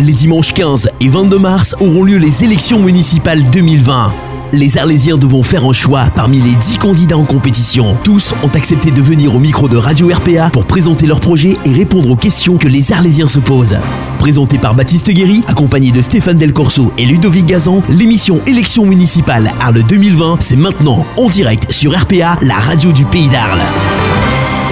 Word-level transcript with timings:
Les 0.00 0.14
dimanches 0.14 0.54
15 0.54 0.92
et 1.00 1.08
22 1.08 1.38
mars 1.38 1.76
auront 1.78 2.04
lieu 2.04 2.16
les 2.16 2.42
élections 2.42 2.78
municipales 2.78 3.44
2020. 3.50 4.14
Les 4.54 4.78
Arlésiens 4.78 5.18
devront 5.18 5.42
faire 5.42 5.66
un 5.66 5.74
choix 5.74 6.06
parmi 6.16 6.40
les 6.40 6.54
10 6.54 6.78
candidats 6.78 7.18
en 7.18 7.26
compétition. 7.26 7.98
Tous 8.02 8.34
ont 8.42 8.48
accepté 8.48 8.90
de 8.90 9.02
venir 9.02 9.36
au 9.36 9.38
micro 9.38 9.68
de 9.68 9.76
Radio 9.76 10.08
RPA 10.08 10.48
pour 10.50 10.64
présenter 10.64 11.06
leur 11.06 11.20
projet 11.20 11.52
et 11.66 11.72
répondre 11.72 12.10
aux 12.10 12.16
questions 12.16 12.56
que 12.56 12.66
les 12.66 12.92
Arlésiens 12.92 13.28
se 13.28 13.40
posent. 13.40 13.76
Présenté 14.18 14.56
par 14.56 14.74
Baptiste 14.74 15.10
Guéry, 15.10 15.42
accompagné 15.46 15.92
de 15.92 16.00
Stéphane 16.00 16.38
Del 16.38 16.54
Corso 16.54 16.90
et 16.96 17.04
Ludovic 17.04 17.44
Gazan, 17.44 17.82
l'émission 17.90 18.40
Élections 18.46 18.86
municipales 18.86 19.52
Arles 19.60 19.82
2020, 19.82 20.38
c'est 20.40 20.56
maintenant 20.56 21.04
en 21.18 21.28
direct 21.28 21.70
sur 21.70 21.94
RPA, 21.94 22.38
la 22.40 22.56
radio 22.56 22.90
du 22.90 23.04
pays 23.04 23.28
d'Arles. 23.28 23.60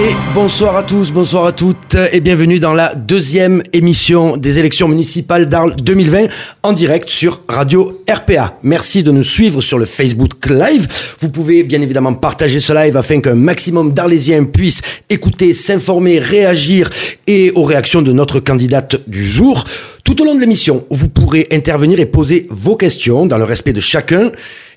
Et 0.01 0.15
bonsoir 0.33 0.77
à 0.77 0.83
tous, 0.83 1.11
bonsoir 1.11 1.43
à 1.43 1.51
toutes 1.51 1.97
et 2.13 2.21
bienvenue 2.21 2.59
dans 2.59 2.71
la 2.71 2.95
deuxième 2.95 3.61
émission 3.73 4.37
des 4.37 4.57
élections 4.57 4.87
municipales 4.87 5.49
d'Arles 5.49 5.75
2020 5.75 6.27
en 6.63 6.71
direct 6.71 7.09
sur 7.09 7.41
Radio 7.49 8.01
RPA. 8.09 8.57
Merci 8.63 9.03
de 9.03 9.11
nous 9.11 9.25
suivre 9.25 9.61
sur 9.61 9.77
le 9.77 9.83
Facebook 9.83 10.45
Live. 10.45 10.87
Vous 11.19 11.27
pouvez 11.27 11.63
bien 11.63 11.81
évidemment 11.81 12.13
partager 12.13 12.61
ce 12.61 12.71
live 12.71 12.95
afin 12.95 13.19
qu'un 13.19 13.35
maximum 13.35 13.91
d'Arlésiens 13.91 14.45
puissent 14.45 14.83
écouter, 15.09 15.51
s'informer, 15.51 16.19
réagir 16.19 16.89
et 17.27 17.51
aux 17.51 17.63
réactions 17.63 18.01
de 18.01 18.13
notre 18.13 18.39
candidate 18.39 19.01
du 19.05 19.29
jour. 19.29 19.65
Tout 20.05 20.21
au 20.21 20.23
long 20.23 20.33
de 20.33 20.39
l'émission, 20.39 20.85
vous 20.89 21.09
pourrez 21.09 21.45
intervenir 21.51 21.99
et 21.99 22.05
poser 22.05 22.47
vos 22.49 22.77
questions 22.77 23.25
dans 23.25 23.37
le 23.37 23.43
respect 23.43 23.73
de 23.73 23.81
chacun. 23.81 24.31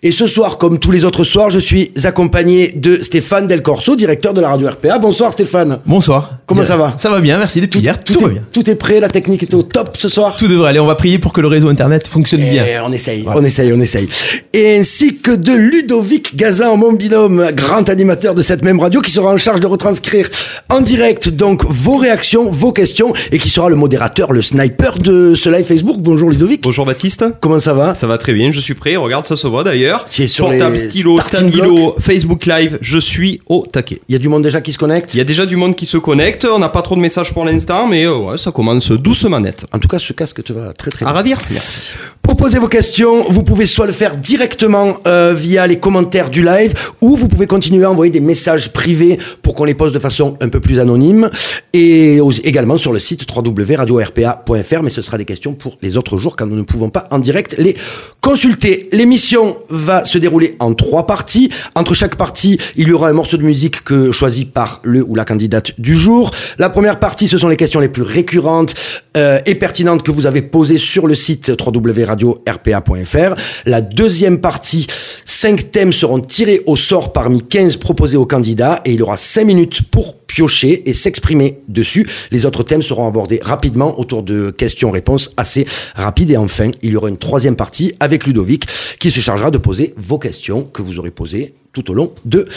Et 0.05 0.11
ce 0.11 0.27
soir, 0.27 0.59
comme 0.59 0.81
tous 0.81 0.91
les 0.91 1.05
autres 1.05 1.23
soirs, 1.23 1.49
je 1.49 1.61
suis 1.61 1.93
accompagné 2.03 2.73
de 2.75 3.01
Stéphane 3.05 3.47
Del 3.47 3.63
Corso, 3.63 3.95
directeur 3.95 4.35
de 4.35 4.41
la 4.41 4.49
radio 4.49 4.69
RPA. 4.69 4.99
Bonsoir 4.99 5.33
Stéphane. 5.33 5.79
Bonsoir. 5.87 6.39
Comment 6.45 6.65
ça 6.65 6.77
va 6.77 6.95
Ça 6.97 7.09
va 7.09 7.21
bien, 7.21 7.39
merci. 7.39 7.61
Depuis 7.61 7.79
hier, 7.79 8.03
tout, 8.03 8.19
est, 8.19 8.23
va 8.23 8.29
bien. 8.29 8.43
Tout 8.53 8.69
est 8.69 8.75
prêt, 8.75 8.99
la 8.99 9.09
technique 9.09 9.45
est 9.45 9.55
au 9.55 9.63
top 9.63 9.97
ce 9.97 10.09
soir 10.09 10.37
Tout 10.37 10.49
devrait 10.49 10.71
aller. 10.71 10.81
On 10.81 10.87
va 10.87 10.97
prier 10.97 11.21
pour 11.21 11.33
que 11.33 11.41
le 11.41 11.47
réseau 11.47 11.69
internet 11.69 12.09
fonctionne 12.09 12.41
Et 12.41 12.51
bien. 12.51 12.83
On 12.85 12.93
essaye, 12.93 13.25
on 13.33 13.45
essaye, 13.45 13.73
on 13.73 13.81
essaye. 13.81 14.09
Et 14.53 14.77
ainsi 14.77 15.19
que 15.19 15.31
de 15.31 15.53
Ludovic 15.53 16.35
Gazan, 16.35 16.77
mon 16.77 16.95
binôme, 16.95 17.53
grand 17.53 17.89
animateur 17.89 18.35
de 18.35 18.43
cette 18.43 18.65
même 18.65 18.81
radio, 18.81 19.03
qui 19.03 19.13
sera 19.13 19.31
en 19.31 19.37
charge 19.37 19.61
de 19.61 19.69
retranscrire 19.69 20.29
en 20.69 20.81
direct 20.81 21.29
donc 21.29 21.65
vos 21.69 21.99
réactions, 21.99 22.51
vos 22.51 22.73
questions, 22.73 23.13
et 23.31 23.39
qui 23.39 23.49
sera 23.49 23.69
le 23.69 23.77
modérateur, 23.77 24.33
le 24.33 24.43
sniper 24.43 24.99
de 24.99 25.37
ce 25.37 25.49
live 25.49 25.65
Facebook. 25.65 25.99
Bonjour 26.01 26.29
Ludovic. 26.29 26.61
Bonjour 26.61 26.87
Baptiste. 26.87 27.25
Comment 27.41 27.61
ça 27.61 27.73
va? 27.73 27.95
Ça 27.95 28.09
va 28.09 28.19
très 28.19 28.33
bien, 28.33 28.51
je 28.51 28.59
suis 28.59 28.75
prêt. 28.75 28.97
Regarde, 28.97 29.27
ça 29.27 29.37
se 29.37 29.47
voit 29.47 29.63
d'ailleurs. 29.63 29.92
Sur 30.07 30.49
Portable, 30.49 30.79
stylo, 30.79 31.21
stabilo, 31.21 31.95
Facebook 31.99 32.47
Live, 32.47 32.79
je 32.81 32.99
suis 32.99 33.41
au 33.49 33.67
taquet. 33.71 34.01
Il 34.09 34.13
y 34.13 34.17
a 34.17 34.19
du 34.19 34.29
monde 34.29 34.43
déjà 34.43 34.61
qui 34.61 34.73
se 34.73 34.79
connecte 34.79 35.15
Il 35.15 35.19
y 35.19 35.21
a 35.21 35.25
déjà 35.25 35.47
du 35.47 35.57
monde 35.57 35.77
qui 35.77 35.87
se 35.87 35.99
connecte. 35.99 36.47
On 36.53 36.59
n'a 36.59 36.69
pas 36.69 36.83
trop 36.83 36.95
de 36.95 37.01
messages 37.01 37.33
pour 37.33 37.45
l'instant, 37.45 37.87
mais 37.87 38.05
euh, 38.05 38.17
ouais, 38.17 38.39
ça 38.39 38.53
commence 38.53 38.91
doucement 38.93 39.41
net. 39.41 39.67
En 39.73 39.79
tout 39.79 39.89
cas, 39.89 39.99
ce 39.99 40.13
casque 40.13 40.43
te 40.43 40.53
va 40.53 40.73
très 40.73 40.91
très 40.91 41.05
À 41.05 41.09
bien. 41.09 41.17
ravir 41.17 41.39
Merci. 41.51 41.93
Pour 42.23 42.37
poser 42.37 42.59
vos 42.59 42.69
questions, 42.69 43.27
vous 43.29 43.43
pouvez 43.43 43.67
soit 43.67 43.87
le 43.87 43.93
faire 43.93 44.17
directement 44.17 44.97
euh, 45.07 45.35
via 45.37 45.67
les 45.67 45.79
commentaires 45.79 46.31
du 46.31 46.45
live, 46.45 46.75
ou 47.01 47.17
vous 47.17 47.29
pouvez 47.29 47.47
continuer 47.47 47.85
à 47.85 47.91
envoyer 47.91 48.11
des 48.13 48.21
messages 48.21 48.73
privés 48.73 49.19
pour 49.43 49.55
qu'on 49.55 49.65
les 49.65 49.75
pose 49.75 49.93
de 49.93 49.99
façon 49.99 50.37
un 50.41 50.49
peu 50.49 50.61
plus 50.61 50.79
anonyme, 50.81 51.31
et 51.73 52.21
également 52.45 52.79
sur 52.79 52.93
le 52.93 52.99
site 52.99 53.27
www.radio-rpa.fr, 53.31 54.83
mais 54.83 54.91
ce 54.91 55.03
sera 55.03 55.19
des 55.19 55.25
questions 55.25 55.55
pour 55.55 55.77
les 55.83 55.97
autres 55.97 56.17
jours 56.19 56.37
quand 56.37 56.47
nous 56.47 56.57
ne 56.57 56.63
pouvons 56.63 56.91
pas 56.91 57.09
en 57.11 57.19
direct 57.19 57.55
les 57.59 57.77
consulter. 58.21 58.89
L'émission 58.93 59.57
va 59.83 60.05
se 60.05 60.19
dérouler 60.19 60.57
en 60.61 60.75
trois 60.75 61.07
parties. 61.07 61.51
Entre 61.75 61.95
chaque 61.95 62.17
partie, 62.17 62.59
il 62.77 62.89
y 62.89 62.93
aura 62.93 63.09
un 63.09 63.13
morceau 63.13 63.37
de 63.37 63.43
musique 63.43 63.85
que 63.85 64.11
choisi 64.13 64.45
par 64.45 64.81
le 64.85 65.03
ou 65.03 65.15
la 65.15 65.25
candidate 65.25 65.79
du 65.79 65.97
jour. 65.97 66.31
La 66.59 66.71
première 66.71 66.99
partie, 66.99 67.27
ce 67.27 67.37
sont 67.37 67.49
les 67.49 67.57
questions 67.57 67.81
les 67.81 67.89
plus 67.89 68.03
récurrentes 68.03 68.75
euh, 69.17 69.41
et 69.45 69.55
pertinentes 69.55 70.03
que 70.03 70.11
vous 70.11 70.27
avez 70.27 70.43
posées 70.43 70.79
sur 70.79 71.07
le 71.07 71.15
site 71.15 71.53
www.radio-rpa.fr. 71.61 73.35
La 73.67 73.81
deuxième 73.81 74.41
partie, 74.41 74.87
cinq 75.25 75.71
thèmes 75.71 75.93
seront 75.93 76.21
tirés 76.21 76.63
au 76.67 76.77
sort 76.77 77.13
parmi 77.13 77.43
15 77.43 77.77
proposés 77.77 78.17
aux 78.17 78.27
candidats 78.27 78.81
et 78.85 78.93
il 78.93 79.01
y 79.01 79.03
aura 79.03 79.17
cinq 79.17 79.45
minutes 79.45 79.83
pour 79.91 80.22
piocher 80.33 80.89
et 80.89 80.95
s'exprimer 80.95 81.59
dessus. 81.69 82.09
Les 82.31 82.47
autres 82.47 82.63
thèmes 82.63 82.83
seront 82.83 83.07
abordés 83.07 83.39
rapidement 83.43 84.01
autour 84.01 84.23
de 84.23 84.51
questions-réponses 84.51 85.31
assez 85.37 85.67
rapides. 85.95 86.31
Et 86.31 86.39
enfin, 86.39 86.71
il 86.81 86.93
y 86.93 86.97
aura 86.97 87.11
une 87.11 87.19
troisième 87.19 87.55
partie 87.55 87.95
avec 88.01 88.27
Ludovic 88.27 88.67
qui 88.99 89.11
se 89.11 89.21
chargera 89.21 89.51
de 89.51 89.59
poser 89.59 89.93
vos 89.99 90.19
questions 90.19 90.65
que 90.65 90.81
vous 90.81 90.99
aurez 90.99 91.11
posées 91.11 91.53
tout 91.75 91.91
au 91.91 91.95
long 91.95 92.15
de 92.25 92.49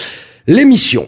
l'émission. 0.48 1.06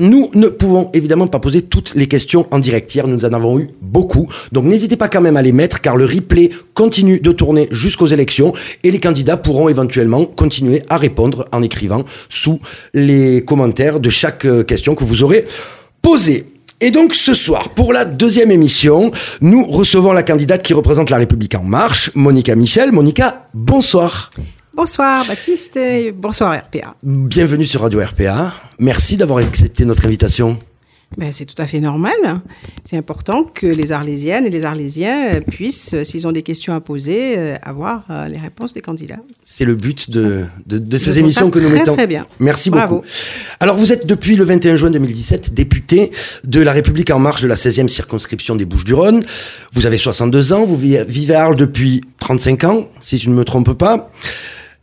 Nous 0.00 0.30
ne 0.34 0.48
pouvons 0.48 0.90
évidemment 0.94 1.28
pas 1.28 1.38
poser 1.38 1.62
toutes 1.62 1.94
les 1.94 2.08
questions 2.08 2.48
en 2.50 2.58
direct. 2.58 2.92
Hier, 2.92 3.06
nous 3.06 3.24
en 3.24 3.32
avons 3.32 3.60
eu 3.60 3.68
beaucoup. 3.80 4.28
Donc 4.50 4.64
n'hésitez 4.64 4.96
pas 4.96 5.08
quand 5.08 5.20
même 5.20 5.36
à 5.36 5.42
les 5.42 5.52
mettre 5.52 5.80
car 5.80 5.96
le 5.96 6.04
replay 6.04 6.50
continue 6.74 7.20
de 7.20 7.30
tourner 7.30 7.68
jusqu'aux 7.70 8.08
élections 8.08 8.52
et 8.82 8.90
les 8.90 8.98
candidats 8.98 9.36
pourront 9.36 9.68
éventuellement 9.68 10.24
continuer 10.24 10.82
à 10.88 10.96
répondre 10.96 11.46
en 11.52 11.62
écrivant 11.62 12.04
sous 12.28 12.58
les 12.94 13.44
commentaires 13.44 14.00
de 14.00 14.10
chaque 14.10 14.44
euh, 14.44 14.64
question 14.64 14.96
que 14.96 15.04
vous 15.04 15.22
aurez 15.22 15.46
posée. 16.02 16.46
Et 16.80 16.90
donc 16.90 17.14
ce 17.14 17.34
soir, 17.34 17.68
pour 17.68 17.92
la 17.92 18.04
deuxième 18.04 18.50
émission, 18.50 19.12
nous 19.40 19.64
recevons 19.64 20.12
la 20.12 20.24
candidate 20.24 20.64
qui 20.64 20.74
représente 20.74 21.10
la 21.10 21.18
République 21.18 21.54
en 21.54 21.62
marche, 21.62 22.10
Monica 22.16 22.56
Michel. 22.56 22.90
Monica, 22.90 23.48
bonsoir. 23.54 24.32
Bonsoir 24.76 25.24
Baptiste 25.26 25.76
et 25.78 26.12
bonsoir 26.12 26.54
RPA. 26.54 26.94
Bienvenue 27.02 27.64
sur 27.64 27.80
Radio 27.80 28.00
RPA. 28.00 28.52
Merci 28.78 29.16
d'avoir 29.16 29.38
accepté 29.38 29.86
notre 29.86 30.04
invitation. 30.04 30.58
Ben, 31.16 31.30
c'est 31.32 31.46
tout 31.46 31.60
à 31.62 31.66
fait 31.66 31.80
normal. 31.80 32.12
C'est 32.84 32.96
important 32.98 33.44
que 33.44 33.66
les 33.66 33.92
Arlésiennes 33.92 34.44
et 34.44 34.50
les 34.50 34.66
Arlésiens 34.66 35.40
puissent, 35.40 35.94
euh, 35.94 36.04
s'ils 36.04 36.26
ont 36.26 36.32
des 36.32 36.42
questions 36.42 36.74
à 36.74 36.80
poser, 36.80 37.38
euh, 37.38 37.56
avoir 37.62 38.04
euh, 38.10 38.26
les 38.28 38.36
réponses 38.36 38.74
des 38.74 38.80
candidats. 38.82 39.20
C'est 39.44 39.64
le 39.64 39.76
but 39.76 40.10
de, 40.10 40.44
de, 40.66 40.78
de 40.78 40.98
Je 40.98 41.02
ces 41.04 41.18
émissions 41.20 41.48
que 41.50 41.60
nous 41.60 41.68
très, 41.68 41.78
mettons. 41.78 41.94
très 41.94 42.08
bien. 42.08 42.26
Merci 42.40 42.70
Bravo. 42.70 42.96
beaucoup. 42.96 43.06
Alors, 43.60 43.76
vous 43.76 43.92
êtes 43.92 44.04
depuis 44.06 44.34
le 44.36 44.44
21 44.44 44.76
juin 44.76 44.90
2017 44.90 45.54
député 45.54 46.10
de 46.44 46.60
La 46.60 46.72
République 46.72 47.10
En 47.12 47.20
Marche 47.20 47.40
de 47.40 47.48
la 47.48 47.54
16e 47.54 47.88
circonscription 47.88 48.56
des 48.56 48.64
Bouches-du-Rhône. 48.66 49.24
Vous 49.72 49.86
avez 49.86 49.98
62 49.98 50.52
ans, 50.52 50.66
vous 50.66 50.76
vi- 50.76 50.98
vivez 51.06 51.34
à 51.36 51.44
Arles 51.44 51.56
depuis 51.56 52.02
35 52.18 52.64
ans, 52.64 52.88
si 53.00 53.16
je 53.16 53.30
ne 53.30 53.34
me 53.36 53.44
trompe 53.44 53.72
pas. 53.74 54.10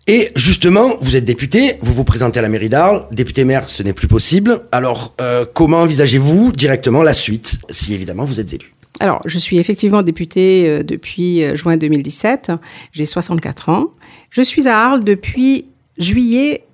Et 0.05 0.31
justement, 0.35 0.97
vous 1.01 1.15
êtes 1.15 1.23
député, 1.23 1.77
vous 1.81 1.93
vous 1.93 2.03
présentez 2.03 2.37
à 2.39 2.41
la 2.41 2.49
mairie 2.49 2.67
d'Arles, 2.67 3.07
député 3.11 3.45
maire, 3.45 3.69
ce 3.69 3.83
n'est 3.83 3.93
plus 3.93 4.09
possible. 4.09 4.59
Alors, 4.73 5.13
euh, 5.21 5.45
comment 5.53 5.77
envisagez-vous 5.83 6.51
directement 6.51 7.03
la 7.03 7.13
suite, 7.13 7.59
si 7.69 7.93
évidemment 7.93 8.25
vous 8.25 8.41
êtes 8.41 8.51
élu? 8.53 8.73
Alors, 8.99 9.21
je 9.25 9.37
suis 9.37 9.59
effectivement 9.59 10.03
députée 10.03 10.65
euh, 10.67 10.83
depuis 10.83 11.41
euh, 11.43 11.55
juin 11.55 11.77
2017. 11.77 12.51
J'ai 12.91 13.05
64 13.05 13.69
ans. 13.69 13.91
Je 14.29 14.41
suis 14.41 14.67
à 14.67 14.77
Arles 14.77 15.05
depuis 15.05 15.67
juillet, 15.97 16.65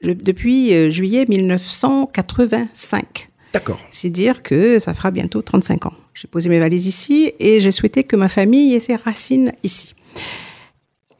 le- 0.00 0.16
depuis 0.16 0.90
juillet 0.90 1.26
1985. 1.28 3.28
D'accord. 3.52 3.78
C'est 3.92 4.10
dire 4.10 4.42
que 4.42 4.80
ça 4.80 4.92
fera 4.92 5.12
bientôt 5.12 5.40
35 5.40 5.86
ans. 5.86 5.94
J'ai 6.14 6.26
posé 6.26 6.48
mes 6.48 6.58
valises 6.58 6.86
ici 6.86 7.30
et 7.38 7.60
j'ai 7.60 7.70
souhaité 7.70 8.02
que 8.02 8.16
ma 8.16 8.28
famille 8.28 8.74
ait 8.74 8.80
ses 8.80 8.96
racines 8.96 9.52
ici. 9.62 9.94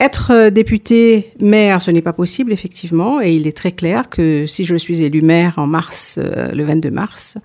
Être 0.00 0.32
euh, 0.32 0.50
député 0.50 1.32
maire, 1.41 1.81
ce 1.81 1.91
n'est 1.91 2.03
pas 2.03 2.12
possible, 2.12 2.53
effectivement, 2.53 3.21
et 3.21 3.32
il 3.32 3.47
est 3.47 3.56
très 3.56 3.72
clair 3.72 4.09
que 4.10 4.44
si 4.47 4.65
je 4.65 4.75
suis 4.75 5.03
élu 5.03 5.22
maire 5.22 5.55
en 5.56 5.66
mars, 5.66 6.19
euh, 6.22 6.49
le 6.53 6.65
22 6.65 6.91
mars, 6.91 7.38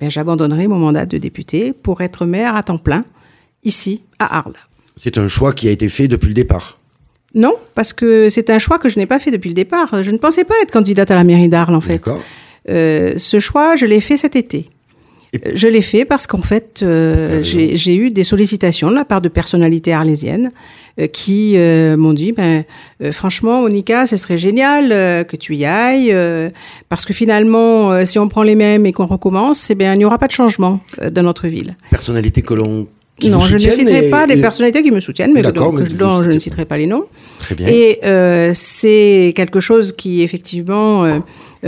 eh 0.00 0.08
j'abandonnerai 0.08 0.68
mon 0.68 0.78
mandat 0.78 1.04
de 1.04 1.18
député 1.18 1.72
pour 1.72 2.00
être 2.00 2.24
maire 2.24 2.54
à 2.54 2.62
temps 2.62 2.78
plein, 2.78 3.04
ici, 3.64 4.02
à 4.18 4.38
Arles. 4.38 4.56
C'est 4.96 5.18
un 5.18 5.28
choix 5.28 5.52
qui 5.52 5.68
a 5.68 5.70
été 5.70 5.88
fait 5.88 6.08
depuis 6.08 6.28
le 6.28 6.34
départ. 6.34 6.78
Non, 7.34 7.54
parce 7.74 7.92
que 7.92 8.30
c'est 8.30 8.48
un 8.50 8.58
choix 8.58 8.78
que 8.78 8.88
je 8.88 8.98
n'ai 8.98 9.06
pas 9.06 9.18
fait 9.18 9.30
depuis 9.30 9.48
le 9.48 9.54
départ. 9.54 10.02
Je 10.02 10.10
ne 10.10 10.16
pensais 10.16 10.44
pas 10.44 10.54
être 10.62 10.70
candidate 10.70 11.10
à 11.10 11.16
la 11.16 11.24
mairie 11.24 11.48
d'Arles, 11.48 11.74
en 11.74 11.80
fait. 11.82 12.02
Euh, 12.70 13.14
ce 13.18 13.40
choix, 13.40 13.76
je 13.76 13.84
l'ai 13.84 14.00
fait 14.00 14.16
cet 14.16 14.36
été. 14.36 14.66
Je 15.54 15.68
l'ai 15.68 15.82
fait 15.82 16.04
parce 16.04 16.26
qu'en 16.26 16.40
fait, 16.42 16.80
euh, 16.82 17.42
j'ai 17.42 17.94
eu 17.96 18.08
des 18.10 18.24
sollicitations 18.24 18.90
de 18.90 18.94
la 18.94 19.04
part 19.04 19.20
de 19.20 19.28
personnalités 19.28 19.92
arlésiennes 19.92 20.50
euh, 20.98 21.08
qui 21.08 21.54
euh, 21.56 21.96
m'ont 21.96 22.14
dit, 22.14 22.32
ben, 22.32 22.64
franchement, 23.12 23.62
Monica, 23.62 24.06
ce 24.06 24.16
serait 24.16 24.38
génial 24.38 24.88
que 25.26 25.36
tu 25.36 25.54
y 25.56 25.64
ailles, 25.64 26.14
parce 26.88 27.04
que 27.04 27.12
finalement, 27.12 28.04
si 28.06 28.18
on 28.18 28.28
prend 28.28 28.42
les 28.42 28.54
mêmes 28.54 28.86
et 28.86 28.92
qu'on 28.92 29.06
recommence, 29.06 29.68
eh 29.70 29.74
bien, 29.74 29.94
il 29.94 29.98
n'y 29.98 30.04
aura 30.04 30.18
pas 30.18 30.26
de 30.28 30.32
changement 30.32 30.80
dans 31.10 31.22
notre 31.22 31.48
ville. 31.48 31.76
Personnalité 31.90 32.40
que 32.42 32.54
l'on. 32.54 32.86
non, 33.22 33.40
je 33.40 33.54
ne 33.54 33.58
citerai 33.58 34.06
et- 34.06 34.10
pas 34.10 34.26
des 34.26 34.38
et- 34.38 34.40
personnalités 34.40 34.82
qui 34.82 34.90
me 34.90 35.00
soutiennent, 35.00 35.32
mais 35.34 35.42
donc, 35.42 35.82
dont 35.94 36.22
je 36.22 36.30
ne 36.30 36.38
citerai 36.38 36.64
pas 36.64 36.76
les 36.78 36.86
noms. 36.86 37.04
Très 37.40 37.54
bien. 37.54 37.66
Et 37.68 37.98
euh, 38.04 38.52
c'est 38.54 39.32
quelque 39.36 39.60
chose 39.60 39.92
qui 39.92 40.22
effectivement 40.22 41.04
euh, 41.04 41.18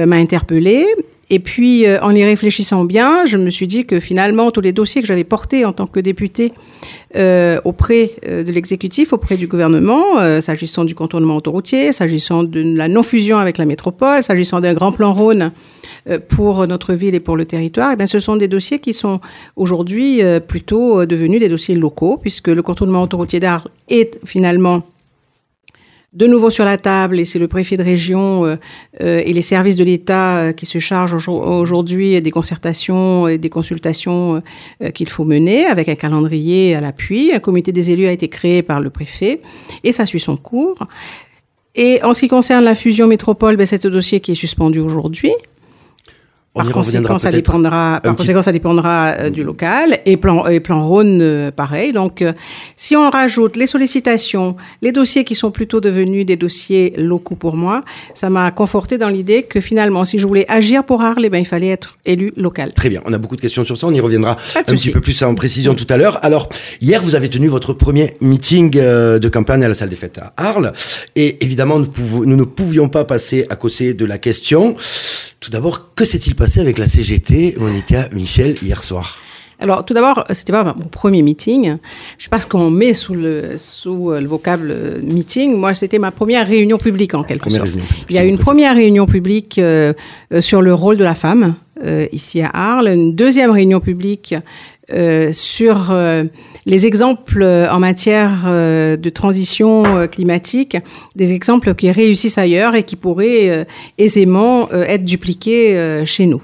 m'a 0.07 0.17
interpellée. 0.17 0.87
Et 1.31 1.41
puis, 1.41 1.87
euh, 1.87 1.99
en 2.01 2.15
y 2.15 2.25
réfléchissant 2.25 2.85
bien, 2.85 3.27
je 3.27 3.37
me 3.37 3.51
suis 3.51 3.67
dit 3.67 3.85
que 3.85 4.01
finalement, 4.01 4.51
tous 4.51 4.63
les 4.63 4.73
dossiers 4.73 5.03
que 5.03 5.07
j'avais 5.07 5.25
portés 5.25 5.65
en 5.67 5.73
tant 5.73 5.87
que 5.87 6.01
députée 6.01 6.53
euh, 7.17 7.61
auprès 7.65 8.13
euh, 8.27 8.45
de 8.45 8.51
l'exécutif, 8.51 9.13
auprès 9.13 9.37
du 9.37 9.47
gouvernement, 9.47 10.05
s'agissant 10.41 10.85
du 10.85 10.95
contournement 10.95 11.37
autoroutier, 11.37 11.93
s'agissant 11.93 12.45
de 12.45 12.61
la 12.61 12.89
non-fusion 12.89 13.39
avec 13.39 13.59
la 13.59 13.67
métropole, 13.67 14.23
s'agissant 14.23 14.61
d'un 14.61 14.75
grand 14.75 14.93
plan 14.93 15.13
Rhône 15.13 15.53
pour 16.29 16.67
notre 16.67 16.95
ville 16.95 17.15
et 17.15 17.21
pour 17.21 17.37
le 17.37 17.45
territoire, 17.45 17.91
eh 17.93 17.97
bien, 17.97 18.07
ce 18.07 18.21
sont 18.21 18.37
des 18.37 18.49
dossiers 18.49 18.79
qui 18.79 18.95
sont 18.95 19.21
aujourd'hui 19.57 20.23
plutôt 20.47 21.05
devenus 21.05 21.41
des 21.41 21.49
dossiers 21.49 21.75
locaux, 21.75 22.17
puisque 22.17 22.49
le 22.49 22.63
contournement 22.63 23.03
autoroutier 23.03 23.41
d'Arles 23.41 23.69
est 23.89 24.19
finalement 24.25 24.83
de 26.15 26.27
nouveau 26.27 26.49
sur 26.49 26.65
la 26.65 26.79
table 26.79 27.21
et 27.21 27.25
c'est 27.27 27.39
le 27.39 27.49
préfet 27.49 27.77
de 27.77 27.83
région 27.83 28.47
euh, 28.47 28.57
euh, 29.03 29.23
et 29.25 29.33
les 29.35 29.43
services 29.43 29.77
de 29.77 29.85
l'État 29.85 30.39
euh, 30.39 30.53
qui 30.53 30.65
se 30.65 30.79
chargent 30.79 31.15
aujourd- 31.15 31.47
aujourd'hui 31.47 32.21
des 32.23 32.31
concertations 32.31 33.29
et 33.29 33.37
des 33.37 33.51
consultations 33.51 34.43
euh, 34.83 34.91
qu'il 34.91 35.09
faut 35.09 35.25
mener 35.25 35.67
avec 35.67 35.89
un 35.89 35.95
calendrier 35.97 36.75
à 36.75 36.81
l'appui. 36.81 37.31
Un 37.35 37.41
comité 37.41 37.73
des 37.73 37.91
élus 37.91 38.07
a 38.07 38.13
été 38.13 38.29
créé 38.29 38.63
par 38.63 38.81
le 38.81 38.89
préfet 38.89 39.41
et 39.85 39.93
ça 39.93 40.07
suit 40.07 40.21
son 40.21 40.37
cours. 40.39 40.79
Et 41.75 42.03
en 42.03 42.15
ce 42.15 42.21
qui 42.21 42.29
concerne 42.29 42.65
la 42.65 42.75
fusion 42.75 43.07
métropole, 43.07 43.57
ben, 43.57 43.67
c'est 43.67 43.85
un 43.85 43.91
dossier 43.91 44.21
qui 44.21 44.33
est 44.33 44.35
suspendu 44.35 44.81
aujourd'hui. 44.81 45.33
On 46.55 46.63
Par 46.63 46.73
conséquent, 46.73 47.19
ça 47.19 47.31
dépendra, 47.31 48.01
par 48.03 48.15
petit- 48.15 48.23
conséquent, 48.23 48.43
ça 48.43 48.51
dépendra 48.53 49.09
euh, 49.21 49.31
du 49.31 49.45
local. 49.45 49.99
Et 50.07 50.17
plan, 50.17 50.47
et 50.49 50.59
plan 50.59 50.89
Rhône, 50.89 51.21
euh, 51.21 51.51
pareil. 51.53 51.93
Donc, 51.93 52.21
euh, 52.23 52.33
si 52.75 52.97
on 52.97 53.11
rajoute 53.11 53.55
les 53.57 53.67
sollicitations, 53.69 54.57
les 54.83 54.91
dossiers 54.91 55.25
qui 55.25 55.35
sont 55.37 55.51
plutôt 55.53 55.81
devenus 55.81 56.27
des 56.27 56.37
dossiers 56.37 56.95
locaux 56.97 57.37
pour 57.37 57.55
moi, 57.55 57.83
ça 58.15 58.29
m'a 58.31 58.51
conforté 58.51 58.99
dans 58.99 59.09
l'idée 59.11 59.43
que 59.45 59.61
finalement, 59.61 60.05
si 60.05 60.19
je 60.19 60.27
voulais 60.27 60.47
agir 60.49 60.85
pour 60.85 61.03
Arles, 61.03 61.23
eh 61.25 61.29
ben, 61.31 61.39
il 61.39 61.45
fallait 61.47 61.69
être 61.69 61.97
élu 62.07 62.33
local. 62.37 62.73
Très 62.73 62.89
bien, 62.89 63.03
on 63.05 63.13
a 63.13 63.19
beaucoup 63.19 63.37
de 63.37 63.41
questions 63.43 63.65
sur 63.65 63.77
ça, 63.77 63.87
on 63.87 63.93
y 63.93 64.01
reviendra 64.01 64.37
un 64.57 64.63
petit 64.63 64.91
peu 64.91 65.01
plus 65.01 65.23
en 65.23 65.35
précision 65.35 65.75
tout 65.75 65.87
à 65.91 65.97
l'heure. 65.97 66.19
Alors, 66.25 66.49
hier, 66.81 67.03
vous 67.03 67.15
avez 67.15 67.29
tenu 67.29 67.47
votre 67.49 67.73
premier 67.73 68.17
meeting 68.21 68.77
euh, 68.79 69.19
de 69.21 69.29
campagne 69.29 69.63
à 69.65 69.69
la 69.69 69.75
salle 69.75 69.91
des 69.91 69.97
fêtes 69.97 70.19
à 70.19 70.33
Arles. 70.37 70.73
Et 71.15 71.45
évidemment, 71.45 71.79
nous, 71.79 72.25
nous 72.25 72.37
ne 72.37 72.45
pouvions 72.45 72.89
pas 72.89 73.05
passer 73.05 73.47
à 73.51 73.55
côté 73.55 73.95
de 73.95 74.05
la 74.07 74.19
question. 74.19 74.75
Tout 75.41 75.51
d'abord, 75.51 75.95
que 75.95 76.05
s'est-il 76.05 76.35
passé 76.35 76.61
avec 76.61 76.79
la 76.79 76.89
CGT, 76.89 77.57
Monica 77.59 78.09
Michel, 78.13 78.57
hier 78.61 78.83
soir? 78.83 79.19
Alors, 79.61 79.85
tout 79.85 79.93
d'abord, 79.93 80.25
c'était 80.31 80.53
pas 80.53 80.63
mon 80.63 80.85
premier 80.85 81.23
meeting. 81.23 81.79
Je 82.17 82.25
sais 82.25 82.29
pas 82.29 82.39
ce 82.39 82.47
qu'on 82.47 82.71
met 82.71 82.95
sous 82.95 83.15
le, 83.15 83.57
sous 83.59 84.11
euh, 84.11 84.21
le 84.21 84.29
vocable 84.29 84.71
euh, 84.71 85.01
meeting. 85.03 85.57
Moi, 85.57 85.75
c'était 85.75 85.99
ma 85.99 86.13
première 86.13 86.47
réunion 86.47 86.79
publique, 86.79 87.15
en 87.15 87.25
quelque 87.25 87.43
Première 87.43 87.63
sorte. 87.63 87.75
réunion 87.75 87.89
Il 88.09 88.15
y 88.15 88.19
a 88.19 88.25
une 88.25 88.39
première 88.39 88.77
réunion 88.77 89.07
publique 89.07 89.59
euh, 89.59 89.93
euh, 90.33 90.41
sur 90.41 90.63
le 90.63 90.73
rôle 90.75 90.97
de 90.97 91.03
la 91.03 91.17
femme, 91.17 91.57
euh, 91.85 92.07
ici 92.13 92.41
à 92.41 92.51
Arles. 92.55 92.89
Une 92.89 93.15
deuxième 93.15 93.51
réunion 93.51 93.81
publique 93.81 94.35
euh, 94.93 95.33
sur 95.33 95.91
euh, 95.91 96.25
les 96.65 96.87
exemples 96.87 97.43
euh, 97.43 97.71
en 97.71 97.79
matière 97.79 98.45
euh, 98.47 98.97
de 98.97 99.11
transition 99.11 100.09
climatique, 100.09 100.77
des 101.15 101.33
exemples 101.33 101.75
qui 101.75 101.91
réussissent 101.91 102.39
ailleurs 102.39 102.75
et 102.75 102.85
qui 102.85 102.97
pourraient 102.97 103.67
aisément 103.99 104.71
être 104.71 105.05
dupliqués 105.05 106.03
chez 106.05 106.27
nous. 106.27 106.43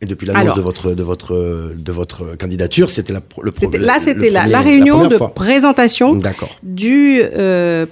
Et 0.00 0.06
depuis 0.06 0.26
l'annonce 0.26 0.56
de 0.56 0.60
votre, 0.60 0.92
de, 0.92 1.02
votre, 1.02 1.72
de 1.76 1.92
votre 1.92 2.36
candidature, 2.36 2.90
c'était 2.90 3.12
le 3.12 3.20
problème. 3.20 3.54
Là, 3.80 3.98
c'était 3.98 4.30
la, 4.30 4.46
la 4.46 4.60
réunion 4.60 5.06
de 5.06 5.16
fois. 5.16 5.34
présentation 5.34 6.18
du 6.62 7.22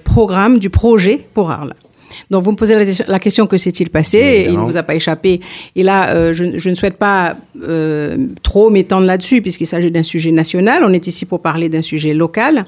programme, 0.03 0.59
du 0.59 0.69
projet 0.69 1.25
pour 1.33 1.51
Arles. 1.51 1.73
Donc, 2.29 2.43
vous 2.43 2.51
me 2.51 2.55
posez 2.55 2.75
la, 2.75 2.85
la 3.07 3.19
question 3.19 3.47
que 3.47 3.57
s'est-il 3.57 3.89
passé? 3.89 4.17
Et 4.17 4.49
Il 4.49 4.53
ne 4.53 4.65
vous 4.65 4.77
a 4.77 4.83
pas 4.83 4.95
échappé. 4.95 5.41
Et 5.75 5.83
là, 5.83 6.09
euh, 6.09 6.33
je, 6.33 6.57
je 6.57 6.69
ne 6.69 6.75
souhaite 6.75 6.97
pas 6.97 7.35
euh, 7.61 8.27
trop 8.41 8.69
m'étendre 8.69 9.05
là-dessus 9.05 9.41
puisqu'il 9.41 9.67
s'agit 9.67 9.91
d'un 9.91 10.03
sujet 10.03 10.31
national. 10.31 10.83
On 10.85 10.93
est 10.93 11.07
ici 11.07 11.25
pour 11.25 11.41
parler 11.41 11.69
d'un 11.69 11.81
sujet 11.81 12.13
local. 12.13 12.65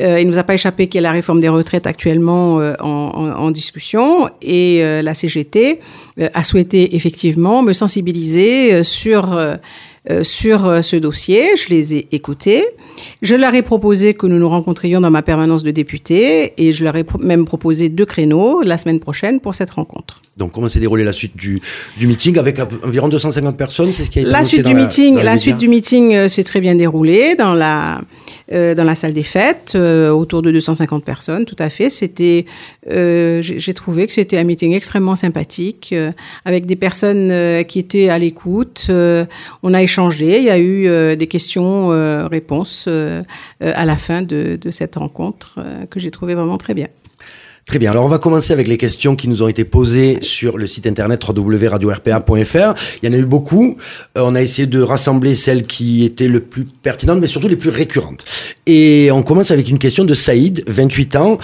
Euh, 0.00 0.20
il 0.20 0.26
ne 0.26 0.32
nous 0.32 0.38
a 0.38 0.42
pas 0.42 0.54
échappé 0.54 0.86
qu'il 0.86 0.96
y 0.96 1.04
a 1.04 1.08
la 1.08 1.12
réforme 1.12 1.40
des 1.40 1.48
retraites 1.48 1.86
actuellement 1.86 2.60
euh, 2.60 2.74
en, 2.80 3.50
discussion 3.50 4.30
et 4.40 4.80
euh, 4.82 5.02
la 5.02 5.12
CGT 5.12 5.80
a 6.32 6.44
souhaité 6.44 6.96
effectivement 6.96 7.62
me 7.62 7.74
sensibiliser 7.74 8.82
sur 8.82 9.38
euh, 10.10 10.12
euh, 10.20 10.24
sur 10.24 10.66
euh, 10.66 10.82
ce 10.82 10.96
dossier. 10.96 11.56
Je 11.56 11.68
les 11.68 11.94
ai 11.94 12.08
écoutés. 12.12 12.64
Je 13.22 13.34
leur 13.36 13.54
ai 13.54 13.62
proposé 13.62 14.14
que 14.14 14.26
nous 14.26 14.38
nous 14.38 14.48
rencontrions 14.48 15.00
dans 15.00 15.10
ma 15.10 15.22
permanence 15.22 15.62
de 15.62 15.70
député 15.70 16.54
et 16.58 16.72
je 16.72 16.82
leur 16.82 16.96
ai 16.96 17.04
pro- 17.04 17.18
même 17.18 17.44
proposé 17.44 17.88
deux 17.88 18.04
créneaux 18.04 18.62
la 18.62 18.78
semaine 18.78 18.98
prochaine 19.00 19.38
pour 19.40 19.54
cette 19.54 19.70
rencontre. 19.70 20.20
Donc, 20.36 20.52
comment 20.52 20.68
s'est 20.68 20.80
déroulée 20.80 21.04
la 21.04 21.12
suite 21.12 21.36
du, 21.36 21.60
du 21.98 22.06
meeting 22.06 22.38
avec 22.38 22.56
peu- 22.56 22.80
environ 22.84 23.08
250 23.08 23.56
personnes 23.56 23.92
C'est 23.92 24.04
ce 24.04 24.10
qui 24.10 24.18
a 24.18 24.22
été 24.22 24.30
La 24.30 24.42
suite 24.44 24.66
du 24.66 24.74
meeting, 24.74 25.18
la 25.20 25.36
suite 25.36 25.58
du 25.58 25.68
meeting 25.68 26.14
euh, 26.14 26.28
s'est 26.28 26.44
très 26.44 26.60
bien 26.60 26.74
déroulée 26.74 27.34
dans 27.36 27.54
la 27.54 28.00
euh, 28.52 28.74
dans 28.74 28.84
la 28.84 28.94
salle 28.94 29.12
des 29.14 29.22
fêtes, 29.22 29.72
euh, 29.76 30.10
autour 30.10 30.42
de 30.42 30.50
250 30.50 31.04
personnes, 31.04 31.44
tout 31.46 31.56
à 31.58 31.70
fait. 31.70 31.88
C'était, 31.88 32.44
euh, 32.90 33.42
j'ai 33.42 33.74
trouvé 33.74 34.06
que 34.06 34.12
c'était 34.12 34.38
un 34.38 34.44
meeting 34.44 34.72
extrêmement 34.72 35.14
sympathique, 35.16 35.90
euh, 35.92 36.10
avec 36.44 36.66
des 36.66 36.76
personnes 36.76 37.30
euh, 37.30 37.62
qui 37.62 37.78
étaient 37.78 38.08
à 38.08 38.18
l'écoute. 38.18 38.86
Euh, 38.88 39.24
on 39.62 39.72
a 39.72 39.82
échangé, 39.82 40.38
il 40.38 40.44
y 40.44 40.50
a 40.50 40.58
eu 40.58 40.88
euh, 40.88 41.14
des 41.14 41.28
questions-réponses 41.28 42.88
à 43.60 43.84
la 43.84 43.96
fin 43.96 44.22
de, 44.22 44.58
de 44.60 44.70
cette 44.70 44.96
rencontre 44.96 45.58
que 45.90 46.00
j'ai 46.00 46.10
trouvé 46.10 46.34
vraiment 46.34 46.58
très 46.58 46.74
bien. 46.74 46.88
Très 47.72 47.78
bien. 47.78 47.90
Alors, 47.90 48.04
on 48.04 48.08
va 48.08 48.18
commencer 48.18 48.52
avec 48.52 48.68
les 48.68 48.76
questions 48.76 49.16
qui 49.16 49.28
nous 49.28 49.42
ont 49.42 49.48
été 49.48 49.64
posées 49.64 50.18
sur 50.20 50.58
le 50.58 50.66
site 50.66 50.86
internet 50.86 51.26
www.radio-rpa.fr. 51.26 52.74
Il 53.02 53.08
y 53.08 53.10
en 53.10 53.14
a 53.14 53.18
eu 53.18 53.24
beaucoup. 53.24 53.78
Euh, 54.18 54.24
on 54.26 54.34
a 54.34 54.42
essayé 54.42 54.66
de 54.66 54.82
rassembler 54.82 55.34
celles 55.36 55.62
qui 55.62 56.04
étaient 56.04 56.28
le 56.28 56.40
plus 56.40 56.66
pertinentes, 56.66 57.18
mais 57.18 57.26
surtout 57.26 57.48
les 57.48 57.56
plus 57.56 57.70
récurrentes. 57.70 58.26
Et 58.66 59.08
on 59.10 59.22
commence 59.22 59.52
avec 59.52 59.70
une 59.70 59.78
question 59.78 60.04
de 60.04 60.12
Saïd, 60.12 60.62
28 60.66 61.16
ans, 61.16 61.38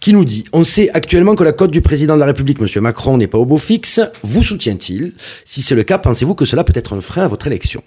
qui 0.00 0.14
nous 0.14 0.24
dit 0.24 0.46
On 0.54 0.64
sait 0.64 0.88
actuellement 0.88 1.34
que 1.34 1.44
la 1.44 1.52
cote 1.52 1.70
du 1.70 1.82
président 1.82 2.14
de 2.14 2.20
la 2.20 2.26
République, 2.26 2.62
M. 2.62 2.80
Macron, 2.80 3.18
n'est 3.18 3.26
pas 3.26 3.36
au 3.36 3.44
beau 3.44 3.58
fixe. 3.58 4.00
Vous 4.22 4.42
soutient-il? 4.42 5.12
Si 5.44 5.60
c'est 5.60 5.74
le 5.74 5.82
cas, 5.82 5.98
pensez-vous 5.98 6.34
que 6.34 6.46
cela 6.46 6.64
peut 6.64 6.72
être 6.74 6.94
un 6.94 7.02
frein 7.02 7.24
à 7.24 7.28
votre 7.28 7.46
élection? 7.46 7.82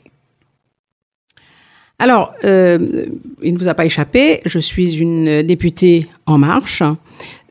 Alors, 1.97 2.33
euh, 2.43 3.05
il 3.41 3.55
ne 3.55 3.57
vous 3.57 3.67
a 3.67 3.73
pas 3.73 3.85
échappé, 3.85 4.39
je 4.45 4.59
suis 4.59 4.97
une 4.97 5.41
députée 5.41 6.07
en 6.27 6.37
marche, 6.37 6.83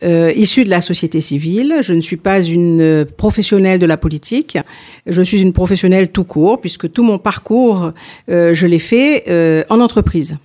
euh, 0.05 0.33
issue 0.35 0.65
de 0.65 0.71
la 0.71 0.81
société 0.81 1.21
civile. 1.21 1.79
Je 1.81 1.93
ne 1.93 2.01
suis 2.01 2.17
pas 2.17 2.43
une 2.43 3.07
professionnelle 3.17 3.79
de 3.79 3.87
la 3.87 3.97
politique, 3.97 4.59
je 5.07 5.23
suis 5.23 5.41
une 5.41 5.53
professionnelle 5.53 6.11
tout 6.11 6.25
court, 6.25 6.61
puisque 6.61 6.93
tout 6.93 7.03
mon 7.03 7.19
parcours, 7.19 7.93
euh, 8.31 8.55
je 8.55 8.67
l'ai 8.67 8.79
fait 8.79 9.25
euh, 9.29 9.65
en 9.71 9.81
entreprise. 9.81 10.37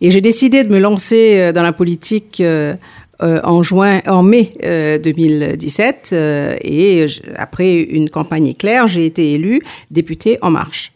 Et 0.00 0.10
j'ai 0.10 0.20
décidé 0.20 0.64
de 0.64 0.68
me 0.68 0.78
lancer 0.78 1.36
euh, 1.38 1.52
dans 1.52 1.62
la 1.62 1.72
politique 1.72 2.40
euh, 2.40 2.74
euh, 3.22 3.38
en 3.44 3.62
juin, 3.62 4.00
en 4.06 4.22
mai 4.22 4.52
euh, 4.64 4.98
2017, 4.98 6.10
euh, 6.12 6.56
et 6.62 7.04
après 7.36 7.80
une 7.80 8.08
campagne 8.08 8.46
éclair, 8.46 8.88
j'ai 8.88 9.04
été 9.04 9.34
élue 9.34 9.60
députée 9.90 10.38
En 10.40 10.50
Marche. 10.50 10.92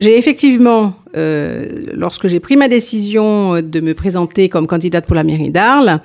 J'ai 0.00 0.16
effectivement, 0.16 0.94
lorsque 1.16 2.28
j'ai 2.28 2.38
pris 2.38 2.56
ma 2.56 2.68
décision 2.68 3.60
de 3.60 3.80
me 3.80 3.94
présenter 3.94 4.48
comme 4.48 4.68
candidate 4.68 5.04
pour 5.06 5.16
la 5.16 5.24
mairie 5.24 5.50
d'Arles, 5.50 6.00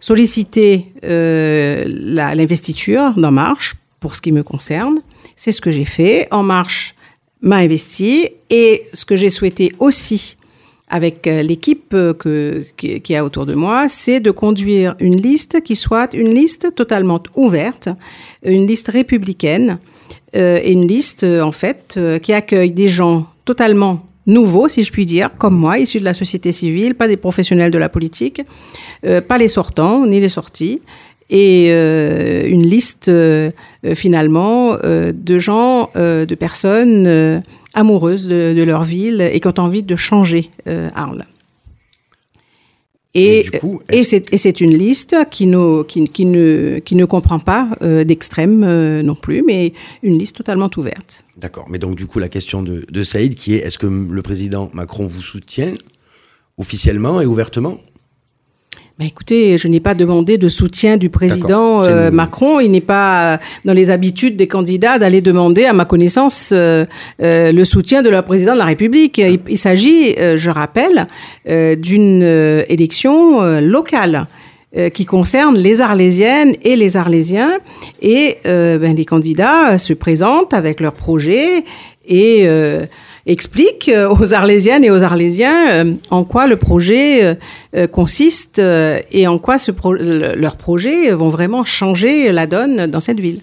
sollicité 0.00 0.92
euh, 1.04 1.84
l'investiture 1.86 3.12
d'En 3.16 3.30
Marche 3.30 3.76
pour 4.00 4.14
ce 4.14 4.20
qui 4.20 4.32
me 4.32 4.42
concerne. 4.42 5.00
C'est 5.36 5.52
ce 5.52 5.60
que 5.60 5.70
j'ai 5.70 5.84
fait. 5.84 6.28
En 6.30 6.42
Marche 6.42 6.94
m'a 7.40 7.56
investi 7.56 8.28
et 8.50 8.84
ce 8.92 9.04
que 9.04 9.16
j'ai 9.16 9.30
souhaité 9.30 9.72
aussi 9.78 10.36
avec 10.88 11.26
euh, 11.26 11.42
l'équipe 11.42 11.92
euh, 11.94 12.64
qui, 12.76 13.16
a 13.16 13.24
autour 13.24 13.46
de 13.46 13.54
moi, 13.54 13.88
c'est 13.88 14.20
de 14.20 14.30
conduire 14.30 14.94
une 15.00 15.20
liste 15.20 15.62
qui 15.62 15.74
soit 15.74 16.14
une 16.14 16.32
liste 16.32 16.74
totalement 16.74 17.22
ouverte, 17.34 17.88
une 18.44 18.66
liste 18.66 18.88
républicaine, 18.88 19.78
euh, 20.36 20.60
et 20.62 20.72
une 20.72 20.86
liste, 20.86 21.24
en 21.24 21.52
fait, 21.52 21.98
qui 22.22 22.32
accueille 22.32 22.70
des 22.70 22.88
gens 22.88 23.26
totalement 23.44 24.06
nouveaux, 24.26 24.68
si 24.68 24.82
je 24.82 24.92
puis 24.92 25.06
dire, 25.06 25.30
comme 25.38 25.56
moi, 25.56 25.78
issus 25.78 26.00
de 26.00 26.04
la 26.04 26.14
société 26.14 26.52
civile, 26.52 26.94
pas 26.94 27.08
des 27.08 27.16
professionnels 27.16 27.70
de 27.70 27.78
la 27.78 27.88
politique, 27.88 28.42
euh, 29.04 29.20
pas 29.20 29.38
les 29.38 29.48
sortants 29.48 30.06
ni 30.06 30.20
les 30.20 30.28
sortis, 30.28 30.80
et 31.28 31.68
euh, 31.70 32.46
une 32.46 32.64
liste 32.66 33.08
euh, 33.08 33.50
finalement 33.94 34.76
euh, 34.84 35.12
de 35.12 35.38
gens, 35.38 35.90
euh, 35.96 36.24
de 36.24 36.34
personnes 36.34 37.06
euh, 37.06 37.40
amoureuses 37.74 38.28
de, 38.28 38.54
de 38.54 38.62
leur 38.62 38.84
ville 38.84 39.20
et 39.20 39.40
qui 39.40 39.48
ont 39.48 39.58
envie 39.58 39.82
de 39.82 39.96
changer 39.96 40.50
Arles. 40.94 41.24
Et 43.16 44.04
c'est 44.36 44.60
une 44.60 44.76
liste 44.76 45.16
qui, 45.30 45.46
nous, 45.46 45.84
qui, 45.84 46.06
qui, 46.08 46.24
ne, 46.26 46.78
qui 46.78 46.94
ne 46.94 47.04
comprend 47.04 47.38
pas 47.38 47.68
euh, 47.82 48.04
d'extrême 48.04 48.62
euh, 48.64 49.02
non 49.02 49.14
plus, 49.14 49.42
mais 49.42 49.72
une 50.02 50.18
liste 50.18 50.36
totalement 50.36 50.70
ouverte. 50.76 51.24
D'accord. 51.36 51.66
Mais 51.68 51.78
donc, 51.78 51.96
du 51.96 52.06
coup, 52.06 52.18
la 52.18 52.28
question 52.28 52.62
de, 52.62 52.86
de 52.90 53.02
Saïd 53.02 53.34
qui 53.34 53.54
est 53.54 53.58
est-ce 53.58 53.78
que 53.78 53.86
le 53.86 54.22
président 54.22 54.70
Macron 54.74 55.06
vous 55.06 55.22
soutient 55.22 55.72
officiellement 56.58 57.20
et 57.20 57.26
ouvertement? 57.26 57.78
Ben 58.98 59.04
écoutez, 59.04 59.58
je 59.58 59.68
n'ai 59.68 59.78
pas 59.78 59.92
demandé 59.92 60.38
de 60.38 60.48
soutien 60.48 60.96
du 60.96 61.10
président 61.10 61.84
euh, 61.84 62.10
Macron. 62.10 62.60
Il 62.60 62.70
n'est 62.70 62.80
pas 62.80 63.34
euh, 63.34 63.36
dans 63.66 63.74
les 63.74 63.90
habitudes 63.90 64.38
des 64.38 64.48
candidats 64.48 64.98
d'aller 64.98 65.20
demander, 65.20 65.66
à 65.66 65.74
ma 65.74 65.84
connaissance, 65.84 66.48
euh, 66.54 66.86
euh, 67.20 67.52
le 67.52 67.64
soutien 67.66 68.02
de 68.02 68.08
leur 68.08 68.24
président 68.24 68.54
de 68.54 68.58
la 68.58 68.64
République. 68.64 69.18
Il, 69.18 69.40
il 69.50 69.58
s'agit, 69.58 70.14
je 70.16 70.48
rappelle, 70.48 71.08
d'une 71.46 72.22
élection 72.68 73.60
locale. 73.60 74.26
qui 74.92 75.06
concerne 75.06 75.56
les 75.56 75.80
Arlésiennes 75.80 76.54
et 76.62 76.76
les 76.76 76.96
Arlésiens. 76.96 77.58
Et 78.00 78.38
ben, 78.44 78.94
les 78.96 79.04
candidats 79.04 79.78
se 79.78 79.92
présentent 79.92 80.54
avec 80.54 80.80
leurs 80.80 80.94
projets 80.94 81.64
et 82.06 82.46
euh, 83.26 83.32
expliquent 83.32 83.90
aux 84.10 84.34
Arlésiennes 84.34 84.84
et 84.84 84.90
aux 84.90 85.02
Arlésiens 85.02 85.84
euh, 85.84 85.94
en 86.10 86.24
quoi 86.24 86.46
le 86.46 86.56
projet 86.56 87.24
euh, 87.24 87.34
euh, 87.76 87.86
consiste 87.86 88.58
euh, 88.58 89.00
et 89.12 89.26
en 89.26 89.38
quoi 89.38 89.56
leurs 89.98 90.56
projets 90.56 91.12
vont 91.12 91.28
vraiment 91.28 91.64
changer 91.64 92.32
la 92.32 92.46
donne 92.46 92.86
dans 92.86 93.00
cette 93.00 93.20
ville. 93.20 93.40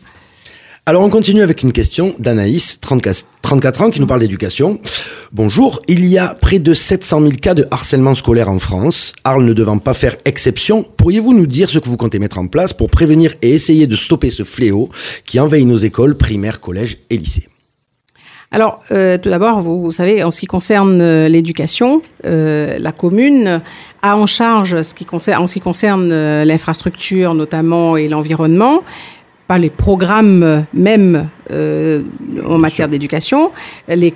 Alors 0.86 1.02
on 1.02 1.10
continue 1.10 1.42
avec 1.42 1.64
une 1.64 1.72
question 1.72 2.14
d'Anaïs, 2.20 2.82
34 2.82 3.26
34 3.42 3.82
ans, 3.84 3.90
qui 3.90 4.02
nous 4.02 4.08
parle 4.08 4.20
d'éducation. 4.20 4.80
Bonjour, 5.32 5.82
il 5.88 6.06
y 6.06 6.18
a 6.18 6.36
près 6.36 6.60
de 6.60 6.74
700 6.74 7.22
000 7.22 7.32
cas 7.42 7.54
de 7.54 7.66
harcèlement 7.72 8.16
scolaire 8.16 8.50
en 8.50 8.60
France. 8.60 9.14
Arles 9.24 9.46
ne 9.46 9.54
devant 9.54 9.78
pas 9.78 9.94
faire 9.94 10.18
exception, 10.26 10.84
pourriez-vous 10.98 11.34
nous 11.34 11.48
dire 11.48 11.70
ce 11.70 11.80
que 11.80 11.88
vous 11.88 11.98
comptez 11.98 12.20
mettre 12.20 12.38
en 12.38 12.48
place 12.48 12.74
pour 12.74 12.90
prévenir 12.90 13.34
et 13.42 13.52
essayer 13.52 13.88
de 13.88 13.96
stopper 13.96 14.30
ce 14.30 14.44
fléau 14.44 14.90
qui 15.26 15.40
envahit 15.40 15.66
nos 15.66 15.78
écoles 15.78 16.18
primaires, 16.18 16.60
collèges 16.60 16.98
et 17.10 17.18
lycées? 17.18 17.48
Alors, 18.54 18.78
euh, 18.92 19.18
tout 19.18 19.30
d'abord, 19.30 19.62
vous, 19.62 19.82
vous 19.82 19.92
savez, 19.92 20.24
en 20.24 20.30
ce 20.30 20.40
qui 20.40 20.46
concerne 20.46 21.02
euh, 21.02 21.28
l'éducation, 21.28 22.04
euh, 22.24 22.78
la 22.78 22.92
commune 22.92 23.62
a 24.04 24.16
en 24.16 24.28
charge, 24.28 24.84
ce 24.84 24.94
qui 24.94 25.06
concerne, 25.06 25.42
en 25.42 25.48
ce 25.48 25.56
qui 25.56 25.60
concerne 25.60 26.12
euh, 26.12 26.46
l'infrastructure 26.46 27.34
notamment 27.34 27.98
et 27.98 28.08
l'environnement, 28.08 28.84
pas 29.48 29.58
les 29.58 29.72
programmes 29.72 30.66
même 30.72 31.30
euh, 31.50 32.04
en 32.48 32.60
matière 32.60 32.90
d'éducation, 32.90 33.52
les 33.88 34.14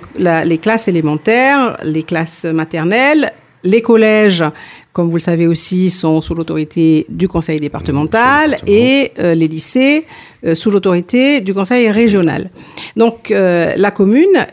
classes 0.62 0.86
élémentaires, 0.86 1.76
les 1.82 2.04
classes 2.04 2.44
maternelles, 2.44 3.32
les 3.64 3.82
collèges, 3.82 4.44
comme 4.92 5.08
vous 5.08 5.16
le 5.16 5.22
savez 5.22 5.46
aussi, 5.46 5.90
sont 5.90 6.20
sous 6.20 6.34
l'autorité 6.34 7.06
du 7.08 7.28
conseil 7.28 7.58
départemental 7.58 8.56
et 8.66 9.12
euh, 9.18 9.34
les 9.34 9.48
lycées 9.48 10.06
euh, 10.44 10.54
sous 10.54 10.70
l'autorité 10.70 11.40
du 11.40 11.54
conseil 11.54 11.90
régional. 11.90 12.50
Donc 12.96 13.30
euh, 13.30 13.72
la 13.76 13.90
commune 13.90 14.46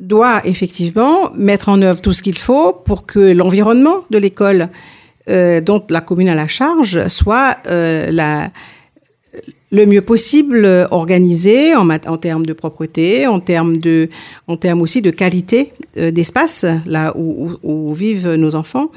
doit 0.00 0.40
effectivement 0.44 1.30
mettre 1.34 1.68
en 1.68 1.82
œuvre 1.82 2.00
tout 2.00 2.12
ce 2.12 2.22
qu'il 2.22 2.38
faut 2.38 2.72
pour 2.72 3.06
que 3.06 3.32
l'environnement 3.32 4.04
de 4.10 4.18
l'école 4.18 4.68
euh, 5.28 5.60
dont 5.60 5.84
la 5.90 6.00
commune 6.00 6.28
a 6.28 6.34
la 6.34 6.48
charge 6.48 7.06
soit 7.08 7.58
euh, 7.68 8.10
la, 8.10 8.50
le 9.70 9.86
mieux 9.86 10.02
possible 10.02 10.64
euh, 10.64 10.86
organisé 10.90 11.74
en, 11.76 11.88
en 11.90 12.16
termes 12.18 12.44
de 12.46 12.52
propreté, 12.52 13.26
en 13.26 13.40
termes 13.40 13.76
de, 13.78 14.08
en 14.48 14.56
termes 14.56 14.82
aussi 14.82 15.00
de 15.02 15.10
qualité 15.10 15.72
euh, 15.96 16.10
d'espace 16.10 16.64
là 16.86 17.12
où, 17.16 17.48
où- 17.62 17.88
où 17.88 17.92
vivent 17.94 18.34
nos 18.34 18.54
enfants. 18.54 18.90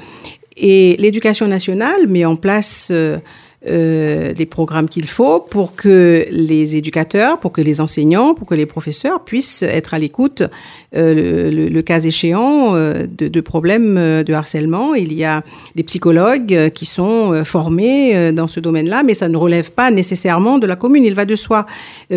Et 0.56 0.96
l'éducation 0.98 1.48
nationale 1.48 2.06
met 2.08 2.24
en 2.24 2.36
place 2.36 2.92
euh, 3.68 3.74
euh, 3.74 4.32
les 4.36 4.46
programmes 4.46 4.88
qu'il 4.88 5.06
faut 5.06 5.40
pour 5.40 5.74
que 5.74 6.26
les 6.30 6.76
éducateurs, 6.76 7.40
pour 7.40 7.52
que 7.52 7.60
les 7.60 7.80
enseignants, 7.80 8.34
pour 8.34 8.46
que 8.46 8.54
les 8.54 8.66
professeurs 8.66 9.20
puissent 9.24 9.62
être 9.62 9.94
à 9.94 9.98
l'écoute, 9.98 10.42
euh, 10.96 11.50
le, 11.50 11.82
cas 11.82 12.00
échéant, 12.00 12.74
euh, 12.76 13.04
de, 13.10 13.28
de 13.28 13.40
problèmes 13.40 13.94
de 14.22 14.32
harcèlement. 14.32 14.94
Il 14.94 15.12
y 15.12 15.24
a 15.24 15.42
des 15.74 15.82
psychologues 15.82 16.70
qui 16.72 16.84
sont 16.86 17.42
formés 17.44 18.32
dans 18.32 18.48
ce 18.48 18.60
domaine-là, 18.60 19.02
mais 19.04 19.14
ça 19.14 19.28
ne 19.28 19.36
relève 19.36 19.72
pas 19.72 19.90
nécessairement 19.90 20.58
de 20.58 20.66
la 20.66 20.76
commune. 20.76 21.04
Il 21.04 21.14
va 21.14 21.24
de 21.24 21.34
soi 21.36 21.66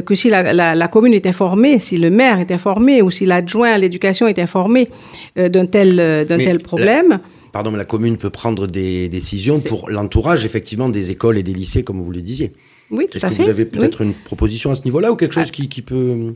que 0.05 0.15
si 0.15 0.29
la, 0.29 0.53
la- 0.53 0.75
la 0.75 0.87
commune 0.87 1.13
est 1.13 1.25
informée, 1.25 1.79
si 1.79 1.97
le 1.97 2.09
maire 2.09 2.39
est 2.39 2.51
informé 2.51 3.01
ou 3.01 3.09
si 3.11 3.25
l'adjoint 3.25 3.71
à 3.71 3.77
l'éducation 3.77 4.27
est 4.27 4.39
informé 4.39 4.89
d'un 5.35 5.65
tel, 5.65 5.95
d'un 6.27 6.37
tel 6.37 6.57
la- 6.57 6.63
problème, 6.63 7.19
Pardon, 7.57 7.71
mais 7.71 7.79
la 7.79 7.85
commune 7.85 8.17
peut 8.17 8.29
prendre 8.29 8.67
des 8.67 9.09
décisions 9.09 9.59
pour 9.59 9.89
l'entourage, 9.89 10.45
effectivement, 10.45 10.89
des 10.89 11.09
écoles 11.09 11.39
et 11.39 11.43
des 11.43 11.53
lycées, 11.55 11.83
comme 11.83 11.99
vous 11.99 12.11
le 12.11 12.21
disiez. 12.21 12.51
oui, 12.91 13.07
tout 13.11 13.17
à 13.19 13.29
que 13.29 13.33
fait. 13.35 13.43
vous 13.45 13.49
avez 13.49 13.63
Oui. 13.63 13.69
peut-être 13.69 14.01
une 14.01 14.13
proposition 14.13 14.69
à 14.69 14.75
ce 14.75 14.83
niveau-là 14.83 15.11
ou 15.11 15.15
quelque 15.15 15.33
chose 15.33 15.47
Ah. 15.47 15.51
qui, 15.51 15.67
qui 15.67 15.81
peut 15.81 16.35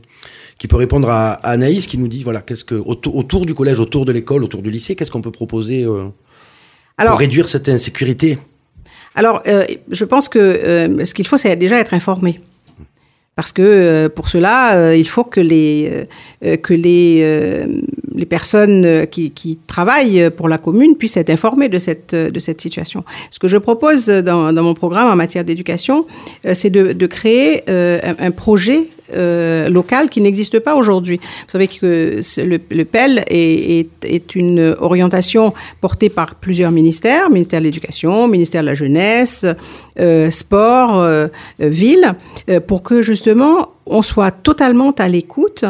qui 0.58 0.66
peut 0.66 0.74
répondre 0.74 1.08
à, 1.08 1.34
à 1.34 1.50
Anaïs 1.52 1.86
qui 1.86 1.96
nous 1.96 2.08
dit 2.08 2.24
voilà 2.24 2.40
qu'est-ce 2.42 2.64
que 2.64 2.74
autour, 2.74 3.14
autour 3.14 3.46
du 3.46 3.54
collège, 3.54 3.78
autour 3.78 4.04
de 4.04 4.10
l'école, 4.10 4.42
autour 4.42 4.62
du 4.62 4.70
lycée, 4.72 4.96
qu'est-ce 4.96 5.12
qu'on 5.12 5.22
peut 5.22 5.30
proposer 5.30 5.84
euh, 5.84 6.08
Alors, 6.98 7.12
pour 7.12 7.20
réduire 7.20 7.48
cette 7.48 7.68
insécurité? 7.68 8.36
Alors, 9.14 9.42
euh, 9.46 9.64
je 9.90 10.04
pense 10.04 10.28
que 10.28 10.40
euh, 10.40 11.04
ce 11.04 11.14
qu'il 11.14 11.26
faut, 11.28 11.36
c'est 11.36 11.54
déjà 11.54 11.78
être 11.78 11.94
informé. 11.94 12.40
Parce 13.34 13.52
que 13.52 13.62
euh, 13.62 14.08
pour 14.10 14.28
cela, 14.28 14.76
euh, 14.76 14.94
il 14.94 15.08
faut 15.08 15.24
que 15.24 15.40
les, 15.40 16.06
euh, 16.44 16.56
que 16.58 16.74
les, 16.74 17.66
les 18.14 18.26
personnes 18.26 19.06
qui, 19.10 19.30
qui 19.30 19.58
travaillent 19.66 20.30
pour 20.30 20.48
la 20.48 20.58
commune 20.58 20.96
puissent 20.96 21.16
être 21.16 21.30
informées 21.30 21.70
de 21.70 21.78
cette, 21.78 22.14
de 22.14 22.38
cette 22.38 22.60
situation. 22.60 23.04
Ce 23.30 23.38
que 23.38 23.48
je 23.48 23.56
propose 23.56 24.06
dans, 24.06 24.52
dans 24.52 24.62
mon 24.62 24.74
programme 24.74 25.10
en 25.10 25.16
matière 25.16 25.44
d'éducation, 25.44 26.06
c'est 26.52 26.70
de, 26.70 26.92
de 26.92 27.06
créer 27.06 27.62
un, 27.70 28.16
un 28.18 28.30
projet 28.30 28.88
euh, 29.14 29.68
local 29.68 30.08
qui 30.08 30.20
n'existe 30.20 30.58
pas 30.60 30.74
aujourd'hui. 30.74 31.18
Vous 31.18 31.48
savez 31.50 31.68
que 31.68 32.20
le, 32.38 32.84
PEL 32.84 33.24
est, 33.28 34.34
une 34.34 34.74
orientation 34.78 35.52
portée 35.80 36.08
par 36.08 36.34
plusieurs 36.34 36.70
ministères, 36.70 37.30
ministère 37.30 37.60
de 37.60 37.64
l'Éducation, 37.64 38.28
ministère 38.28 38.62
de 38.62 38.66
la 38.66 38.74
Jeunesse, 38.74 39.46
euh, 40.00 40.30
Sport, 40.30 40.98
euh, 40.98 41.28
Ville, 41.58 42.14
euh, 42.48 42.60
pour 42.60 42.82
que 42.82 43.02
justement 43.02 43.70
on 43.86 44.02
soit 44.02 44.30
totalement 44.30 44.92
à 44.92 45.08
l'écoute 45.08 45.64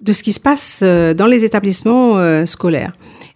de 0.00 0.12
ce 0.12 0.22
qui 0.22 0.32
se 0.32 0.40
passe 0.40 0.82
dans 0.82 1.26
les 1.26 1.44
établissements 1.44 2.46
scolaires. 2.46 2.92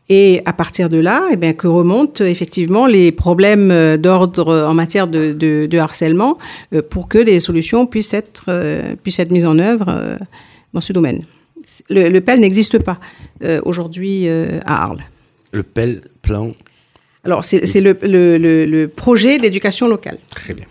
Et 0.09 0.43
à 0.45 0.53
partir 0.53 0.89
de 0.89 0.99
là, 0.99 1.23
eh 1.33 1.37
bien, 1.37 1.53
que 1.53 1.67
remontent 1.69 2.25
effectivement 2.25 2.87
les 2.87 3.13
problèmes 3.13 3.71
euh, 3.71 3.97
d'ordre 3.97 4.67
en 4.69 4.75
matière 4.75 5.07
de, 5.07 5.33
de, 5.33 5.67
de 5.67 5.79
harcèlement 5.79 6.39
euh, 6.75 6.83
pour 6.83 7.09
que 7.09 7.19
les 7.19 7.41
solutions 7.41 7.87
puissent 7.87 8.13
être, 8.13 8.45
euh, 8.49 8.95
puissent 9.03 9.21
être 9.21 9.31
mises 9.31 9.47
en 9.47 9.59
œuvre 9.59 9.87
euh, 9.89 10.17
dans 10.75 10.81
ce 10.81 10.93
domaine. 10.93 11.25
Le, 11.89 12.09
le 12.09 12.21
PEL 12.21 12.41
n'existe 12.41 12.79
pas 12.81 12.99
euh, 13.45 13.61
aujourd'hui 13.65 14.29
euh, 14.29 14.59
à 14.67 14.83
Arles. 14.85 15.03
Le 15.53 15.63
PEL, 15.63 16.03
plan, 16.21 16.51
Alors, 17.25 17.45
c'est 17.45 17.81
le, 17.81 17.97
le, 18.03 18.67
le 18.67 18.89
projet 18.89 19.39
d'éducation 19.39 19.89
locale. 19.89 20.19
très 20.31 20.55
bien. 20.55 20.67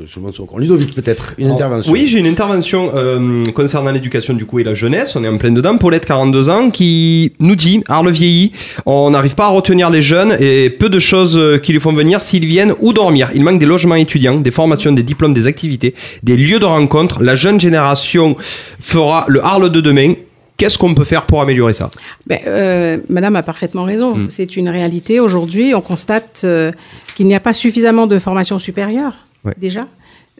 Que. 0.00 0.60
Ludovic, 0.60 0.94
peut-être, 0.94 1.34
une 1.36 1.46
Alors, 1.46 1.56
intervention. 1.56 1.92
Oui, 1.92 2.06
j'ai 2.06 2.18
une 2.18 2.26
intervention 2.26 2.90
euh, 2.94 3.44
concernant 3.54 3.90
l'éducation 3.90 4.32
du 4.32 4.46
coup 4.46 4.58
et 4.58 4.64
la 4.64 4.72
jeunesse. 4.72 5.14
On 5.14 5.22
est 5.24 5.28
en 5.28 5.36
plein 5.36 5.50
dedans. 5.50 5.76
Paulette, 5.76 6.06
42 6.06 6.48
ans, 6.48 6.70
qui 6.70 7.32
nous 7.38 7.54
dit 7.54 7.82
Arles 7.86 8.10
vieillit. 8.10 8.52
On 8.86 9.10
n'arrive 9.10 9.34
pas 9.34 9.46
à 9.46 9.48
retenir 9.50 9.90
les 9.90 10.00
jeunes 10.00 10.36
et 10.40 10.70
peu 10.70 10.88
de 10.88 10.98
choses 10.98 11.36
euh, 11.36 11.58
qui 11.58 11.72
lui 11.72 11.80
font 11.80 11.92
venir 11.92 12.22
s'ils 12.22 12.46
viennent 12.46 12.72
ou 12.80 12.94
dormir. 12.94 13.30
Il 13.34 13.42
manque 13.42 13.58
des 13.58 13.66
logements 13.66 13.96
étudiants, 13.96 14.40
des 14.40 14.50
formations, 14.50 14.92
des 14.92 15.02
diplômes, 15.02 15.34
des 15.34 15.46
activités, 15.46 15.94
des 16.22 16.36
lieux 16.36 16.58
de 16.58 16.64
rencontre. 16.64 17.22
La 17.22 17.34
jeune 17.34 17.60
génération 17.60 18.36
fera 18.80 19.26
le 19.28 19.44
Arles 19.44 19.70
de 19.70 19.82
demain. 19.82 20.14
Qu'est-ce 20.56 20.78
qu'on 20.78 20.94
peut 20.94 21.04
faire 21.04 21.22
pour 21.22 21.40
améliorer 21.42 21.72
ça? 21.72 21.90
Ben, 22.26 22.38
euh, 22.46 22.98
Madame 23.08 23.36
a 23.36 23.42
parfaitement 23.42 23.84
raison. 23.84 24.14
Hmm. 24.14 24.26
C'est 24.30 24.56
une 24.56 24.68
réalité. 24.68 25.20
Aujourd'hui, 25.20 25.74
on 25.74 25.80
constate 25.80 26.42
euh, 26.44 26.70
qu'il 27.16 27.26
n'y 27.26 27.34
a 27.34 27.40
pas 27.40 27.52
suffisamment 27.52 28.06
de 28.06 28.18
formation 28.18 28.58
supérieure 28.58 29.14
Déjà. 29.58 29.86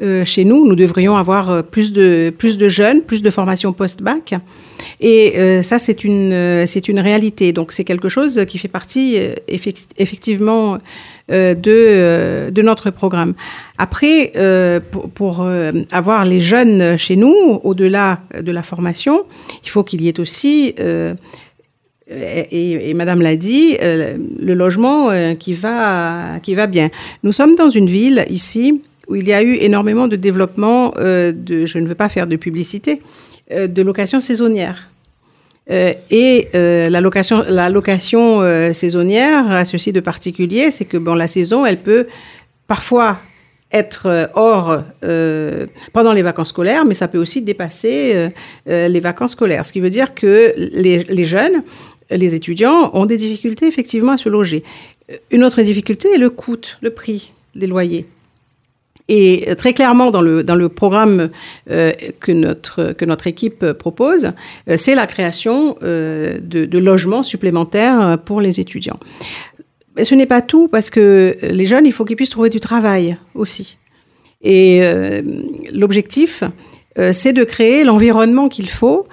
Euh, 0.03 0.25
chez 0.25 0.45
nous, 0.45 0.67
nous 0.67 0.77
devrions 0.77 1.17
avoir 1.19 1.51
euh, 1.51 1.63
plus 1.63 1.93
de 1.93 2.33
plus 2.37 2.57
de 2.57 2.71
jeunes, 2.71 3.03
plus 3.03 3.21
de 3.21 3.29
formation 3.29 3.75
post-bac, 3.75 4.33
et 4.99 5.35
euh, 5.37 5.63
ça 5.63 5.79
c'est 5.79 6.05
une 6.05 6.65
c'est 6.67 6.89
une 6.89 7.01
réalité. 7.01 7.53
Donc 7.53 7.73
c'est 7.73 7.85
quelque 7.85 8.09
chose 8.09 8.47
qui 8.49 8.57
fait 8.57 8.69
partie 8.69 9.19
effect- 9.47 9.93
effectivement 9.99 10.79
de 11.29 12.51
de 12.51 12.63
notre 12.63 12.91
programme. 12.91 13.35
Après, 13.77 14.33
pour, 15.15 15.47
avoir 15.93 16.25
les 16.25 16.41
jeunes 16.41 16.97
chez 16.97 17.17
nous, 17.17 17.61
au-delà 17.63 18.21
de 18.41 18.51
la 18.51 18.63
formation, 18.63 19.25
il 19.65 19.71
faut 19.71 19.85
qu'il 19.85 20.03
y 20.03 20.09
ait 20.09 20.19
aussi 20.19 20.75
et, 22.11 22.91
et 22.91 22.95
Madame 22.95 23.23
l'a 23.23 23.37
dit, 23.37 23.77
euh, 23.81 24.17
le 24.41 24.55
logement 24.55 25.11
euh, 25.11 25.35
qui 25.35 25.53
va 25.53 26.41
qui 26.43 26.55
va 26.55 26.67
bien. 26.67 26.91
Nous 27.23 27.33
sommes 27.33 27.55
dans 27.55 27.69
une 27.69 27.87
ville 27.87 28.25
ici 28.29 28.83
où 29.09 29.17
il 29.17 29.27
y 29.27 29.33
a 29.33 29.43
eu 29.43 29.55
énormément 29.55 30.09
de 30.09 30.17
développement 30.17 30.95
euh, 30.99 31.33
je 31.49 31.79
ne 31.79 31.87
veux 31.87 31.95
pas 31.95 32.09
faire 32.09 32.27
de 32.27 32.37
publicité, 32.37 33.01
euh, 33.53 33.67
de 33.67 33.83
location 33.83 34.21
saisonnière. 34.21 34.91
Euh, 35.71 35.93
et 36.11 36.49
euh, 36.55 36.89
la 36.89 37.01
location, 37.01 37.45
la 37.49 37.71
location 37.71 38.41
euh, 38.41 38.73
saisonnière 38.73 39.51
a 39.51 39.65
ceci 39.65 39.93
de 39.93 40.01
particulier, 40.01 40.71
c'est 40.71 40.85
que 40.85 40.97
bon, 40.97 41.15
la 41.15 41.29
saison, 41.29 41.65
elle 41.65 41.79
peut 41.79 42.07
parfois 42.67 43.19
être 43.73 44.07
euh, 44.07 44.27
hors 44.35 44.83
euh, 45.05 45.67
pendant 45.93 46.13
les 46.13 46.23
vacances 46.23 46.49
scolaires, 46.49 46.85
mais 46.85 46.95
ça 46.95 47.07
peut 47.07 47.19
aussi 47.19 47.43
dépasser 47.43 48.13
euh, 48.15 48.29
euh, 48.69 48.89
les 48.89 48.99
vacances 49.01 49.33
scolaires. 49.33 49.65
Ce 49.65 49.73
qui 49.73 49.81
veut 49.81 49.91
dire 49.91 50.15
que 50.15 50.53
les 50.57 51.25
jeunes, 51.25 51.63
les 52.11 52.35
étudiants 52.35 52.91
ont 52.95 53.07
des 53.07 53.17
difficultés 53.17 53.67
effectivement 53.67 54.13
à 54.13 54.19
se 54.19 54.29
loger. 54.29 54.63
Une 55.31 55.45
autre 55.45 55.63
difficulté 55.63 56.09
est 56.15 56.19
le 56.19 56.31
coût, 56.31 56.61
le 56.81 56.91
prix 56.91 57.33
des 57.55 57.67
loyers. 57.67 58.07
Et 59.09 59.47
euh, 59.49 59.57
très 59.57 59.75
clairement, 59.75 60.13
dans 60.13 60.23
le, 60.23 60.45
dans 60.45 60.55
le 60.55 60.69
programme 60.69 61.31
euh, 61.71 61.93
que, 62.21 62.31
notre, 62.31 62.93
que 62.93 63.05
notre 63.05 63.27
équipe 63.27 63.65
euh, 63.65 63.75
propose, 63.75 64.31
euh, 64.69 64.77
c'est 64.77 64.95
la 64.95 65.09
création 65.09 65.77
euh, 65.83 66.39
de, 66.41 66.65
de 66.65 66.79
logements 66.79 67.25
supplémentaires 67.25 68.01
euh, 68.01 68.17
pour 68.17 68.41
les 68.41 68.61
étudiants. 68.61 69.01
Mais 69.97 70.05
ce 70.05 70.15
n'est 70.15 70.27
pas 70.27 70.43
tout, 70.43 70.69
parce 70.69 70.91
que 70.91 71.37
les 71.43 71.67
jeunes, 71.67 71.87
il 71.87 71.93
faut 71.93 72.05
qu'ils 72.05 72.15
puissent 72.15 72.31
trouver 72.31 72.51
du 72.51 72.61
travail 72.61 73.17
aussi. 73.35 73.79
Et 74.43 74.79
euh, 74.83 75.23
l'objectif, 75.73 76.45
euh, 76.99 77.13
c'est 77.13 77.33
de 77.33 77.43
créer 77.43 77.83
l'environnement 77.83 78.49
qu'il 78.49 78.71
faut 78.71 79.01
euh, 79.01 79.07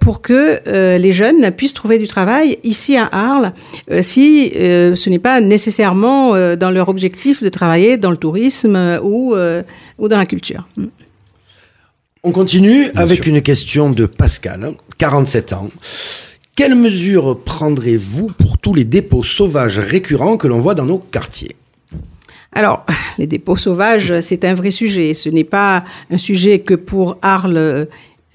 pour 0.00 0.22
que 0.22 0.60
euh, 0.66 0.98
les 0.98 1.12
jeunes 1.12 1.50
puissent 1.50 1.74
trouver 1.74 1.98
du 1.98 2.06
travail 2.06 2.58
ici 2.64 2.96
à 2.96 3.08
Arles, 3.12 3.52
euh, 3.90 4.02
si 4.02 4.52
euh, 4.56 4.96
ce 4.96 5.10
n'est 5.10 5.18
pas 5.18 5.40
nécessairement 5.40 6.34
euh, 6.34 6.56
dans 6.56 6.70
leur 6.70 6.88
objectif 6.88 7.42
de 7.42 7.48
travailler 7.48 7.96
dans 7.96 8.10
le 8.10 8.16
tourisme 8.16 8.76
euh, 8.76 9.00
ou, 9.02 9.34
euh, 9.34 9.62
ou 9.98 10.08
dans 10.08 10.18
la 10.18 10.26
culture. 10.26 10.66
On 12.22 12.32
continue 12.32 12.86
avec 12.96 13.26
une 13.26 13.42
question 13.42 13.90
de 13.90 14.06
Pascal, 14.06 14.72
47 14.98 15.52
ans. 15.52 15.68
Quelles 16.56 16.74
mesures 16.74 17.38
prendrez-vous 17.44 18.28
pour 18.28 18.58
tous 18.58 18.72
les 18.72 18.84
dépôts 18.84 19.22
sauvages 19.22 19.78
récurrents 19.78 20.38
que 20.38 20.48
l'on 20.48 20.60
voit 20.60 20.74
dans 20.74 20.86
nos 20.86 20.98
quartiers? 20.98 21.54
Alors, 22.52 22.86
les 23.18 23.26
dépôts 23.26 23.56
sauvages, 23.56 24.20
c'est 24.20 24.44
un 24.46 24.54
vrai 24.54 24.70
sujet. 24.70 25.12
Ce 25.12 25.28
n'est 25.28 25.44
pas 25.44 25.84
un 26.10 26.16
sujet 26.16 26.60
que 26.60 26.72
pour 26.72 27.18
Arles, 27.20 27.86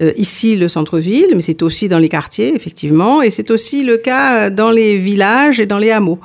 euh, 0.02 0.12
ici, 0.18 0.56
le 0.56 0.68
centre-ville, 0.68 1.32
mais 1.36 1.42
c'est 1.42 1.62
aussi 1.62 1.88
dans 1.88 2.00
les 2.00 2.10
quartiers, 2.10 2.56
effectivement, 2.56 3.22
et 3.22 3.30
c'est 3.30 3.52
aussi 3.52 3.84
le 3.84 3.98
cas 3.98 4.50
dans 4.50 4.72
les 4.72 4.98
villages 4.98 5.60
et 5.60 5.66
dans 5.66 5.78
les 5.78 5.92
hameaux. 5.92 6.20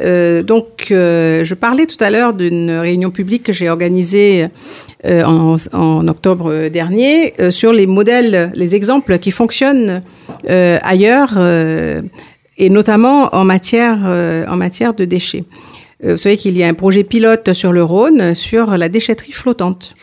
Euh, 0.00 0.42
donc, 0.42 0.88
euh, 0.90 1.44
je 1.44 1.54
parlais 1.54 1.86
tout 1.86 1.96
à 2.00 2.10
l'heure 2.10 2.34
d'une 2.34 2.70
réunion 2.70 3.10
publique 3.10 3.44
que 3.44 3.52
j'ai 3.52 3.70
organisée 3.70 4.48
euh, 5.06 5.24
en, 5.24 5.56
en 5.72 6.08
octobre 6.08 6.68
dernier 6.68 7.32
euh, 7.40 7.50
sur 7.50 7.72
les 7.72 7.86
modèles, 7.86 8.52
les 8.54 8.74
exemples 8.74 9.18
qui 9.18 9.30
fonctionnent 9.30 10.02
euh, 10.50 10.78
ailleurs 10.82 11.34
euh, 11.36 12.02
et 12.58 12.68
notamment 12.68 13.34
en 13.34 13.44
matière, 13.44 13.98
euh, 14.04 14.44
en 14.48 14.56
matière 14.56 14.94
de 14.94 15.04
déchets. 15.04 15.44
Euh, 16.04 16.12
vous 16.12 16.18
savez 16.18 16.36
qu'il 16.36 16.56
y 16.58 16.62
a 16.62 16.68
un 16.68 16.74
projet 16.74 17.04
pilote 17.04 17.52
sur 17.54 17.72
le 17.72 17.82
Rhône 17.82 18.34
sur 18.34 18.76
la 18.76 18.88
déchetterie 18.88 19.32
flottante. 19.32 19.94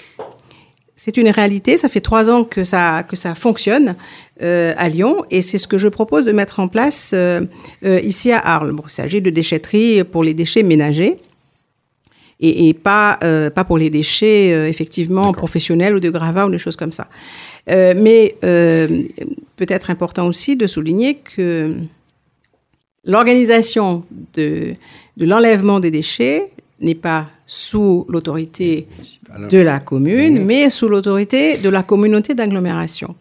C'est 1.06 1.18
une 1.18 1.28
réalité, 1.28 1.76
ça 1.76 1.90
fait 1.90 2.00
trois 2.00 2.30
ans 2.30 2.46
que 2.46 2.64
ça, 2.64 3.04
que 3.04 3.18
ça 3.18 3.36
fonctionne 3.36 3.98
euh, 4.42 4.74
à 4.78 4.88
Lyon 4.88 5.26
et 5.30 5.42
c'est 5.42 5.58
ce 5.58 5.68
que 5.68 5.78
je 5.78 5.90
propose 5.90 6.24
de 6.24 6.32
mettre 6.32 6.62
en 6.62 6.70
place 6.70 7.12
euh, 7.14 7.42
euh, 7.84 8.00
ici 8.00 8.32
à 8.32 8.40
Arles. 8.40 8.72
Bon, 8.72 8.84
il 8.88 8.90
s'agit 8.90 9.20
de 9.20 9.30
déchetterie 9.30 10.06
pour 10.06 10.24
les 10.24 10.34
déchets 10.34 10.64
ménagers 10.64 11.18
et, 12.40 12.70
et 12.70 12.74
pas, 12.74 13.20
pas 13.54 13.66
pour 13.66 13.78
les 13.78 13.90
déchets 13.90 14.70
effectivement 14.70 15.34
professionnels 15.34 15.94
ou 15.94 16.00
de 16.00 16.10
gravats 16.10 16.48
ou 16.48 16.50
des 16.50 16.58
choses 16.58 16.78
comme 16.78 16.94
ça. 16.94 17.10
Mais 17.68 18.38
peut-être 19.58 19.90
important 19.90 20.26
aussi 20.26 20.56
de 20.56 20.68
souligner 20.68 21.16
que 21.16 21.76
l'organisation 23.04 24.06
de, 24.36 24.76
de 25.18 25.26
l'enlèvement 25.26 25.82
des 25.82 25.92
déchets 25.92 26.50
n'est 26.80 26.96
pas 26.96 27.28
sous 27.54 28.08
l'autorité 28.10 28.88
de 29.52 29.60
la 29.60 29.80
commune, 29.80 30.44
mais 30.44 30.72
sous 30.72 30.88
l'autorité 30.88 31.58
de 31.58 31.70
la 31.70 31.84
communauté 31.84 32.34
d'agglomération. 32.34 33.14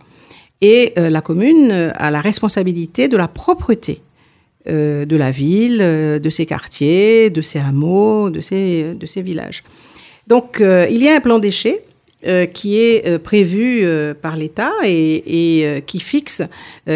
Et 0.63 0.95
euh, 0.97 1.11
la 1.11 1.21
commune 1.21 1.71
euh, 1.71 1.91
a 1.97 2.11
la 2.11 2.23
responsabilité 2.23 3.09
de 3.09 3.19
la 3.19 3.29
propreté 3.29 4.01
euh, 4.71 5.05
de 5.05 5.17
la 5.17 5.31
ville, 5.31 5.81
euh, 5.83 6.19
de 6.19 6.31
ses 6.31 6.47
quartiers, 6.47 7.29
de 7.29 7.43
ses 7.43 7.59
hameaux, 7.59 8.31
de 8.31 8.41
ses, 8.41 8.95
de 8.95 9.05
ses 9.05 9.21
villages. 9.21 9.65
Donc, 10.29 10.63
il 10.63 11.03
y 11.03 11.09
a 11.09 11.17
un 11.17 11.21
plan 11.21 11.39
déchets 11.39 11.83
qui 12.55 12.79
est 12.79 13.19
prévu 13.19 13.85
par 14.23 14.37
l'État 14.37 14.73
et, 14.85 15.65
et, 15.67 15.83
qui 15.83 15.99
fixe 15.99 16.43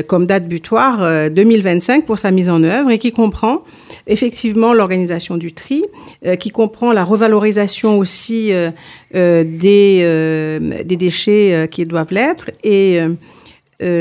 comme 0.07 0.27
date 0.27 0.47
butoir 0.47 1.03
euh, 1.03 1.29
2025 1.29 2.07
pour 2.07 2.21
sa 2.21 2.31
mise 2.31 2.49
en 2.49 2.63
œuvre 2.63 2.91
et 2.93 2.99
qui 2.99 3.11
comprend 3.11 3.65
effectivement 4.07 4.73
l'organisation 4.73 5.37
du 5.37 5.53
tri, 5.53 5.85
euh, 6.25 6.37
qui 6.37 6.51
comprend 6.51 6.93
la 6.93 7.05
revalorisation 7.05 7.99
aussi 7.99 8.53
euh, 8.53 8.71
euh, 9.15 9.45
des, 9.45 10.85
des 10.85 10.97
déchets 10.97 11.69
qui 11.71 11.85
doivent 11.85 12.13
l'être. 12.13 12.51
Et 12.63 13.01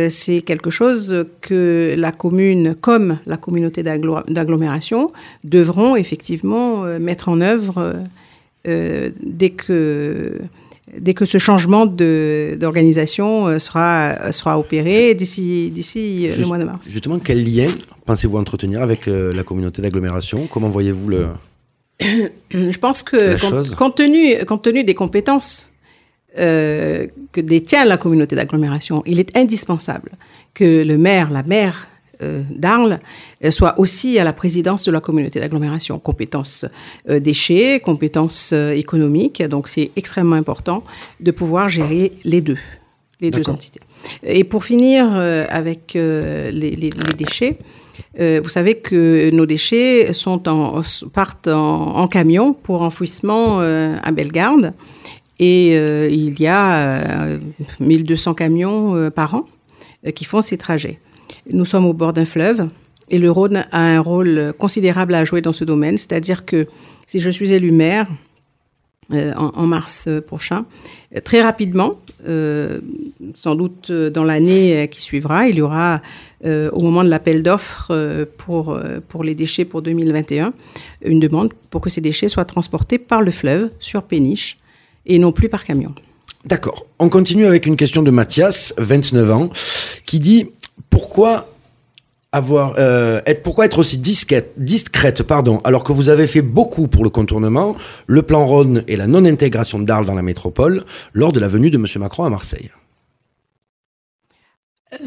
c'est 0.10 0.42
quelque 0.42 0.70
chose 0.70 1.26
que 1.42 1.96
la 1.98 2.12
commune, 2.12 2.76
comme 2.76 3.20
la 3.26 3.36
communauté 3.36 3.84
d'agglo- 3.84 4.24
d'agglomération, 4.30 5.12
devront 5.44 5.96
effectivement 5.98 6.84
mettre 7.00 7.28
en 7.28 7.42
œuvre 7.42 7.94
dès 8.66 9.50
que 9.50 10.40
dès 10.98 11.14
que 11.14 11.26
ce 11.26 11.38
changement 11.38 11.86
d'organisation 11.86 13.48
euh, 13.48 13.60
sera 13.60 14.32
sera 14.32 14.60
opéré 14.60 15.16
d'ici 15.16 15.72
d'ici 15.72 16.28
euh, 16.30 16.36
le 16.38 16.46
mois 16.46 16.58
de 16.58 16.66
mars. 16.66 16.88
Justement, 16.90 17.20
quel 17.20 17.44
lien 17.44 17.68
pensez-vous 18.06 18.38
entretenir 18.38 18.82
avec 18.82 19.08
euh, 19.08 19.34
la 19.34 19.44
communauté 19.44 19.82
d'agglomération? 19.82 20.48
Comment 20.48 20.70
voyez-vous 20.70 21.10
le... 21.10 21.28
Je 22.50 22.78
pense 22.78 23.04
que 23.04 23.40
compte, 23.40 23.76
compte 23.76 23.96
tenu 23.98 24.44
compte 24.46 24.64
tenu 24.64 24.84
des 24.84 24.94
compétences 24.94 25.72
euh, 26.38 27.08
que 27.32 27.40
détient 27.40 27.86
la 27.86 27.96
communauté 27.98 28.36
d'agglomération, 28.36 29.04
il 29.06 29.22
est 29.22 29.38
indispensable 29.38 30.12
que 30.54 30.84
le 30.84 30.98
maire, 30.98 31.32
la 31.32 31.44
maire 31.44 31.88
euh, 31.88 31.95
d'Arles 32.50 33.00
euh, 33.44 33.52
soit 33.52 33.80
aussi 33.80 34.18
à 34.20 34.24
la 34.24 34.34
présidence 34.34 34.84
de 34.86 34.92
la 34.92 35.02
communauté 35.02 35.40
d'agglomération. 35.40 36.00
Compétences 36.00 36.66
euh, 37.10 37.20
déchets, 37.20 37.80
compétences 37.80 38.52
euh, 38.54 38.72
économiques. 38.72 39.44
Donc 39.48 39.68
c'est 39.70 39.92
extrêmement 39.96 40.36
important 40.36 40.84
de 41.20 41.32
pouvoir 41.32 41.70
gérer 41.70 42.12
les 42.24 42.42
deux, 42.42 42.58
les 43.22 43.32
deux 43.32 43.42
entités. 43.50 43.80
Et 44.24 44.44
pour 44.44 44.64
finir 44.66 45.08
euh, 45.12 45.46
avec 45.50 45.96
euh, 45.96 46.52
les, 46.52 46.72
les- 46.72 46.90
les 46.92 47.14
déchets, 47.18 47.58
euh, 48.20 48.40
vous 48.44 48.50
savez 48.50 48.76
que 48.76 49.30
nos 49.32 49.46
déchets 49.46 50.14
sont 50.14 50.48
en, 50.48 50.82
partent 51.14 51.48
en, 51.50 51.98
en 51.98 52.08
camion 52.08 52.54
pour 52.54 52.82
enfouissement 52.82 53.58
euh, 53.60 53.98
à 54.04 54.12
Bellegarde. 54.12 54.74
Et 55.38 55.72
euh, 55.74 56.08
il 56.10 56.40
y 56.40 56.48
a 56.48 56.76
euh, 56.78 57.40
1200 57.82 58.34
camions 58.36 58.96
euh, 58.96 59.10
par 59.10 59.34
an 59.36 59.46
euh, 60.08 60.12
qui 60.12 60.24
font 60.24 60.42
ces 60.42 60.58
trajets. 60.58 60.98
Nous 61.52 61.66
sommes 61.66 61.86
au 61.86 61.94
bord 61.94 62.14
d'un 62.14 62.26
fleuve 62.26 62.70
et 63.10 63.18
le 63.18 63.30
Rhône 63.30 63.66
a 63.72 63.80
un 63.80 64.00
rôle 64.00 64.54
considérable 64.58 65.14
à 65.14 65.24
jouer 65.24 65.42
dans 65.42 65.54
ce 65.54 65.64
domaine. 65.64 65.98
C'est-à-dire 65.98 66.46
que 66.46 66.66
si 67.06 67.20
je 67.20 67.30
suis 67.30 67.54
élu 67.54 67.72
maire 67.72 68.08
euh, 69.14 69.34
en, 69.36 69.68
mars 69.68 70.10
prochain, 70.26 70.66
euh, 71.16 71.20
très 71.24 71.42
rapidement, 71.44 72.00
euh, 72.28 72.80
sans 73.36 73.54
doute 73.54 73.92
dans 73.92 74.24
l'année 74.24 74.88
qui 74.90 75.02
suivra, 75.02 75.48
il 75.48 75.58
y 75.58 75.62
aura 75.62 76.02
au 76.44 76.82
moment 76.82 77.04
de 77.04 77.10
l'appel 77.10 77.42
d'offres 77.42 77.92
pour, 78.38 78.80
pour 79.08 79.24
les 79.24 79.34
déchets 79.34 79.66
pour 79.66 79.82
2021 79.82 80.54
une 81.04 81.20
demande 81.20 81.52
pour 81.72 81.82
que 81.82 81.90
ces 81.90 82.02
déchets 82.02 82.28
soient 82.28 82.46
transportés 82.46 83.00
par 83.00 83.24
le 83.24 83.32
fleuve 83.32 83.72
sur 83.80 84.04
péniche 84.04 84.60
et 85.08 85.18
non 85.18 85.32
plus 85.32 85.50
par 85.50 85.64
camion. 85.64 85.96
D'accord. 86.46 86.86
On 87.00 87.10
continue 87.10 87.48
avec 87.48 87.66
une 87.66 87.76
question 87.76 88.04
de 88.04 88.12
Mathias, 88.12 88.76
29 88.78 89.32
ans, 89.32 89.50
qui 90.06 90.20
dit 90.20 90.52
pourquoi 90.90 91.48
avoir 92.36 92.76
euh, 92.78 93.22
être 93.26 93.44
pourquoi 93.44 93.66
être 93.66 93.80
aussi 93.80 93.98
discrète, 93.98 94.52
discrète 94.58 95.24
pardon 95.24 95.60
alors 95.64 95.86
que 95.86 95.94
vous 95.94 96.10
avez 96.10 96.28
fait 96.28 96.42
beaucoup 96.42 96.88
pour 96.90 97.06
le 97.06 97.10
contournement, 97.10 97.78
le 98.08 98.24
plan 98.24 98.46
Rhône 98.46 98.84
et 98.90 98.98
la 98.98 99.08
non-intégration 99.08 99.80
d'Arles 99.80 100.06
dans 100.06 100.16
la 100.16 100.22
métropole 100.22 100.84
lors 101.14 101.32
de 101.32 101.40
la 101.40 101.48
venue 101.48 101.70
de 101.70 101.78
monsieur 101.78 102.00
Macron 102.00 102.26
à 102.26 102.30
Marseille. 102.30 102.72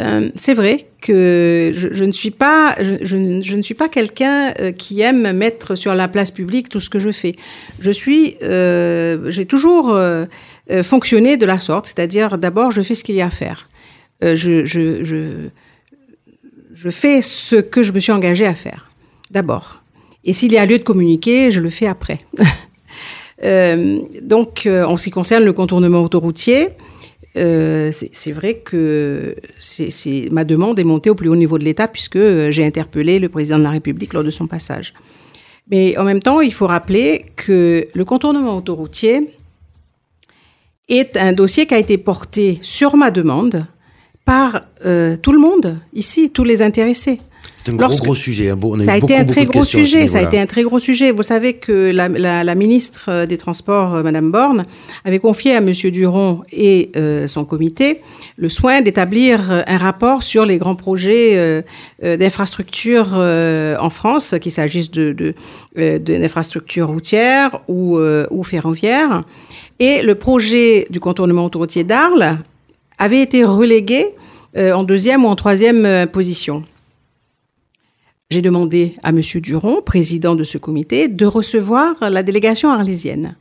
Euh, 0.00 0.30
c'est 0.36 0.54
vrai 0.54 0.86
que 1.00 1.72
je, 1.74 2.04
ne 2.04 2.12
suis 2.12 2.30
pas, 2.30 2.76
je, 2.78 3.72
pas 3.74 3.88
quelqu'un 3.88 4.52
euh, 4.60 4.72
qui 4.72 5.00
aime 5.00 5.32
mettre 5.32 5.76
sur 5.76 5.94
la 5.94 6.08
place 6.08 6.30
publique 6.30 6.68
tout 6.68 6.80
ce 6.80 6.90
que 6.90 6.98
je 6.98 7.10
fais. 7.10 7.36
Je 7.80 7.90
suis, 7.90 8.36
j'ai 8.40 9.46
toujours 9.46 9.98
fonctionné 10.82 11.36
de 11.36 11.46
la 11.46 11.58
sorte, 11.58 11.86
c'est-à-dire 11.86 12.38
d'abord 12.38 12.70
je 12.70 12.82
fais 12.82 12.94
ce 12.94 13.04
qu'il 13.04 13.16
y 13.16 13.22
a 13.22 13.26
à 13.26 13.30
faire. 13.30 13.68
Euh, 14.24 14.34
je, 14.34 15.50
fais 16.90 17.22
ce 17.22 17.56
que 17.56 17.82
je 17.82 17.92
me 17.92 18.00
suis 18.00 18.12
engagé 18.12 18.46
à 18.46 18.54
faire, 18.54 18.88
d'abord. 19.30 19.82
Et 20.24 20.32
s'il 20.32 20.52
y 20.52 20.58
a 20.58 20.66
lieu 20.66 20.78
de 20.78 20.82
communiquer, 20.82 21.50
je 21.50 21.60
le 21.60 21.70
fais 21.70 21.86
après. 21.86 22.20
Euh, 23.44 24.00
donc, 24.20 24.66
euh, 24.66 24.82
en 24.82 24.96
ce 24.96 25.04
qui 25.04 25.10
concerne 25.12 25.44
le 25.44 25.52
contournement 25.52 26.02
autoroutier, 26.02 26.70
c'est 27.36 28.32
vrai 28.32 28.54
que 28.54 29.36
ma 30.32 30.42
demande 30.42 30.80
est 30.80 30.84
montée 30.84 31.08
au 31.08 31.14
plus 31.14 31.28
haut 31.28 31.36
niveau 31.36 31.56
de 31.56 31.62
l'État 31.62 31.86
puisque 31.86 32.18
j'ai 32.18 32.66
interpellé 32.66 33.20
le 33.20 33.28
président 33.28 33.58
de 33.58 33.62
la 33.62 33.70
République 33.70 34.12
lors 34.12 34.24
de 34.24 34.32
son 34.32 34.48
passage. 34.48 34.92
Mais 35.70 35.96
en 35.98 36.02
même 36.02 36.18
temps, 36.18 36.40
il 36.40 36.52
faut 36.52 36.66
rappeler 36.66 37.26
que 37.36 37.86
le 37.94 38.04
contournement 38.04 38.56
autoroutier 38.56 39.30
est 40.88 41.16
un 41.16 41.32
dossier 41.32 41.66
qui 41.66 41.74
a 41.74 41.78
été 41.78 41.96
porté 41.96 42.58
sur 42.60 42.96
ma 42.96 43.12
demande 43.12 43.66
par 44.32 44.60
euh, 44.84 45.16
tout 45.24 45.32
le 45.32 45.38
monde 45.38 45.78
ici, 45.94 46.28
tous 46.30 46.44
les 46.44 46.60
intéressés. 46.60 47.18
C'est 47.56 47.70
un 47.70 47.74
gros, 47.74 47.82
Lorsque- 47.88 48.04
gros 48.04 48.14
sujet. 48.14 48.50
hein. 48.50 48.56
Bon, 48.56 48.76
on 48.76 48.80
a 48.80 48.84
ça 48.84 48.92
a 48.92 48.96
été 48.98 49.06
beaucoup, 49.06 49.20
un 49.20 49.24
très 49.24 49.44
gros 49.46 49.64
sujet. 49.64 50.06
Ça 50.06 50.18
a 50.18 50.22
été 50.22 50.38
un 50.38 50.46
très 50.46 50.62
gros 50.68 50.78
sujet. 50.78 51.10
Vous 51.12 51.22
savez 51.24 51.54
que 51.54 51.90
la, 51.92 52.06
la- 52.08 52.44
la 52.44 52.54
ministre 52.54 53.06
euh, 53.08 53.26
des 53.26 53.36
Transports, 53.38 53.94
euh, 53.96 54.02
Madame 54.02 54.30
Borne, 54.30 54.64
avait 55.04 55.18
confié 55.18 55.54
à 55.56 55.60
Monsieur 55.60 55.90
Duron 55.90 56.42
et 56.52 56.90
euh, 56.96 57.26
son 57.26 57.44
comité 57.44 58.00
le 58.36 58.48
soin 58.48 58.80
d'établir 58.82 59.64
un 59.66 59.78
rapport 59.78 60.22
sur 60.22 60.44
les 60.46 60.58
grands 60.58 60.76
projets 60.76 61.64
d'infrastructures 62.22 63.12
en 63.80 63.90
France, 63.90 64.34
qu'il 64.40 64.52
s'agisse 64.52 64.90
de, 64.92 65.12
de, 65.12 65.34
de- 65.76 65.98
d'infrastructures 65.98 66.88
routières 66.88 67.60
ou, 67.68 67.98
ou 68.30 68.44
ferroviaires. 68.44 69.24
Et 69.80 70.02
le 70.02 70.14
projet 70.14 70.86
du 70.90 71.00
contournement 71.00 71.44
autoroutier 71.46 71.82
d'Arles 71.84 72.38
avait 72.98 73.22
été 73.22 73.44
relégué 73.44 74.06
euh, 74.56 74.72
en 74.72 74.84
deuxième 74.84 75.24
ou 75.24 75.28
en 75.28 75.36
troisième 75.36 75.86
euh, 75.86 76.06
position. 76.06 76.64
J'ai 78.30 78.42
demandé 78.42 78.96
à 79.02 79.12
Monsieur 79.12 79.40
Duron, 79.40 79.80
président 79.80 80.34
de 80.34 80.44
ce 80.44 80.58
comité, 80.58 81.08
de 81.08 81.24
recevoir 81.24 81.94
la 82.10 82.22
délégation 82.22 82.70
arlésienne. 82.70 83.36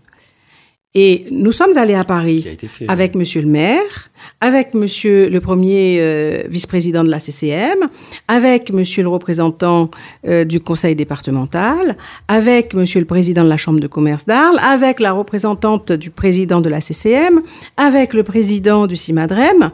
Et 1.00 1.28
nous 1.30 1.52
sommes 1.52 1.78
allés 1.78 1.94
à 1.94 2.04
Paris 2.04 2.58
fait, 2.68 2.86
avec 2.88 3.14
Monsieur 3.14 3.42
le 3.42 3.48
maire, 3.48 4.10
avec 4.42 4.74
Monsieur 4.74 5.30
le 5.30 5.40
premier 5.40 5.98
euh, 6.00 6.42
vice-président 6.50 7.04
de 7.04 7.12
la 7.12 7.20
CCM, 7.20 7.88
avec 8.28 8.74
Monsieur 8.74 9.04
le 9.04 9.10
représentant 9.10 9.92
euh, 10.28 10.44
du 10.44 10.60
conseil 10.60 10.96
départemental, 10.96 11.98
avec 12.28 12.74
Monsieur 12.74 13.00
le 13.00 13.06
président 13.06 13.44
de 13.44 13.50
la 13.50 13.58
chambre 13.58 13.80
de 13.80 13.86
commerce 13.86 14.26
d'Arles, 14.26 14.58
avec 14.58 15.00
la 15.00 15.12
représentante 15.12 15.92
du 15.92 16.10
président 16.10 16.62
de 16.62 16.70
la 16.70 16.82
CCM, 16.82 17.42
avec 17.78 18.16
le 18.16 18.24
président 18.24 18.88
du 18.88 18.96
CIMADREM, 18.96 19.70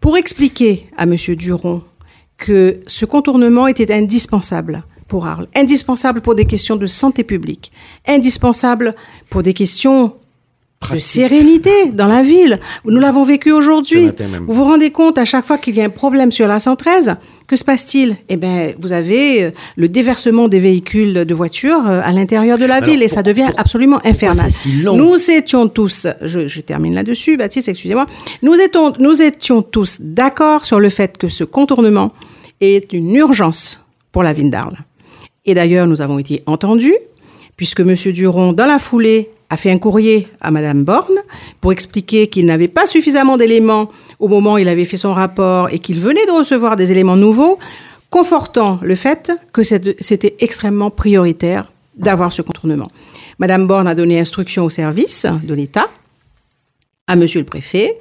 pour 0.00 0.16
expliquer 0.16 0.86
à 0.96 1.04
Monsieur 1.04 1.34
Duron 1.34 1.82
que 2.38 2.78
ce 2.86 3.04
contournement 3.06 3.66
était 3.66 3.92
indispensable 3.92 4.84
pour 5.08 5.26
Arles, 5.26 5.48
indispensable 5.56 6.20
pour 6.20 6.36
des 6.36 6.44
questions 6.44 6.76
de 6.76 6.86
santé 6.86 7.24
publique, 7.24 7.72
indispensable 8.06 8.94
pour 9.30 9.42
des 9.42 9.52
questions 9.52 10.14
de 10.94 10.98
sérénité 10.98 11.70
dans 11.92 12.06
la 12.08 12.22
ville. 12.22 12.58
Nous 12.84 12.98
l'avons 12.98 13.22
vécu 13.22 13.52
aujourd'hui. 13.52 14.10
Vous 14.46 14.54
vous 14.54 14.64
rendez 14.64 14.90
compte 14.90 15.18
à 15.18 15.24
chaque 15.24 15.44
fois 15.44 15.58
qu'il 15.58 15.76
y 15.76 15.80
a 15.80 15.84
un 15.84 15.88
problème 15.90 16.32
sur 16.32 16.48
la 16.48 16.58
113, 16.58 17.16
que 17.46 17.54
se 17.56 17.64
passe-t-il? 17.64 18.16
Eh 18.28 18.36
bien, 18.36 18.72
vous 18.78 18.92
avez 18.92 19.44
euh, 19.44 19.50
le 19.76 19.88
déversement 19.88 20.48
des 20.48 20.58
véhicules 20.58 21.24
de 21.24 21.34
voitures 21.34 21.86
euh, 21.86 22.00
à 22.02 22.12
l'intérieur 22.12 22.58
de 22.58 22.64
la 22.64 22.76
Alors, 22.76 22.88
ville 22.88 23.02
et 23.02 23.08
ça 23.08 23.22
devient 23.22 23.46
pour- 23.50 23.60
absolument 23.60 24.00
infernal. 24.04 24.50
si 24.50 24.82
Nous 24.82 25.30
étions 25.30 25.68
tous, 25.68 26.06
je, 26.22 26.48
je 26.48 26.60
termine 26.60 26.94
là-dessus, 26.94 27.36
Baptiste, 27.36 27.68
excusez-moi, 27.68 28.06
nous 28.42 28.54
étions, 28.54 28.92
nous 28.98 29.20
étions 29.22 29.62
tous 29.62 29.98
d'accord 30.00 30.64
sur 30.64 30.80
le 30.80 30.88
fait 30.88 31.18
que 31.18 31.28
ce 31.28 31.44
contournement 31.44 32.12
est 32.60 32.92
une 32.92 33.14
urgence 33.14 33.84
pour 34.12 34.22
la 34.22 34.32
ville 34.32 34.50
d'Arles. 34.50 34.78
Et 35.44 35.54
d'ailleurs, 35.54 35.86
nous 35.86 36.00
avons 36.02 36.18
été 36.18 36.42
entendus, 36.46 36.96
puisque 37.56 37.80
M. 37.80 37.94
Duron, 38.12 38.52
dans 38.52 38.66
la 38.66 38.78
foulée, 38.78 39.30
a 39.50 39.56
fait 39.56 39.70
un 39.70 39.78
courrier 39.78 40.28
à 40.40 40.50
Mme 40.50 40.84
Borne 40.84 41.18
pour 41.60 41.72
expliquer 41.72 42.28
qu'il 42.28 42.46
n'avait 42.46 42.68
pas 42.68 42.86
suffisamment 42.86 43.36
d'éléments 43.36 43.90
au 44.20 44.28
moment 44.28 44.54
où 44.54 44.58
il 44.58 44.68
avait 44.68 44.84
fait 44.84 44.96
son 44.96 45.12
rapport 45.12 45.68
et 45.70 45.80
qu'il 45.80 45.98
venait 45.98 46.24
de 46.26 46.30
recevoir 46.30 46.76
des 46.76 46.92
éléments 46.92 47.16
nouveaux, 47.16 47.58
confortant 48.10 48.78
le 48.82 48.94
fait 48.94 49.32
que 49.52 49.62
c'était 49.62 50.36
extrêmement 50.38 50.90
prioritaire 50.90 51.70
d'avoir 51.96 52.32
ce 52.32 52.42
contournement. 52.42 52.88
Mme 53.38 53.66
Borne 53.66 53.88
a 53.88 53.94
donné 53.94 54.20
instruction 54.20 54.64
au 54.64 54.70
service 54.70 55.26
de 55.42 55.54
l'État, 55.54 55.88
à 57.06 57.16
Monsieur 57.16 57.40
le 57.40 57.46
préfet, 57.46 57.98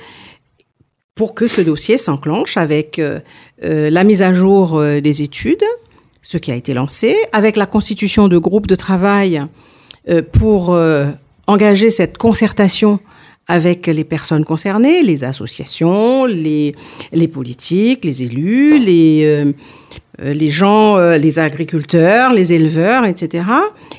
pour 1.16 1.34
que 1.34 1.48
ce 1.48 1.62
dossier 1.62 1.98
s'enclenche 1.98 2.58
avec 2.58 3.00
euh, 3.00 3.20
euh, 3.66 3.90
la 3.90 4.04
mise 4.04 4.22
à 4.22 4.34
jour 4.34 4.78
euh, 4.78 5.02
des 5.02 5.22
études, 5.22 5.64
ce 6.22 6.38
qui 6.38 6.52
a 6.52 6.56
été 6.56 6.74
lancé, 6.74 7.18
avec 7.34 7.56
la 7.56 7.66
constitution 7.66 8.28
de 8.28 8.38
groupes 8.38 8.68
de 8.68 8.76
travail 8.76 9.42
pour 10.32 10.76
engager 11.50 11.90
cette 11.90 12.18
concertation 12.18 13.00
avec 13.48 13.88
les 13.88 14.04
personnes 14.04 14.46
concernées, 14.46 15.02
les 15.02 15.24
associations, 15.24 16.26
les, 16.26 16.76
les 17.12 17.28
politiques, 17.28 18.06
les 18.06 18.22
élus, 18.22 18.78
les, 18.78 19.24
euh, 19.26 19.52
euh, 20.22 20.34
les 20.34 20.50
gens, 20.50 20.98
euh, 20.98 21.18
les 21.18 21.40
agriculteurs, 21.40 22.34
les 22.34 22.54
éleveurs, 22.54 23.06
etc. 23.06 23.46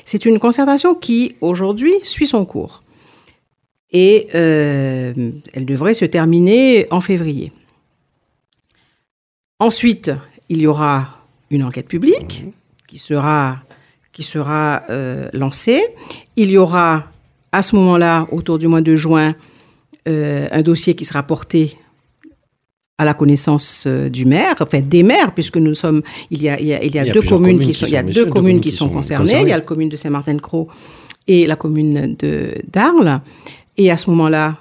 C'est 0.05 0.25
une 0.25 0.39
concertation 0.39 0.95
qui, 0.95 1.35
aujourd'hui, 1.41 1.93
suit 2.03 2.25
son 2.25 2.45
cours. 2.45 2.83
Et 3.91 4.27
euh, 4.33 5.13
elle 5.53 5.65
devrait 5.65 5.93
se 5.93 6.05
terminer 6.05 6.87
en 6.89 7.01
février. 7.01 7.51
Ensuite, 9.59 10.11
il 10.47 10.61
y 10.61 10.67
aura 10.67 11.25
une 11.49 11.63
enquête 11.63 11.89
publique 11.89 12.45
qui 12.87 12.97
sera, 12.97 13.57
qui 14.13 14.23
sera 14.23 14.83
lancée. 15.33 15.83
Il 16.37 16.49
y 16.49 16.57
aura 16.57 17.11
à 17.51 17.61
ce 17.61 17.75
moment-là, 17.75 18.27
autour 18.31 18.59
du 18.59 18.67
mois 18.67 18.81
de 18.81 18.95
juin, 18.95 19.35
euh, 20.07 20.47
un 20.51 20.61
dossier 20.61 20.95
qui 20.95 21.05
sera 21.05 21.23
porté 21.23 21.77
à 22.97 23.05
la 23.05 23.13
connaissance 23.13 23.85
euh, 23.87 24.09
du 24.09 24.25
maire, 24.25 24.55
enfin 24.59 24.79
des 24.79 25.03
maires, 25.03 25.33
puisque 25.33 25.57
nous 25.57 25.73
sommes, 25.73 26.01
il 26.29 26.41
y 26.41 26.49
a, 26.49 26.59
il 26.59 26.67
y 26.67 26.73
a, 26.73 26.83
il 26.83 26.93
y 26.93 26.99
a 26.99 27.03
Il 27.03 27.07
y 27.07 27.09
a 27.09 27.13
deux 27.13 27.21
communes 27.21 27.57
communes 27.57 27.67
qui 27.67 27.73
sont, 27.73 27.85
il 27.87 27.91
y 27.91 27.95
a 27.95 27.99
sont, 27.99 28.05
bien 28.05 28.13
deux 28.13 28.23
sûr, 28.25 28.33
communes 28.33 28.61
qui 28.61 28.71
sont 28.71 28.89
concernées. 28.89 29.23
concernées. 29.25 29.47
Il 29.47 29.49
y 29.49 29.53
a 29.53 29.57
la 29.57 29.63
commune 29.63 29.89
de 29.89 29.95
Saint-Martin-de-Croix 29.95 30.67
et 31.27 31.47
la 31.47 31.55
commune 31.55 32.15
de 32.19 32.53
d'Arles. 32.71 33.21
Et 33.77 33.89
à 33.89 33.97
ce 33.97 34.09
moment-là, 34.11 34.57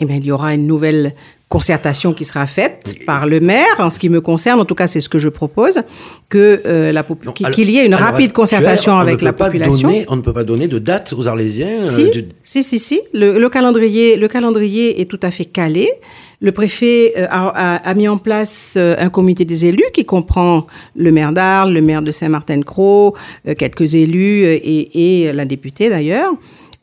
eh 0.00 0.04
bien, 0.04 0.16
il 0.16 0.24
y 0.24 0.32
aura 0.32 0.54
une 0.54 0.66
nouvelle 0.66 1.14
concertation 1.56 2.14
qui 2.14 2.24
sera 2.24 2.46
faite 2.46 2.94
par 3.06 3.26
le 3.26 3.38
maire. 3.40 3.76
En 3.78 3.90
ce 3.90 3.98
qui 3.98 4.08
me 4.08 4.20
concerne, 4.20 4.58
en 4.60 4.64
tout 4.64 4.74
cas, 4.74 4.86
c'est 4.86 5.00
ce 5.00 5.08
que 5.08 5.18
je 5.18 5.28
propose, 5.28 5.82
que 6.30 6.62
euh, 6.64 6.92
la 6.92 7.02
qu'il 7.54 7.70
y 7.70 7.78
ait 7.78 7.84
une 7.86 7.94
rapide 7.94 8.14
actuelle, 8.14 8.32
concertation 8.32 8.92
avec 8.96 9.20
la 9.20 9.32
population. 9.34 9.88
donner- 9.88 10.06
on 10.08 10.16
ne 10.16 10.22
peut 10.22 10.32
pas 10.32 10.44
donner 10.44 10.66
de 10.68 10.78
date 10.78 11.14
aux 11.18 11.26
Arlésiens. 11.28 11.82
euh, 11.82 11.84
Si, 11.96 12.04
de- 12.10 12.24
si, 12.42 12.62
si, 12.62 12.78
si. 12.78 13.00
Le, 13.12 13.38
le 13.38 13.48
calendrier, 13.50 14.16
le 14.16 14.28
calendrier 14.28 15.00
est 15.00 15.04
tout 15.12 15.20
à 15.22 15.30
fait 15.30 15.44
calé. 15.44 15.90
Le 16.40 16.52
préfet 16.52 17.12
euh, 17.18 17.26
a, 17.30 17.48
a- 17.74 17.90
a 17.90 17.94
mis 17.94 18.08
en 18.08 18.16
place 18.18 18.74
euh, 18.76 18.96
un 18.98 19.10
comité 19.10 19.44
des 19.44 19.66
élus 19.66 19.90
qui 19.92 20.04
comprend 20.04 20.66
le 20.96 21.12
maire 21.12 21.32
d'Arles, 21.32 21.72
le 21.74 21.82
maire 21.82 22.02
de 22.02 22.10
Saint-Martin-de-Croix, 22.12 23.12
euh, 23.46 23.54
quelques 23.54 23.94
élus 23.94 24.44
euh, 24.44 24.54
et, 24.74 25.24
et 25.26 25.32
la 25.32 25.44
députée 25.44 25.88
d'ailleurs. 25.90 26.32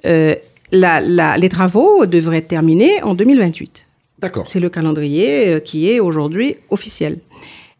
Euh, 0.05 0.35
la- 0.71 1.01
la- 1.01 1.37
les 1.37 1.49
travaux 1.49 2.05
devraient 2.05 2.37
être 2.37 2.47
terminés 2.47 3.01
en 3.03 3.15
2028. 3.15 3.87
C'est 4.45 4.59
le 4.59 4.69
calendrier 4.69 5.49
euh, 5.49 5.59
qui 5.59 5.89
est 5.89 5.99
aujourd'hui 5.99 6.55
officiel. 6.69 7.19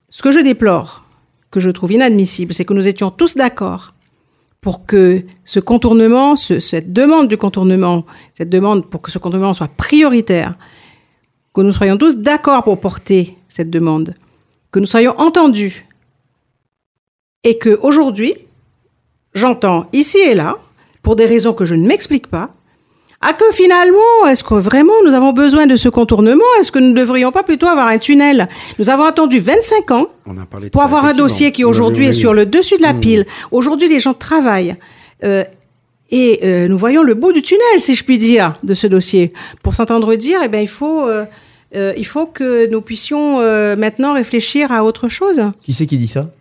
Ce 0.09 0.21
que 0.21 0.31
je 0.31 0.39
déplore, 0.39 1.05
que 1.51 1.59
je 1.59 1.69
trouve 1.69 1.91
inadmissible, 1.91 2.53
c'est 2.53 2.65
que 2.65 2.73
nous 2.73 2.87
étions 2.87 3.11
tous 3.11 3.35
d'accord 3.35 3.93
pour 4.61 4.85
que 4.85 5.23
ce 5.45 5.59
contournement, 5.59 6.35
ce- 6.35 6.59
cette 6.59 6.91
demande 6.93 7.27
du 7.27 7.37
contournement, 7.37 8.05
cette 8.33 8.49
demande 8.49 8.85
pour 8.89 9.01
que 9.01 9.11
ce 9.11 9.17
contournement 9.19 9.53
soit 9.53 9.69
prioritaire, 9.69 10.55
que 11.53 11.61
nous 11.61 11.71
soyons 11.71 11.97
tous 11.97 12.17
d'accord 12.17 12.63
pour 12.63 12.79
porter 12.79 13.37
cette 13.47 13.69
demande, 13.69 14.15
que 14.71 14.79
nous 14.79 14.85
soyons 14.85 15.17
entendus, 15.19 15.85
et 17.43 17.57
que 17.57 17.79
aujourd'hui, 17.81 18.33
j'entends 19.33 19.87
ici 19.93 20.17
et 20.19 20.35
là, 20.35 20.57
pour 21.01 21.15
des 21.15 21.25
raisons 21.25 21.53
que 21.53 21.63
je 21.65 21.75
ne 21.75 21.87
m'explique 21.87 22.27
pas, 22.27 22.53
ah 23.21 23.33
que 23.33 23.43
finalement, 23.53 24.27
est-ce 24.29 24.43
que 24.45 24.53
vraiment 24.53 24.93
nous 25.05 25.13
avons 25.13 25.33
besoin 25.33 25.67
de 25.67 25.75
ce 25.75 25.89
contournement? 25.89 26.43
Est-ce 26.59 26.71
que 26.71 26.79
nous 26.79 26.89
ne 26.93 26.99
devrions 26.99 27.31
pas 27.31 27.43
plutôt 27.43 27.67
avoir 27.67 27.87
un 27.87 27.97
tunnel? 27.97 28.47
Nous 28.79 28.89
avons 28.89 29.03
attendu 29.03 29.39
25 29.39 29.91
ans 29.91 30.07
On 30.25 30.37
a 30.37 30.45
parlé 30.45 30.67
de 30.67 30.71
pour 30.71 30.81
ça, 30.81 30.85
avoir 30.87 31.05
un 31.05 31.13
dossier 31.13 31.51
qui 31.51 31.63
aujourd'hui 31.65 32.07
est 32.07 32.13
sur 32.13 32.33
le 32.33 32.45
dessus 32.45 32.77
de 32.77 32.81
la 32.81 32.93
pile. 32.93 33.25
Aujourd'hui, 33.51 33.89
les 33.89 33.99
gens 33.99 34.13
travaillent. 34.13 34.75
Euh, 35.25 35.43
et 36.11 36.39
euh, 36.43 36.67
nous 36.69 36.77
voyons 36.77 37.03
le 37.03 37.13
bout 37.13 37.33
du 37.33 37.41
tunnel, 37.41 37.79
si 37.79 37.93
je 37.93 38.03
puis 38.05 38.17
dire, 38.17 38.57
de 38.63 38.73
ce 38.73 38.87
dossier. 38.87 39.33
Pour 39.63 39.75
s'entendre 39.75 40.15
dire, 40.15 40.39
eh 40.43 40.47
ben, 40.47 40.59
il 40.61 40.67
faut, 40.69 41.05
euh, 41.07 41.25
euh, 41.75 41.93
il 41.97 42.05
faut 42.05 42.25
que 42.25 42.67
nous 42.71 42.81
puissions 42.81 43.39
euh, 43.41 43.75
maintenant 43.75 44.13
réfléchir 44.13 44.71
à 44.71 44.83
autre 44.85 45.09
chose. 45.09 45.41
Qui 45.61 45.73
c'est 45.73 45.85
qui 45.87 45.97
dit 45.97 46.07
ça? 46.07 46.31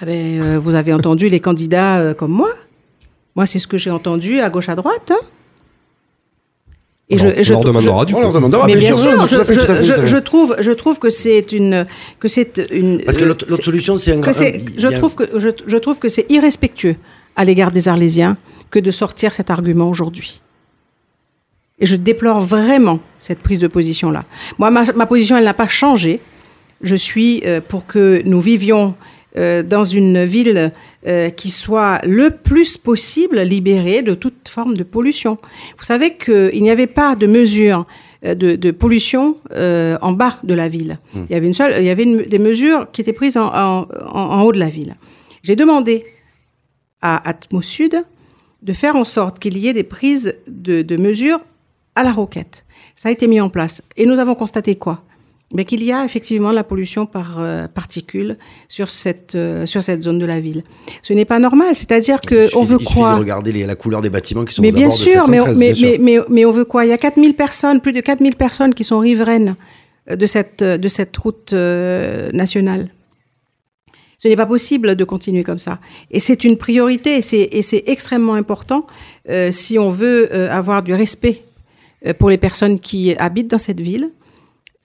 Ah 0.00 0.06
ben, 0.06 0.42
euh, 0.42 0.58
vous 0.58 0.74
avez 0.74 0.92
entendu 0.92 1.28
les 1.28 1.40
candidats 1.40 1.98
euh, 1.98 2.14
comme 2.14 2.32
moi. 2.32 2.50
Moi, 3.36 3.46
c'est 3.46 3.58
ce 3.60 3.66
que 3.68 3.78
j'ai 3.78 3.90
entendu 3.92 4.40
à 4.40 4.50
gauche 4.50 4.68
à 4.68 4.74
droite. 4.74 5.12
hein. 5.12 5.24
Et 7.10 7.18
On 7.18 7.24
leur- 7.24 7.34
on 7.38 7.50
leur 7.52 7.64
demandera, 7.64 8.04
du 8.04 8.12
On 8.12 8.16
coup. 8.16 8.22
leur 8.22 8.32
demandera, 8.34 8.66
mais 8.66 8.76
bien 8.76 8.92
sûr, 8.92 9.26
je, 9.26 9.36
fait, 9.38 9.54
je- 9.82 10.04
je 10.06 10.16
trouve, 10.18 10.54
je 10.58 10.72
trouve 10.72 10.98
que 10.98 11.08
c'est 11.08 11.52
une, 11.52 11.86
que 12.20 12.28
c'est 12.28 12.68
une. 12.70 13.02
Parce 13.02 13.16
que 13.16 13.24
l'autre 13.24 13.46
euh, 13.50 13.56
solution, 13.56 13.96
c'est 13.96 14.12
un 14.12 14.20
que 14.20 14.30
y 14.30 14.74
je 14.78 14.88
trouve 14.88 15.14
que 15.14 15.24
je, 15.38 15.48
je 15.66 15.76
trouve 15.78 15.98
que 15.98 16.08
c'est 16.08 16.30
irrespectueux 16.30 16.96
à 17.34 17.44
l'égard 17.46 17.70
des 17.70 17.88
Arlésiens 17.88 18.36
que 18.70 18.78
de 18.78 18.90
sortir 18.90 19.32
cet 19.32 19.48
argument 19.50 19.88
aujourd'hui. 19.88 20.42
Et 21.78 21.86
je 21.86 21.96
déplore 21.96 22.40
vraiment 22.40 22.98
cette 23.18 23.38
prise 23.38 23.60
de 23.60 23.68
position 23.68 24.10
là. 24.10 24.24
Moi, 24.58 24.70
ma, 24.70 24.84
ma 24.92 25.06
position, 25.06 25.36
elle 25.38 25.44
n'a 25.44 25.54
pas 25.54 25.68
changé. 25.68 26.20
Je 26.82 26.94
suis 26.96 27.42
euh, 27.46 27.60
pour 27.66 27.86
que 27.86 28.20
nous 28.26 28.40
vivions 28.40 28.94
euh, 29.38 29.62
dans 29.62 29.84
une 29.84 30.24
ville 30.24 30.72
euh, 31.06 31.30
qui 31.30 31.50
soit 31.50 32.00
le 32.04 32.30
plus 32.30 32.76
possible 32.76 33.40
libérée 33.40 34.02
de 34.02 34.14
toute 34.14 34.48
forme 34.48 34.74
de 34.76 34.82
pollution. 34.82 35.38
Vous 35.78 35.84
savez 35.84 36.16
qu'il 36.16 36.60
n'y 36.62 36.70
avait 36.70 36.86
pas 36.88 37.14
de 37.16 37.26
mesures 37.26 37.86
euh, 38.24 38.34
de, 38.34 38.56
de 38.56 38.70
pollution 38.72 39.36
euh, 39.52 39.96
en 40.02 40.12
bas 40.12 40.38
de 40.42 40.54
la 40.54 40.68
ville. 40.68 40.98
Hmm. 41.14 41.24
Il 41.30 41.32
y 41.32 41.36
avait 41.36 41.46
une 41.46 41.54
seule, 41.54 41.74
il 41.78 41.84
y 41.84 41.90
avait 41.90 42.02
une- 42.02 42.22
des 42.22 42.38
mesures 42.40 42.90
qui 42.92 43.00
étaient 43.00 43.12
prises 43.12 43.36
en, 43.36 43.46
en, 43.46 43.86
en- 44.12 44.20
en 44.36 44.42
haut 44.42 44.52
de 44.52 44.58
la 44.58 44.68
ville. 44.68 44.96
J'ai 45.42 45.54
demandé 45.56 46.04
à 47.00 47.28
Atmo 47.28 47.62
Sud 47.62 48.04
de 48.62 48.72
faire 48.72 48.96
en 48.96 49.04
sorte 49.04 49.38
qu'il 49.38 49.56
y 49.56 49.68
ait 49.68 49.72
des 49.72 49.84
prises 49.84 50.36
de, 50.48 50.82
de 50.82 50.96
mesures 50.96 51.38
à 51.94 52.02
la 52.02 52.10
roquette. 52.12 52.64
Ça 52.96 53.08
a 53.08 53.12
été 53.12 53.28
mis 53.28 53.40
en 53.40 53.48
place. 53.50 53.82
Et 53.96 54.04
nous 54.04 54.18
avons 54.18 54.34
constaté 54.34 54.74
quoi? 54.74 55.02
Mais 55.54 55.64
qu'il 55.64 55.82
y 55.82 55.92
a 55.92 56.04
effectivement 56.04 56.52
la 56.52 56.62
pollution 56.62 57.06
par 57.06 57.36
euh, 57.38 57.68
particules 57.68 58.36
sur 58.68 58.90
cette, 58.90 59.34
euh, 59.34 59.64
sur 59.64 59.82
cette 59.82 60.02
zone 60.02 60.18
de 60.18 60.26
la 60.26 60.40
ville. 60.40 60.62
Ce 61.02 61.14
n'est 61.14 61.24
pas 61.24 61.38
normal. 61.38 61.74
C'est-à-dire 61.74 62.20
que 62.20 62.54
on 62.54 62.64
veut 62.64 62.76
il 62.78 62.86
suffit 62.86 62.94
croire. 62.96 63.14
de 63.14 63.20
regarder 63.20 63.50
les- 63.52 63.64
la 63.64 63.74
couleur 63.74 64.02
des 64.02 64.10
bâtiments 64.10 64.44
qui 64.44 64.52
sont 64.54 64.60
Mais 64.60 64.72
bien 64.72 64.88
abords 64.88 64.98
de 64.98 65.02
sûr, 65.02 65.28
mais, 65.28 65.38
713, 65.38 65.56
mais, 65.58 65.72
bien 65.72 65.74
sûr. 65.74 65.98
mais, 66.02 66.18
mais, 66.18 66.24
mais 66.28 66.44
on 66.44 66.50
veut 66.50 66.66
quoi 66.66 66.84
Il 66.84 66.88
y 66.90 66.92
a 66.92 66.98
4000 66.98 67.34
personnes, 67.34 67.80
plus 67.80 67.94
de 67.94 68.00
4000 68.02 68.36
personnes 68.36 68.74
qui 68.74 68.84
sont 68.84 68.98
riveraines 68.98 69.56
euh, 70.10 70.16
de 70.16 70.26
cette, 70.26 70.60
euh, 70.60 70.76
de 70.76 70.86
cette 70.88 71.16
route 71.16 71.54
euh, 71.54 72.30
nationale. 72.32 72.90
Ce 74.18 74.28
n'est 74.28 74.36
pas 74.36 74.46
possible 74.46 74.96
de 74.96 75.04
continuer 75.04 75.44
comme 75.44 75.60
ça. 75.60 75.78
Et 76.10 76.20
c'est 76.20 76.44
une 76.44 76.58
priorité 76.58 77.16
et 77.18 77.22
c'est, 77.22 77.48
et 77.52 77.62
c'est 77.62 77.84
extrêmement 77.86 78.34
important 78.34 78.86
euh, 79.30 79.50
si 79.52 79.78
on 79.78 79.90
veut 79.90 80.28
euh, 80.34 80.50
avoir 80.50 80.82
du 80.82 80.92
respect 80.92 81.42
euh, 82.06 82.12
pour 82.12 82.28
les 82.28 82.36
personnes 82.36 82.80
qui 82.80 83.14
habitent 83.16 83.48
dans 83.50 83.58
cette 83.58 83.80
ville. 83.80 84.10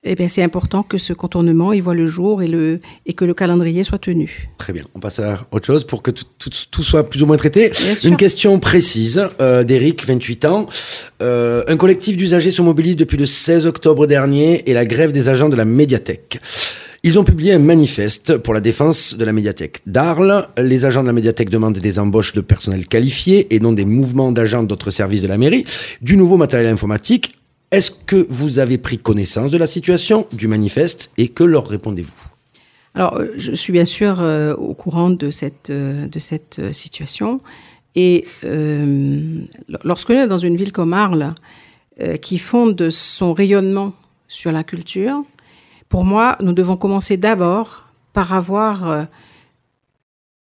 Eh 0.06 0.16
bien, 0.16 0.28
c'est 0.28 0.44
important 0.44 0.84
que 0.84 0.98
ce 0.98 1.14
contournement 1.14 1.72
il 1.72 1.82
voit 1.82 1.94
le 1.96 2.06
jour 2.08 2.42
et, 2.44 2.48
le, 2.48 2.80
et 3.06 3.14
que 3.14 3.24
le 3.24 3.34
calendrier 3.34 3.84
soit 3.86 4.00
tenu. 4.00 4.50
Très 4.58 4.74
bien. 4.74 4.84
On 4.96 5.00
passe 5.00 5.20
à 5.20 5.48
autre 5.52 5.66
chose 5.66 5.86
pour 5.86 6.02
que 6.02 6.12
tout, 6.12 6.26
tout- 6.38 6.50
tout 6.72 6.84
soit 6.84 7.10
plus 7.10 7.24
ou 7.24 7.26
moins 7.26 7.38
traité. 7.38 7.72
Une 8.04 8.18
question 8.18 8.60
précise 8.60 9.30
euh, 9.40 9.64
d'Éric, 9.64 10.06
28 10.06 10.46
ans. 10.46 10.68
Euh, 11.22 11.64
un 11.68 11.78
collectif 11.78 12.18
d'usagers 12.18 12.52
se 12.52 12.62
mobilise 12.62 12.98
depuis 12.98 13.18
le 13.18 13.26
16 13.26 13.66
octobre 13.66 14.06
dernier 14.06 14.70
et 14.70 14.74
la 14.74 14.86
grève 14.86 15.14
des 15.14 15.30
agents 15.30 15.48
de 15.50 15.56
la 15.56 15.66
médiathèque. 15.66 16.40
Ils 17.06 17.20
ont 17.20 17.26
publié 17.26 17.52
un 17.54 17.60
manifeste 17.60 18.38
pour 18.38 18.54
la 18.54 18.62
défense 18.62 19.16
de 19.16 19.26
la 19.26 19.34
médiathèque 19.34 19.82
d'Arles. 19.86 20.48
Les 20.58 20.86
agents 20.86 21.02
de 21.02 21.08
la 21.08 21.14
médiathèque 21.14 21.50
demandent 21.50 21.78
des 21.78 22.00
embauches 22.00 22.34
de 22.34 22.40
personnel 22.42 22.88
qualifié 22.88 23.54
et 23.54 23.60
non 23.60 23.74
des 23.74 23.84
mouvements 23.84 24.32
d'agents 24.32 24.64
d'autres 24.64 24.90
services 24.92 25.22
de 25.22 25.28
la 25.28 25.38
mairie, 25.38 25.66
du 26.02 26.16
nouveau 26.16 26.38
matériel 26.38 26.70
informatique. 26.70 27.34
Est-ce 27.74 27.90
que 27.90 28.28
vous 28.30 28.60
avez 28.60 28.78
pris 28.78 29.00
connaissance 29.00 29.50
de 29.50 29.58
la 29.58 29.66
situation, 29.66 30.28
du 30.32 30.48
manifeste 30.48 31.12
et 31.18 31.30
que 31.30 31.44
leur 31.44 31.68
répondez-vous? 31.68 32.14
Alors, 32.94 33.16
euh, 33.18 33.34
je 33.36 33.52
suis 33.54 33.74
bien 33.74 33.86
sûr 33.86 34.22
euh, 34.22 34.54
au 34.54 34.76
courant 34.76 35.10
de 35.10 35.32
cette, 35.32 35.72
euh, 35.72 36.08
situation. 36.72 37.42
Et 37.96 38.26
euh, 38.44 39.44
l- 39.70 39.80
lorsque 39.84 40.10
l'on 40.10 40.22
est 40.22 40.28
dans 40.28 40.38
une 40.38 40.56
ville 40.56 40.72
comme 40.72 40.94
Arles, 40.94 41.34
qui 42.24 42.40
fonde 42.40 42.90
son 42.90 43.34
rayonnement 43.34 43.94
sur 44.28 44.52
la 44.52 44.64
culture, 44.64 45.22
pour 45.90 46.04
moi, 46.04 46.38
nous 46.42 46.54
devons 46.54 46.76
commencer 46.76 47.18
d'abord 47.18 47.88
par 48.14 48.34
avoir, 48.34 49.06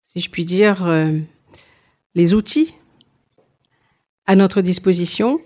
si 0.02 0.20
je 0.20 0.30
puis 0.30 0.46
dire, 0.46 0.78
les 2.14 2.32
outils 2.32 2.72
à 4.24 4.34
notre 4.34 4.62
disposition. 4.62 5.40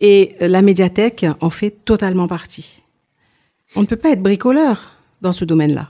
Et 0.00 0.36
euh, 0.42 0.48
la 0.48 0.62
médiathèque 0.62 1.26
en 1.40 1.50
fait 1.50 1.84
totalement 1.84 2.28
partie. 2.28 2.82
On 3.74 3.80
ne 3.82 3.86
peut 3.86 3.96
pas 3.96 4.10
être 4.10 4.22
bricoleur 4.22 4.92
dans 5.22 5.32
ce 5.32 5.44
domaine-là. 5.44 5.88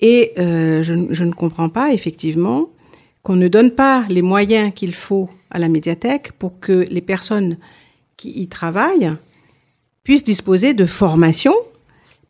Et 0.00 0.32
euh, 0.38 0.82
je, 0.82 0.94
je 1.10 1.24
ne 1.24 1.32
comprends 1.32 1.68
pas, 1.68 1.92
effectivement, 1.92 2.68
qu'on 3.22 3.36
ne 3.36 3.48
donne 3.48 3.70
pas 3.70 4.04
les 4.08 4.22
moyens 4.22 4.72
qu'il 4.74 4.94
faut 4.94 5.30
à 5.50 5.58
la 5.58 5.68
médiathèque 5.68 6.32
pour 6.32 6.60
que 6.60 6.84
les 6.90 7.00
personnes 7.00 7.56
qui 8.16 8.30
y 8.42 8.48
travaillent 8.48 9.12
puissent 10.02 10.24
disposer 10.24 10.74
de 10.74 10.86
formation 10.86 11.54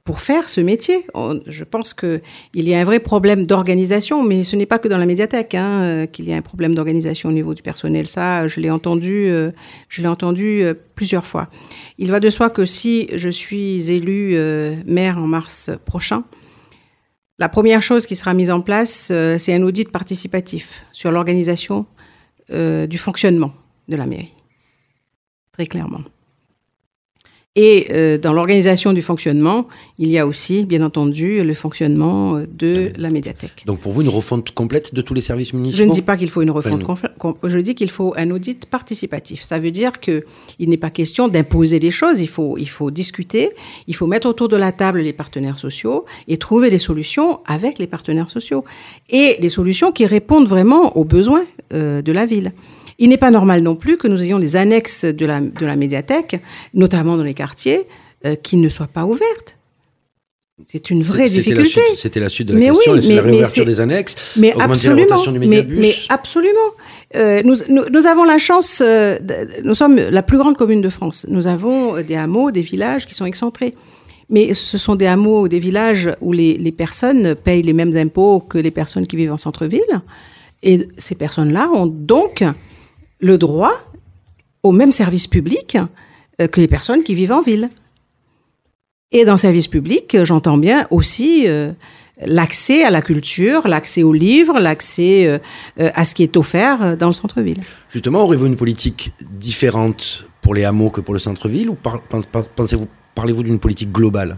pour 0.04 0.20
faire 0.20 0.50
ce 0.50 0.60
métier. 0.60 1.06
Je 1.46 1.64
pense 1.64 1.94
qu'il 1.94 2.20
y 2.54 2.74
a 2.74 2.78
un 2.78 2.84
vrai 2.84 3.00
problème 3.00 3.46
d'organisation, 3.46 4.22
mais 4.22 4.44
ce 4.44 4.54
n'est 4.54 4.66
pas 4.66 4.78
que 4.78 4.86
dans 4.86 4.98
la 4.98 5.06
médiathèque 5.06 5.54
hein, 5.54 5.82
euh, 5.82 6.06
qu'il 6.06 6.28
y 6.28 6.32
a 6.34 6.36
un 6.36 6.42
problème 6.42 6.74
d'organisation 6.74 7.30
au 7.30 7.32
niveau 7.32 7.54
du 7.54 7.62
personnel. 7.62 8.06
Ça, 8.06 8.46
je 8.46 8.60
l'ai 8.60 8.70
entendu, 8.70 9.28
euh, 9.28 9.50
je 9.88 10.02
l'ai 10.02 10.08
entendu 10.08 10.62
euh, 10.62 10.74
plusieurs 10.94 11.26
fois. 11.26 11.48
Il 11.96 12.10
va 12.10 12.20
de 12.20 12.28
soi 12.28 12.50
que 12.50 12.66
si 12.66 13.08
je 13.14 13.30
suis 13.30 13.90
élue 13.90 14.36
maire 14.86 15.18
en 15.18 15.26
mars 15.26 15.70
prochain, 15.86 16.24
la 17.38 17.48
première 17.48 17.82
chose 17.82 18.06
qui 18.06 18.14
sera 18.14 18.34
mise 18.34 18.50
en 18.50 18.60
place, 18.60 19.10
c'est 19.38 19.54
un 19.54 19.62
audit 19.62 19.90
participatif 19.90 20.84
sur 20.92 21.10
l'organisation 21.10 21.86
du 22.50 22.98
fonctionnement 22.98 23.52
de 23.88 23.96
la 23.96 24.06
mairie. 24.06 24.32
Très 25.52 25.66
clairement. 25.66 26.02
Et 27.56 27.86
euh, 27.92 28.18
dans 28.18 28.32
l'organisation 28.32 28.92
du 28.92 29.00
fonctionnement, 29.00 29.68
il 29.98 30.08
y 30.10 30.18
a 30.18 30.26
aussi, 30.26 30.64
bien 30.64 30.82
entendu, 30.82 31.40
le 31.44 31.54
fonctionnement 31.54 32.36
euh, 32.36 32.46
de 32.52 32.90
la 32.98 33.10
médiathèque. 33.10 33.62
Donc 33.64 33.78
pour 33.78 33.92
vous, 33.92 34.02
une 34.02 34.08
refonte 34.08 34.50
complète 34.50 34.92
de 34.92 35.00
tous 35.00 35.14
les 35.14 35.20
services 35.20 35.52
municipaux? 35.52 35.78
Je 35.78 35.84
ne 35.84 35.92
dis 35.92 36.02
pas 36.02 36.16
qu'il 36.16 36.30
faut 36.30 36.42
une 36.42 36.50
refonte, 36.50 36.82
Enfin, 36.82 37.08
confla- 37.08 37.16
com- 37.16 37.34
je 37.44 37.58
dis 37.60 37.76
qu'il 37.76 37.90
faut 37.90 38.12
un 38.16 38.32
audit 38.32 38.66
participatif. 38.66 39.42
Ça 39.44 39.60
veut 39.60 39.70
dire 39.70 40.00
que 40.00 40.24
il 40.58 40.68
n'est 40.68 40.76
pas 40.76 40.90
question 40.90 41.28
d'imposer 41.28 41.78
les 41.78 41.92
choses, 41.92 42.20
il 42.20 42.26
faut, 42.28 42.58
il 42.58 42.68
faut 42.68 42.90
discuter, 42.90 43.50
il 43.86 43.94
faut 43.94 44.08
mettre 44.08 44.26
autour 44.28 44.48
de 44.48 44.56
la 44.56 44.72
table 44.72 44.98
les 45.00 45.12
partenaires 45.12 45.60
sociaux 45.60 46.06
et 46.26 46.38
trouver 46.38 46.70
des 46.70 46.80
solutions 46.80 47.38
avec 47.46 47.78
les 47.78 47.86
partenaires 47.86 48.30
sociaux. 48.30 48.64
Et 49.10 49.36
des 49.40 49.48
solutions 49.48 49.92
qui 49.92 50.06
répondent 50.06 50.48
vraiment 50.48 50.96
aux 50.96 51.04
besoins 51.04 51.44
euh, 51.72 52.02
de 52.02 52.10
la 52.10 52.26
ville. 52.26 52.52
Il 52.98 53.09
n'est 53.09 53.16
pas 53.16 53.30
normal 53.30 53.62
non 53.62 53.74
plus 53.76 53.96
que 53.96 54.07
nous 54.09 54.22
ayons 54.22 54.38
des 54.38 54.57
annexes 54.57 55.04
de 55.04 55.26
la, 55.26 55.40
de 55.40 55.66
la 55.66 55.76
médiathèque, 55.76 56.40
notamment 56.74 57.16
dans 57.16 57.22
les 57.24 57.35
quartiers, 57.35 57.83
euh, 58.24 58.37
qui 58.37 58.57
ne 58.57 58.68
soient 58.68 58.87
pas 58.87 59.04
ouvertes. 59.04 59.57
C'est 60.64 60.88
une 60.90 61.02
vraie 61.02 61.24
difficulté. 61.26 61.80
C'était 61.96 62.20
la 62.20 62.28
suite 62.28 62.46
de 62.48 62.52
la 62.52 62.61
Mais 62.61 62.66
question, 62.70 62.92
oui, 62.92 63.00
mais- 63.09 63.14
la 63.16 63.22
mais 63.22 63.30
réouverture 63.30 63.64
c'est- 63.64 63.68
des 63.68 63.80
annexes, 63.80 64.14
Mais 64.37 64.54
absolument. 64.61 65.20
du 65.33 65.38
mais, 65.40 65.66
mais 65.68 65.94
absolument. 66.09 66.52
Euh, 67.16 67.42
nous, 67.44 67.57
nous, 67.68 67.83
nous 67.90 68.07
avons 68.07 68.22
la 68.22 68.38
chance, 68.38 68.80
euh, 68.85 69.18
de- 69.18 69.62
nous 69.64 69.74
sommes 69.74 69.96
la 69.96 70.22
plus 70.22 70.38
grande 70.38 70.57
commune 70.57 70.80
de 70.80 70.88
France. 70.90 71.26
Nous 71.28 71.48
avons 71.48 72.00
des 72.00 72.14
hameaux, 72.14 72.52
des 72.52 72.62
villages 72.62 73.04
qui 73.07 73.14
sont 73.14 73.26
excentrés. 73.26 73.74
Mais 74.30 74.54
ce 74.54 74.78
sont 74.78 74.94
des 74.94 75.07
hameaux 75.07 75.42
ou 75.42 75.48
des 75.48 75.59
villages 75.59 76.11
où 76.20 76.33
les, 76.33 76.54
les 76.54 76.72
personnes 76.72 77.35
payent 77.35 77.62
les 77.62 77.72
mêmes 77.74 77.94
impôts 77.96 78.38
que 78.38 78.57
les 78.57 78.70
personnes 78.70 79.07
qui 79.09 79.16
vivent 79.16 79.33
en 79.33 79.38
centre-ville. 79.38 79.83
Et 80.62 80.88
ces 80.96 81.16
personnes-là 81.16 81.68
ont 81.74 81.87
donc 81.87 82.42
le 83.24 83.38
droit 83.38 83.74
au 84.62 84.70
même 84.70 84.92
service 84.92 85.26
public 85.26 85.78
euh, 86.40 86.46
que 86.46 86.60
les 86.60 86.68
personnes 86.68 87.02
qui 87.02 87.14
vivent 87.14 87.32
en 87.32 87.40
ville. 87.40 87.70
Et 89.12 89.24
dans 89.24 89.38
service 89.38 89.66
public, 89.66 90.14
euh, 90.14 90.24
j'entends 90.26 90.58
bien 90.58 90.87
aussi 90.90 91.44
euh, 91.46 91.72
l'accès 92.26 92.84
à 92.84 92.90
la 92.90 93.00
culture, 93.00 93.66
l'accès 93.66 94.02
aux 94.02 94.12
livres, 94.12 94.60
l'accès 94.60 95.40
à 95.78 96.04
ce 96.04 96.14
qui 96.14 96.22
est 96.22 96.37
offert 96.37 96.96
dans 96.96 97.08
le 97.08 97.12
centre-ville. 97.12 97.60
Justement, 97.88 98.22
aurez-vous 98.22 98.46
une 98.46 98.56
politique 98.56 99.12
différente 99.20 100.26
pour 100.40 100.54
les 100.54 100.64
hameaux 100.64 100.90
que 100.90 101.00
pour 101.00 101.14
le 101.14 101.20
centre-ville 101.20 101.70
ou 101.70 101.76
pensez-vous, 102.54 102.87
parlez-vous 103.16 103.42
d'une 103.42 103.58
politique 103.58 103.90
globale? 103.90 104.37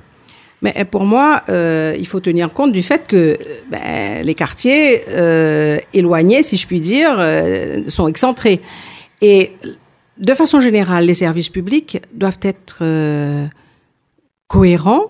Mais 0.66 0.74
euh, 0.78 0.84
pour 0.84 1.04
moi, 1.04 1.42
euh, 1.48 1.94
il 1.96 2.08
faut 2.08 2.18
tenir 2.18 2.52
compte 2.52 2.72
du 2.72 2.82
fait 2.82 3.06
que 3.06 3.16
euh, 3.16 3.36
ben, 3.70 4.24
les 4.24 4.34
quartiers 4.34 5.04
éloignés, 5.94 6.42
si 6.42 6.56
je 6.56 6.66
puis 6.66 6.80
dire, 6.80 7.24
sont 7.86 8.08
excentrés. 8.08 8.60
Et 9.22 9.52
de 10.18 10.34
façon 10.34 10.60
générale, 10.60 11.04
les 11.06 11.14
services 11.14 11.50
publics 11.50 12.02
doivent 12.12 12.40
être 12.42 12.82
cohérents 14.48 15.06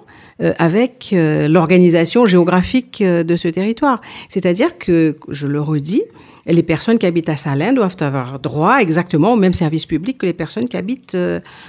avec 0.58 1.14
l'organisation 1.48 2.26
géographique 2.26 3.02
de 3.02 3.36
ce 3.36 3.48
territoire. 3.48 4.02
C'est-à-dire 4.28 4.76
que, 4.76 5.16
je 5.28 5.46
le 5.46 5.60
redis, 5.60 6.02
les 6.46 6.62
personnes 6.62 6.98
qui 6.98 7.06
habitent 7.06 7.30
à 7.30 7.36
Salins 7.36 7.72
doivent 7.72 7.96
avoir 8.00 8.38
droit 8.38 8.78
exactement 8.78 9.32
au 9.32 9.36
même 9.36 9.54
service 9.54 9.86
public 9.86 10.18
que 10.18 10.26
les 10.26 10.34
personnes 10.34 10.68
qui 10.68 10.76
habitent 10.76 11.16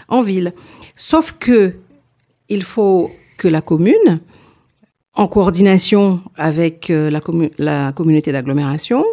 en 0.10 0.22
ville. 0.22 0.54
Sauf 0.96 1.36
que 1.40 1.76
il 2.50 2.64
faut 2.64 3.12
que 3.38 3.48
la 3.48 3.62
commune, 3.62 4.20
en 5.14 5.28
coordination 5.28 6.22
avec 6.36 6.90
euh, 6.90 7.10
la, 7.10 7.20
commu- 7.20 7.52
la 7.58 7.92
communauté 7.92 8.32
d'agglomération, 8.32 9.06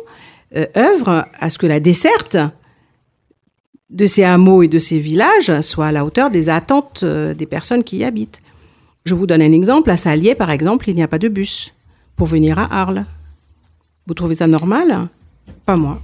euh, 0.56 0.66
œuvre 0.76 1.26
à 1.38 1.50
ce 1.50 1.58
que 1.58 1.66
la 1.66 1.80
desserte 1.80 2.37
de 3.90 4.06
ces 4.06 4.24
hameaux 4.24 4.62
et 4.62 4.68
de 4.68 4.78
ces 4.78 4.98
villages 4.98 5.60
soit 5.60 5.87
à 5.87 5.92
la 5.92 6.04
hauteur 6.04 6.30
des 6.30 6.48
attentes 6.48 7.02
euh, 7.04 7.34
des 7.34 7.46
personnes 7.46 7.84
qui 7.84 7.98
y 7.98 8.04
habitent. 8.04 8.40
Je 9.04 9.14
vous 9.14 9.26
donne 9.26 9.42
un 9.42 9.52
exemple. 9.52 9.90
À 9.90 9.96
Salier, 9.96 10.34
par 10.34 10.50
exemple, 10.50 10.88
il 10.88 10.96
n'y 10.96 11.02
a 11.02 11.08
pas 11.08 11.18
de 11.18 11.28
bus 11.28 11.74
pour 12.16 12.26
venir 12.26 12.58
à 12.58 12.80
Arles. 12.80 13.04
Vous 14.06 14.14
trouvez 14.14 14.34
ça 14.34 14.46
normal? 14.46 15.08
Pas 15.66 15.76
moi. 15.76 16.00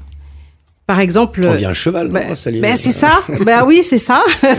Par 0.90 0.98
exemple, 1.00 1.44
On 1.46 1.52
vient 1.54 1.70
à 1.70 1.72
cheval, 1.72 2.08
non, 2.08 2.34
Salier 2.34 2.60
ben, 2.60 2.74
c'est 2.76 2.90
ça. 2.90 3.12
ben 3.46 3.62
oui, 3.64 3.82
c'est 3.84 3.98
ça. 3.98 4.24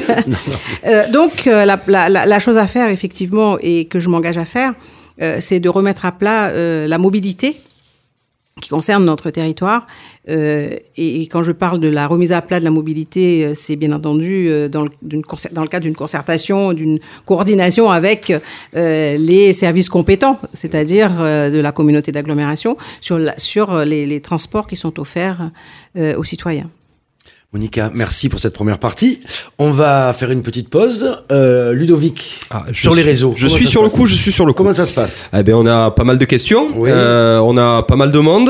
Euh, 0.88 1.04
donc 1.12 1.46
euh, 1.48 1.66
la, 1.66 1.78
la- 1.88 2.10
la- 2.10 2.26
la 2.26 2.40
chose 2.40 2.58
à 2.58 2.68
faire 2.68 2.90
effectivement 2.90 3.58
et 3.62 3.86
que 3.86 4.00
je 4.00 4.10
m'engage 4.10 4.38
à 4.38 4.46
faire, 4.46 4.74
euh, 5.22 5.38
c'est 5.40 5.60
de 5.60 5.70
remettre 5.70 6.06
à 6.06 6.12
plat 6.12 6.52
la 6.88 6.98
mobilité 6.98 7.58
qui 8.60 8.70
concernent 8.70 9.06
notre 9.06 9.30
territoire. 9.30 9.88
Euh, 10.30 10.76
et, 10.98 11.22
quand 11.28 11.42
je 11.44 11.52
parle 11.52 11.80
de 11.80 11.88
la 11.88 12.08
remise 12.08 12.34
à 12.34 12.42
plat 12.42 12.60
de 12.60 12.66
la 12.66 12.72
mobilité, 12.72 13.46
euh, 13.46 13.54
c'est 13.56 13.78
bien 13.78 13.94
entendu 13.94 14.48
euh, 14.50 14.68
dans, 14.68 14.84
le, 14.84 14.92
dans 15.52 15.62
le 15.62 15.68
cadre 15.68 15.84
d'une 15.84 15.96
concertation, 15.96 16.74
d'une 16.74 17.00
coordination 17.26 17.90
avec 17.90 18.34
les 18.74 19.54
services 19.54 19.90
compétents, 19.90 20.40
c'est-à-dire 20.54 21.12
de 21.12 21.60
la 21.60 21.72
communauté 21.72 22.12
d'agglomération, 22.12 22.78
sur, 23.00 23.18
les, 23.86 24.22
transports 24.22 24.68
qui 24.68 24.76
sont 24.76 25.00
offerts 25.00 25.50
aux 25.98 26.24
citoyens. 26.24 26.68
Monica, 27.54 27.92
merci 27.94 28.30
pour 28.30 28.40
cette 28.40 28.54
première 28.54 28.80
partie. 28.80 29.20
On 29.60 29.72
va 29.72 30.14
faire 30.18 30.32
une 30.32 30.42
petite 30.42 30.70
pause. 30.70 31.18
Euh, 31.34 31.74
Ludovic, 31.74 32.40
Ah, 32.50 32.66
sur 32.72 32.96
les 32.96 33.02
réseaux. 33.02 33.34
Je 33.36 33.48
suis 33.48 33.68
sur 33.68 33.84
le 33.84 33.90
coup, 33.90 34.06
je 34.06 34.16
suis 34.16 34.32
sur 34.32 34.46
le 34.46 34.54
coup. 34.54 34.58
Comment 34.64 34.74
ça 34.74 34.86
se 34.86 34.94
passe? 34.94 35.30
Eh 35.38 35.44
ben, 35.44 35.56
on 35.56 35.66
a 35.66 35.92
pas 35.92 36.06
mal 36.06 36.18
de 36.18 36.24
questions. 36.24 36.70
Oui. 36.76 36.90
Euh, 36.90 37.40
on 37.40 37.58
a 37.58 37.84
pas 37.84 37.98
mal 37.98 38.14
de 38.14 38.20
monde. 38.20 38.50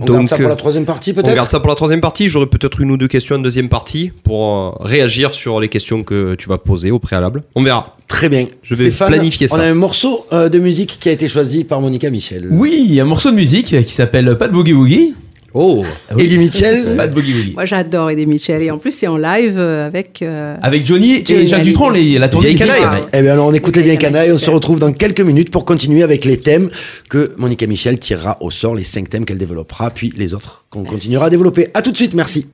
On 0.00 0.04
donc, 0.06 0.16
garde 0.16 0.28
ça 0.28 0.36
pour 0.36 0.46
euh, 0.46 0.48
la 0.48 0.56
troisième 0.56 0.84
partie 0.84 1.10
on 1.10 1.14
peut-être 1.14 1.34
garde 1.34 1.50
ça 1.50 1.60
pour 1.60 1.68
la 1.68 1.74
troisième 1.74 2.00
partie. 2.00 2.28
J'aurai 2.28 2.46
peut-être 2.46 2.80
une 2.80 2.90
ou 2.90 2.96
deux 2.96 3.06
questions 3.06 3.36
en 3.36 3.38
deuxième 3.38 3.68
partie 3.68 4.10
pour 4.24 4.56
euh, 4.56 4.70
réagir 4.80 5.34
sur 5.34 5.60
les 5.60 5.68
questions 5.68 6.02
que 6.02 6.34
tu 6.34 6.48
vas 6.48 6.58
poser 6.58 6.90
au 6.90 6.98
préalable. 6.98 7.42
On 7.54 7.62
verra. 7.62 7.96
Très 8.08 8.28
bien. 8.28 8.46
Je 8.62 8.74
vais 8.74 8.84
Stéphane, 8.84 9.12
planifier 9.12 9.46
ça. 9.46 9.58
On 9.58 9.60
a 9.60 9.64
un 9.66 9.74
morceau 9.74 10.26
euh, 10.32 10.48
de 10.48 10.58
musique 10.58 10.96
qui 10.98 11.08
a 11.08 11.12
été 11.12 11.28
choisi 11.28 11.64
par 11.64 11.80
Monica 11.80 12.10
Michel. 12.10 12.48
Oui, 12.50 12.98
un 13.00 13.04
morceau 13.04 13.30
de 13.30 13.36
musique 13.36 13.66
qui 13.66 13.92
s'appelle 13.94 14.36
Pas 14.38 14.48
de 14.48 14.52
Boogie 14.54 14.72
Woogie. 14.72 15.14
Oh, 15.52 15.84
Eddie 16.18 16.38
Mitchell. 16.38 16.94
Pas 16.96 17.08
de 17.08 17.14
Boogie 17.14 17.34
Woogie. 17.34 17.52
Moi, 17.54 17.64
j'adore 17.64 18.10
Eddie 18.10 18.26
Mitchell. 18.26 18.62
Et 18.62 18.70
en 18.70 18.78
plus, 18.78 18.92
c'est 18.92 19.06
en 19.08 19.16
live 19.16 19.56
euh, 19.58 19.86
avec... 19.86 20.22
euh, 20.22 20.54
Avec 20.62 20.86
Johnny 20.86 21.22
Johnny 21.26 21.42
et 21.42 21.46
Jacques. 21.46 21.62
Dutronc, 21.62 21.90
les- 21.90 22.18
la 22.18 22.28
tournée 22.28 22.52
des 22.52 22.58
canaille. 22.58 22.80
canailles. 22.80 23.02
Eh 23.12 23.22
bien 23.22 23.32
alors 23.32 23.48
on 23.48 23.52
écoute 23.54 23.74
les 23.76 23.82
vieilles 23.82 23.96
Super. 23.96 24.10
canailles, 24.12 24.32
on 24.32 24.38
se 24.38 24.50
retrouve 24.50 24.78
dans 24.78 24.92
quelques 24.92 25.20
minutes 25.20 25.50
pour 25.50 25.64
continuer 25.64 26.02
avec 26.02 26.24
les 26.24 26.36
thèmes 26.38 26.70
que 27.08 27.32
Monica 27.36 27.66
Michel 27.66 27.98
tirera 27.98 28.38
au 28.40 28.50
sort, 28.50 28.74
les 28.74 28.84
cinq 28.84 29.08
thèmes 29.10 29.24
qu'elle 29.24 29.38
développera, 29.38 29.90
puis 29.90 30.12
les 30.16 30.34
autres 30.34 30.64
qu'on 30.70 30.84
continuera 30.84 31.26
à 31.26 31.30
développer. 31.30 31.68
À 31.74 31.82
tout 31.82 31.90
de 31.90 31.96
suite, 31.96 32.14
merci. 32.14 32.46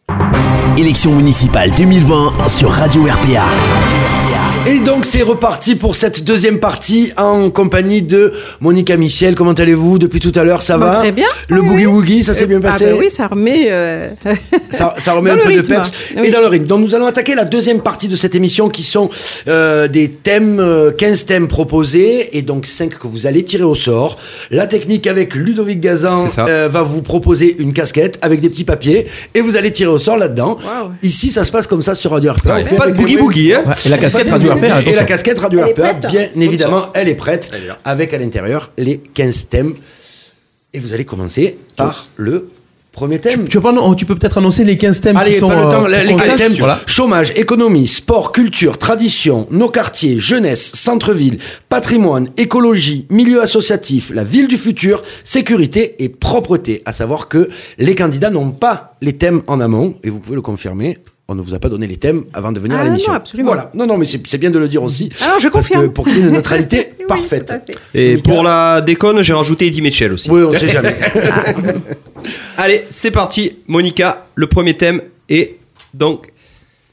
Élection 0.78 1.14
municipale 1.14 1.70
2020 1.76 2.48
sur 2.48 2.70
Radio 2.70 3.02
RPA. 3.04 4.25
Et 4.68 4.80
donc 4.80 5.04
c'est 5.04 5.22
reparti 5.22 5.76
pour 5.76 5.94
cette 5.94 6.24
deuxième 6.24 6.58
partie 6.58 7.12
en 7.16 7.50
compagnie 7.50 8.02
de 8.02 8.32
Monica 8.60 8.96
Michel. 8.96 9.34
Comment 9.36 9.52
allez-vous 9.52 9.98
depuis 9.98 10.18
tout 10.18 10.32
à 10.34 10.42
l'heure? 10.42 10.62
Ça 10.62 10.76
Bah, 10.76 10.86
va? 10.86 10.96
très 10.98 11.12
bien. 11.12 11.26
Le 11.48 11.60
Oui, 11.60 11.68
boogie 11.68 11.86
woogie, 11.86 12.24
ça 12.24 12.34
s'est 12.34 12.46
bien 12.46 12.58
ah 12.64 12.68
passé? 12.70 12.86
ben 12.86 12.96
oui, 12.98 13.08
ça 13.08 13.28
remet... 13.28 13.66
euh, 13.70 14.08
ça, 14.70 14.94
ça 14.98 15.12
remet 15.12 15.30
Dans 15.34 15.36
un 15.36 15.38
peu 15.40 15.52
de 15.52 15.58
rythme. 15.58 15.74
peps 15.76 15.92
Oui. 16.16 16.26
et 16.26 16.30
dans 16.30 16.40
le 16.40 16.46
rythme. 16.48 16.66
Donc 16.66 16.80
nous 16.80 16.94
allons 16.96 17.06
attaquer 17.06 17.34
la 17.36 17.44
deuxième 17.44 17.80
partie 17.80 18.08
de 18.08 18.16
cette 18.16 18.34
émission 18.34 18.68
qui 18.68 18.82
sont 18.82 19.08
euh, 19.46 19.86
des 19.86 20.10
thèmes, 20.10 20.58
euh, 20.58 20.90
15 20.90 21.26
thèmes 21.26 21.46
proposés 21.48 22.36
et 22.36 22.42
donc 22.42 22.66
5 22.66 22.98
que 22.98 23.06
vous 23.06 23.26
allez 23.26 23.44
tirer 23.44 23.64
au 23.64 23.74
sort. 23.76 24.18
La 24.50 24.66
technique 24.66 25.06
avec 25.06 25.34
Ludovic 25.36 25.80
Gazan 25.80 26.24
euh, 26.38 26.68
va 26.70 26.82
vous 26.82 27.02
proposer 27.02 27.54
une 27.60 27.72
casquette 27.72 28.18
avec 28.22 28.40
des 28.40 28.48
petits 28.48 28.64
papiers 28.64 29.06
et 29.34 29.40
vous 29.42 29.54
allez 29.56 29.70
tirer 29.70 29.90
au 29.90 29.98
sort 29.98 30.16
là-dedans. 30.16 30.58
Ici 31.02 31.30
ça 31.30 31.44
se 31.44 31.52
passe 31.52 31.66
comme 31.68 31.82
ça 31.82 31.94
sur 31.94 32.10
Radio 32.10 32.32
RPA. 32.32 32.56
Ouais, 32.56 32.64
pas 32.76 32.88
de 32.88 32.94
boogie 32.96 33.16
boogie, 33.16 33.54
hein. 33.54 33.62
Ouais, 33.66 33.74
et 33.84 33.88
la 33.88 33.98
casquette 33.98 34.28
Radio 34.28 34.55
RPA, 34.58 34.82
Et 34.82 34.94
la 34.94 35.04
casquette 35.04 35.38
Radio 35.38 35.60
Elle 35.60 35.68
est 35.68 35.72
RPA, 35.72 35.94
prête 35.94 36.06
bien 36.12 36.28
évidemment, 36.42 36.86
elle 36.94 37.08
est 37.08 37.14
prête 37.14 37.50
avec 37.84 38.12
à 38.14 38.18
l'intérieur 38.18 38.72
les 38.78 38.98
15 38.98 39.48
thèmes. 39.48 39.74
Et 40.74 40.80
vous 40.80 40.92
allez 40.92 41.04
commencer 41.04 41.56
par 41.76 42.06
le 42.16 42.50
premier 42.92 43.18
thème. 43.18 43.44
Tu, 43.46 43.60
peux, 43.60 43.72
pas- 43.72 43.94
tu 43.96 44.06
peux 44.06 44.14
peut-être 44.14 44.38
annoncer 44.38 44.64
les 44.64 44.76
15 44.78 45.00
thèmes 45.02 45.16
Allez, 45.18 45.32
qui 45.34 45.38
sont 45.38 45.48
pas 45.48 45.54
le 45.56 45.70
temps, 45.70 45.84
euh, 45.84 45.88
les, 45.88 46.04
les 46.04 46.16
quatre 46.16 46.30
sache. 46.30 46.38
thèmes. 46.38 46.52
Voilà. 46.58 46.80
Chômage, 46.86 47.30
économie, 47.36 47.86
sport, 47.86 48.32
culture, 48.32 48.78
tradition, 48.78 49.46
nos 49.50 49.68
quartiers, 49.68 50.18
jeunesse, 50.18 50.72
centre-ville, 50.74 51.38
patrimoine, 51.68 52.28
écologie, 52.38 53.06
milieu 53.10 53.42
associatif, 53.42 54.10
la 54.14 54.24
ville 54.24 54.48
du 54.48 54.56
futur, 54.56 55.02
sécurité 55.24 56.02
et 56.02 56.08
propreté. 56.08 56.82
À 56.86 56.92
savoir 56.92 57.28
que 57.28 57.48
les 57.78 57.94
candidats 57.94 58.30
n'ont 58.30 58.50
pas 58.50 58.96
les 59.02 59.14
thèmes 59.16 59.42
en 59.46 59.60
amont, 59.60 59.94
et 60.02 60.08
vous 60.10 60.18
pouvez 60.20 60.36
le 60.36 60.42
confirmer. 60.42 60.96
On 61.28 61.34
ne 61.34 61.42
vous 61.42 61.54
a 61.54 61.58
pas 61.58 61.68
donné 61.68 61.88
les 61.88 61.96
thèmes 61.96 62.24
avant 62.32 62.52
de 62.52 62.60
venir 62.60 62.76
Ah 62.78 62.82
à 62.82 62.84
non, 62.84 62.90
l'émission. 62.90 63.10
non, 63.12 63.16
absolument. 63.18 63.48
Voilà. 63.52 63.70
Non, 63.74 63.84
non, 63.86 63.98
mais 63.98 64.06
c'est 64.06 64.38
bien 64.38 64.50
de 64.50 64.58
le 64.60 64.68
dire 64.68 64.82
aussi. 64.84 65.10
Ah 65.22 65.30
non, 65.32 65.38
je 65.40 65.48
Parce 65.48 65.66
confirme. 65.68 65.88
que 65.88 65.92
pour 65.92 66.04
qu'il 66.04 66.18
y 66.18 66.20
ait 66.20 66.22
une 66.22 66.30
neutralité 66.34 66.90
Oui, 67.00 67.04
parfaite. 67.08 67.46
tout 67.46 67.52
à 67.52 67.58
fait. 67.60 67.78
Et 67.94 68.16
pour 68.18 68.44
la 68.44 68.80
déconne, 68.80 69.22
j'ai 69.22 69.32
rajouté 69.32 69.66
Eddie 69.66 69.82
Mitchell 69.82 70.12
aussi. 70.12 70.30
Oui, 70.30 70.42
on 70.44 70.52
sait 70.52 70.68
jamais. 70.68 70.94
Allez, 72.56 72.84
c'est 72.90 73.10
parti. 73.10 73.58
Monica, 73.66 74.26
le 74.34 74.46
premier 74.46 74.76
thème 74.76 75.00
est 75.28 75.56
donc. 75.94 76.28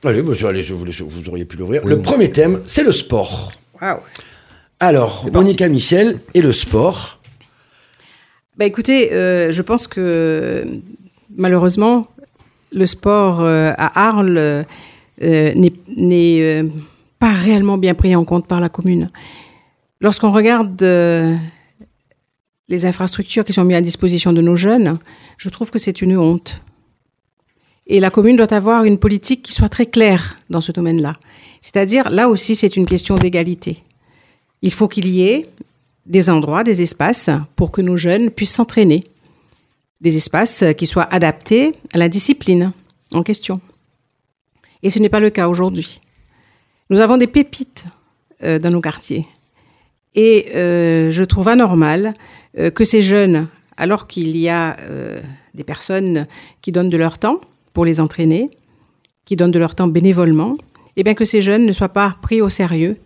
allez, 0.03 0.21
bah, 0.23 0.33
allez, 0.47 0.61
je 0.61 0.73
vous, 0.73 0.85
laisse- 0.85 1.01
vous 1.01 1.29
auriez 1.29 1.45
pu 1.45 1.57
l'ouvrir. 1.57 1.85
Le 1.85 2.01
premier 2.01 2.31
thème, 2.31 2.61
c'est 2.65 2.83
le 2.83 2.91
sport. 2.91 3.51
Waouh. 3.81 3.99
Alors, 4.79 5.27
Monica 5.31 5.67
Michel 5.67 6.19
et 6.33 6.41
le 6.41 6.51
sport. 6.51 7.19
Bah 8.57 8.65
écoutez, 8.65 9.13
euh, 9.13 9.51
je 9.51 9.61
pense 9.61 9.87
que 9.87 10.65
malheureusement, 11.37 12.07
le 12.73 12.85
sport 12.85 13.41
euh, 13.41 13.71
à 13.77 14.07
Arles 14.07 14.37
euh, 14.37 14.63
n'est 15.21 16.39
euh, 16.41 16.67
pas 17.19 17.31
réellement 17.31 17.77
bien 17.77 17.93
pris 17.93 18.15
en 18.15 18.25
compte 18.25 18.47
par 18.47 18.59
la 18.59 18.69
commune. 18.69 19.09
Lorsqu'on 20.01 20.31
regarde 20.31 20.81
les 22.67 22.85
infrastructures 22.85 23.45
qui 23.45 23.53
sont 23.53 23.63
mises 23.63 23.77
à 23.77 23.81
disposition 23.81 24.33
de 24.33 24.41
nos 24.41 24.57
jeunes, 24.57 24.99
je 25.37 25.47
trouve 25.49 25.71
que 25.71 25.79
c'est 25.79 26.01
une 26.01 26.17
honte. 26.17 26.61
Et 27.87 28.01
la 28.01 28.09
commune 28.09 28.35
doit 28.35 28.53
avoir 28.53 28.83
une 28.83 28.97
politique 28.97 29.43
qui 29.43 29.53
soit 29.53 29.69
très 29.69 29.85
claire 29.85 30.35
dans 30.49 30.59
ce 30.59 30.73
domaine-là. 30.73 31.15
C'est-à-dire, 31.61 32.09
là 32.09 32.27
aussi, 32.27 32.55
c'est 32.57 32.75
une 32.75 32.85
question 32.85 33.15
d'égalité. 33.15 33.81
Il 34.61 34.71
faut 34.71 34.89
qu'il 34.89 35.07
y 35.07 35.23
ait 35.23 35.47
des 36.05 36.29
endroits, 36.29 36.65
des 36.65 36.81
espaces 36.81 37.29
pour 37.55 37.71
que 37.71 37.81
nos 37.81 37.95
jeunes 37.95 38.29
puissent 38.29 38.55
s'entraîner. 38.55 39.05
Des 40.03 40.17
espaces 40.17 40.65
qui 40.77 40.85
soient 40.85 41.11
adaptés 41.11 41.71
à 41.93 41.97
la 41.97 42.09
discipline 42.09 42.73
en 43.13 43.23
question. 43.23 43.61
Et 44.83 44.89
ce 44.89 44.99
n'est 44.99 45.09
pas 45.09 45.21
le 45.21 45.29
cas 45.29 45.47
aujourd'hui. 45.47 46.01
Nous 46.89 46.99
avons 46.99 47.17
des 47.17 47.27
pépites 47.27 47.85
euh, 48.43 48.59
dans 48.59 48.69
nos 48.69 48.81
quartiers. 48.81 49.25
Et 50.13 50.47
euh, 50.55 51.09
je 51.09 51.23
trouve 51.23 51.47
anormal 51.47 52.13
euh, 52.59 52.69
que 52.69 52.83
ces 52.83 53.01
jeunes, 53.01 53.47
alors 53.77 54.05
qu'il 54.07 54.35
y 54.35 54.49
a 54.49 54.75
des 55.55 55.63
personnes 55.63 56.27
qui 56.61 56.71
donnent 56.71 56.89
de 56.89 56.97
leur 56.97 57.17
temps 57.17 57.39
pour 57.73 57.85
les 57.85 57.99
entraîner, 57.99 58.51
qui 59.23 59.37
donnent 59.37 59.51
de 59.51 59.59
leur 59.59 59.73
temps 59.73 59.87
bénévolement, 59.87 60.57
eh 60.97 61.03
bien 61.03 61.15
que 61.15 61.25
ces 61.25 61.41
jeunes 61.41 61.65
ne 61.65 61.73
soient 61.73 61.89
pas 61.89 62.17
pris 62.21 62.41
au 62.41 62.49
sérieux 62.49 62.97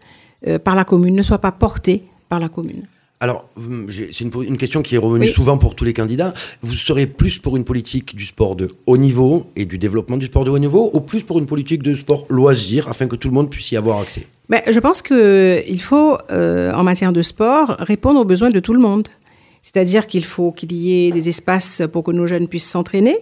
par 0.66 0.76
la 0.76 0.84
commune, 0.84 1.16
ne 1.16 1.24
soient 1.24 1.38
pas 1.38 1.54
portés 1.54 2.04
par 2.28 2.40
la 2.40 2.50
commune. 2.50 2.88
Alors, 3.20 3.50
hum, 3.56 3.88
c'est 3.90 4.24
une, 4.24 4.58
question 4.58 4.84
qui 4.84 4.94
est 4.94 5.00
revenue 5.00 5.26
Oui. 5.26 5.32
souvent 5.32 5.58
pour 5.58 5.74
tous 5.74 5.86
les 5.86 5.94
candidats. 5.94 6.34
Vous 6.62 6.76
serez 6.76 7.08
plus 7.08 7.40
pour 7.40 7.58
une 7.58 7.64
politique 7.64 8.16
du 8.16 8.26
sport 8.26 8.56
de 8.56 8.70
haut 8.86 8.98
niveau 8.98 9.48
et 9.56 9.66
du 9.66 9.80
développement 9.80 10.18
du 10.18 10.28
sport 10.28 10.44
de 10.44 10.52
haut 10.52 10.60
niveau 10.60 10.92
ou 10.94 11.02
plus 11.02 11.24
pour 11.24 11.40
une 11.40 11.48
politique 11.48 11.82
de 11.82 11.96
sport 11.96 12.26
loisir 12.30 12.88
afin 12.88 13.08
que 13.08 13.16
tout 13.16 13.28
le 13.28 13.34
monde 13.34 13.50
puisse 13.50 13.72
y 13.72 13.78
avoir 13.78 14.00
accès? 14.00 14.28
Mais 14.50 14.64
je 14.70 14.80
pense 14.80 15.02
qu'il 15.02 15.82
faut, 15.82 16.18
euh, 16.32 16.72
en 16.74 16.84
matière 16.84 17.12
de 17.12 17.24
sport, 17.24 17.76
répondre 17.80 18.20
aux 18.20 18.26
besoins 18.26 18.52
de 18.52 18.60
tout 18.60 18.74
le 18.74 18.80
monde. 18.80 19.08
C'est-à-dire 19.64 20.06
qu'il 20.06 20.24
faut 20.24 20.52
qu'il 20.52 20.72
y 20.72 21.08
ait 21.08 21.12
des 21.12 21.28
espaces 21.28 21.82
pour 21.92 22.04
que 22.04 22.12
nos 22.12 22.28
jeunes 22.28 22.48
puissent 22.48 22.70
s'entraîner. 22.70 23.18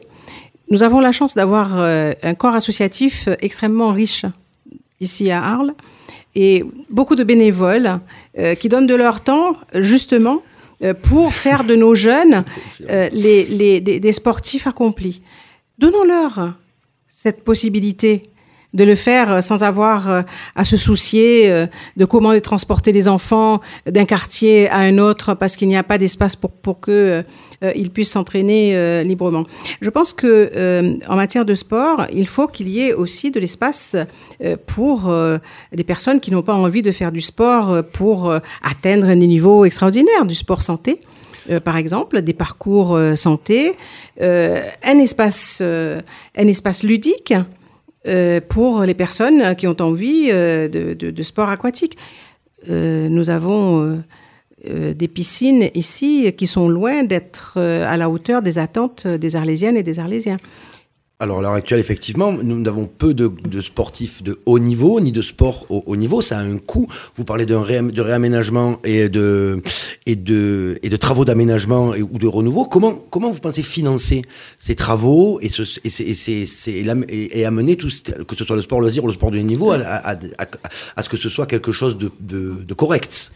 Nous 0.70 0.84
avons 0.84 1.00
la 1.00 1.14
chance 1.14 1.36
d'avoir 1.36 1.80
euh, 1.80 2.12
un 2.22 2.36
corps 2.36 2.54
associatif 2.54 3.30
extrêmement 3.40 3.94
riche 3.94 4.26
ici 5.00 5.32
à 5.32 5.42
Arles 5.42 5.74
et 6.36 6.64
beaucoup 6.90 7.16
de 7.16 7.24
bénévoles 7.24 8.00
euh, 8.38 8.56
qui 8.56 8.68
donnent 8.70 8.88
de 8.88 8.96
leur 8.96 9.22
temps 9.22 9.56
justement 9.74 10.42
euh, 10.84 10.94
pour 10.94 11.34
faire 11.46 11.64
de 11.64 11.76
nos 11.76 11.96
jeunes 11.96 12.44
euh, 12.90 13.10
les, 13.14 13.46
les- 13.46 13.80
des, 13.80 14.00
des 14.00 14.12
sportifs 14.12 14.68
accomplis. 14.68 15.22
Donnons-leur 15.80 16.54
cette 17.08 17.44
possibilité 17.44 18.24
de 18.76 18.84
le 18.84 18.96
faire 18.96 19.32
euh, 19.32 19.42
sans 19.42 19.64
avoir 19.64 20.10
euh, 20.10 20.22
à 20.56 20.66
se 20.66 20.78
soucier 20.78 21.50
euh, 21.50 21.66
de 21.98 22.06
comment 22.06 22.32
les 22.32 22.42
transporter 22.42 22.92
les 22.92 23.08
enfants 23.08 23.62
d'un 23.90 24.06
quartier 24.06 24.70
à 24.70 24.80
un 24.80 24.98
autre 24.98 25.34
parce 25.34 25.56
qu'il 25.56 25.68
n'y 25.68 25.78
a 25.78 25.84
pas 25.84 25.98
d'espace 25.98 26.36
pour, 26.36 26.52
pour 26.52 26.80
que 26.80 27.24
ils 27.76 27.90
puissent 27.90 28.12
s'entraîner 28.12 29.04
librement. 29.04 29.46
Je 29.82 29.90
pense 29.90 30.14
que 30.14 31.00
en 31.08 31.16
matière 31.16 31.46
de 31.46 31.56
sport, 31.56 32.06
il 32.14 32.28
faut 32.28 32.48
qu'il 32.48 32.68
y 32.68 32.82
ait 32.82 32.94
aussi 32.94 33.32
de 33.32 33.40
l'espace 33.40 33.96
pour 34.68 35.12
des 35.72 35.84
personnes 35.84 36.20
qui 36.20 36.32
n'ont 36.32 36.44
pas 36.44 36.54
envie 36.54 36.82
de 36.82 36.92
faire 36.92 37.12
du 37.12 37.22
sport 37.22 37.84
pour 37.94 38.32
atteindre 38.62 39.08
des 39.08 39.28
niveaux 39.28 39.66
extraordinaires 39.66 40.26
du 40.26 40.36
sport 40.36 40.62
santé. 40.62 41.00
Euh, 41.50 41.60
par 41.60 41.78
exemple, 41.78 42.22
des 42.22 42.34
parcours 42.34 43.00
santé, 43.16 43.74
euh, 44.22 44.62
un 44.84 45.00
espace, 45.00 45.62
un 45.62 46.48
espace 46.48 46.84
ludique 46.84 47.34
euh, 48.08 48.40
pour 48.48 48.82
les 48.84 48.94
personnes 48.94 49.56
qui 49.56 49.68
ont 49.68 49.80
envie 49.80 50.30
euh, 50.32 50.68
de, 50.68 50.94
de- 50.94 51.24
sport 51.24 51.50
aquatique. 51.50 51.98
Euh, 52.70 53.10
nous 53.10 53.30
avons 53.30 54.02
des 54.68 55.08
piscines 55.08 55.70
ici 55.76 56.34
qui 56.36 56.48
sont 56.48 56.68
loin 56.68 57.04
d'être 57.04 57.60
à 57.60 57.98
la 57.98 58.10
hauteur 58.10 58.42
des 58.42 58.58
attentes 58.58 59.06
des 59.06 59.36
Arlésiennes 59.36 59.78
et 59.78 59.84
des 59.84 60.00
Arlésiens. 60.00 60.38
Alors, 61.22 61.40
à 61.40 61.42
l'heure 61.42 61.54
actuelle, 61.54 61.80
effectivement, 61.80 62.34
nous 62.34 62.60
n'avons 62.60 62.88
peu 62.88 63.14
de, 63.14 63.62
sportifs 63.62 64.22
de 64.22 64.42
haut 64.46 64.60
niveau, 64.60 65.00
ni 65.00 65.14
de 65.14 65.22
sport 65.22 65.66
au 65.70 65.82
haut 65.86 65.96
niveau. 65.96 66.22
Ça 66.22 66.40
a 66.40 66.42
un 66.42 66.58
coût. 66.58 66.88
Vous 67.16 67.24
parlez 67.24 67.46
d'un 67.46 67.62
de 67.62 68.02
réaménagement 68.02 68.82
et 68.84 69.08
de, 69.08 69.62
travaux 71.00 71.24
d'aménagement 71.24 71.92
ou 71.92 72.20
de 72.20 72.28
renouveau. 72.28 72.66
Comment, 72.66 72.94
comment 73.10 73.32
vous 73.32 73.40
pensez 73.40 73.64
financer 73.64 74.24
ces 74.58 74.76
travaux 74.76 75.40
et, 75.42 77.46
amener 77.46 77.78
tout, 77.78 77.90
que 78.28 78.36
ce 78.36 78.44
soit 78.44 78.58
le 78.58 78.62
sport 78.62 78.82
loisir 78.82 79.06
ou 79.06 79.08
le 79.08 79.14
sport 79.14 79.32
de 79.32 79.40
haut 79.40 79.42
niveau, 79.42 79.72
à, 79.72 80.18
ce 81.02 81.08
que 81.08 81.16
ce 81.16 81.30
soit 81.30 81.46
quelque 81.46 81.72
chose 81.72 81.98
de 81.98 82.74
correct? 82.74 83.32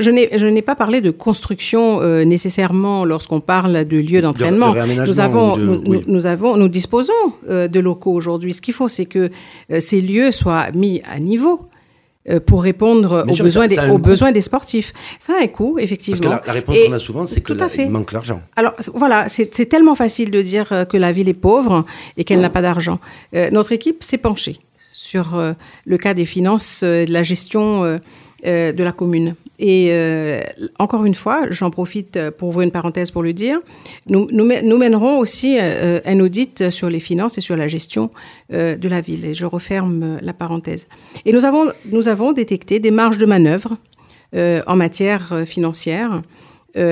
je 0.38 0.46
n'ai 0.46 0.62
pas 0.62 0.74
parlé 0.74 1.00
de 1.00 1.10
construction 1.10 2.00
euh, 2.02 2.24
nécessairement 2.24 3.04
lorsqu'on 3.04 3.40
parle 3.40 3.84
de 3.84 3.96
lieux 3.96 4.20
d'entraînement. 4.20 4.72
de 4.72 5.06
Nous 5.06 5.20
avons, 5.20 5.54
ou 5.54 5.56
de- 5.56 5.62
nous, 5.64 5.78
oui. 5.86 6.04
nous- 6.06 6.14
nous 6.14 6.26
avons, 6.26 6.56
nous 6.56 6.68
disposons 6.68 7.12
euh, 7.48 7.68
de 7.68 7.80
locaux 7.80 8.12
aujourd'hui. 8.12 8.52
Ce 8.54 8.60
qu'il 8.60 8.74
faut, 8.74 8.88
c'est 8.88 9.06
que 9.06 9.30
euh, 9.70 9.80
ces 9.80 10.00
lieux 10.00 10.30
soient 10.32 10.66
mis 10.74 11.02
à 11.10 11.18
niveau 11.20 11.60
pour 12.44 12.64
répondre 12.64 13.24
aux, 13.30 13.34
sûr, 13.36 13.44
besoins, 13.44 13.62
ça- 13.64 13.68
des, 13.68 13.74
ça 13.76 13.82
a 13.82 13.84
un 13.86 13.90
aux 13.90 13.94
coût. 13.98 14.02
besoins 14.02 14.32
des 14.32 14.40
sportifs. 14.40 14.92
Ça 15.20 15.34
a 15.38 15.44
un 15.44 15.46
coût, 15.46 15.74
Parce 15.74 15.84
effectivement. 15.84 16.20
que 16.20 16.28
la, 16.28 16.42
la 16.44 16.52
réponse 16.54 16.76
qu'on 16.84 16.92
a 16.92 16.98
souvent, 16.98 17.24
c'est 17.24 17.40
que 17.40 17.52
la- 17.52 17.68
il 17.78 17.88
manque 17.88 18.10
l'argent. 18.10 18.42
Alors 18.56 18.72
voilà, 18.94 19.28
c'est 19.28 19.66
tellement 19.68 19.94
facile 19.94 20.32
de 20.32 20.42
dire 20.42 20.86
que 20.90 20.96
la 20.96 21.12
ville 21.12 21.28
est 21.28 21.34
pauvre 21.34 21.84
et 22.16 22.24
qu'elle 22.24 22.40
n'a 22.40 22.50
pas 22.50 22.62
d'argent. 22.62 22.98
Euh, 23.36 23.48
notre 23.52 23.70
équipe 23.70 24.02
s'est 24.02 24.18
penchée 24.18 24.58
sur 24.90 25.36
euh, 25.36 25.52
le 25.84 25.98
cas 25.98 26.14
des 26.14 26.24
finances, 26.24 26.80
euh, 26.82 27.04
de 27.04 27.12
la 27.12 27.22
gestion 27.22 27.84
euh, 28.46 28.72
de 28.72 28.82
la 28.84 28.92
commune. 28.92 29.34
Et 29.58 29.88
euh, 29.90 30.40
encore 30.78 31.04
une 31.06 31.14
fois, 31.14 31.46
j'en 31.50 31.70
profite 31.70 32.16
euh, 32.16 32.30
pour 32.30 32.48
ouvrir 32.50 32.64
une 32.66 32.70
parenthèse 32.70 33.10
pour 33.10 33.22
le 33.22 33.32
dire, 33.32 33.60
nous, 34.08 34.28
nous, 34.30 34.46
mè- 34.46 34.62
nous 34.62 34.76
mènerons 34.76 35.18
aussi 35.18 35.58
un 35.58 36.20
audit 36.20 36.70
sur 36.70 36.88
les 36.90 37.00
finances 37.00 37.38
et 37.38 37.40
sur 37.40 37.56
la 37.56 37.68
gestion 37.68 38.10
de 38.50 38.88
la 38.88 39.00
ville. 39.00 39.24
Et 39.24 39.34
je 39.34 39.46
referme 39.46 40.18
la 40.22 40.32
parenthèse. 40.32 40.88
Et 41.24 41.32
nous 41.32 41.44
avons, 41.44 41.72
nous 41.90 42.08
avons 42.08 42.32
détecté 42.32 42.78
des 42.80 42.90
marges 42.90 43.18
de 43.18 43.26
manœuvre 43.26 43.76
en 44.34 44.76
matière 44.76 45.42
financière 45.46 46.22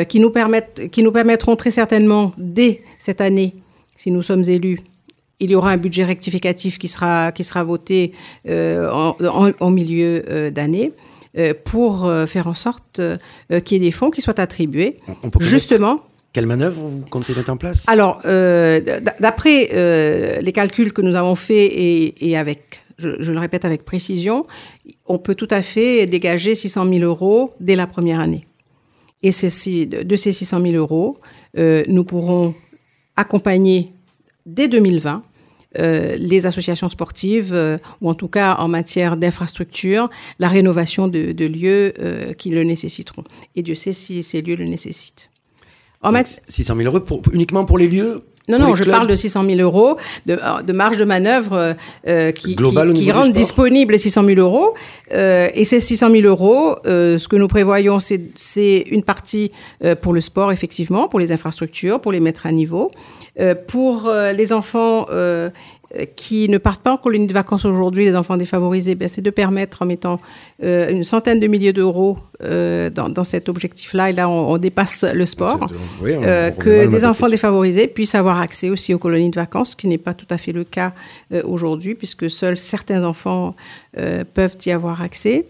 qui, 0.09 0.21
nous 0.21 0.31
permettent, 0.31 0.89
qui 0.91 1.03
nous 1.03 1.13
permettront 1.13 1.57
très 1.57 1.71
certainement, 1.71 2.33
dès 2.39 2.83
cette 2.99 3.21
année, 3.21 3.55
si 3.97 4.11
nous 4.11 4.23
sommes 4.23 4.45
élus, 4.45 4.79
il 5.41 5.51
y 5.51 5.55
aura 5.55 5.71
un 5.71 5.77
budget 5.77 6.05
rectificatif 6.05 6.79
qui 6.79 6.89
sera, 6.89 7.33
qui 7.33 7.45
sera 7.45 7.63
voté 7.65 8.13
en, 8.49 9.71
milieu 9.71 10.51
d'année 10.51 10.93
pour 11.65 12.07
euh, 12.07 12.27
faire 12.27 12.47
en 12.47 12.55
sorte 12.55 13.01
euh, 13.01 13.17
qu'il 13.65 13.83
y 13.83 13.85
ait 13.85 13.89
des 13.89 13.93
fonds 13.93 14.11
qui 14.11 14.21
soient 14.21 14.39
attribués, 14.41 14.97
On- 15.09 15.13
on 15.13 15.15
peut 15.15 15.39
connaître 15.39 15.51
justement. 15.51 16.01
Quelle 16.33 16.47
manœuvre 16.47 16.83
vous 16.83 17.01
comptez 17.11 17.33
mettre 17.35 17.51
en 17.51 17.57
place? 17.57 17.85
Alors, 17.87 18.21
euh, 18.25 18.81
d'après 19.21 19.69
euh, 19.73 20.41
les 20.41 20.51
calculs 20.53 20.93
que 20.93 21.01
nous 21.03 21.15
avons 21.15 21.37
faits 21.37 21.71
et, 21.73 22.29
et 22.29 22.37
avec, 22.37 22.81
je, 22.99 23.11
je 23.21 23.33
le 23.33 23.39
répète 23.39 23.65
avec 23.65 23.85
précision, 23.85 24.45
on 25.07 25.19
peut 25.19 25.37
tout 25.37 25.47
à 25.51 25.63
fait 25.63 26.07
dégager 26.09 26.57
600 26.57 26.89
000 26.93 27.05
euros 27.05 27.53
dès 27.61 27.77
la 27.77 27.87
première 27.87 28.19
année. 28.19 28.45
Et 29.23 29.31
ceci- 29.31 29.87
de 29.87 30.03
de 30.03 30.17
ces 30.17 30.33
600 30.33 30.61
000 30.61 30.75
euros, 30.75 31.19
euh, 31.57 31.85
nous 31.87 32.03
pourrons 32.05 32.55
accompagner 33.17 33.93
dès 34.47 34.67
2020 34.69 35.23
euh, 35.79 36.17
les 36.19 36.47
associations 36.47 36.89
sportives, 36.89 37.53
euh, 37.53 37.79
ou 38.01 38.09
en 38.11 38.15
tout 38.15 38.29
cas 38.29 38.55
en 38.57 38.69
matière 38.69 39.17
d'infrastructure, 39.17 40.09
la 40.39 40.49
rénovation 40.49 41.09
de, 41.09 41.33
lieux 41.47 41.93
euh, 41.99 42.33
qui 42.33 42.51
le 42.51 42.65
nécessiteront. 42.65 43.25
Et 43.57 43.63
Dieu 43.63 43.75
sait 43.75 43.93
si 43.93 44.23
ces 44.23 44.43
lieux 44.43 44.57
le 44.57 44.65
nécessitent. 44.65 45.31
En 46.03 46.09
Donc, 46.09 46.19
mat- 46.19 46.43
600 46.49 46.77
000 46.77 46.95
euros 46.95 47.23
uniquement 47.33 47.65
pour 47.65 47.79
les 47.79 47.89
lieux 47.89 48.23
non, 48.49 48.59
non, 48.59 48.75
je 48.75 48.85
parle 48.85 49.07
de 49.07 49.17
600 49.17 49.45
000 49.47 49.61
euros 49.61 49.97
de, 50.27 50.39
de 50.63 50.73
marge 50.75 50.99
de 50.99 51.05
manœuvre 51.05 51.57
euh, 51.57 51.75
euh, 52.07 52.31
qui, 52.31 52.55
Global 52.55 52.93
qui, 52.93 53.05
qui 53.05 53.13
rendent 53.13 53.33
disponibles 53.33 53.93
les 53.93 53.99
600 53.99 54.23
000 54.25 54.39
euros. 54.39 54.75
Euh, 55.13 55.49
et 55.55 55.65
ces 55.65 55.81
600 55.81 56.11
000 56.11 56.27
euros, 56.27 56.77
euh, 56.87 57.17
ce 57.17 57.27
que 57.27 57.37
nous 57.37 57.49
prévoyons, 57.49 57.99
c'est 58.01 58.85
une 58.91 59.03
partie 59.03 59.51
euh, 59.83 59.95
pour 59.95 60.13
le 60.13 60.21
sport, 60.21 60.53
effectivement, 60.53 61.09
pour 61.09 61.21
les 61.21 61.33
infrastructures, 61.33 62.01
pour 62.01 62.13
les 62.13 62.21
mettre 62.21 62.47
à 62.47 62.53
niveau. 62.53 62.91
Euh, 63.41 63.55
pour 63.57 64.07
euh, 64.07 64.33
les 64.33 64.53
enfants 64.53 65.07
euh, 65.11 65.15
euh, 65.15 65.51
qui 66.17 66.49
ne 66.49 66.59
partent 66.59 66.83
pas 66.83 66.93
en 66.93 66.97
colonie 66.97 67.27
de 67.27 67.33
vacances 67.33 67.65
aujourd'hui, 67.65 68.05
les 68.05 68.17
enfants 68.17 68.37
défavorisés, 68.37 68.95
ben, 68.97 69.07
c'est 69.09 69.23
de 69.23 69.31
permettre 69.31 69.83
en 69.83 69.87
mettant 69.87 70.19
euh, 70.63 70.91
une 70.91 71.05
centaine 71.05 71.39
de 71.41 71.47
milliers 71.47 71.73
d'euros 71.73 72.17
euh, 72.43 72.91
dans, 72.91 73.09
dans 73.09 73.23
cet 73.25 73.49
objectif-là. 73.49 74.11
Et 74.11 74.13
là, 74.13 74.29
on, 74.29 74.53
on 74.53 74.59
dépasse 74.59 75.05
le 75.05 75.25
sport. 75.27 75.69
Oui, 76.03 76.13
on- 76.17 76.23
Euh, 76.25 76.51
on 76.51 76.59
reviendra 76.59 76.87
que 76.87 76.87
des 76.97 77.05
enfants 77.05 77.29
défavorisés 77.29 77.87
puissent 77.87 78.15
avoir 78.17 78.41
accès 78.41 78.71
aussi 78.71 78.93
aux 78.95 78.99
colonies 78.99 79.31
de 79.31 79.37
vacances, 79.37 79.71
ce 79.71 79.77
qui 79.77 79.87
n'est 79.87 79.99
pas 79.99 80.15
tout 80.15 80.27
à 80.31 80.39
fait 80.39 80.53
le 80.53 80.65
cas 80.65 80.93
euh, 81.33 81.43
aujourd'hui, 81.45 81.95
puisque 81.95 82.29
seuls 82.31 82.57
certains 82.57 83.05
enfants 83.05 83.55
euh, 83.99 84.25
peuvent 84.35 84.57
y 84.67 84.71
avoir 84.73 85.01
accès. 85.03 85.45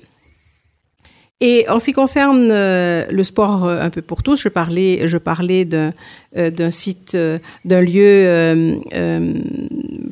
Et 1.41 1.67
en 1.69 1.79
ce 1.79 1.87
qui 1.87 1.93
concerne 1.93 2.49
euh, 2.51 3.05
le 3.11 3.25
sport 3.25 3.65
euh, 3.65 3.81
un 3.81 3.91
peu 3.91 4.03
pour 4.03 4.23
tous, 4.23 4.41
je 4.41 4.49
parlais, 4.49 5.09
je 5.09 5.19
parlais 5.19 5.65
d'un 5.65 5.93
euh, 6.37 6.71
site, 6.71 7.15
euh, 7.17 7.39
d'un 7.65 7.81
lieu 7.81 8.81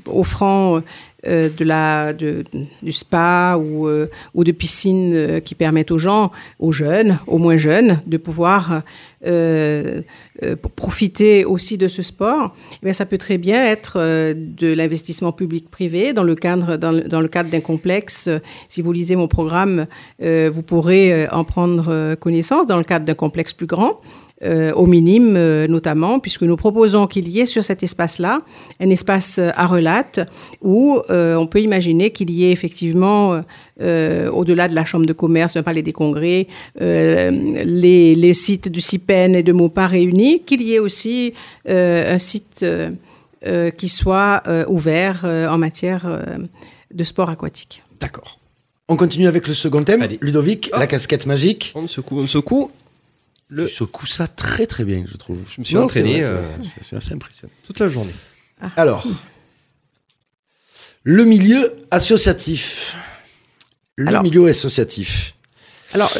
offrant 0.06 0.80
euh, 1.26 1.48
de 1.56 1.64
la, 1.64 2.12
de, 2.12 2.44
du 2.82 2.92
spa 2.92 3.56
ou, 3.58 3.86
euh, 3.86 4.08
ou 4.34 4.44
de 4.44 4.52
piscine 4.52 5.12
euh, 5.14 5.40
qui 5.40 5.54
permettent 5.54 5.90
aux 5.90 5.98
gens, 5.98 6.32
aux 6.58 6.72
jeunes, 6.72 7.18
aux 7.26 7.38
moins 7.38 7.56
jeunes, 7.56 8.00
de 8.06 8.16
pouvoir 8.16 8.82
euh, 9.24 10.02
euh, 10.42 10.56
profiter 10.76 11.44
aussi 11.44 11.78
de 11.78 11.88
ce 11.88 12.02
sport. 12.02 12.54
Eh 12.74 12.86
bien, 12.86 12.92
ça 12.92 13.06
peut 13.06 13.18
très 13.18 13.38
bien 13.38 13.62
être 13.62 13.98
de 14.34 14.72
l'investissement 14.72 15.32
public-privé 15.32 16.12
dans 16.12 16.24
le 16.24 16.34
cadre 16.34 16.76
dans 16.76 16.92
le, 16.92 17.02
dans 17.02 17.20
le 17.20 17.28
cadre 17.28 17.50
d'un 17.50 17.60
complexe. 17.60 18.28
Si 18.68 18.82
vous 18.82 18.92
lisez 18.92 19.16
mon 19.16 19.28
programme, 19.28 19.86
vous 20.20 20.62
pourrez 20.62 21.28
en 21.28 21.44
prendre 21.44 22.14
connaissance 22.16 22.66
dans 22.66 22.78
le 22.78 22.84
cadre 22.84 23.04
d'un 23.04 23.14
complexe 23.14 23.52
plus 23.52 23.66
grand 23.66 24.00
euh, 24.44 24.72
au 24.72 24.86
minime 24.86 25.34
euh, 25.36 25.66
notamment, 25.66 26.18
puisque 26.20 26.42
nous 26.42 26.56
proposons 26.56 27.06
qu'il 27.06 27.28
y 27.28 27.40
ait 27.40 27.46
sur 27.46 27.62
cet 27.64 27.82
espace-là 27.82 28.38
un 28.80 28.90
espace 28.90 29.38
euh, 29.38 29.50
à 29.54 29.66
relate 29.66 30.20
où 30.60 31.00
euh, 31.10 31.36
on 31.36 31.46
peut 31.46 31.60
imaginer 31.60 32.10
qu'il 32.10 32.30
y 32.30 32.44
ait 32.44 32.52
effectivement, 32.52 33.40
au-delà 33.80 34.68
de 34.68 34.74
la 34.74 34.84
chambre 34.84 35.06
de 35.06 35.12
commerce, 35.12 35.56
le 35.56 35.62
palais 35.62 35.82
des 35.82 35.92
congrès, 35.92 36.46
euh, 36.80 37.30
les, 37.64 38.14
les 38.14 38.34
sites 38.34 38.70
du 38.70 38.80
CIPEN 38.80 39.34
et 39.34 39.42
de 39.42 39.52
MOPA 39.52 39.86
réunis, 39.86 40.42
qu'il 40.44 40.62
y 40.62 40.74
ait 40.74 40.78
aussi 40.78 41.34
euh, 41.68 42.14
un 42.14 42.18
site 42.18 42.60
euh, 42.62 42.90
euh, 43.46 43.70
qui 43.70 43.88
soit 43.88 44.42
euh, 44.46 44.64
ouvert 44.68 45.22
euh, 45.24 45.48
en 45.48 45.58
matière 45.58 46.02
euh, 46.06 46.22
de 46.94 47.04
sport 47.04 47.30
aquatique. 47.30 47.82
D'accord. 48.00 48.38
On 48.88 48.96
continue 48.96 49.26
avec 49.26 49.48
le 49.48 49.54
second 49.54 49.82
thème. 49.84 50.02
Allez. 50.02 50.18
Ludovic, 50.20 50.70
Hop. 50.72 50.80
la 50.80 50.86
casquette 50.86 51.26
magique. 51.26 51.72
On 51.74 51.86
secoue, 51.88 52.20
on 52.20 52.26
secoue. 52.26 52.70
Le- 53.54 53.68
Tu 53.68 53.74
secoues 53.74 54.06
ça 54.06 54.26
très 54.28 54.66
très 54.66 54.82
bien, 54.84 55.04
je 55.06 55.14
trouve. 55.18 55.38
Je 55.54 55.60
me 55.60 55.64
suis 55.66 55.76
entraîné, 55.76 56.14
c'est 56.14 56.20
vrai, 56.22 56.30
euh, 56.32 56.46
c'est- 56.62 56.68
c'est- 56.80 56.88
C'est 56.88 56.96
assez 56.96 57.12
impressionnant. 57.12 57.52
toute 57.64 57.78
la 57.80 57.88
journée. 57.88 58.14
Alors, 58.76 59.04
le 61.04 61.24
milieu 61.24 61.74
associatif. 61.90 62.96
Le 63.96 64.08
Alors- 64.08 64.22
milieu 64.22 64.46
associatif. 64.48 65.34
Alors, 65.92 66.10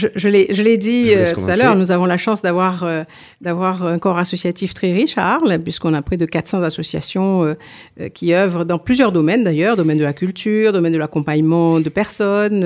je, 0.00 0.08
je 0.16 0.62
l'ai 0.62 0.76
dit 0.76 1.12
euh, 1.14 1.32
tout 1.32 1.44
à 1.48 1.56
l'heure, 1.56 1.76
nous 1.76 1.92
avons 1.92 2.06
la 2.06 2.18
chance 2.18 2.42
d'avoir 2.42 2.84
euh, 2.84 3.04
d'avoir 3.40 3.84
un 3.84 3.98
corps 3.98 4.18
associatif 4.18 4.74
très 4.74 4.92
riche 4.92 5.16
à 5.16 5.34
Arles, 5.34 5.58
puisqu'on 5.62 5.94
a 5.94 6.02
près 6.02 6.16
de 6.16 6.26
400 6.26 6.62
associations 6.62 7.44
euh, 7.44 8.08
qui 8.08 8.34
œuvrent 8.34 8.64
dans 8.64 8.78
plusieurs 8.78 9.12
domaines 9.12 9.44
d'ailleurs, 9.44 9.76
domaine 9.76 9.98
de 9.98 10.02
la 10.02 10.12
culture, 10.12 10.72
domaine 10.72 10.92
de 10.92 10.98
l'accompagnement 10.98 11.80
de 11.80 11.88
personnes, 11.88 12.60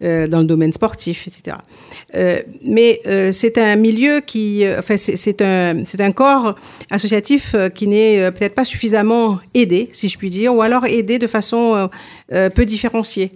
dans 0.00 0.40
le 0.40 0.44
domaine 0.44 0.72
sportif, 0.72 1.26
etc. 1.26 1.56
Mais 2.64 3.00
c'est 3.32 3.58
un 3.58 3.76
milieu 3.76 4.20
qui, 4.20 4.64
enfin, 4.78 4.96
c'est 4.96 5.42
un, 5.42 5.84
c'est 5.84 6.00
un 6.00 6.12
corps 6.12 6.56
associatif 6.90 7.54
qui 7.74 7.86
n'est 7.86 8.30
peut-être 8.32 8.54
pas 8.54 8.64
suffisamment 8.64 9.38
aidé, 9.54 9.88
si 9.92 10.08
je 10.08 10.18
puis 10.18 10.30
dire, 10.30 10.54
ou 10.54 10.62
alors 10.62 10.86
aidé 10.86 11.18
de 11.18 11.26
façon 11.26 11.88
peu 12.28 12.64
différenciée. 12.64 13.32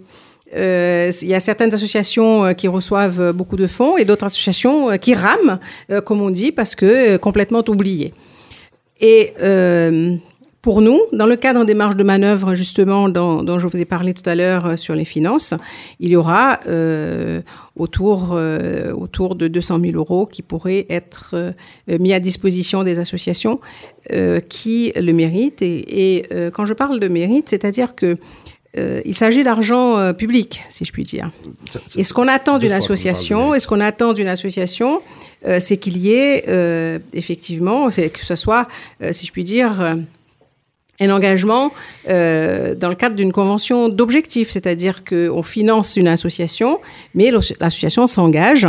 Euh, 0.55 1.11
il 1.21 1.27
y 1.27 1.35
a 1.35 1.39
certaines 1.39 1.73
associations 1.73 2.45
euh, 2.45 2.53
qui 2.53 2.67
reçoivent 2.67 3.19
euh, 3.19 3.33
beaucoup 3.33 3.55
de 3.55 3.67
fonds 3.67 3.97
et 3.97 4.05
d'autres 4.05 4.25
associations 4.25 4.97
qui 4.97 5.13
rament, 5.13 5.59
comme 6.05 6.21
on 6.21 6.29
dit, 6.29 6.51
parce 6.51 6.75
que 6.75 7.17
complètement 7.17 7.63
oubliées. 7.67 8.13
Et 9.01 9.33
pour 10.61 10.81
nous, 10.81 11.01
dans 11.11 11.25
le 11.25 11.35
cadre 11.35 11.65
des 11.65 11.73
marges 11.73 11.97
de 11.97 12.03
manœuvre, 12.03 12.55
justement, 12.55 13.09
dont, 13.09 13.59
je 13.59 13.67
vous 13.67 13.77
ai 13.77 13.85
parlé 13.85 14.13
tout 14.13 14.27
à 14.29 14.33
l'heure 14.33 14.79
sur 14.79 14.95
les 14.95 15.03
finances, 15.03 15.53
il 15.99 16.09
y 16.09 16.15
aura 16.15 16.61
autour, 17.75 18.29
euh, 18.33 18.93
autour 18.93 19.35
de 19.35 19.49
200 19.49 19.79
000 19.81 19.97
euros 19.97 20.25
qui 20.25 20.41
pourraient 20.41 20.85
être 20.89 21.53
mis 21.87 22.13
à 22.13 22.21
disposition 22.21 22.83
des 22.83 22.99
associations 22.99 23.59
qui 24.47 24.93
le 24.95 25.11
méritent. 25.11 25.61
Et, 25.61 26.23
quand 26.53 26.65
je 26.65 26.73
parle 26.73 26.99
de 26.99 27.09
mérite, 27.09 27.49
c'est-à-dire 27.49 27.93
que 27.93 28.15
euh, 28.77 29.01
il 29.05 29.13
s'agit 29.15 29.43
d'argent 29.43 29.97
euh, 29.97 30.13
public, 30.13 30.63
si 30.69 30.83
je 30.85 30.91
puis 30.91 31.03
dire. 31.03 31.31
Ça- 31.65 31.79
ça- 31.85 31.99
Et 31.99 32.03
ce 32.03 32.13
qu'on 32.13 32.27
attend 32.27 32.57
d'une 32.57 32.71
association, 32.77 33.53
et 33.55 33.59
ce 33.59 33.67
qu'on 33.67 33.79
attend 33.79 34.13
d'une 34.13 34.27
association, 34.27 35.01
euh, 35.47 35.59
c'est 35.59 35.77
qu'il 35.77 35.97
y 35.97 36.13
ait 36.13 36.45
euh, 36.47 36.99
effectivement, 37.13 37.89
c'est 37.89 38.09
que 38.09 38.23
ce 38.23 38.35
soit, 38.35 38.67
si 39.11 39.25
je 39.27 39.31
puis 39.31 39.43
dire, 39.43 39.95
un 40.99 41.09
engagement 41.09 41.71
euh, 42.07 42.75
dans 42.75 42.87
le 42.89 42.95
cadre 42.95 43.15
d'une 43.15 43.31
convention 43.31 43.89
d'objectifs, 43.89 44.51
c'est-à-dire 44.51 45.03
qu'on 45.03 45.43
finance 45.43 45.97
une 45.97 46.07
association, 46.07 46.79
mais 47.15 47.31
l'association 47.59 48.07
s'engage 48.07 48.67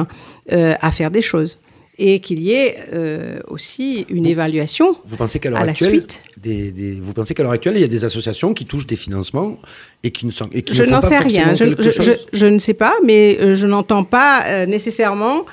euh, 0.52 0.72
à 0.80 0.90
faire 0.90 1.11
des 1.11 1.22
choses 1.22 1.59
et 1.99 2.20
qu'il 2.20 2.40
y 2.40 2.53
ait 2.53 2.76
euh, 2.92 3.38
aussi 3.49 4.07
une 4.09 4.26
évaluation. 4.26 4.97
Vous 5.05 5.16
pensez 5.16 5.38
qu'à 5.38 5.51
l'heure 5.51 5.61
actuelle, 5.61 6.05
des, 6.36 6.72
des, 6.72 6.92
vous 7.01 7.12
pensez 7.12 7.34
qu'à 7.34 7.42
l'heure 7.42 7.53
actuelle, 7.53 7.74
il 7.76 7.80
y 7.80 7.84
a 7.84 7.88
des 7.88 8.05
associations 8.05 8.53
qui 8.53 8.66
touchent 8.66 8.86
des 8.86 8.97
financements 8.97 9.59
et 10.03 10.11
qui 10.11 10.26
ne 10.26 10.32
sont 10.32 10.49
et 10.53 10.62
qui 10.62 10.74
je 10.74 10.82
n'en 10.82 11.01
sais 11.01 11.18
rien. 11.18 11.55
Je, 11.55 11.64
je, 11.78 12.12
je, 12.32 12.47
ne 12.47 12.59
sais 12.59 12.74
pas, 12.74 12.95
mais 13.05 13.38
euh, 13.40 13.55
je 13.55 13.66
n'entends 13.66 14.05
pas 14.05 14.45
euh, 14.47 14.66
nécessairement 14.66 15.45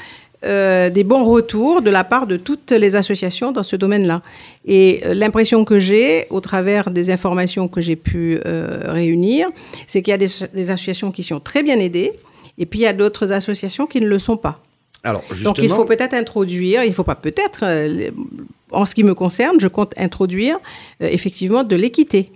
euh, 0.43 0.89
des 0.89 1.03
bons 1.03 1.23
retours 1.23 1.83
de 1.83 1.91
la 1.91 2.03
part 2.03 2.25
de 2.25 2.35
toutes 2.35 2.71
les 2.71 2.95
associations 2.95 3.51
dans 3.51 3.61
ce 3.61 3.75
domaine-là. 3.75 4.23
Et 4.65 5.01
euh, 5.05 5.13
l'impression 5.13 5.65
que 5.65 5.77
j'ai, 5.77 6.25
au 6.31 6.41
travers 6.41 6.89
des 6.89 7.11
informations 7.11 7.67
que 7.67 7.79
j'ai 7.79 7.95
pu 7.95 8.39
euh, 8.47 8.85
réunir, 8.85 9.49
c'est 9.85 10.01
qu'il 10.01 10.09
y 10.09 10.15
a 10.15 10.17
des, 10.17 10.25
des, 10.51 10.71
associations 10.71 11.11
qui 11.11 11.21
sont 11.21 11.39
très 11.39 11.61
bien 11.61 11.77
aidées, 11.77 12.11
et 12.57 12.65
puis 12.65 12.79
il 12.79 12.83
y 12.83 12.87
a 12.87 12.93
d'autres 12.93 13.31
associations 13.31 13.85
qui 13.85 14.01
ne 14.01 14.07
le 14.07 14.17
sont 14.17 14.35
pas. 14.35 14.63
Alors, 15.03 15.23
Donc 15.43 15.57
il 15.57 15.69
faut 15.69 15.85
peut-être 15.85 16.13
introduire, 16.13 16.83
il 16.83 16.93
faut 16.93 17.03
pas 17.03 17.15
peut-être, 17.15 17.63
en 18.71 18.85
ce 18.85 18.93
qui 18.93 19.03
me 19.03 19.15
concerne, 19.15 19.59
je 19.59 19.67
compte 19.67 19.93
introduire 19.97 20.59
effectivement 20.99 21.63
de 21.63 21.75
l'équité. 21.75 22.27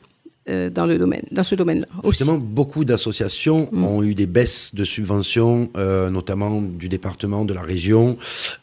Euh, 0.48 0.70
dans 0.70 0.86
le 0.86 1.00
domaine, 1.00 1.24
dans 1.32 1.42
ce 1.44 1.56
domaine-là. 1.56 1.88
Justement, 2.04 2.38
beaucoup 2.38 2.86
d'associations 2.86 3.68
mm. 3.72 3.84
ont 3.84 4.04
eu 4.04 4.14
des 4.14 4.28
baisses 4.28 4.76
de 4.76 4.84
subventions, 4.84 5.72
euh, 5.76 6.12
notamment 6.12 6.62
du 6.62 6.88
département, 6.88 7.46
de 7.46 7.54
la 7.56 7.64
région, 7.64 8.16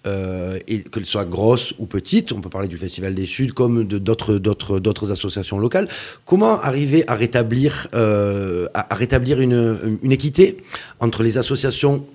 euh, 0.07 0.61
et 0.69 0.85
qu'elles 0.85 1.07
soient 1.07 1.25
grosses 1.25 1.75
ou 1.81 1.87
petites. 1.87 2.31
On 2.31 2.41
peut 2.41 2.51
parler 2.51 2.69
du 2.69 2.77
Festival 2.77 3.15
des 3.15 3.27
Suds 3.27 3.49
comme 3.49 3.85
de 3.85 3.99
d'autres 3.99 4.37
d'autres 4.37 4.79
d'autres 4.79 5.11
associations 5.11 5.59
locales. 5.59 5.89
Comment 6.25 6.61
arriver 6.61 7.03
à 7.09 7.17
rétablir 7.17 7.89
euh, 7.95 8.69
à, 8.75 8.95
rétablir 8.95 9.41
une, 9.41 9.99
une 10.05 10.13
équité 10.13 10.59
entre 11.01 11.25
les 11.25 11.37
associations 11.37 12.07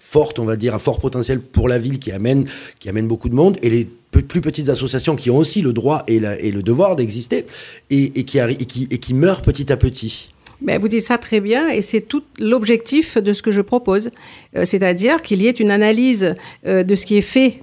fortes, 0.00 0.40
on 0.40 0.44
va 0.44 0.56
dire, 0.56 0.74
à 0.74 0.80
fort 0.80 0.98
potentiel 0.98 1.38
pour 1.40 1.68
la 1.68 1.78
ville 1.78 2.00
qui 2.00 2.10
amènent 2.10 2.46
qui 2.80 2.88
amènent 2.88 3.06
beaucoup 3.06 3.28
de 3.28 3.36
monde 3.36 3.56
et 3.62 3.70
les 3.70 3.88
plus 4.10 4.40
petites 4.40 4.68
associations 4.68 5.16
qui 5.16 5.30
ont 5.30 5.36
aussi 5.36 5.62
le 5.62 5.72
droit 5.72 6.04
et, 6.08 6.18
le 6.18 6.62
devoir 6.62 6.96
d'exister 6.96 7.46
et 7.90 8.24
qui 8.24 9.14
meurent 9.14 9.42
petit 9.42 9.72
à 9.72 9.76
petit. 9.76 10.30
Ben, 10.62 10.80
vous 10.80 10.88
dites 10.88 11.02
ça 11.02 11.18
très 11.18 11.40
bien 11.40 11.68
et 11.68 11.82
c'est 11.82 12.00
tout 12.00 12.24
l'objectif 12.38 13.18
de 13.18 13.32
ce 13.32 13.42
que 13.42 13.50
je 13.50 13.60
propose. 13.60 14.10
Euh, 14.56 14.64
c'est-à-dire 14.64 15.20
qu'il 15.20 15.42
y 15.42 15.48
ait 15.48 15.50
une 15.50 15.70
analyse 15.70 16.34
euh, 16.66 16.82
de 16.82 16.94
ce 16.94 17.04
qui 17.04 17.16
est 17.16 17.22
fait 17.22 17.60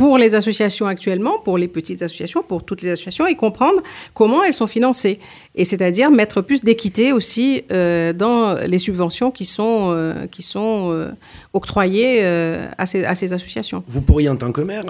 pour 0.00 0.16
les 0.16 0.34
associations 0.34 0.86
actuellement, 0.86 1.38
pour 1.44 1.58
les 1.58 1.68
petites 1.68 2.00
associations, 2.00 2.42
pour 2.42 2.64
toutes 2.64 2.80
les 2.80 2.90
associations, 2.92 3.26
et 3.26 3.34
comprendre 3.34 3.82
comment 4.14 4.42
elles 4.42 4.54
sont 4.54 4.66
financées. 4.66 5.18
Et 5.56 5.66
c'est-à-dire 5.66 6.10
mettre 6.10 6.40
plus 6.40 6.64
d'équité 6.64 7.12
aussi 7.12 7.64
euh, 7.70 8.14
dans 8.14 8.54
les 8.66 8.78
subventions 8.78 9.30
qui 9.30 9.44
sont, 9.44 9.92
euh, 9.92 10.26
qui 10.26 10.42
sont 10.42 10.88
euh, 10.90 11.10
octroyées 11.52 12.24
à, 12.24 12.86
ces, 12.86 13.04
à, 13.04 13.14
ces, 13.14 13.34
associations. 13.34 13.84
Vous 13.88 14.00
pourriez, 14.00 14.30
en 14.30 14.36
tant 14.36 14.52
que 14.52 14.62
maire, 14.62 14.84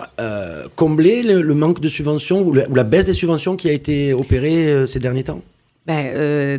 combler 0.77 1.25
le, 1.25 1.55
manque 1.55 1.81
de 1.81 1.89
subventions 1.89 2.43
ou 2.43 2.53
la, 2.53 2.85
baisse 2.85 3.07
des 3.07 3.15
subventions 3.15 3.57
qui 3.57 3.69
a 3.69 3.73
été 3.73 4.15
opérée 4.15 4.87
ces 4.87 5.01
derniers 5.01 5.25
temps? 5.25 5.43
Ben, 5.91 6.59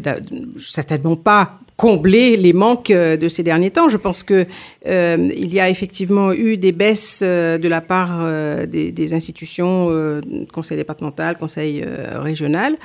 certainement 0.57 1.15
pas 1.15 1.59
combler 1.81 2.37
les 2.37 2.53
manques 2.53 2.91
euh, 2.91 3.17
de 3.17 3.27
ces 3.27 3.41
derniers 3.41 3.71
temps. 3.71 3.89
Je 3.89 3.97
pense 3.97 4.21
que 4.21 4.45
euh, 4.85 5.29
il 5.35 5.51
y 5.51 5.59
a 5.59 5.67
effectivement 5.67 6.31
eu 6.31 6.55
des 6.55 6.71
baisses 6.71 7.21
euh, 7.23 7.57
de 7.57 7.67
la 7.67 7.81
part 7.81 8.19
euh, 8.21 8.67
des, 8.67 9.13
institutions, 9.15 9.87
euh, 9.89 10.21
conseil 10.53 10.77
départemental, 10.77 11.39
conseil 11.39 11.83
euh, 11.83 12.19
régional. 12.21 12.77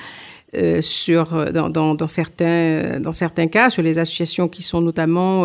sur 0.80 1.24
dans, 1.53 2.09
certains 2.09 2.99
dans 3.07 3.12
certains 3.12 3.49
cas 3.49 3.68
sur 3.68 3.82
les 3.82 3.99
associations 3.99 4.49
qui 4.49 4.62
sont 4.62 4.80
notamment 4.80 5.44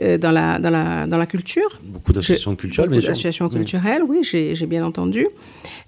dans 0.00 0.30
la 0.30 0.58
dans 0.58 0.70
la 0.70 1.06
dans 1.06 1.18
la 1.18 1.26
culture. 1.26 1.78
Beaucoup 1.82 2.12
d'associations 2.12 2.54
culturelles 2.54 2.90
beaucoup 2.90 3.02
d'associations 3.02 3.48
culturelles 3.48 4.02
oui, 4.08 4.18
oui 4.20 4.54
j'ai 4.54 4.66
bien 4.66 4.84
entendu. 4.84 5.26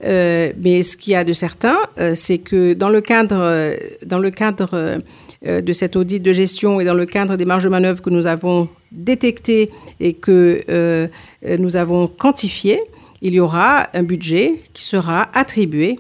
Mais 0.03 0.83
ce 0.83 0.97
qu'il 0.97 1.13
y 1.13 1.17
a 1.17 1.25
de 1.25 1.33
certain 1.33 1.77
c'est 2.15 2.39
que 2.39 2.75
dans 2.75 2.89
le 2.89 3.01
cadre 3.01 3.77
dans 4.05 4.19
le 4.19 4.31
cadre 4.31 5.01
euh, 5.47 5.63
de 5.63 5.73
cet 5.73 5.97
audit 5.97 6.21
de 6.21 6.35
gestion 6.35 6.81
et 6.81 6.85
dans 6.85 6.93
le 6.93 7.07
cadre 7.07 7.37
des 7.37 7.47
marges 7.47 7.65
de 7.65 7.71
manœuvre 7.71 8.03
que 8.03 8.11
nous 8.11 8.27
avons 8.27 8.69
détectées 8.93 9.71
et 9.99 10.13
que 10.13 10.61
euh, 10.69 11.09
nous 11.59 11.77
avons 11.77 12.09
quantifiées, 12.09 12.83
il 13.23 13.33
y 13.33 13.41
aura 13.41 13.87
un 13.95 14.03
budget 14.03 14.61
qui 14.75 14.85
sera 14.85 15.31
attribué 15.33 15.99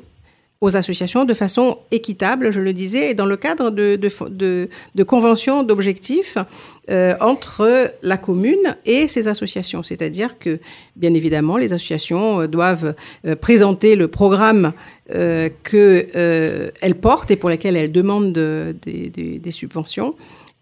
aux 0.60 0.76
associations 0.76 1.24
de 1.24 1.32
façon 1.32 1.78
équitable, 1.90 2.50
je 2.50 2.60
le 2.60 2.72
disais, 2.74 3.10
et 3.10 3.14
dans 3.14 3.24
le 3.24 3.38
cadre 3.38 3.70
de, 3.70 3.96
de, 3.96 4.68
de, 4.94 5.02
conventions 5.04 5.62
d'objectifs 5.62 6.36
euh, 6.90 7.14
entre 7.20 7.90
la 8.02 8.18
commune 8.18 8.76
et 8.84 9.08
ses 9.08 9.26
associations. 9.28 9.82
C'est-à-dire 9.82 10.38
que, 10.38 10.60
bien 10.96 11.14
évidemment, 11.14 11.56
les 11.56 11.72
associations 11.72 12.42
euh, 12.42 12.46
doivent 12.46 12.94
euh, 13.26 13.36
présenter 13.36 13.96
le 13.96 14.08
programme 14.08 14.72
euh, 15.14 15.48
qu'elles 15.64 16.94
portent 17.00 17.30
et 17.30 17.36
pour 17.36 17.48
lesquels 17.48 17.76
elles 17.76 17.92
demandent 17.92 18.32
de, 18.32 18.76
de, 18.86 19.38
des 19.38 19.50
subventions. 19.50 20.14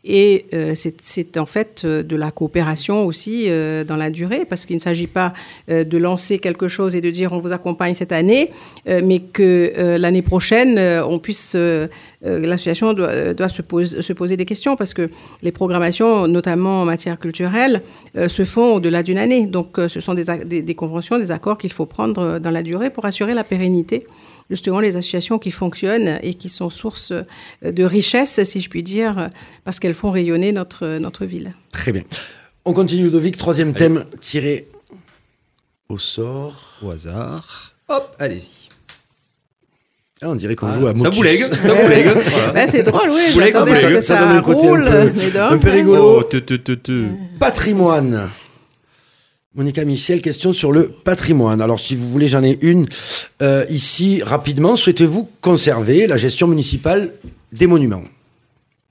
Et 0.04 0.46
euh, 0.54 0.74
c'est 0.74 1.36
en 1.36 1.46
fait 1.46 1.82
euh, 1.84 2.04
de 2.04 2.14
la 2.14 2.30
coopération 2.30 3.04
aussi 3.04 3.46
euh, 3.48 3.82
dans 3.82 3.96
la 3.96 4.10
durée, 4.10 4.44
parce 4.44 4.64
qu'il 4.64 4.76
ne 4.76 4.80
s'agit 4.80 5.08
pas 5.08 5.34
de 5.68 5.98
lancer 5.98 6.38
quelque 6.38 6.68
chose 6.68 6.94
et 6.94 7.00
de 7.00 7.10
dire 7.10 7.32
on 7.32 7.40
vous 7.40 7.52
accompagne 7.52 7.94
cette 7.94 8.12
année, 8.12 8.50
mais 8.86 9.20
que 9.20 9.96
l'année 9.98 10.22
prochaine, 10.22 10.78
on 10.78 11.18
puisse, 11.18 11.56
l'association 12.22 12.94
doit, 12.94 13.48
se, 13.48 13.62
pose, 13.62 14.00
se, 14.00 14.12
poser 14.12 14.36
des 14.36 14.44
questions, 14.44 14.76
parce 14.76 14.94
que 14.94 15.10
les 15.42 15.52
programmations, 15.52 16.26
notamment 16.26 16.82
en 16.82 16.84
matière 16.84 17.18
culturelle, 17.18 17.82
se 18.28 18.44
font 18.44 18.74
au-delà 18.74 19.02
d'une 19.02 19.18
année. 19.18 19.46
Donc 19.46 19.78
ce 19.88 20.00
sont 20.00 20.14
des 20.14 20.74
conventions, 20.74 21.18
des 21.18 21.30
accords 21.30 21.58
qu'il 21.58 21.72
faut 21.72 21.86
prendre 21.86 22.38
dans 22.38 22.50
la 22.50 22.62
durée 22.62 22.90
pour 22.90 23.04
assurer 23.04 23.34
la 23.34 23.44
pérennité 23.44 24.06
justement 24.50 24.80
les 24.80 24.96
associations 24.96 25.38
qui 25.38 25.50
fonctionnent 25.50 26.18
et 26.22 26.34
qui 26.34 26.48
sont 26.48 26.70
source 26.70 27.12
de 27.62 27.84
richesse, 27.84 28.42
si 28.44 28.60
je 28.60 28.68
puis 28.68 28.82
dire, 28.82 29.30
parce 29.64 29.80
qu'elles 29.80 29.94
font 29.94 30.10
rayonner 30.10 30.52
notre, 30.52 30.98
notre 30.98 31.26
ville. 31.26 31.54
Très 31.72 31.92
bien. 31.92 32.02
On 32.64 32.72
continue, 32.72 33.04
Ludovic. 33.04 33.36
Troisième 33.36 33.68
allez. 33.68 33.78
thème 33.78 34.04
tiré 34.20 34.68
au 35.88 35.98
sort. 35.98 36.76
Au 36.82 36.90
hasard. 36.90 37.74
Hop, 37.88 38.14
allez-y. 38.18 38.68
Ah, 40.20 40.28
on 40.28 40.34
dirait 40.34 40.56
qu'on 40.56 40.66
ah, 40.66 40.78
joue 40.78 40.86
à 40.88 40.94
Ça 40.94 41.10
boulegue, 41.10 41.54
ça 41.54 41.74
boulegue. 41.74 42.08
voilà. 42.30 42.50
ben, 42.52 42.68
c'est 42.68 42.82
drôle, 42.82 43.08
oui. 43.08 43.22
Boulegue, 43.32 43.54
ça, 43.74 44.02
ça, 44.02 44.16
donne 44.16 44.36
un 44.36 44.42
côté 44.42 44.68
roule, 44.68 44.86
un 44.86 45.06
peu, 45.06 45.40
un 45.40 45.58
peu 45.58 45.70
rigolo. 45.70 46.18
Oh, 46.18 46.22
te, 46.24 46.36
te, 46.36 46.72
te, 46.72 47.06
Patrimoine. 47.38 48.28
Monica 49.54 49.84
Michel, 49.84 50.20
question 50.20 50.52
sur 50.52 50.72
le 50.72 50.88
patrimoine. 50.88 51.62
Alors, 51.62 51.80
si 51.80 51.96
vous 51.96 52.08
voulez, 52.10 52.28
j'en 52.28 52.44
ai 52.44 52.58
une 52.60 52.86
euh, 53.40 53.64
ici 53.70 54.22
rapidement. 54.22 54.76
Souhaitez-vous 54.76 55.28
conserver 55.40 56.06
la 56.06 56.18
gestion 56.18 56.46
municipale 56.46 57.14
des 57.52 57.66
monuments? 57.66 58.02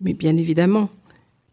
Mais 0.02 0.14
bien 0.14 0.36
évidemment. 0.36 0.90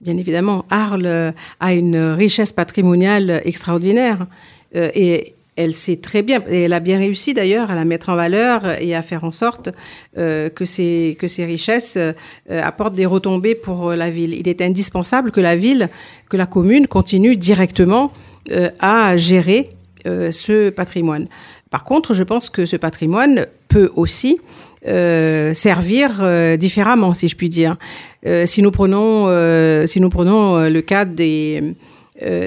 Bien 0.01 0.17
évidemment. 0.17 0.65
Arles 0.71 1.35
a 1.61 1.75
une 1.75 1.99
richesse 1.99 2.53
patrimoniale 2.53 3.43
extraordinaire. 3.45 4.27
Euh, 4.75 4.91
et 4.95 5.35
elle 5.57 5.73
sait 5.73 5.97
très 5.97 6.23
bien, 6.23 6.43
et 6.49 6.63
elle 6.63 6.73
a 6.73 6.81
bien 6.81 6.99
réussi 6.99 7.33
d'ailleurs 7.33 7.71
à 7.71 7.75
la 7.75 7.85
mettre 7.85 8.09
en 8.09 8.17
valeur 8.17 8.81
et 8.83 8.95
à 8.95 9.03
faire 9.03 9.25
en 9.25 9.31
sorte 9.31 9.71
euh, 10.19 10.49
que, 10.49 10.65
ces, 10.65 11.17
richesses 11.39 11.97
euh, 11.97 12.13
apportent 12.51 12.95
des 12.95 13.07
retombées 13.07 13.55
pour 13.55 13.93
la 13.93 14.11
ville. 14.11 14.35
Il 14.35 14.49
est 14.49 14.61
indispensable 14.61 15.31
que 15.31 15.41
la 15.41 15.55
ville, 15.55 15.89
que 16.29 16.37
la 16.37 16.47
commune 16.47 16.87
continue 16.87 17.37
directement 17.37 18.07
euh, 18.07 18.34
à 18.81 19.17
gérer 19.17 19.69
euh, 20.07 20.31
ce 20.31 20.69
patrimoine. 20.71 21.27
Par 21.71 21.83
contre, 21.83 22.13
je 22.13 22.23
pense 22.23 22.51
que 22.51 22.67
ce 22.67 22.77
patrimoine 22.77 23.47
peut 23.69 23.91
aussi 23.97 24.39
euh, 24.87 25.55
servir 25.55 26.19
euh, 26.21 26.57
différemment, 26.59 27.15
si 27.15 27.27
je 27.27 27.37
puis 27.37 27.49
dire. 27.49 27.77
Euh, 28.27 28.45
si 28.45 28.61
nous 28.61 28.71
prenons, 28.71 29.29
euh, 29.29 29.87
si 29.87 30.01
nous 30.01 30.11
prenons 30.11 30.69
le 30.69 30.81
cas 30.83 31.05
des 31.05 31.75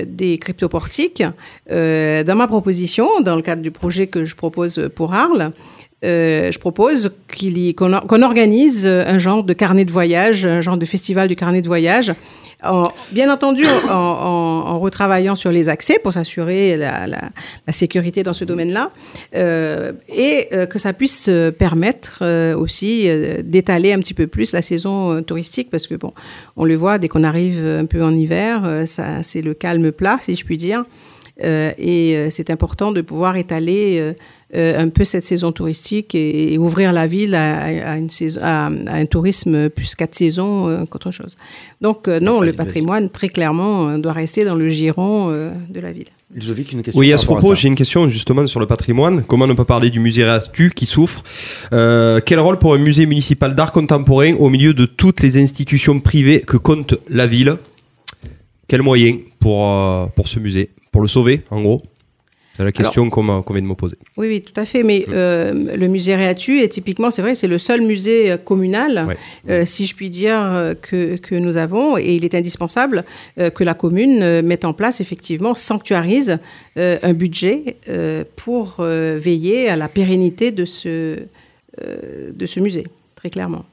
des 0.07 0.37
cryptoportiques, 0.37 1.23
dans 1.69 2.35
ma 2.37 2.47
proposition, 2.47 3.19
dans 3.19 3.35
le 3.35 3.41
cadre 3.41 3.61
du 3.61 3.69
projet 3.69 4.07
que 4.07 4.23
je 4.23 4.33
propose 4.33 4.89
pour 4.95 5.13
Arles, 5.13 5.51
euh, 6.05 6.51
je 6.51 6.59
propose 6.59 7.09
qu'on 7.27 8.07
qu 8.07 8.23
organise 8.23 8.85
un 8.85 9.17
genre 9.17 9.43
de 9.43 9.53
carnet 9.53 9.83
de 9.83 9.91
voyage, 9.91 10.45
un 10.45 10.61
genre 10.61 10.77
de 10.77 10.85
festival 10.85 11.27
du 11.27 11.35
carnet 11.35 11.61
de 11.61 11.67
voyage, 11.67 12.13
en, 12.63 12.89
bien 13.11 13.31
entendu 13.31 13.63
en, 13.89 13.93
en, 13.93 14.69
en, 14.69 14.79
retravaillant 14.79 15.35
sur 15.35 15.51
les 15.51 15.69
accès 15.69 15.99
pour 15.99 16.13
s'assurer 16.13 16.75
la, 16.77 17.07
la, 17.07 17.21
la, 17.67 17.73
sécurité 17.73 18.23
dans 18.23 18.33
ce 18.33 18.45
domaine-là, 18.45 18.91
euh, 19.35 19.93
et 20.09 20.47
euh, 20.53 20.65
que 20.65 20.79
ça 20.79 20.93
puisse 20.93 21.29
permettre 21.57 22.19
euh, 22.21 22.57
aussi 22.57 23.03
euh, 23.07 23.41
d'étaler 23.43 23.93
un 23.93 23.99
petit 23.99 24.13
peu 24.13 24.27
plus 24.27 24.53
la 24.53 24.61
saison 24.61 25.13
euh, 25.13 25.21
touristique, 25.21 25.69
parce 25.69 25.87
que 25.87 25.95
bon, 25.95 26.09
on 26.55 26.65
le 26.65 26.75
voit 26.75 26.97
dès 26.97 27.07
qu'on 27.07 27.23
arrive 27.23 27.65
un 27.65 27.85
peu 27.85 28.03
en 28.03 28.15
hiver, 28.15 28.83
ça 28.85 29.23
c'est 29.23 29.41
le 29.41 29.53
calme 29.53 29.91
plat, 29.91 30.17
si 30.21 30.35
je 30.35 30.43
puis 30.43 30.57
dire. 30.57 30.83
Euh, 31.43 31.71
et 31.77 32.15
euh, 32.15 32.27
c'est 32.31 32.49
important 32.49 32.91
de 32.91 33.01
pouvoir 33.01 33.35
étaler 33.37 34.13
euh, 34.55 34.79
un 34.79 34.89
peu 34.89 35.03
cette 35.03 35.25
saison 35.25 35.51
touristique 35.51 36.15
et, 36.15 36.53
et 36.53 36.57
ouvrir 36.57 36.93
la 36.93 37.05
ville 37.05 37.35
à, 37.35 37.91
à 37.91 37.97
une 37.97 38.09
saison, 38.09 38.39
à, 38.43 38.67
à 38.67 38.95
un 38.95 39.05
tourisme 39.05 39.69
plus 39.69 39.93
quatre 39.95 40.15
saisons 40.15 40.69
euh, 40.69 40.85
qu'autre 40.85 41.11
chose. 41.11 41.35
Donc 41.81 42.07
euh, 42.07 42.19
non, 42.19 42.39
le 42.41 42.53
patrimoine, 42.53 43.09
très 43.09 43.29
clairement, 43.29 43.89
euh, 43.89 43.97
doit 43.97 44.13
rester 44.13 44.45
dans 44.45 44.55
le 44.55 44.69
giron 44.69 45.27
euh, 45.29 45.51
de 45.69 45.79
la 45.81 45.91
ville. 45.91 46.07
Une 46.33 46.81
question 46.81 46.99
Oui, 46.99 47.11
à 47.13 47.17
ce 47.17 47.25
propos, 47.25 47.55
j'ai 47.55 47.67
une 47.67 47.75
question 47.75 48.09
justement 48.09 48.45
sur 48.47 48.59
le 48.59 48.67
patrimoine. 48.67 49.23
Comment 49.25 49.47
ne 49.47 49.53
pas 49.53 49.65
parler 49.65 49.89
du 49.89 49.99
musée 49.99 50.23
Réastu 50.23 50.71
qui 50.75 50.85
souffre 50.85 51.23
Euh, 51.73 52.19
Quel 52.25 52.39
rôle 52.39 52.57
pour 52.59 52.73
un 52.73 52.77
musée 52.77 53.05
municipal 53.05 53.55
d'art 53.55 53.71
contemporain 53.71 54.33
au 54.39 54.49
milieu 54.49 54.73
de 54.73 54.85
toutes 54.85 55.21
les 55.21 55.37
institutions 55.37 55.99
privées 55.99 56.41
que 56.41 56.57
compte 56.57 56.95
la 57.09 57.27
ville? 57.27 57.55
Quels 58.67 58.81
moyens 58.81 59.19
pour, 59.39 59.65
euh, 59.65 60.05
pour 60.15 60.27
ce 60.27 60.39
musée? 60.39 60.69
Pour 60.91 61.01
le 61.01 61.07
sauver, 61.07 61.41
en 61.49 61.61
gros? 61.61 61.81
C'est 62.57 62.63
la 62.63 62.71
question 62.71 63.09
qu'on 63.11 63.21
m'a- 63.23 63.43
qu'on 63.43 63.53
vient 63.53 63.61
de 63.61 63.67
me 63.67 63.75
poser. 63.75 63.97
Oui, 64.17 64.27
oui, 64.27 64.41
tout 64.41 64.59
à 64.59 64.65
fait. 64.65 64.81
Mais 64.83 65.05
euh, 65.09 65.75
le 65.77 65.87
musée 65.87 66.15
Réatu 66.15 66.59
est 66.61 66.69
typiquement, 66.69 67.11
c'est 67.11 67.21
vrai, 67.21 67.35
c'est 67.35 67.47
le 67.47 67.59
seul 67.59 67.81
musée 67.81 68.31
euh, 68.31 68.37
communal, 68.37 69.05
Ouais. 69.07 69.17
euh, 69.49 69.65
si 69.65 69.85
je 69.85 69.95
puis 69.95 70.09
dire, 70.09 70.73
que, 70.81 71.17
que 71.17 71.35
nous 71.35 71.57
avons. 71.57 71.97
Et 71.97 72.15
il 72.15 72.25
est 72.25 72.33
indispensable 72.33 73.05
euh, 73.39 73.49
que 73.51 73.63
la 73.63 73.75
commune 73.75 74.41
mette 74.41 74.65
en 74.65 74.73
place, 74.73 75.01
effectivement, 75.01 75.53
sanctuarise 75.55 76.39
un 76.75 77.13
budget 77.13 77.75
pour 78.35 78.75
veiller 78.79 79.69
à 79.69 79.75
la 79.75 79.87
pérennité 79.87 80.51
de 80.51 80.65
ce, 80.65 81.19
de 81.79 82.45
ce 82.45 82.59
musée, 82.59 82.83
très 83.15 83.29
clairement. 83.29 83.65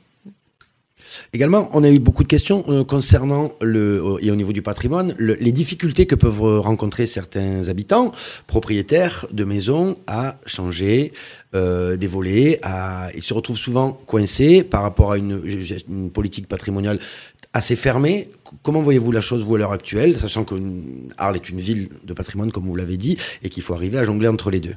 Également, 1.32 1.68
on 1.72 1.84
a 1.84 1.90
eu 1.90 1.98
beaucoup 1.98 2.22
de 2.22 2.28
questions 2.28 2.64
euh, 2.68 2.84
concernant 2.84 3.52
le 3.60 4.02
euh, 4.02 4.18
et 4.20 4.30
au 4.30 4.36
niveau 4.36 4.52
du 4.52 4.62
patrimoine, 4.62 5.14
le- 5.18 5.34
les 5.40 5.52
difficultés 5.52 6.06
que 6.06 6.14
peuvent 6.14 6.60
rencontrer 6.60 7.06
certains 7.06 7.68
habitants, 7.68 8.12
propriétaires 8.46 9.26
de 9.32 9.44
maisons, 9.44 9.96
à 10.06 10.38
changer 10.46 11.12
euh, 11.54 11.96
des 11.96 12.06
volets, 12.06 12.58
à 12.62 13.08
ils 13.14 13.22
se 13.22 13.34
retrouvent 13.34 13.58
souvent 13.58 13.92
coincés 13.92 14.62
par 14.62 14.82
rapport 14.82 15.12
à 15.12 15.18
une, 15.18 15.42
une 15.88 16.10
politique 16.10 16.48
patrimoniale 16.48 16.98
assez 17.52 17.76
fermée. 17.76 18.30
Comment 18.62 18.82
voyez-vous 18.82 19.12
la 19.12 19.20
chose 19.20 19.44
vous 19.44 19.54
à 19.54 19.58
l'heure 19.58 19.72
actuelle, 19.72 20.16
sachant 20.16 20.44
que 20.44 20.54
Arles 21.18 21.36
est 21.36 21.48
une 21.48 21.60
ville 21.60 21.88
de 22.04 22.12
patrimoine 22.12 22.50
comme 22.50 22.64
vous 22.64 22.74
l'avez 22.76 22.96
dit 22.96 23.16
et 23.42 23.48
qu'il 23.48 23.62
faut 23.62 23.74
arriver 23.74 23.98
à 23.98 24.04
jongler 24.04 24.28
entre 24.28 24.50
les 24.50 24.60
deux? 24.60 24.74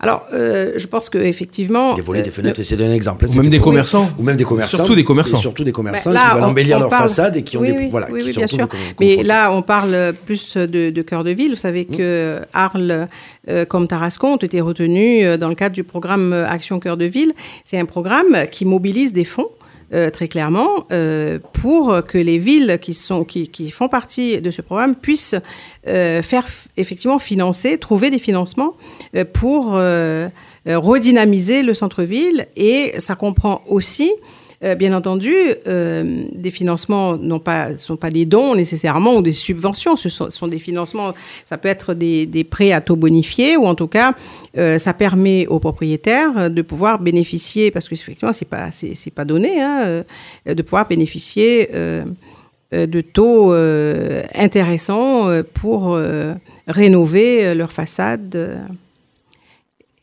Alors, 0.00 0.26
euh, 0.32 0.72
je 0.76 0.86
pense 0.86 1.08
que 1.08 1.18
effectivement, 1.18 1.94
Des 1.94 2.02
volets, 2.02 2.20
euh, 2.20 2.24
des 2.24 2.30
fenêtres, 2.30 2.62
c'est 2.62 2.80
un 2.82 2.90
exemple. 2.92 3.26
Ou 3.26 3.32
même 3.36 3.48
des 3.48 3.58
pour- 3.58 3.66
commerçants. 3.66 4.10
Ou 4.18 4.22
même 4.22 4.36
des 4.36 4.44
commerçants. 4.44 4.76
Surtout 4.78 4.94
des 4.96 5.04
commerçants. 5.04 5.38
Et 5.38 5.40
surtout 5.40 5.64
des 5.64 5.72
commerçants 5.72 6.10
Bah, 6.10 6.14
là, 6.14 6.28
qui 6.30 6.34
veulent 6.34 6.44
on- 6.44 6.48
embellir 6.48 6.76
on 6.76 6.80
leur 6.80 6.88
parle- 6.90 7.08
façade 7.08 7.36
et 7.36 7.42
qui 7.44 7.56
ont 7.56 7.60
oui, 7.60 7.72
des 7.72 7.78
oui, 7.78 7.88
voilà, 7.90 8.08
oui, 8.10 8.22
qui 8.24 8.32
bien 8.32 8.46
sûr. 8.46 8.68
Mais 9.00 9.22
là, 9.22 9.52
on 9.52 9.62
parle 9.62 10.12
plus 10.26 10.56
de, 10.56 10.90
de 10.90 11.02
cœur 11.02 11.22
de 11.24 11.30
ville. 11.30 11.50
Vous 11.54 11.60
savez 11.60 11.84
que 11.84 12.40
Arles, 12.52 13.06
euh, 13.48 13.64
comme 13.64 13.86
Tarascon, 13.86 14.34
ont 14.34 14.36
été 14.36 14.60
retenus 14.60 15.24
euh, 15.24 15.36
dans 15.36 15.48
le 15.48 15.54
cadre 15.54 15.74
du 15.74 15.84
programme 15.84 16.32
euh, 16.32 16.46
Action 16.48 16.80
Cœur 16.80 16.96
de 16.96 17.04
Ville. 17.04 17.32
C'est 17.64 17.78
un 17.78 17.84
programme 17.86 18.36
qui 18.50 18.64
mobilise 18.64 19.12
des 19.12 19.24
fonds. 19.24 19.48
Euh, 19.92 20.10
très 20.10 20.28
clairement, 20.28 20.86
euh, 20.92 21.38
pour 21.52 22.02
que 22.04 22.18
les 22.18 22.38
villes 22.38 22.78
qui, 22.80 22.94
sont, 22.94 23.24
qui, 23.24 23.48
qui 23.48 23.70
font 23.70 23.88
partie 23.88 24.40
de 24.40 24.50
ce 24.50 24.62
programme 24.62 24.94
puissent 24.94 25.36
euh, 25.86 26.22
faire 26.22 26.46
effectivement 26.76 27.18
financer, 27.18 27.78
trouver 27.78 28.10
des 28.10 28.18
financements 28.18 28.74
pour 29.32 29.78
redynamiser 30.66 31.62
le 31.62 31.74
centre-ville. 31.74 32.46
Et 32.56 32.94
ça 32.98 33.14
comprend 33.14 33.62
aussi 33.66 34.12
euh, 34.64 34.74
bien 34.76 34.94
entendu, 34.94 35.34
euh, 35.66 36.24
des 36.32 36.50
financements 36.50 37.18
non 37.18 37.38
pas 37.38 37.76
sont 37.76 37.96
pas 37.96 38.10
des 38.10 38.24
dons 38.24 38.54
nécessairement 38.54 39.16
ou 39.16 39.22
des 39.22 39.32
subventions. 39.32 39.94
Ce 39.94 40.08
sont, 40.08 40.48
des 40.48 40.58
financements. 40.58 41.12
Ça 41.44 41.58
peut 41.58 41.68
être 41.68 41.92
des, 41.92 42.46
prêts 42.48 42.72
à 42.72 42.80
taux 42.80 42.96
bonifiés 42.96 43.58
ou 43.58 43.66
en 43.66 43.74
tout 43.74 43.88
cas, 43.88 44.14
euh, 44.56 44.78
ça 44.78 44.94
permet 44.94 45.46
aux 45.48 45.58
propriétaires 45.58 46.50
de 46.50 46.62
pouvoir 46.62 46.98
bénéficier 46.98 47.70
parce 47.70 47.88
que 47.88 47.94
effectivement 47.94 48.32
c'est 48.32 48.48
pas 48.48 48.70
c'est 48.72 49.14
pas 49.14 49.24
donné 49.24 49.60
hein, 49.60 50.04
de 50.46 50.62
pouvoir 50.62 50.88
bénéficier. 50.88 51.68
de 52.72 53.00
taux 53.02 53.52
intéressants 54.34 55.28
pour 55.52 55.98
rénover 56.66 57.54
leur 57.54 57.70
façade. 57.70 58.36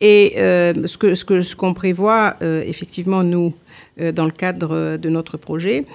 Et 0.01 0.33
euh, 0.37 0.73
ce 0.87 1.15
ce 1.15 1.23
que 1.23 1.41
ce 1.43 1.55
qu'on 1.55 1.75
prévoit 1.75 2.35
euh, 2.41 2.63
effectivement 2.65 3.23
nous 3.23 3.53
euh, 3.99 4.11
dans 4.11 4.25
le 4.25 4.31
cadre 4.31 4.97
de 4.97 5.09
notre 5.09 5.37
projet, 5.37 5.85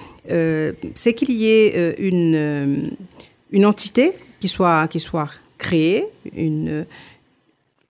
c'est 0.95 1.13
qu'il 1.13 1.31
y 1.31 1.47
ait 1.47 1.95
une 1.99 2.95
une 3.51 3.65
entité 3.65 4.13
qui 4.39 4.47
soit 4.47 4.87
qui 4.87 5.01
soit 5.01 5.29
créée. 5.57 6.05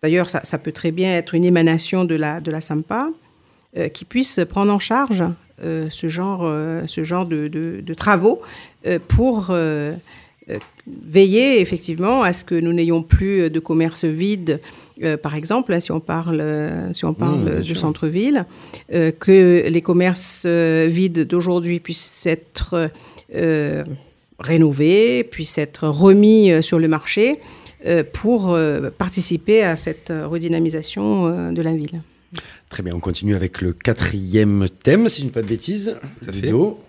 D'ailleurs 0.01 0.29
ça, 0.29 0.57
peut 0.57 0.71
très 0.71 0.91
bien 0.91 1.15
être 1.15 1.35
une 1.35 1.45
émanation 1.45 2.03
de 2.03 2.15
la 2.15 2.39
de 2.39 2.51
la 2.51 2.61
SAMPA 2.61 3.09
qui 3.93 4.05
puisse 4.05 4.39
prendre 4.49 4.71
en 4.71 4.79
charge 4.79 5.23
ce 5.61 6.07
genre 6.09 6.41
ce 6.87 7.03
genre 7.03 7.25
de, 7.25 7.47
de, 7.47 7.93
travaux 7.93 8.41
pour 9.07 9.51
veiller 10.87 11.59
effectivement 11.59 12.23
à 12.23 12.31
ce 12.33 12.45
que 12.45 12.55
nous 12.55 12.73
n'ayons 12.73 13.03
plus 13.03 13.49
de 13.49 13.59
commerce 13.59 14.05
vide, 14.05 14.59
euh, 15.03 15.17
par 15.17 15.35
exemple, 15.35 15.73
hein, 15.73 15.79
si 15.79 15.91
on 15.91 15.99
parle, 15.99 16.39
euh, 16.41 16.93
si 16.93 17.05
on 17.05 17.13
parle 17.13 17.39
Mmh, 17.39 17.49
bien 17.49 17.59
du 17.59 17.75
centre-ville, 17.75 18.45
euh, 18.93 19.11
que 19.11 19.65
les 19.67 19.81
commerces 19.81 20.43
euh, 20.45 20.87
vides 20.89 21.27
d'aujourd'hui 21.27 21.79
puissent 21.79 22.25
être 22.25 22.89
euh, 23.35 23.83
rénovés, 24.39 25.23
puissent 25.23 25.57
être 25.57 25.87
remis 25.87 26.51
euh, 26.51 26.61
sur 26.61 26.79
le 26.79 26.87
marché 26.87 27.39
euh, 27.85 28.03
pour 28.03 28.53
euh, 28.53 28.89
participer 28.89 29.63
à 29.63 29.75
cette 29.75 30.11
euh, 30.11 30.27
redynamisation 30.27 31.27
euh, 31.27 31.51
de 31.51 31.61
la 31.61 31.73
ville. 31.73 32.01
Très 32.69 32.83
bien, 32.83 32.93
on 32.95 32.99
continue 32.99 33.35
avec 33.35 33.61
le 33.61 33.73
quatrième 33.73 34.67
thème, 34.83 35.09
si 35.09 35.21
je 35.21 35.25
ne 35.25 35.29
dis 35.29 35.33
pas 35.33 35.41
de 35.41 35.47
bêtises. 35.47 35.97
Tout 36.23 36.29
à 36.29 36.33
fait. 36.33 36.41
Ludo, 36.41 36.79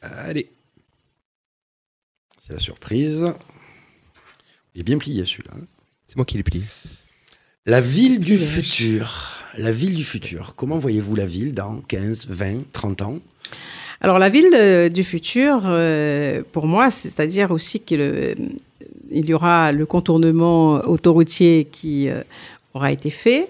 Allez. 0.00 0.48
C'est 2.46 2.52
la 2.52 2.58
surprise. 2.60 3.32
Il 4.74 4.80
est 4.80 4.84
bien 4.84 4.98
plié 4.98 5.24
celui-là. 5.24 5.54
hein. 5.56 5.64
C'est 6.06 6.16
moi 6.16 6.24
qui 6.24 6.36
l'ai 6.36 6.44
plié. 6.44 6.62
La 7.64 7.80
ville 7.80 8.20
du 8.20 8.38
futur. 8.38 9.42
La 9.58 9.72
ville 9.72 9.94
du 9.96 10.04
futur. 10.04 10.54
Comment 10.54 10.78
voyez-vous 10.78 11.16
la 11.16 11.26
ville 11.26 11.54
dans 11.54 11.80
15, 11.80 12.28
20, 12.28 12.72
30 12.72 13.02
ans? 13.02 13.18
Alors 14.00 14.18
la 14.18 14.28
ville 14.28 14.50
euh, 14.54 14.88
du 14.88 15.02
futur, 15.02 15.62
euh, 15.64 16.42
pour 16.52 16.66
moi, 16.66 16.90
c'est-à-dire 16.90 17.50
aussi 17.50 17.80
qu'il 17.80 18.00
euh, 18.00 18.34
il 19.10 19.26
y 19.26 19.34
aura 19.34 19.72
le 19.72 19.86
contournement 19.86 20.74
autoroutier 20.80 21.66
qui 21.70 22.08
euh, 22.08 22.22
aura 22.74 22.92
été 22.92 23.10
fait. 23.10 23.48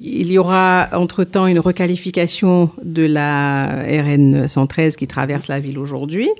Il 0.00 0.30
y 0.30 0.38
aura 0.38 0.88
entre-temps 0.92 1.48
une 1.48 1.58
requalification 1.58 2.70
de 2.84 3.04
la 3.04 3.82
RN 3.82 4.46
113 4.46 4.96
qui 4.96 5.08
traverse 5.08 5.48
la 5.48 5.58
ville 5.58 5.76
aujourd'hui. 5.76 6.30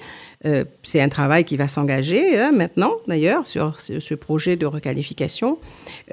Euh, 0.47 0.65
c'est 0.85 1.01
un 1.01 1.09
travail 1.09 1.43
qui 1.43 1.57
va 1.57 1.67
s'engager 1.67 2.39
hein, 2.39 2.53
maintenant, 2.53 2.93
d'ailleurs, 3.09 3.49
sur 3.49 3.81
ce, 3.81 4.15
projet 4.15 4.55
de 4.55 4.65
requalification. 4.65 5.59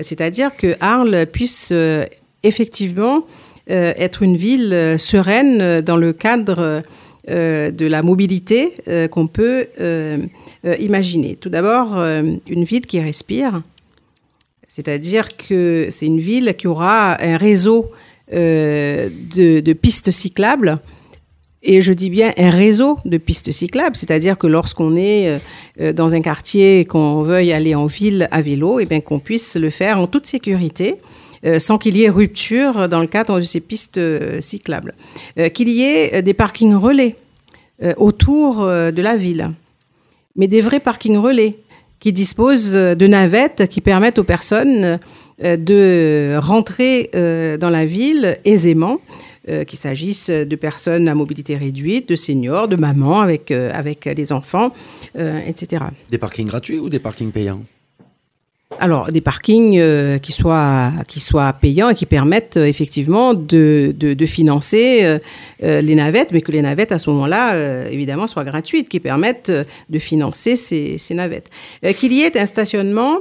C'est-à-dire 0.01 0.55
que 0.55 0.75
Arles 0.79 1.27
puisse 1.31 1.69
euh, 1.71 2.05
effectivement 2.41 3.27
euh, 3.69 3.93
être 3.95 4.23
une 4.23 4.37
ville 4.37 4.95
sereine 4.97 5.81
dans 5.81 5.97
le 5.97 6.13
cadre 6.13 6.81
de 7.27 7.87
la 7.87 8.03
mobilité 8.03 8.73
qu'on 9.09 9.25
peut 9.25 9.65
imaginer. 10.79 11.35
Tout 11.35 11.49
d'abord, 11.49 11.97
une 11.97 12.63
ville 12.63 12.85
qui 12.85 12.99
respire, 13.01 13.63
c'est-à-dire 14.75 15.37
que 15.37 15.87
c'est 15.89 16.05
une 16.05 16.19
ville 16.19 16.53
qui 16.57 16.67
aura 16.67 17.15
un 17.23 17.37
réseau 17.37 17.93
euh, 18.33 19.07
de, 19.33 19.71
pistes 19.71 20.11
cyclables. 20.11 20.79
Et 21.63 21.79
je 21.79 21.93
dis 21.93 22.09
bien 22.09 22.33
un 22.37 22.49
réseau 22.49 22.97
de 23.05 23.17
pistes 23.17 23.53
cyclables, 23.53 23.95
c'est-à-dire 23.95 24.37
que 24.37 24.47
lorsqu'on 24.47 24.97
est 24.97 25.39
euh, 25.79 25.93
dans 25.93 26.13
un 26.13 26.19
quartier 26.19 26.81
et 26.81 26.85
qu'on 26.85 27.21
veuille 27.21 27.53
aller 27.53 27.73
en 27.73 27.85
ville 27.85 28.27
à 28.31 28.41
vélo, 28.41 28.81
et 28.81 28.85
bien 28.85 28.99
qu'on 28.99 29.19
puisse 29.19 29.55
le 29.55 29.69
faire 29.69 29.97
en 29.97 30.07
toute 30.07 30.25
sécurité, 30.25 30.97
euh, 31.45 31.57
sans 31.57 31.77
qu'il 31.77 31.95
y 31.95 32.03
ait 32.03 32.09
rupture 32.09 32.89
dans 32.89 32.99
le 32.99 33.07
cadre 33.07 33.39
de 33.39 33.45
ces 33.45 33.61
pistes 33.61 34.01
cyclables. 34.41 34.93
Qu'il 35.53 35.69
y 35.69 35.83
ait 35.83 36.21
des 36.21 36.33
parkings 36.33 36.75
relais 36.75 37.15
autour 37.95 38.65
de 38.65 39.01
la 39.01 39.15
ville, 39.15 39.51
mais 40.35 40.49
des 40.49 40.59
vrais 40.59 40.81
parkings 40.81 41.17
relais 41.17 41.53
qui 42.05 42.13
disposent 42.13 42.75
euh, 42.75 42.93
de 42.93 43.07
navettes 43.07 43.67
qui 43.67 43.81
permettent 43.81 44.19
aux 44.19 44.23
personnes 44.23 44.99
euh, 45.43 45.57
de 45.57 46.37
rentrer 46.37 47.09
euh, 47.15 47.57
dans 47.57 47.71
la 47.71 47.87
ville 47.87 48.37
aisément, 48.45 48.99
qu'il 49.67 49.77
s'agisse 49.77 50.31
de 50.31 50.55
personnes 50.55 51.07
à 51.07 51.13
mobilité 51.13 51.55
réduite, 51.55 52.09
de 52.09 52.15
seniors, 52.15 52.67
de 52.67 52.75
mamans 52.75 53.21
avec, 53.21 53.51
avec 53.51 54.05
les 54.05 54.31
enfants, 54.31 54.73
etc. 55.15 55.83
Des 56.09 56.17
parkings 56.17 56.47
gratuits 56.47 56.79
ou 56.79 56.89
des 56.89 56.97
parkings 56.97 57.31
payants? 57.31 57.61
Alors, 58.79 59.11
des 59.11 59.21
parkings 59.21 59.77
euh, 59.77 60.17
qui, 60.19 60.31
soient, 60.31 60.91
qui 61.07 61.19
soient 61.19 61.53
payants 61.53 61.89
et 61.89 61.95
qui 61.95 62.05
permettent 62.05 62.57
euh, 62.57 62.65
effectivement 62.65 63.33
de, 63.33 63.93
de, 63.97 64.13
de 64.13 64.25
financer 64.25 64.99
euh, 65.03 65.19
euh, 65.63 65.81
les 65.81 65.95
navettes, 65.95 66.31
mais 66.33 66.41
que 66.41 66.51
les 66.51 66.61
navettes, 66.61 66.91
à 66.91 66.99
ce 66.99 67.09
moment-là, 67.11 67.53
euh, 67.53 67.89
évidemment, 67.89 68.27
soient 68.27 68.43
gratuites, 68.43 68.89
qui 68.89 68.99
permettent 68.99 69.51
de 69.89 69.99
financer 69.99 70.55
ces, 70.55 70.97
ces 70.97 71.13
navettes. 71.13 71.49
Qu'il 71.97 72.11
y 72.13 72.21
ait 72.21 72.37
un 72.37 72.45
stationnement 72.45 73.19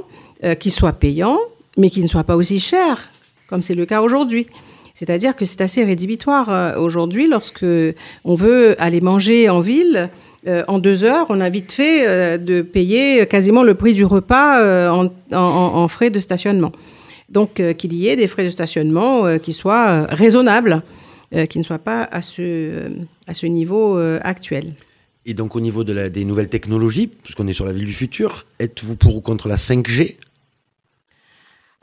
qui 0.59 0.69
soit 0.69 0.93
payant, 0.93 1.39
mais 1.77 1.89
qui 1.89 2.01
ne 2.01 2.07
soit 2.07 2.25
pas 2.25 2.35
aussi 2.35 2.59
cher, 2.59 3.09
comme 3.47 3.63
c'est 3.63 3.73
le 3.75 3.85
cas 3.85 4.01
aujourd'hui. 4.01 4.47
C'est-à-dire 4.93 5.35
que 5.35 5.45
c'est 5.45 5.61
assez 5.61 5.83
rédhibitoire 5.83 6.77
aujourd'hui 6.77 7.27
lorsque 7.27 7.65
on 8.25 8.35
veut 8.35 8.75
aller 8.81 9.01
manger 9.01 9.49
en 9.49 9.61
ville. 9.61 10.09
Euh, 10.47 10.63
en 10.67 10.79
deux 10.79 11.03
heures, 11.03 11.25
on 11.29 11.39
a 11.41 11.49
vite 11.49 11.71
fait 11.71 12.07
euh, 12.07 12.37
de 12.37 12.61
payer 12.61 13.25
quasiment 13.27 13.63
le 13.63 13.73
prix 13.75 13.93
du 13.93 14.05
repas 14.05 14.59
euh, 14.61 14.89
en, 14.89 15.05
en- 15.33 15.37
en 15.75 15.87
frais 15.87 16.09
de 16.09 16.19
stationnement. 16.19 16.71
Donc, 17.29 17.61
qu'il 17.77 17.93
y 17.93 18.07
ait 18.07 18.15
des 18.15 18.27
frais 18.27 18.43
de 18.43 18.49
stationnement 18.49 19.39
qui 19.39 19.51
soient 19.51 20.05
raisonnables, 20.05 20.83
qui 21.49 21.57
ne 21.57 21.63
soient 21.63 21.79
pas 21.79 22.07
à 22.11 22.21
ce, 22.21 22.81
à 23.27 23.33
ce 23.33 23.47
niveau 23.47 23.97
actuel. 24.21 24.75
Et 25.25 25.33
donc 25.33 25.55
au 25.55 25.59
niveau 25.59 25.83
de 25.83 25.91
la, 25.91 26.09
des 26.09 26.23
nouvelles 26.23 26.49
technologies, 26.49 27.07
puisqu'on 27.07 27.47
est 27.47 27.53
sur 27.53 27.65
la 27.65 27.73
ville 27.73 27.85
du 27.85 27.93
futur, 27.93 28.45
êtes-vous 28.59 28.95
pour 28.95 29.15
ou 29.15 29.21
contre 29.21 29.47
la 29.47 29.55
5G 29.55 30.17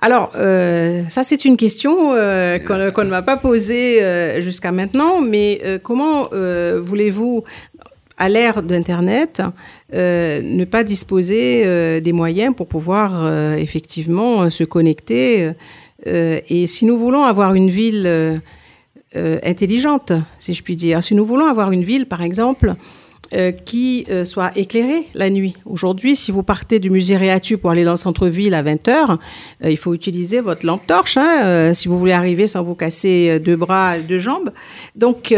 Alors, 0.01 0.31
euh, 0.37 1.03
ça 1.09 1.25
c'est 1.25 1.45
une 1.45 1.57
question 1.57 2.13
euh, 2.13 2.59
qu'on 2.61 3.05
ne 3.05 3.11
m'a 3.11 3.23
pas 3.23 3.37
posée 3.37 4.03
euh, 4.03 4.41
jusqu'à 4.41 4.71
maintenant, 4.71 5.21
mais 5.21 5.61
comment 5.83 6.29
voulez-vous, 6.81 7.43
à 8.23 8.29
l'ère 8.29 8.63
d'Internet, 8.63 9.43
euh, 9.95 10.41
ne 10.45 10.65
pas 10.65 10.85
disposer 10.85 11.65
euh, 11.65 11.99
des 11.99 12.13
moyens 12.13 12.55
pour 12.55 12.69
pouvoir 12.69 13.25
euh, 13.25 13.57
effectivement 13.57 14.49
se 14.49 14.63
connecter 14.63 15.51
Et 16.07 16.67
si 16.69 16.85
nous 16.85 16.97
voulons 16.97 17.25
avoir 17.25 17.55
une 17.55 17.71
ville 17.71 18.41
intelligente, 19.15 20.13
si 20.39 20.55
je 20.55 20.63
puis 20.63 20.77
dire, 20.77 21.03
si 21.03 21.15
nous 21.15 21.25
voulons 21.25 21.47
avoir 21.47 21.73
une 21.73 21.83
ville, 21.83 22.07
par 22.07 22.23
exemple, 22.23 22.75
qui 23.65 24.07
soit 24.25 24.51
éclairée 24.57 25.07
la 25.15 25.31
nuit. 25.31 25.55
Aujourd'hui, 25.65 26.17
si 26.17 26.33
vous 26.33 26.43
partez 26.43 26.81
du 26.81 26.91
musée 26.91 27.17
Réatu 27.17 27.57
pour 27.57 27.71
aller 27.71 27.85
dans 27.85 27.93
le 27.93 28.05
centre-ville 28.09 28.55
à 28.55 28.63
20h, 28.65 29.19
il 29.65 29.77
faut 29.77 29.95
utiliser 29.95 30.41
votre 30.41 30.67
lampe 30.67 30.87
torche 30.89 31.17
hein, 31.17 31.73
si 31.73 31.87
vous 31.87 31.99
voulez 32.01 32.13
arriver 32.13 32.49
sans 32.49 32.65
vous 32.65 32.75
casser 32.75 33.39
deux 33.39 33.57
bras, 33.57 33.99
deux 34.01 34.19
jambes. 34.19 34.51
Donc, 34.97 35.33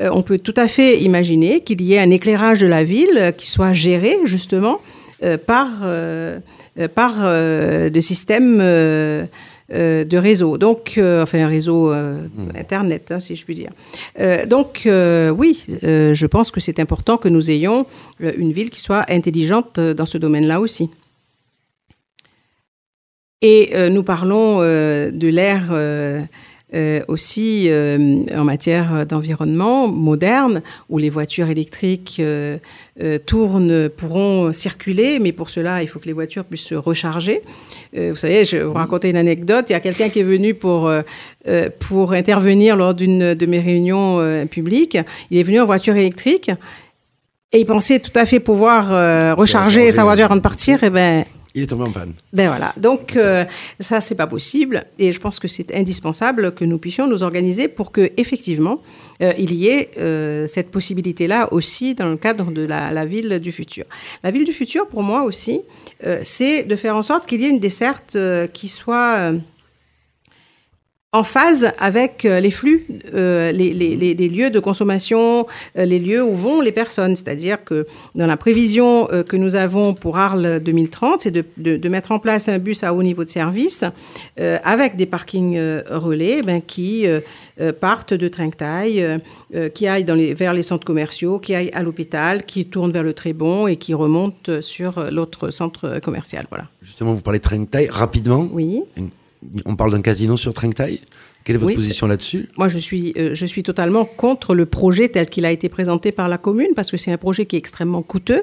euh, 0.00 0.10
on 0.12 0.22
peut 0.22 0.38
tout 0.38 0.54
à 0.56 0.68
fait 0.68 1.00
imaginer 1.00 1.60
qu'il 1.60 1.80
y 1.82 1.94
ait 1.94 2.00
un 2.00 2.10
éclairage 2.10 2.60
de 2.60 2.66
la 2.66 2.84
ville 2.84 3.32
qui 3.36 3.50
soit 3.50 3.72
géré 3.72 4.18
justement 4.24 4.80
euh, 5.22 5.38
par, 5.38 5.68
euh, 5.82 6.40
par 6.94 7.12
des 7.90 8.02
systèmes 8.02 8.58
de 8.58 10.16
réseau, 10.16 10.58
donc 10.58 10.98
enfin 10.98 11.44
un 11.44 11.48
réseau 11.48 11.92
euh, 11.92 12.18
internet, 12.58 13.10
hein, 13.10 13.20
si 13.20 13.36
je 13.36 13.44
puis 13.44 13.54
dire. 13.54 13.70
Donc 14.48 14.82
oui, 14.86 15.64
je 15.82 16.26
pense 16.26 16.50
que 16.50 16.60
c'est 16.60 16.80
important 16.80 17.16
que 17.16 17.28
nous 17.28 17.50
ayons 17.50 17.86
une 18.20 18.52
ville 18.52 18.70
qui 18.70 18.80
soit 18.80 19.04
intelligente 19.08 19.78
dans 19.78 20.06
ce 20.06 20.18
domaine-là 20.18 20.60
aussi. 20.60 20.90
Et 23.40 23.72
nous 23.90 24.02
parlons 24.02 24.58
de 24.58 25.28
l'ère 25.28 25.72
euh, 26.74 27.02
aussi 27.08 27.66
euh, 27.68 28.24
en 28.36 28.44
matière 28.44 29.06
d'environnement 29.06 29.86
moderne, 29.88 30.62
où 30.88 30.98
les 30.98 31.10
voitures 31.10 31.48
électriques 31.48 32.16
euh, 32.18 32.58
euh, 33.02 33.18
tournent, 33.18 33.88
pourront 33.88 34.52
circuler, 34.52 35.18
mais 35.20 35.32
pour 35.32 35.50
cela, 35.50 35.82
il 35.82 35.88
faut 35.88 35.98
que 35.98 36.06
les 36.06 36.12
voitures 36.12 36.44
puissent 36.44 36.66
se 36.66 36.74
recharger. 36.74 37.42
Vous 37.96 38.16
savez, 38.16 38.44
je 38.44 38.56
vais 38.56 38.64
vous 38.64 38.72
raconter 38.72 39.10
une 39.10 39.16
anecdote. 39.16 39.66
Il 39.68 39.72
y 39.72 39.76
a 39.76 39.80
quelqu'un 39.80 40.08
qui 40.08 40.18
est 40.18 40.24
venu 40.24 40.54
pour, 40.54 40.90
pour 41.78 42.12
intervenir 42.12 42.74
lors 42.74 42.92
d'une 42.92 43.34
de 43.34 43.46
mes 43.46 43.60
réunions 43.60 44.46
publiques. 44.48 44.98
Il 45.30 45.38
est 45.38 45.44
venu 45.44 45.60
en 45.60 45.64
voiture 45.64 45.94
électrique. 45.94 46.50
Et 47.52 47.60
il 47.60 47.66
pensait 47.66 48.00
tout 48.00 48.10
à 48.16 48.26
fait 48.26 48.40
pouvoir 48.40 48.88
recharger 48.88 49.40
recharger, 49.40 49.92
sa 49.92 50.02
voiture 50.02 50.24
avant 50.24 50.36
de 50.36 50.40
partir. 50.40 50.82
Et 50.82 50.90
ben, 50.90 51.24
Il 51.56 51.62
est 51.62 51.66
tombé 51.68 51.84
en 51.84 51.92
panne. 51.92 52.14
ben 52.32 52.48
voilà, 52.48 52.72
donc 52.76 53.14
euh, 53.16 53.44
ça 53.78 54.00
c'est 54.00 54.16
pas 54.16 54.26
possible 54.26 54.84
et 54.98 55.12
je 55.12 55.20
pense 55.20 55.38
que 55.38 55.46
c'est 55.46 55.72
indispensable 55.72 56.52
que 56.52 56.64
nous 56.64 56.78
puissions 56.78 57.06
nous 57.06 57.22
organiser 57.22 57.68
pour 57.68 57.92
que 57.92 58.10
effectivement 58.16 58.82
euh, 59.22 59.32
il 59.38 59.54
y 59.54 59.68
ait 59.68 59.90
euh, 59.96 60.48
cette 60.48 60.72
possibilité 60.72 61.28
là 61.28 61.52
aussi 61.52 61.94
dans 61.94 62.08
le 62.08 62.16
cadre 62.16 62.50
de 62.50 62.62
la, 62.62 62.90
la 62.90 63.04
ville 63.04 63.38
du 63.38 63.52
futur. 63.52 63.84
La 64.24 64.32
ville 64.32 64.44
du 64.44 64.52
futur 64.52 64.88
pour 64.88 65.04
moi 65.04 65.22
aussi 65.22 65.60
c'est 66.22 66.64
de 66.64 66.76
faire 66.76 66.96
en 66.96 67.02
sorte 67.04 67.26
qu'il 67.26 67.40
y 67.40 67.44
ait 67.44 67.50
une 67.50 67.60
desserte 67.60 68.18
qui 68.52 68.66
soit 68.66 69.32
en 71.14 71.22
phase 71.22 71.70
avec 71.78 72.24
euh, 72.24 72.40
les 72.40 72.50
flux, 72.50 72.86
euh, 73.14 73.52
les, 73.52 73.72
les- 73.72 73.94
les- 73.96 74.14
les 74.14 74.28
lieux 74.28 74.50
de 74.50 74.58
consommation, 74.58 75.46
euh, 75.78 75.84
les 75.84 76.00
lieux 76.00 76.24
où 76.24 76.34
vont 76.34 76.60
les 76.60 76.72
personnes. 76.72 77.14
C'est-à-dire 77.14 77.62
que 77.64 77.86
dans 78.16 78.26
la 78.26 78.36
prévision 78.36 79.08
euh, 79.12 79.22
que 79.22 79.36
nous 79.36 79.54
avons 79.54 79.94
pour 79.94 80.18
Arles 80.18 80.58
2030, 80.60 81.20
c'est 81.20 81.30
de, 81.30 81.44
de- 81.56 81.76
de 81.76 81.88
mettre 81.88 82.10
en 82.10 82.18
place 82.18 82.48
un 82.48 82.58
bus 82.58 82.82
à 82.82 82.92
haut 82.92 83.02
niveau 83.04 83.22
de 83.24 83.28
service 83.30 83.84
avec 84.64 84.96
des 84.96 85.06
parkings 85.06 85.56
relais 85.88 86.42
ben, 86.42 86.60
qui 86.60 87.06
partent 87.80 88.12
de 88.14 88.26
Trinquetail, 88.28 89.20
qui 89.74 89.86
aillent 89.86 90.04
dans 90.04 90.16
vers 90.34 90.52
les 90.52 90.62
centres 90.62 90.84
commerciaux, 90.84 91.38
qui 91.38 91.54
aillent 91.54 91.70
à 91.74 91.82
l'hôpital, 91.82 92.44
qui 92.44 92.66
tournent 92.66 92.90
vers 92.92 93.02
le 93.04 93.12
Trébon 93.12 93.68
et 93.68 93.76
qui 93.76 93.94
remontent 93.94 94.60
sur 94.60 95.04
l'autre 95.12 95.50
centre 95.50 96.00
commercial. 96.00 96.44
Voilà. 96.50 96.64
Justement, 96.82 97.12
vous 97.14 97.20
parlez 97.22 97.38
de 97.38 97.44
Trinquetail. 97.44 97.88
Rapidement, 97.90 98.48
Oui. 98.52 98.82
On 99.64 99.76
parle 99.76 99.92
d'un 99.92 100.02
casino 100.02 100.36
sur 100.36 100.52
Trinquetail. 100.54 101.00
Quelle 101.44 101.56
est 101.56 101.58
votre 101.58 101.68
Oui, 101.68 101.74
position 101.74 102.06
là-dessus? 102.06 102.48
Moi, 102.56 102.68
je 102.70 102.78
suis, 102.78 103.12
euh, 103.18 103.34
je 103.34 103.44
suis 103.44 103.62
totalement 103.62 104.06
contre 104.06 104.54
le 104.54 104.64
projet 104.64 105.10
tel 105.10 105.28
qu'il 105.28 105.44
a 105.44 105.50
été 105.52 105.68
présenté 105.68 106.10
par 106.10 106.30
la 106.30 106.38
commune, 106.38 106.68
parce 106.74 106.90
que 106.90 106.96
c'est 106.96 107.12
un 107.12 107.18
projet 107.18 107.44
qui 107.44 107.56
est 107.56 107.58
extrêmement 107.58 108.00
coûteux 108.00 108.40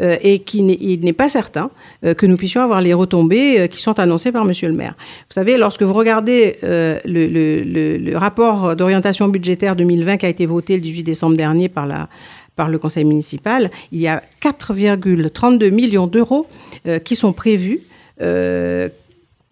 euh, 0.00 0.16
et 0.22 0.38
qui 0.38 0.62
n'est 0.62 1.12
pas 1.12 1.28
certain 1.28 1.70
euh, 2.04 2.14
que 2.14 2.24
nous 2.24 2.36
puissions 2.36 2.60
avoir 2.60 2.80
les 2.80 2.94
retombées 2.94 3.68
qui 3.68 3.82
sont 3.82 3.98
annoncées 3.98 4.30
par 4.30 4.44
Monsieur 4.44 4.68
le 4.68 4.74
maire. 4.74 4.94
Vous 5.28 5.32
savez, 5.34 5.56
lorsque 5.56 5.82
vous 5.82 5.92
regardez 5.92 6.56
le, 6.62 6.98
le- 7.04 7.64
le- 7.64 7.96
le 7.96 8.16
rapport 8.16 8.76
d'orientation 8.76 9.26
budgétaire 9.26 9.74
2020 9.74 10.18
qui 10.18 10.26
a 10.26 10.28
été 10.28 10.46
voté 10.46 10.74
le 10.76 10.80
18 10.82 11.02
décembre 11.02 11.36
dernier 11.36 11.68
par 11.68 11.86
la 11.86 12.08
par 12.54 12.68
le 12.70 12.78
conseil 12.78 13.04
municipal, 13.04 13.70
il 13.92 14.00
y 14.00 14.06
a 14.08 14.22
4,32 14.42 15.70
millions 15.70 16.06
d'euros 16.06 16.46
euh, 16.86 16.98
qui 16.98 17.14
sont 17.14 17.34
prévus 17.34 17.80
euh, 18.22 18.88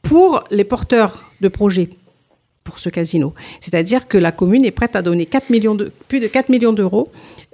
pour 0.05 0.45
les 0.51 0.65
porteurs 0.65 1.25
de 1.41 1.49
projets 1.49 1.89
pour 2.65 2.79
ce 2.79 2.89
casino. 2.89 3.35
C'est-à-dire 3.61 4.09
que 4.09 4.19
la 4.19 4.33
commune 4.33 4.65
est 4.65 4.71
prête 4.71 4.97
à 4.97 5.03
donner 5.03 5.27
4 5.27 5.51
millions 5.51 5.75
de, 5.75 5.93
plus 6.09 6.19
de 6.19 6.27
4 6.27 6.49
millions 6.49 6.73
d'euros 6.73 7.07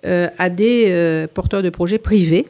euh, 0.07 0.29
à 0.39 0.49
des 0.49 0.87
euh, 0.89 1.27
porteurs 1.27 1.63
de 1.63 1.69
projets 1.69 1.99
privés, 1.99 2.47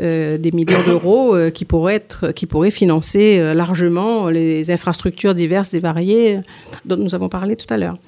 euh, 0.00 0.38
des 0.38 0.52
millions 0.52 0.82
d'euros 0.86 1.36
qui, 1.52 1.64
pourraient 1.64 2.70
financer 2.70 3.52
largement 3.52 4.28
les 4.28 4.70
infrastructures 4.70 5.34
diverses 5.34 5.74
et 5.74 5.80
variées 5.80 6.40
dont 6.84 6.96
nous 6.96 7.14
avons 7.14 7.28
parlé 7.28 7.56
tout 7.56 7.72
à 7.74 7.76
l'heure. 7.76 7.98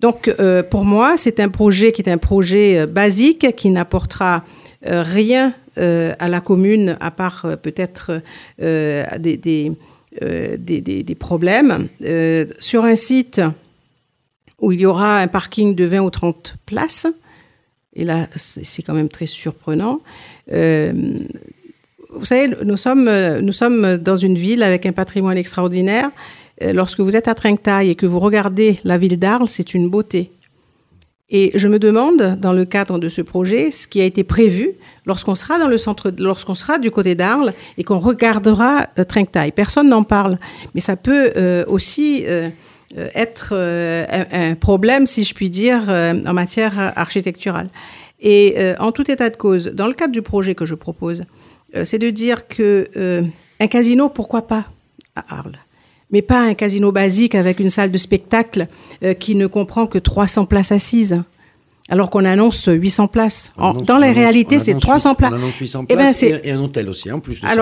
Donc, 0.00 0.34
pour 0.70 0.84
moi, 0.84 1.16
c'est 1.16 1.38
un 1.38 1.48
projet 1.48 1.92
qui 1.92 2.02
est 2.02 2.10
un 2.10 2.18
projet 2.18 2.88
basique 2.88 3.54
qui 3.54 3.70
n'apportera 3.70 4.42
rien 4.84 5.54
à 5.76 6.28
la 6.28 6.40
commune 6.40 6.96
à 6.98 7.12
part 7.12 7.46
peut-être 7.62 8.20
des, 8.58 9.70
des, 10.20 10.80
des- 10.80 11.02
des 11.02 11.14
problèmes. 11.14 11.88
Euh, 12.04 12.44
sur 12.58 12.84
un 12.84 12.96
site 12.96 13.40
où 14.60 14.72
il 14.72 14.80
y 14.80 14.86
aura 14.86 15.18
un 15.18 15.26
parking 15.28 15.74
de 15.74 15.84
20 15.84 16.00
ou 16.00 16.10
30 16.10 16.56
places, 16.66 17.06
et 17.94 18.04
là, 18.04 18.28
c'est 18.36 18.82
quand 18.82 18.94
même 18.94 19.08
très 19.08 19.26
surprenant. 19.26 20.00
Euh, 20.52 20.92
vous 22.10 22.24
savez, 22.26 22.54
nous 22.64 22.76
sommes, 22.76 23.08
euh, 23.08 23.40
nous 23.40 23.52
sommes 23.52 23.96
dans 23.96 24.16
une 24.16 24.36
ville 24.36 24.62
avec 24.62 24.86
un 24.86 24.92
patrimoine 24.92 25.36
extraordinaire. 25.36 26.10
Euh, 26.62 26.72
Lorsque 26.72 27.00
vous 27.00 27.16
êtes 27.16 27.26
à 27.28 27.34
Trinquetail 27.34 27.90
et 27.90 27.94
que 27.94 28.06
vous 28.06 28.20
regardez 28.20 28.78
la 28.84 28.98
ville 28.98 29.18
d'Arles, 29.18 29.48
c'est 29.48 29.74
une 29.74 29.88
beauté. 29.90 30.28
Et 31.34 31.50
je 31.54 31.66
me 31.66 31.78
demande, 31.78 32.38
dans 32.38 32.52
le 32.52 32.66
cadre 32.66 32.98
de 32.98 33.08
ce 33.08 33.22
projet, 33.22 33.70
ce 33.70 33.88
qui 33.88 34.02
a 34.02 34.04
été 34.04 34.22
prévu 34.22 34.70
lorsqu'on 35.06 35.34
sera 35.34 35.58
dans 35.58 35.66
le 35.66 35.78
centre, 35.78 36.12
lorsqu'on 36.18 36.54
sera 36.54 36.78
du 36.78 36.90
côté 36.90 37.14
d'Arles 37.14 37.54
et 37.78 37.84
qu'on 37.84 37.98
regardera 37.98 38.86
euh. 38.98 39.50
Personne 39.56 39.88
n'en 39.88 40.02
parle, 40.02 40.38
mais 40.74 40.82
ça 40.82 40.96
peut 40.96 41.32
euh, 41.38 41.64
aussi 41.68 42.24
euh, 42.26 42.50
euh, 42.98 43.08
être 43.14 43.54
un, 43.54 44.54
problème, 44.56 45.06
si 45.06 45.24
je 45.24 45.34
puis 45.34 45.48
dire, 45.48 45.88
en 45.88 46.34
matière 46.34 46.92
architecturale. 46.96 47.66
Et 48.20 48.54
en 48.78 48.92
tout 48.92 49.10
état 49.10 49.30
de 49.30 49.36
cause, 49.36 49.72
dans 49.72 49.86
le 49.86 49.94
cadre 49.94 50.12
du 50.12 50.22
projet 50.22 50.54
que 50.54 50.66
je 50.66 50.74
propose, 50.74 51.24
c'est 51.84 51.98
de 51.98 52.10
dire 52.10 52.46
que 52.46 52.86
un 53.58 53.66
casino, 53.66 54.10
pourquoi 54.10 54.46
pas 54.46 54.66
à 55.16 55.38
Arles? 55.38 55.58
Mais 56.12 56.22
pas 56.22 56.40
un 56.40 56.54
casino 56.54 56.92
basique 56.92 57.34
avec 57.34 57.58
une 57.58 57.70
salle 57.70 57.90
de 57.90 57.98
spectacle 57.98 58.66
euh, 59.02 59.14
qui 59.14 59.34
ne 59.34 59.46
comprend 59.46 59.86
que 59.86 59.98
300 59.98 60.44
places 60.46 60.72
assises, 60.72 61.16
alors 61.88 62.10
qu'on 62.10 62.24
annonce 62.24 62.68
800 62.70 63.08
places. 63.08 63.52
On 63.56 63.62
En- 63.62 63.70
annonce- 63.70 63.84
dans 63.84 63.98
la 63.98 64.06
annonce- 64.06 64.16
réalité, 64.18 64.58
c'est 64.58 64.70
annonce 64.72 64.82
300 64.82 65.10
800 65.10 65.14
places. 65.16 65.30
On 65.32 65.36
annonce 65.36 65.56
800 65.56 65.84
Eh 65.88 65.94
ben, 65.96 66.02
places 66.04 66.16
c'est- 66.16 66.40
et, 66.44 66.48
et 66.48 66.52
un 66.52 66.60
hôtel 66.60 66.88
aussi, 66.88 67.10
en 67.10 67.18
plus 67.20 67.40
de 67.40 67.46
ça. 67.46 67.52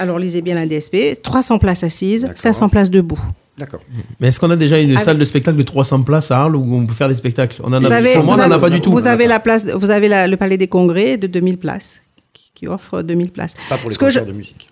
Alors, 0.00 0.18
lisez 0.18 0.42
bien 0.42 0.54
la 0.54 0.66
DSP. 0.66 1.20
300 1.22 1.58
places 1.58 1.82
assises, 1.84 2.22
D'accord. 2.22 2.38
500 2.38 2.68
places 2.68 2.90
debout. 2.90 3.20
D'accord. 3.56 3.80
Mais 4.20 4.28
est-ce 4.28 4.38
qu'on 4.38 4.50
a 4.50 4.56
déjà 4.56 4.78
une 4.78 4.90
Avec- 4.90 5.00
salle 5.00 5.18
de 5.18 5.24
spectacle 5.24 5.56
de 5.58 5.62
300 5.64 6.02
places 6.02 6.30
à 6.30 6.40
Arles 6.42 6.54
où 6.56 6.74
on 6.76 6.86
peut 6.86 6.94
faire 6.94 7.08
des 7.08 7.14
spectacles? 7.16 7.60
On 7.64 7.72
en 7.72 7.82
a 7.84 7.92
avez, 7.92 8.16
moi, 8.18 8.34
on 8.34 8.36
n'en 8.36 8.50
a 8.52 8.58
pas 8.58 8.70
du 8.70 8.80
tout. 8.80 8.92
Vous 8.92 9.06
avez 9.08 9.26
la 9.26 9.40
place, 9.40 9.66
vous 9.66 9.90
avez 9.90 10.06
la- 10.08 10.26
le 10.28 10.36
Palais 10.36 10.56
des 10.58 10.68
Congrès 10.68 11.16
de 11.16 11.26
2000 11.26 11.58
places, 11.58 12.02
qui, 12.32 12.50
qui 12.54 12.68
offre 12.68 13.02
2000 13.02 13.30
places. 13.32 13.54
Pas 13.68 13.76
pour 13.78 13.88
les 13.90 13.94
Ce 13.94 13.98
que 13.98 14.10
je- 14.10 14.18
concerts 14.20 14.32
de 14.32 14.36
musique 14.38 14.68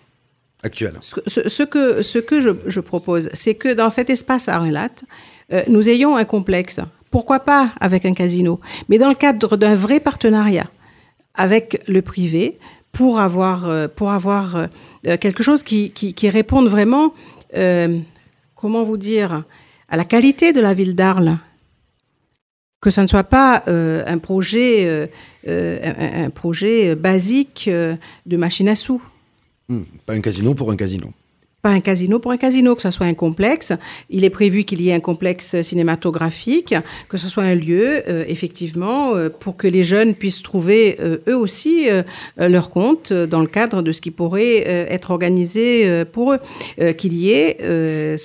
Ce, 1.00 1.62
que, 1.62 2.40
je, 2.40 2.80
propose, 2.80 3.30
c'est 3.32 3.54
que 3.54 3.72
dans 3.72 3.90
cet 3.90 4.10
espace 4.10 4.48
à 4.48 4.58
Relat, 4.58 4.90
euh, 5.52 5.62
nous 5.68 5.88
ayons 5.88 6.16
un 6.16 6.24
complexe. 6.24 6.80
Pourquoi 7.10 7.40
pas 7.40 7.72
avec 7.80 8.04
un 8.04 8.14
casino 8.14 8.60
Mais 8.88 8.98
dans 8.98 9.08
le 9.08 9.14
cadre 9.14 9.56
d'un 9.56 9.74
vrai 9.74 10.00
partenariat 10.00 10.66
avec 11.34 11.82
le 11.86 12.02
privé 12.02 12.58
pour 12.92 13.20
avoir, 13.20 13.68
euh, 13.68 13.86
euh, 13.96 15.16
quelque 15.18 15.42
chose 15.42 15.62
qui, 15.62 16.14
réponde 16.28 16.68
vraiment, 16.68 17.12
comment 18.54 18.84
vous 18.84 18.96
dire, 18.96 19.44
à 19.88 19.96
la 19.96 20.04
qualité 20.04 20.52
de 20.52 20.60
la 20.60 20.74
ville 20.74 20.94
d'Arles. 20.94 21.38
Que 22.80 22.90
ça 22.90 23.02
ne 23.02 23.06
soit 23.06 23.24
pas 23.24 23.64
un 23.66 24.18
projet, 24.18 25.08
basique 26.96 27.70
de 27.70 28.36
machine 28.36 28.68
à 28.68 28.74
sous 28.74 29.00
Hmm, 29.68 29.82
Pas 30.06 30.12
un 30.14 30.20
casino 30.20 30.54
pour 30.54 30.70
un 30.70 30.76
casino. 30.76 31.08
pas 31.62 31.70
un 31.70 31.80
casino 31.80 32.20
pour 32.20 32.30
un 32.30 32.36
casino, 32.36 32.76
que 32.76 32.82
ce 32.82 32.92
soit 32.92 33.06
un 33.06 33.14
complexe. 33.14 33.72
Il 34.08 34.22
est 34.22 34.30
prévu 34.30 34.62
qu'il 34.62 34.80
y 34.80 34.90
ait 34.90 34.92
un 34.94 35.00
complexe 35.00 35.60
cinématographique, 35.62 36.76
que 37.08 37.16
ce 37.16 37.26
soit 37.26 37.42
un 37.42 37.56
lieu, 37.56 38.04
euh, 38.08 38.24
effectivement, 38.28 39.16
euh, 39.16 39.30
pour 39.30 39.56
que 39.56 39.66
les 39.66 39.82
jeunes 39.82 40.14
puissent 40.14 40.42
trouver 40.44 40.96
euh, 41.00 41.16
eux 41.26 41.36
aussi 41.36 41.88
leur 42.36 42.70
compte 42.70 43.12
dans 43.12 43.40
le 43.40 43.48
cadre 43.48 43.82
de 43.82 43.90
ce 43.90 44.00
qui 44.00 44.12
pourrait 44.12 44.58
être 44.58 45.10
organisé 45.10 46.04
pour 46.12 46.34
eux. 46.34 46.38
Qu'il 46.92 47.14
y 47.14 47.32
ait 47.32 47.56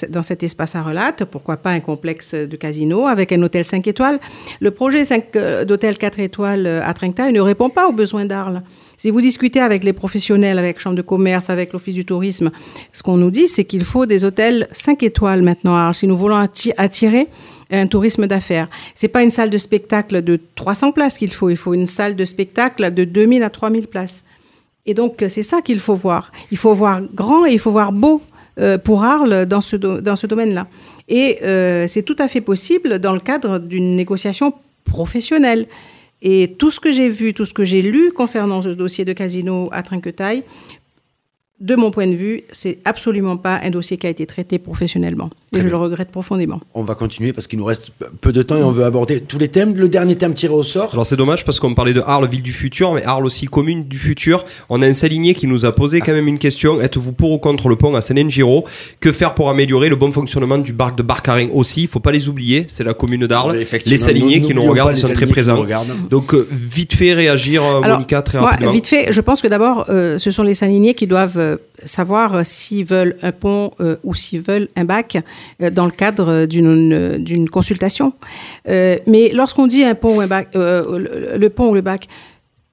dans 0.09 0.21
cet 0.23 0.43
espace 0.43 0.75
à 0.75 0.83
relate, 0.83 1.25
pourquoi 1.25 1.57
pas 1.57 1.71
un 1.71 1.79
complexe 1.79 2.35
de 2.35 2.55
casino 2.55 3.07
avec 3.07 3.31
un 3.31 3.41
hôtel 3.41 3.65
5 3.65 3.87
étoiles. 3.87 4.19
Le 4.59 4.69
projet 4.69 5.03
5, 5.03 5.65
d'hôtel 5.65 5.97
4 5.97 6.19
étoiles 6.19 6.67
à 6.67 6.93
Trinquetail 6.93 7.33
ne 7.33 7.41
répond 7.41 7.69
pas 7.69 7.87
aux 7.87 7.93
besoins 7.93 8.25
d'Arles. 8.25 8.61
Si 9.01 9.09
vous 9.09 9.19
discutez 9.19 9.59
avec 9.59 9.83
les 9.83 9.93
professionnels, 9.93 10.59
avec 10.59 10.79
Chambre 10.79 10.95
de 10.95 11.01
commerce, 11.01 11.49
avec 11.49 11.73
l'Office 11.73 11.95
du 11.95 12.05
tourisme, 12.05 12.51
ce 12.93 13.01
qu'on 13.01 13.17
nous 13.17 13.31
dit, 13.31 13.47
c'est 13.47 13.65
qu'il 13.65 13.83
faut 13.83 14.05
des 14.05 14.25
hôtels 14.25 14.67
5 14.73 15.01
étoiles 15.01 15.41
maintenant. 15.41 15.75
Alors, 15.75 15.95
si 15.95 16.05
nous 16.05 16.15
voulons 16.15 16.37
atti- 16.37 16.71
attirer 16.77 17.27
un 17.71 17.87
tourisme 17.87 18.27
d'affaires, 18.27 18.69
c'est 18.93 19.07
pas 19.07 19.23
une 19.23 19.31
salle 19.31 19.49
de 19.49 19.57
spectacle 19.57 20.21
de 20.21 20.39
300 20.53 20.91
places 20.91 21.17
qu'il 21.17 21.33
faut, 21.33 21.49
il 21.49 21.57
faut 21.57 21.73
une 21.73 21.87
salle 21.87 22.15
de 22.15 22.23
spectacle 22.23 22.93
de 22.93 23.03
2000 23.03 23.41
à 23.41 23.49
3000 23.49 23.87
places. 23.87 24.23
Et 24.85 24.93
donc, 24.93 25.25
c'est 25.29 25.41
ça 25.41 25.61
qu'il 25.63 25.79
faut 25.79 25.95
voir. 25.95 26.31
Il 26.51 26.57
faut 26.59 26.75
voir 26.75 27.01
grand 27.15 27.47
et 27.47 27.53
il 27.53 27.59
faut 27.59 27.71
voir 27.71 27.91
beau 27.91 28.21
euh, 28.59 28.77
pour 28.77 29.03
Arles 29.03 29.47
dans 29.47 29.61
ce, 29.61 29.77
dans 29.77 30.15
ce 30.15 30.27
domaine-là. 30.27 30.67
Et 31.09 31.39
euh, 31.41 31.87
c'est 31.87 32.03
tout 32.03 32.17
à 32.19 32.27
fait 32.27 32.41
possible 32.41 32.99
dans 32.99 33.13
le 33.13 33.19
cadre 33.19 33.57
d'une 33.57 33.95
négociation 33.95 34.53
professionnelle. 34.85 35.65
Et 36.21 36.55
tout 36.57 36.69
ce 36.69 36.79
que 36.79 36.91
j'ai 36.91 37.09
vu, 37.09 37.33
tout 37.33 37.45
ce 37.45 37.53
que 37.53 37.63
j'ai 37.63 37.81
lu 37.81 38.11
concernant 38.11 38.61
ce 38.61 38.69
dossier 38.69 39.05
de 39.05 39.13
casino 39.13 39.69
à 39.71 39.81
Trinquetail, 39.81 40.43
de 41.61 41.75
mon 41.75 41.91
point 41.91 42.07
de 42.07 42.15
vue, 42.15 42.41
c'est 42.51 42.79
absolument 42.85 43.37
pas 43.37 43.59
un 43.63 43.69
dossier 43.69 43.97
qui 43.97 44.07
a 44.07 44.09
été 44.09 44.25
traité 44.25 44.57
professionnellement. 44.59 45.29
Et 45.53 45.57
Très 45.57 45.61
je 45.61 45.67
bien. 45.67 45.77
le 45.77 45.83
regrette 45.83 46.09
profondément. 46.09 46.59
On 46.73 46.83
va 46.83 46.95
continuer 46.95 47.33
parce 47.33 47.45
qu'il 47.45 47.59
nous 47.59 47.65
reste 47.65 47.91
peu 48.21 48.31
de 48.33 48.41
temps 48.41 48.57
et 48.57 48.63
on 48.63 48.71
veut 48.71 48.83
aborder 48.83 49.21
tous 49.21 49.37
les 49.37 49.47
thèmes. 49.47 49.75
Le 49.75 49.87
dernier 49.87 50.15
thème 50.15 50.33
tiré 50.33 50.53
au 50.53 50.63
sort. 50.63 50.89
Alors 50.93 51.05
c'est 51.05 51.15
dommage 51.17 51.45
parce 51.45 51.59
qu'on 51.59 51.73
parlait 51.75 51.93
de 51.93 52.01
Arles, 52.01 52.27
ville 52.27 52.41
du 52.41 52.51
futur, 52.53 52.93
mais 52.93 53.03
Arles 53.03 53.25
aussi 53.25 53.45
commune 53.45 53.83
du 53.83 53.99
futur. 53.99 54.43
On 54.69 54.81
a 54.81 54.87
un 54.87 54.93
saligné 54.93 55.33
qui 55.35 55.45
nous 55.47 55.65
a 55.65 55.75
posé 55.75 56.01
quand 56.01 56.13
même 56.13 56.27
une 56.27 56.39
question. 56.39 56.81
Êtes-vous 56.81 57.13
pour 57.13 57.31
ou 57.31 57.37
contre 57.37 57.69
le 57.69 57.75
pont 57.75 57.93
à 57.95 58.01
Saint-Giro 58.01 58.65
Que 58.99 59.11
faire 59.11 59.33
pour 59.35 59.49
améliorer 59.49 59.89
le 59.89 59.95
bon 59.95 60.11
fonctionnement 60.11 60.57
du 60.57 60.73
parc 60.73 60.97
de 60.97 61.03
Barcarin 61.03 61.49
aussi? 61.53 61.83
Il 61.83 61.87
faut 61.87 61.99
pas 61.99 62.11
les 62.11 62.27
oublier, 62.27 62.65
c'est 62.67 62.83
la 62.83 62.93
commune 62.93 63.27
d'Arles. 63.27 63.57
Les 63.85 63.97
salignés 63.97 64.41
qui 64.41 64.55
nous 64.55 64.63
regardent, 64.63 64.95
sont 64.95 65.13
très 65.13 65.27
présents. 65.27 65.63
Donc 66.09 66.33
euh, 66.33 66.47
vite 66.51 66.93
fait 66.93 67.13
réagir, 67.13 67.63
euh, 67.63 67.81
Alors, 67.81 67.97
Monica, 67.97 68.21
très 68.21 68.39
moi, 68.39 68.51
rapidement. 68.51 68.71
vite 68.71 68.87
fait, 68.87 69.11
je 69.11 69.21
pense 69.21 69.41
que 69.41 69.47
d'abord, 69.47 69.85
euh, 69.89 70.17
ce 70.17 70.31
sont 70.31 70.43
les 70.43 70.53
salignés 70.53 70.93
qui 70.93 71.07
doivent 71.07 71.37
euh, 71.37 71.50
savoir 71.85 72.35
euh, 72.35 72.41
s'ils 72.43 72.85
veulent 72.85 73.15
un 73.21 73.31
pont 73.31 73.71
euh, 73.79 73.95
ou 74.03 74.13
s'ils 74.13 74.41
veulent 74.41 74.69
un 74.75 74.85
bac 74.85 75.17
euh, 75.61 75.69
dans 75.69 75.85
le 75.85 75.91
cadre 75.91 76.45
d'une 76.45 77.49
consultation. 77.49 78.13
Mais 78.67 79.31
lorsqu'on 79.33 79.67
dit 79.67 79.83
un 79.83 79.95
pont 79.95 80.17
ou 80.17 80.21
un 80.21 80.27
bac, 80.27 80.49
le, 80.53 81.47
pont 81.49 81.69
ou 81.69 81.73
le 81.73 81.81
bac, 81.81 82.07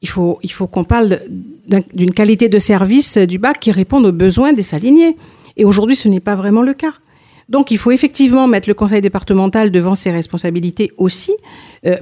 il 0.02 0.08
faut, 0.08 0.38
il 0.42 0.52
faut 0.52 0.66
qu'on 0.66 0.84
parle 0.84 1.20
d'un- 1.66 1.82
d'une 1.94 2.12
qualité 2.12 2.48
de 2.48 2.58
service 2.58 3.18
du 3.18 3.38
bac 3.38 3.58
qui 3.60 3.72
réponde 3.72 4.06
aux 4.06 4.12
besoins 4.12 4.52
des 4.52 4.62
salignés. 4.62 5.16
Et 5.56 5.64
aujourd'hui, 5.64 5.96
ce 5.96 6.08
n'est 6.08 6.20
pas 6.20 6.36
vraiment 6.36 6.62
le 6.62 6.74
cas. 6.74 6.92
Donc, 7.48 7.70
il 7.70 7.78
faut 7.78 7.90
effectivement 7.90 8.46
mettre 8.46 8.68
le 8.68 8.74
conseil 8.74 9.00
départemental 9.00 9.70
devant 9.70 9.94
ses 9.94 10.10
responsabilités 10.10 10.92
aussi, 10.98 11.32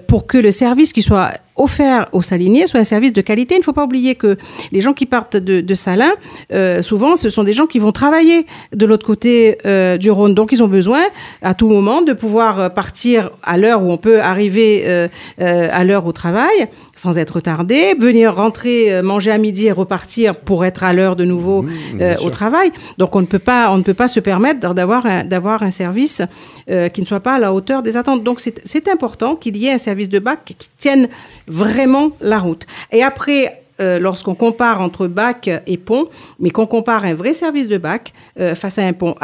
pour 0.09 0.27
que 0.27 0.39
le 0.39 0.51
service 0.51 0.93
qui 0.93 1.03
soit 1.03 1.31
offert 1.57 2.09
aux 2.13 2.23
saliniers 2.23 2.67
soit 2.67 2.81
un 2.81 2.85
service 2.85 3.13
de 3.13 3.21
qualité. 3.21 3.55
Il 3.55 3.59
ne 3.59 3.65
faut 3.65 3.73
pas 3.73 3.85
oublier 3.85 4.15
que 4.15 4.37
les 4.73 4.81
gens 4.81 4.93
qui 4.93 5.07
partent 5.07 5.37
de, 5.37 5.61
de 5.61 5.75
Salins, 5.75 6.15
euh, 6.53 6.83
souvent, 6.83 7.17
ce 7.17 7.31
sont 7.31 7.45
des 7.45 7.53
gens 7.53 7.67
qui 7.67 7.79
vont 7.79 7.93
travailler 7.93 8.47
de 8.75 8.87
l'autre 8.87 9.07
côté 9.07 9.59
euh, 9.67 9.97
du 9.97 10.11
Rhône. 10.11 10.35
Donc, 10.35 10.53
ils 10.53 10.63
ont 10.63 10.69
besoin 10.69 11.03
à 11.43 11.55
tout 11.55 11.69
moment 11.69 12.03
de 12.03 12.13
pouvoir 12.13 12.61
euh, 12.61 12.69
partir 12.69 13.31
à 13.43 13.59
l'heure 13.59 13.83
où 13.83 13.91
on 13.91 13.97
peut 13.97 14.21
arriver 14.21 14.85
euh, 14.87 15.09
euh, 15.41 15.69
à 15.73 15.85
l'heure 15.85 16.07
au 16.07 16.13
travail 16.13 16.69
sans 16.99 17.19
être 17.19 17.37
retardé, 17.37 17.95
venir 17.99 18.35
rentrer, 18.35 18.93
euh, 18.93 19.03
manger 19.03 19.31
à 19.31 19.39
midi 19.39 19.67
et 19.67 19.73
repartir 19.73 20.35
pour 20.35 20.65
être 20.65 20.83
à 20.83 20.95
l'heure 20.95 21.15
de 21.15 21.25
nouveau 21.25 21.65
euh, 22.01 22.17
au 22.25 22.31
travail. 22.31 22.73
Donc, 22.97 23.15
on 23.15 23.21
ne 23.21 23.27
peut 23.27 23.39
pas, 23.39 23.71
on 23.71 23.77
ne 23.79 23.83
peut 23.83 23.95
pas 23.95 24.09
se 24.09 24.21
permettre 24.21 24.75
d'avoir 24.75 25.05
un, 25.05 25.25
d'avoir 25.25 25.63
un 25.63 25.71
service 25.71 26.23
euh, 26.71 26.89
qui 26.89 27.03
ne 27.03 27.07
soit 27.07 27.21
pas 27.21 27.35
à 27.35 27.39
la 27.39 27.53
hauteur 27.53 27.83
des 27.83 27.97
attentes. 27.97 28.25
Donc, 28.25 28.41
c'est 28.41 28.57
c'est 28.65 28.89
important 28.89 29.37
qu'il 29.37 29.57
y 29.57 29.67
ait 29.67 29.73
un 29.73 29.79
service 29.79 30.09
de 30.09 30.19
bac 30.19 30.41
qui 30.45 30.69
tienne 30.79 31.09
vraiment 31.47 32.11
la 32.21 32.39
route. 32.39 32.67
Et 32.93 33.03
après, 33.03 33.63
euh, 33.79 33.99
lorsqu'on 33.99 34.35
compare 34.35 34.81
entre 34.81 35.07
bac 35.07 35.51
et 35.67 35.77
pont, 35.77 36.09
mais 36.41 36.49
qu'on 36.49 36.67
compare 36.67 37.05
un 37.05 37.15
vrai 37.15 37.35
service 37.35 37.69
de 37.69 37.77
bac 37.77 38.15
euh, 38.41 38.55
face 38.55 38.79
à 38.79 38.83
un 38.83 38.95
pont. 38.95 39.15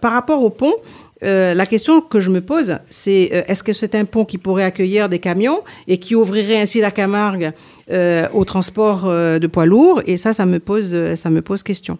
Par- 0.00 0.12
rapport 0.12 0.42
au 0.42 0.48
pont, 0.48 0.72
euh, 1.22 1.52
la 1.52 1.66
question 1.66 2.00
que 2.00 2.18
je 2.18 2.30
me 2.30 2.40
pose, 2.40 2.78
c'est 2.88 3.44
est-ce 3.46 3.62
que 3.62 3.74
c'est 3.74 3.94
un 3.94 4.06
pont 4.06 4.24
qui 4.24 4.38
pourrait 4.38 4.64
accueillir 4.64 5.10
des 5.10 5.18
camions 5.18 5.60
et 5.86 5.98
qui 5.98 6.14
ouvrirait 6.14 6.60
ainsi 6.60 6.80
la 6.80 6.90
Camargue 6.90 7.52
au 8.32 8.44
transport 8.44 9.04
de 9.04 9.46
poids 9.46 9.66
lourds? 9.66 10.00
Et 10.06 10.16
ça, 10.16 10.32
ça 10.32 10.46
me 10.46 10.60
pose, 10.60 10.96
ça 11.16 11.28
me 11.28 11.42
pose 11.42 11.62
question. 11.62 11.98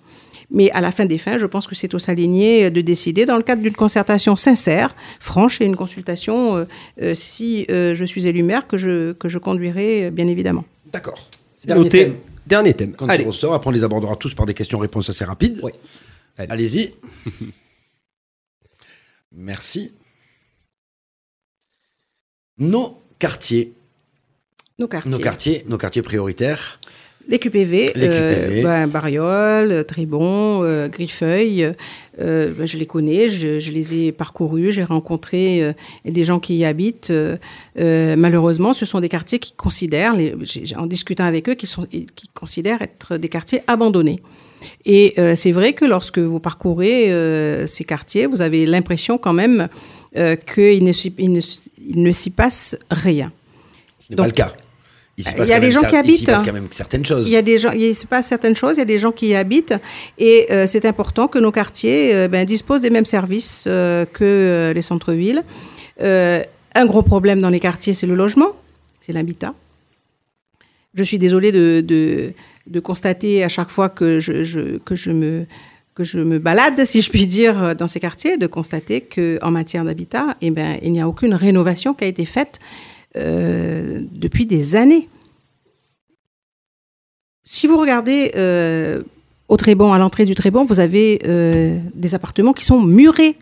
Mais 0.51 0.71
à 0.73 0.81
la 0.81 0.93
fin 0.93 1.07
des 1.07 1.19
fins, 1.19 1.39
je 1.39 1.47
pense 1.47 1.67
que 1.67 1.75
c'est 1.75 1.95
aux 1.95 2.11
alignés 2.11 2.71
de 2.71 2.81
décider 2.81 3.25
dans 3.25 3.37
le 3.37 3.43
cadre 3.43 3.63
d'une 3.63 3.75
concertation 3.75 4.37
sincère, 4.37 4.95
franche 5.21 5.61
et 5.61 5.65
une 5.65 5.77
consultation, 5.77 6.57
euh, 6.57 6.65
euh, 7.03 7.15
si 7.15 7.67
euh, 7.71 7.95
je 7.95 8.05
suis 8.05 8.27
élu 8.27 8.43
maire, 8.43 8.67
que 8.67 8.77
je, 8.77 9.13
que 9.13 9.29
je 9.29 9.39
conduirai, 9.39 10.07
euh, 10.07 10.11
bien 10.11 10.27
évidemment. 10.29 10.65
D'accord. 10.93 11.29
C'est 11.55 11.75
noté. 11.75 12.13
Dernier 12.47 12.75
thème. 12.75 12.93
Quand 12.95 13.09
Allez. 13.09 13.25
il 13.25 13.27
ressort, 13.27 13.55
après 13.55 13.69
on 13.69 13.73
les 13.73 13.85
abordera 13.85 14.17
tous 14.17 14.35
par 14.35 14.45
des 14.45 14.53
questions-réponses 14.55 15.09
assez 15.09 15.25
rapides. 15.25 15.61
Oui. 15.63 15.73
Allez. 16.37 16.53
Allez-y. 16.53 16.95
Merci. 19.33 19.93
Nos 22.59 23.01
quartiers, 23.19 23.73
Nos 24.79 24.87
quartiers. 24.89 25.11
nos 25.11 25.19
quartiers, 25.19 25.65
nos 25.69 25.79
quartiers 25.79 26.03
prioritaires. 26.03 26.79
Les 27.27 27.39
QPV, 27.39 27.93
Les 27.95 28.07
euh, 28.11 28.45
QPV. 28.47 28.63
ben, 28.63 28.87
Bariol, 28.87 29.73
euh, 29.73 29.83
Tribon, 29.83 30.63
euh, 30.63 30.89
Griffeuil, 30.89 31.73
euh, 32.21 32.53
ben, 32.57 32.67
je 32.67 32.77
les 32.77 32.85
connais, 32.87 33.31
je, 33.31 33.59
je 33.61 33.73
les 33.73 33.95
ai 34.01 34.13
parcourus, 34.13 34.73
j'ai 34.73 34.85
rencontré 34.85 35.63
euh, 35.63 35.73
des 36.05 36.23
gens 36.25 36.39
qui 36.39 36.57
y 36.57 36.65
habitent. 36.67 37.13
malheureusement, 37.77 38.73
ce 38.73 38.85
sont 38.87 39.01
des 39.01 39.09
quartiers 39.09 39.39
qui 39.39 39.53
considèrent, 39.53 40.15
les- 40.15 40.35
en 40.77 40.87
discutant 40.87 41.25
avec 41.25 41.49
eux, 41.49 41.55
qui, 41.55 41.67
sont, 41.67 41.85
qui 41.85 42.29
considèrent 42.35 42.83
être 42.83 43.17
des 43.17 43.29
quartiers 43.29 43.61
abandonnés. 43.67 44.21
Et 44.87 45.15
euh, 45.19 45.35
c'est 45.37 45.53
vrai 45.53 45.73
que 45.75 45.85
lorsque 45.85 46.19
vous 46.19 46.41
parcourez 46.41 47.13
euh, 47.13 47.67
ces 47.67 47.85
quartiers, 47.85 48.27
vous 48.27 48.41
avez 48.41 48.65
l'impression 48.65 49.19
quand 49.19 49.35
même 49.35 49.69
euh, 50.17 50.37
qu'il 50.37 50.85
ne, 50.85 50.93
s'y- 50.93 51.13
il 51.19 51.33
ne, 51.33 51.41
il 51.87 52.03
ne 52.03 52.13
s'y 52.13 52.31
passe 52.31 52.77
rien. 52.91 53.31
Ce 53.99 54.11
n'est 54.13 54.17
pas 54.17 54.27
le 54.27 54.33
cas. 54.33 54.55
Il 55.17 55.25
se 55.25 55.31
il 55.31 55.37
y 55.39 55.41
a 55.43 55.47
quand 55.47 55.61
des 55.61 55.61
même 55.61 55.71
gens 55.73 55.81
qui 55.83 55.95
Il 55.95 55.99
habitent, 55.99 56.27
passe 56.27 56.43
quand 56.43 56.53
même 56.53 56.67
certaines 56.73 57.05
choses. 57.05 57.27
Il 57.29 57.33
y 57.33 57.37
a 57.37 57.43
des 57.43 57.57
gens, 57.59 57.71
il 57.71 57.95
se 57.95 58.05
passe 58.07 58.27
certaines 58.27 58.57
choses, 58.57 58.77
il 58.77 58.81
y 58.81 58.83
a 58.83 58.87
des 58.87 58.99
gens 58.99 59.13
qui 59.13 59.29
y 59.29 59.35
habitent, 59.37 59.75
et 60.19 60.47
euh, 60.51 60.67
c'est 60.67 60.85
important 60.87 61.29
que 61.29 61.39
nos 61.39 61.53
quartiers 61.53 62.13
euh, 62.15 62.27
ben, 62.29 62.45
disposent 62.45 62.81
des 62.81 62.91
mêmes 62.91 63.05
services 63.05 63.65
euh, 63.69 64.05
que 64.07 64.73
les 64.75 64.83
centres-villes. 64.83 65.43
Un 66.77 66.87
gros 66.87 67.03
problème 67.03 67.41
dans 67.41 67.51
les 67.51 67.61
quartiers, 67.61 67.95
c'est 67.95 68.07
le 68.09 68.15
logement, 68.17 68.51
c'est 69.01 69.13
l'habitat. 69.13 69.55
Je 70.95 71.05
suis 71.05 71.19
désolée 71.19 71.53
de, 71.53 71.81
de, 71.81 72.33
de 72.67 72.81
constater 72.81 73.45
à 73.45 73.49
chaque 73.49 73.71
fois 73.71 73.89
que 73.89 74.19
je, 74.19 74.43
je- 74.43 74.79
que 74.79 74.97
je 74.97 75.11
me 75.11 75.47
que 75.95 76.03
je 76.03 76.19
me 76.19 76.41
balade, 76.41 76.85
si 76.87 77.01
je 77.03 77.09
puis 77.09 77.25
dire, 77.25 77.77
dans 77.77 77.87
ces 77.87 78.01
quartiers, 78.01 78.37
de 78.37 78.49
constater 78.49 79.01
que 79.01 79.39
en 79.43 79.53
matière 79.53 79.85
d'habitat, 79.85 80.37
eh 80.41 80.51
ben, 80.51 80.77
il 80.83 80.91
n'y 80.91 81.01
a 81.01 81.07
aucune 81.07 81.35
rénovation 81.35 81.95
qui 81.95 82.03
a 82.03 82.09
été 82.09 82.25
faite 82.25 82.59
euh, 83.17 84.01
depuis 84.11 84.47
des 84.47 84.75
années. 84.75 85.09
Si 87.45 87.67
vous 87.67 87.77
regardez 87.77 88.33
euh, 88.35 89.03
au 89.49 89.57
Trébon, 89.57 89.93
à 89.93 89.99
l'entrée 89.99 90.25
du 90.25 90.35
Trébon, 90.35 90.65
vous 90.65 90.81
avez 90.81 91.21
euh, 91.27 91.79
des 91.95 92.15
appartements 92.17 92.53
qui 92.53 92.65
sont 92.65 92.81
murés. 92.81 93.37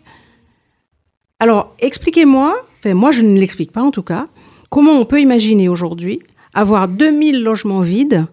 Alors, 1.39 1.73
expliquez-moi, 1.79 2.55
enfin, 2.77 2.93
moi 2.93 3.11
je 3.11 3.23
ne 3.23 3.39
l'explique 3.39 3.71
pas 3.71 3.81
en 3.81 3.89
tout 3.89 4.03
cas, 4.03 4.27
comment 4.69 4.91
on 4.91 5.05
peut 5.05 5.21
imaginer 5.21 5.69
aujourd'hui 5.69 6.21
avoir 6.53 6.87
2000 6.87 7.41
logements 7.41 7.81
vides 7.81 8.27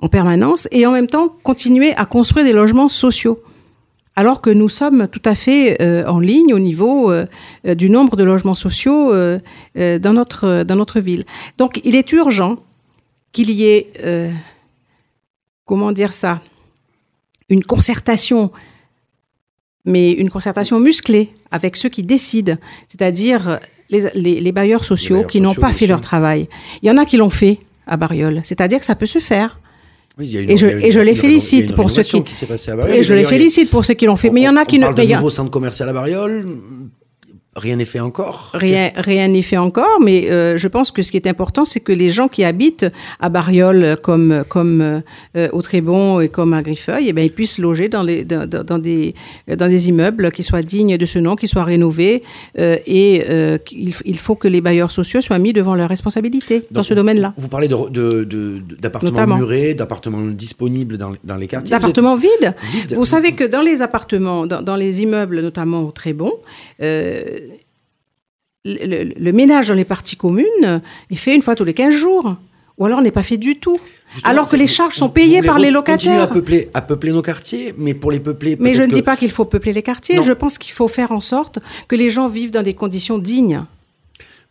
en 0.00 0.08
permanence 0.08 0.66
et 0.72 0.86
en 0.86 0.90
même 0.90 1.06
temps 1.06 1.28
continuer 1.44 1.94
à 1.94 2.04
construire 2.04 2.44
des 2.44 2.52
logements 2.52 2.88
sociaux 2.88 3.43
alors 4.16 4.40
que 4.40 4.50
nous 4.50 4.68
sommes 4.68 5.08
tout 5.08 5.22
à 5.24 5.34
fait 5.34 5.80
euh, 5.82 6.06
en 6.06 6.20
ligne 6.20 6.54
au 6.54 6.58
niveau 6.60 7.10
euh, 7.10 7.26
euh, 7.66 7.74
du 7.74 7.90
nombre 7.90 8.16
de 8.16 8.22
logements 8.24 8.54
sociaux 8.54 9.12
euh, 9.12 9.38
dans, 9.98 10.12
notre, 10.12 10.62
dans 10.62 10.76
notre 10.76 11.00
ville. 11.00 11.24
Donc 11.58 11.80
il 11.84 11.94
est 11.96 12.12
urgent 12.12 12.58
qu'il 13.32 13.50
y 13.50 13.64
ait, 13.66 13.90
comment 15.64 15.90
dire 15.92 16.12
ça, 16.12 16.40
une 17.48 17.64
concertation, 17.64 18.52
mais 19.84 20.12
une 20.12 20.30
concertation 20.30 20.78
musclée 20.80 21.30
avec 21.50 21.76
ceux 21.76 21.88
qui 21.88 22.02
décident, 22.02 22.56
c'est-à-dire 22.88 23.58
les, 23.90 24.08
les- 24.14 24.40
les 24.40 24.52
bailleurs 24.52 24.84
sociaux 24.84 25.16
bailleurs 25.16 25.30
qui 25.30 25.40
n'ont 25.40 25.54
pas 25.60 25.72
fait 25.72 25.86
leur 25.88 26.00
travail. 26.00 26.48
Il 26.82 26.88
y 26.88 26.90
en 26.90 26.96
a 26.96 27.04
qui 27.04 27.16
l'ont 27.16 27.30
fait 27.30 27.58
à 27.86 27.96
Bariol, 27.96 28.40
c'est-à-dire 28.44 28.78
que 28.80 28.86
ça 28.86 28.94
peut 28.94 29.06
se 29.06 29.18
faire. 29.18 29.58
Oui, 30.16 30.26
il 30.26 30.32
y 30.32 30.38
a 30.38 30.40
une- 30.42 30.50
Et 30.50 30.56
je- 30.56 30.66
une- 30.68 30.80
et 30.80 30.90
je 30.92 31.00
les 31.00 31.14
félicite 31.16 31.74
pour 31.74 31.90
ceux 31.90 32.02
qui- 32.04 32.22
passée 32.46 32.70
à. 32.70 32.88
Et 32.88 33.02
je 33.02 33.14
les 33.14 33.24
félicite 33.24 33.68
pour 33.70 33.84
ceux 33.84 33.94
qui 33.94 34.06
l'ont 34.06 34.14
fait, 34.16 34.30
mais 34.30 34.42
il 34.42 34.44
y 34.44 34.48
en 34.48 34.56
a 34.56 34.64
qui 34.64 34.76
on 34.76 34.90
ne... 34.92 35.02
il 35.02 35.10
y 35.10 35.12
a- 35.14 35.16
nouveau 35.16 35.30
centre 35.30 35.50
commercial 35.50 35.88
à 35.88 35.92
Bariol. 35.92 36.46
Rien 37.56 37.76
n'est 37.76 37.84
fait 37.84 38.00
encore. 38.00 38.50
Rien 38.54 38.90
rien 38.96 39.28
n'y 39.28 39.42
fait 39.42 39.56
encore, 39.56 40.00
mais 40.02 40.30
euh, 40.30 40.56
je 40.56 40.66
pense 40.68 40.90
que 40.90 41.02
ce 41.02 41.10
qui 41.12 41.16
est 41.16 41.26
important, 41.28 41.64
c'est 41.64 41.80
que 41.80 41.92
les 41.92 42.10
gens 42.10 42.26
qui 42.28 42.42
habitent 42.44 42.86
à 43.20 43.28
Bariol, 43.28 43.96
comme 44.02 44.44
comme 44.48 45.02
euh, 45.36 45.48
au 45.52 45.62
Trébon 45.62 46.20
et 46.20 46.28
comme 46.28 46.52
à 46.52 46.62
Griffeuil, 46.62 47.06
eh 47.08 47.12
ben, 47.12 47.24
ils 47.24 47.32
puissent 47.32 47.58
loger 47.58 47.88
dans, 47.88 48.02
les, 48.02 48.24
dans, 48.24 48.78
des, 48.78 49.14
dans 49.46 49.68
des 49.68 49.88
immeubles 49.88 50.32
qui 50.32 50.42
soient 50.42 50.62
dignes 50.62 50.96
de 50.96 51.06
ce 51.06 51.18
nom, 51.20 51.36
qui 51.36 51.46
soient 51.46 51.64
rénovés. 51.64 52.20
euh, 52.58 52.76
et 52.86 53.24
euh, 53.30 53.58
il, 53.72 53.94
il 54.04 54.18
faut 54.18 54.34
que 54.34 54.48
les 54.48 54.60
bailleurs 54.60 54.90
sociaux 54.90 55.20
soient 55.20 55.38
mis 55.38 55.52
devant 55.52 55.74
leurs 55.76 55.88
responsabilités 55.88 56.62
dans 56.70 56.82
ce 56.82 56.94
domaine-là. 56.94 57.34
Vous 57.36 57.48
parlez 57.48 57.68
de- 57.68 57.88
de- 57.88 58.24
de- 58.24 58.62
d'appartements 58.80 59.12
Notamment. 59.12 59.36
murés, 59.36 59.74
d'appartements 59.74 60.20
disponibles 60.22 60.98
dans, 60.98 61.12
dans 61.22 61.36
les 61.36 61.46
quartiers. 61.46 61.70
D'appartements 61.70 62.16
vides. 62.16 62.54
Vous 62.90 63.04
savez 63.04 63.32
que 63.32 63.44
dans 63.44 63.62
les 63.62 63.80
appartements, 63.82 64.46
dans, 64.46 64.60
dans 64.62 64.76
les 64.76 65.02
immeubles, 65.02 65.40
notamment 65.40 65.82
au 65.82 65.90
Trébon, 65.92 66.32
euh, 66.82 67.22
le, 68.64 69.32
ménage 69.32 69.68
dans 69.68 69.74
les 69.74 69.84
parties 69.84 70.16
communes 70.16 70.80
est 71.10 71.16
fait 71.16 71.34
une 71.34 71.42
fois 71.42 71.54
tous 71.54 71.64
les 71.64 71.74
15 71.74 71.94
jours. 71.94 72.36
Ou 72.76 72.86
alors 72.86 73.02
n'est 73.02 73.12
pas 73.12 73.22
fait 73.22 73.36
du 73.36 73.60
tout. 73.60 73.76
Justement, 74.08 74.30
alors 74.30 74.48
que 74.48 74.56
les 74.56 74.66
charges 74.66 74.96
sont 74.96 75.08
payées 75.08 75.42
par 75.42 75.60
les 75.60 75.70
locataires. 75.70 76.22
à 76.22 76.26
peupler, 76.26 76.68
à 76.74 76.82
peupler 76.82 77.12
nos 77.12 77.22
quartiers, 77.22 77.72
mais 77.78 77.94
pour 77.94 78.10
les 78.10 78.18
peupler. 78.18 78.56
Mais 78.58 78.74
je 78.74 78.82
ne 78.82 78.92
dis 78.92 79.02
pas 79.02 79.16
qu'il 79.16 79.30
faut 79.30 79.44
peupler 79.44 79.72
les 79.72 79.82
quartiers. 79.82 80.16
Non. 80.16 80.22
Je 80.22 80.32
pense 80.32 80.58
qu'il 80.58 80.72
faut 80.72 80.88
faire 80.88 81.12
en 81.12 81.20
sorte 81.20 81.60
que 81.86 81.94
les 81.94 82.10
gens 82.10 82.26
vivent 82.26 82.50
dans 82.50 82.64
des 82.64 82.74
conditions 82.74 83.18
dignes. 83.18 83.64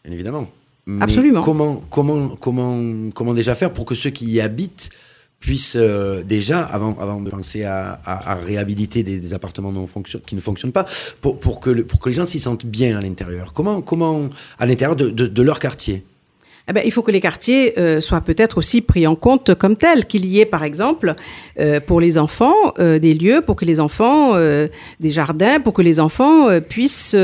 Bien 0.06 0.14
évidemment. 0.14 0.50
Mais 0.86 1.04
Absolument. 1.04 1.42
Comment, 1.42 1.84
comment, 1.90 2.30
comment, 2.40 3.10
comment 3.14 3.34
déjà 3.34 3.56
faire 3.56 3.74
pour 3.74 3.84
que 3.84 3.96
ceux 3.96 4.10
qui 4.10 4.26
y 4.26 4.40
habitent 4.40 4.90
puissent 5.46 5.78
euh, 5.78 6.24
déjà, 6.24 6.60
avant, 6.78 6.96
avant 7.06 7.20
de 7.26 7.30
penser 7.30 7.64
à, 7.66 8.00
à- 8.06 8.32
à 8.32 8.36
réhabiliter 8.36 9.04
des, 9.04 9.18
des 9.20 9.34
appartements 9.34 9.74
qui 10.28 10.36
ne 10.36 10.42
fonctionnent 10.42 10.72
pas, 10.80 10.86
pour, 11.22 11.34
pour, 11.44 11.60
que, 11.60 11.72
pour 11.90 12.00
que 12.00 12.08
les 12.10 12.16
gens 12.20 12.26
s'y 12.34 12.40
sentent 12.40 12.66
bien 12.66 12.98
à 12.98 13.02
l'intérieur. 13.02 13.52
Comment, 13.54 13.82
comment 13.82 14.30
à 14.58 14.66
l'intérieur 14.66 14.96
de, 14.96 15.10
de, 15.10 15.26
de 15.28 15.42
leur 15.50 15.60
quartier? 15.60 15.98
Eh 16.70 16.72
ben, 16.72 16.82
il 16.86 16.94
faut 16.94 17.02
que 17.02 17.12
les 17.12 17.20
quartiers 17.20 17.78
euh, 17.78 18.00
soient 18.00 18.22
peut-être 18.22 18.58
aussi 18.58 18.80
pris 18.80 19.06
en 19.06 19.18
compte 19.18 19.54
comme 19.54 19.76
tels, 19.76 20.06
qu'il 20.06 20.26
y 20.26 20.40
ait 20.40 20.46
par 20.46 20.64
exemple 20.64 21.14
euh, 21.60 21.82
pour 21.88 22.00
les 22.00 22.18
enfants 22.18 22.56
euh, 22.80 23.00
des 23.00 23.14
lieux 23.14 23.42
pour 23.46 23.58
que 23.58 23.66
les 23.66 23.80
enfants, 23.82 24.36
euh, 24.36 24.70
des 25.02 25.10
jardins, 25.20 25.60
pour 25.60 25.74
que 25.74 25.82
les 25.82 26.00
enfants 26.00 26.48
euh, 26.48 26.62
puissent 26.62 27.18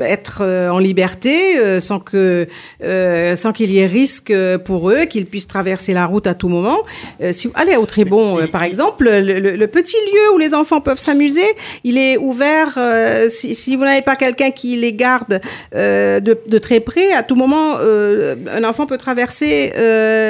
être 0.00 0.40
euh, 0.42 0.68
en 0.70 0.78
liberté 0.78 1.58
euh, 1.58 1.80
sans 1.80 2.00
que 2.00 2.46
euh, 2.84 3.36
sans 3.36 3.52
qu'il 3.52 3.70
y 3.70 3.78
ait 3.78 3.86
risque 3.86 4.32
pour 4.64 4.90
eux, 4.90 5.04
qu'ils 5.04 5.26
puissent 5.26 5.48
traverser 5.48 5.92
la 5.92 6.06
route 6.06 6.26
à 6.26 6.34
tout 6.34 6.48
moment. 6.48 6.78
Si 7.32 7.46
vous 7.46 7.52
allez 7.56 7.76
au 7.76 7.86
Trébon, 7.86 8.36
par 8.52 8.62
exemple, 8.64 9.04
le, 9.04 9.20
le- 9.40 9.56
le 9.56 9.66
petit 9.66 9.96
lieu 10.12 10.34
où 10.34 10.38
les 10.38 10.54
enfants 10.54 10.80
peuvent 10.80 10.98
s'amuser, 10.98 11.46
il 11.84 11.96
est 11.98 12.16
ouvert. 12.16 12.78
si, 13.30 13.54
si 13.54 13.76
vous 13.76 13.84
n'avez 13.84 14.02
pas 14.02 14.16
quelqu'un 14.16 14.50
qui 14.50 14.76
les 14.76 14.92
garde 14.92 15.40
de, 15.72 16.20
de 16.20 16.58
très 16.58 16.80
près, 16.80 17.12
à 17.12 17.22
tout 17.22 17.36
moment, 17.36 17.76
un 17.78 18.64
enfant 18.64 18.86
peut 18.86 18.98
traverser 18.98 19.72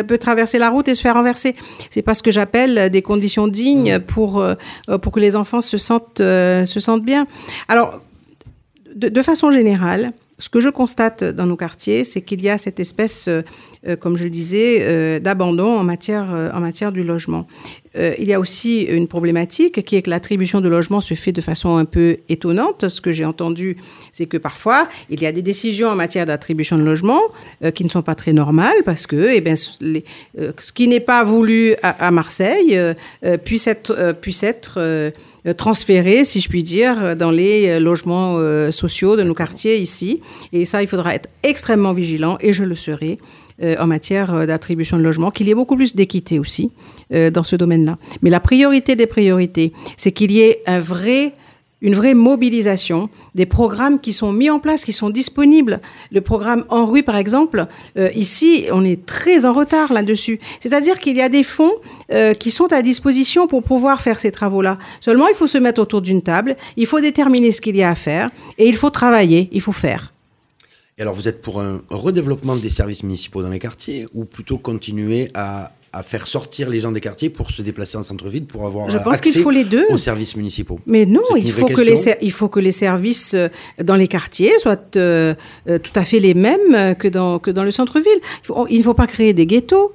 peut 0.07 0.19
traverser 0.19 0.59
la 0.59 0.71
route 0.71 0.89
et 0.89 0.95
se 0.95 1.01
faire 1.01 1.15
renverser. 1.15 1.55
C'est 1.91 2.03
pas 2.03 2.15
ce 2.15 2.23
que 2.23 2.31
j'appelle 2.31 2.91
des 2.91 3.03
conditions 3.03 3.49
dignes 3.49 3.99
pour 3.99 4.41
euh, 4.41 4.55
pour 5.03 5.13
que 5.13 5.21
les 5.21 5.35
enfants 5.37 5.61
se 5.61 5.79
sentent 5.79 6.19
se 6.19 6.81
sentent 6.81 7.05
bien. 7.05 7.27
Alors 7.69 8.01
de, 8.97 9.23
façon 9.23 9.51
générale, 9.51 10.13
ce 10.39 10.49
que 10.49 10.61
je 10.61 10.69
constate 10.69 11.23
dans 11.23 11.47
nos 11.47 11.57
quartiers, 11.57 12.05
c'est 12.05 12.23
qu'il 12.23 12.43
y 12.43 12.49
a 12.49 12.59
cette 12.59 12.81
espèce, 12.81 13.29
euh, 13.29 13.43
euh, 13.87 13.97
comme 13.97 14.17
je 14.17 14.25
le 14.25 14.31
disais, 14.31 14.79
euh, 14.81 15.21
d'abandon 15.21 15.79
en 15.79 15.85
matière, 15.85 16.51
en 16.55 16.61
matière 16.61 16.93
du 16.93 17.03
logement. 17.03 17.47
Euh, 17.97 18.15
il 18.19 18.27
y 18.29 18.35
a 18.35 18.41
aussi 18.41 18.83
une 18.83 19.09
problématique 19.09 19.85
qui 19.85 19.97
est 19.97 20.03
que 20.03 20.11
l'attribution 20.11 20.61
de 20.61 20.69
logement 20.69 21.01
se 21.01 21.15
fait 21.15 21.33
de 21.33 21.41
façon 21.41 21.77
un 21.77 21.85
peu 21.85 22.19
étonnante. 22.29 22.89
Ce 22.89 23.01
que 23.01 23.13
j'ai 23.13 23.25
entendu, 23.25 23.77
c'est 24.13 24.27
que 24.27 24.37
parfois, 24.37 24.89
il 25.11 25.23
y 25.23 25.27
a 25.27 25.33
des 25.33 25.43
décisions 25.43 25.89
en 25.89 25.95
matière 25.95 26.27
d'attribution 26.27 26.77
de 26.79 26.83
logement 26.85 27.21
euh, 27.63 27.71
qui 27.71 27.85
ne 27.85 27.89
sont 27.91 28.03
pas 28.03 28.15
très 28.15 28.33
normales 28.33 28.83
parce 28.85 29.07
que 29.07 29.31
eh 29.33 29.41
bien, 29.41 29.55
les- 29.81 30.05
euh, 30.39 30.53
ce 30.59 30.73
qui 30.73 30.89
n'est 30.89 31.01
pas 31.01 31.25
voulu 31.25 31.75
à, 31.83 32.07
à 32.07 32.11
Marseille 32.11 32.79
puisse 33.45 33.67
être, 33.67 34.13
puisse 34.21 34.43
être 34.43 35.13
transféré, 35.57 36.25
si 36.25 36.41
je 36.41 36.49
puis 36.49 36.63
dire, 36.63 37.17
dans 37.17 37.31
les 37.31 37.79
logements 37.79 38.39
sociaux 38.73 39.17
de 39.17 39.23
nos 39.23 39.35
quartiers 39.35 39.79
ici. 39.79 40.21
Et 40.53 40.65
ça, 40.65 40.83
il 40.83 40.89
faudra 40.89 41.15
être 41.15 41.29
extrêmement 41.43 41.93
vigilant, 41.93 42.37
et 42.41 42.53
je 42.53 42.65
le 42.65 42.75
serai, 42.75 43.17
en 43.63 43.87
matière 43.87 44.47
d'attribution 44.47 44.97
de 44.99 45.03
logement, 45.03 45.31
qu'il 45.31 45.47
y 45.47 45.51
ait 45.51 45.55
beaucoup 45.55 45.77
plus 45.77 45.95
d'équité 45.95 46.39
aussi 46.39 46.71
dans 47.11 47.45
ce 47.45 47.55
domaine-là. 47.57 47.86
Mais 48.23 48.31
la 48.31 48.41
priorité 48.41 48.97
des 48.97 49.07
priorités, 49.07 49.73
c'est 49.97 50.13
qu'il 50.13 50.33
y 50.33 50.41
ait 50.41 50.63
une 51.83 51.95
vraie 51.95 52.15
mobilisation, 52.15 53.11
des 53.35 53.47
programmes 53.47 54.01
qui 54.01 54.13
sont 54.13 54.33
mis 54.33 54.49
en 54.51 54.59
place, 54.59 54.85
qui 54.85 54.93
sont 54.93 55.11
disponibles. 55.11 55.81
Le 56.11 56.21
programme 56.21 56.65
En 56.69 56.87
rue, 56.87 57.03
par 57.03 57.17
exemple, 57.17 57.67
euh, 57.99 58.11
ici, 58.15 58.67
on 58.73 58.85
est 58.85 59.05
très 59.05 59.45
en 59.45 59.53
retard 59.53 59.93
là-dessus. 59.93 60.41
C'est-à-dire 60.59 60.99
qu'il 60.99 61.17
y 61.17 61.23
a 61.23 61.29
des 61.29 61.43
fonds 61.43 61.75
euh, 62.13 62.35
qui 62.35 62.51
sont 62.51 62.73
à 62.73 62.83
disposition 62.83 63.47
pour 63.47 63.63
pouvoir 63.63 64.01
faire 64.01 64.19
ces 64.19 64.33
travaux-là. 64.33 64.77
Seulement, 65.01 65.29
il 65.29 65.35
faut 65.35 65.47
se 65.47 65.59
mettre 65.59 65.81
autour 65.81 66.01
d'une 66.01 66.23
table, 66.23 66.57
il 66.77 66.87
faut 66.87 67.01
déterminer 67.01 67.53
ce 67.53 67.61
qu'il 67.61 67.77
y 67.77 67.83
a 67.83 67.91
à 67.91 67.95
faire, 67.95 68.31
et 68.59 68.67
il 68.67 68.77
faut 68.77 68.91
travailler, 68.91 69.49
il 69.53 69.61
faut 69.61 69.73
faire. 69.73 70.13
Et 70.99 71.03
alors, 71.03 71.13
vous 71.13 71.29
êtes 71.29 71.43
pour 71.43 71.61
un 71.61 71.83
redéveloppement 71.91 72.57
des 72.57 72.71
services 72.71 73.03
municipaux 73.03 73.43
dans 73.43 73.51
les 73.51 73.59
quartiers 73.59 74.07
ou 74.15 74.25
plutôt 74.25 74.57
continuer 74.57 75.29
à, 75.35 75.73
à 75.99 76.03
faire 76.03 76.27
sortir 76.27 76.69
les 76.69 76.81
gens 76.81 76.93
des 76.93 77.01
quartiers 77.01 77.31
pour 77.31 77.51
se 77.51 77.63
déplacer 77.63 77.97
en 77.97 78.03
centre-ville 78.03 78.45
pour 78.45 78.67
avoir 78.67 78.91
Je 78.91 78.99
pense 78.99 79.21
qu'il 79.21 79.31
accès 79.33 79.41
faut 79.43 79.51
les 79.51 79.65
deux. 79.65 79.87
aux 79.91 79.97
services 79.99 80.37
municipaux 80.37 80.79
Mais 80.87 81.07
non, 81.07 81.23
il 81.37 81.51
faut, 81.51 81.67
que 81.67 81.81
les, 81.81 81.93
question. 81.93 82.13
ser- 82.13 82.19
il 82.21 82.33
faut 82.33 82.49
que 82.49 82.61
les 82.61 82.73
services 82.73 83.33
euh, 83.35 83.49
dans 83.83 83.97
les 83.97 84.07
quartiers 84.09 84.53
soient 84.59 84.77
euh, 84.97 85.35
euh, 85.69 85.79
tout 85.79 85.93
à 85.95 86.05
fait 86.05 86.21
les 86.21 86.35
mêmes 86.35 86.95
que 86.97 87.09
dans, 87.09 87.39
que 87.39 87.51
dans 87.51 87.65
le 87.65 87.71
centre-ville. 87.71 88.21
Il, 88.43 88.47
faut- 88.47 88.67
il 88.69 88.79
ne 88.79 88.83
faut 88.83 88.95
pas 88.95 89.07
créer 89.07 89.33
des 89.33 89.47
ghettos. 89.47 89.93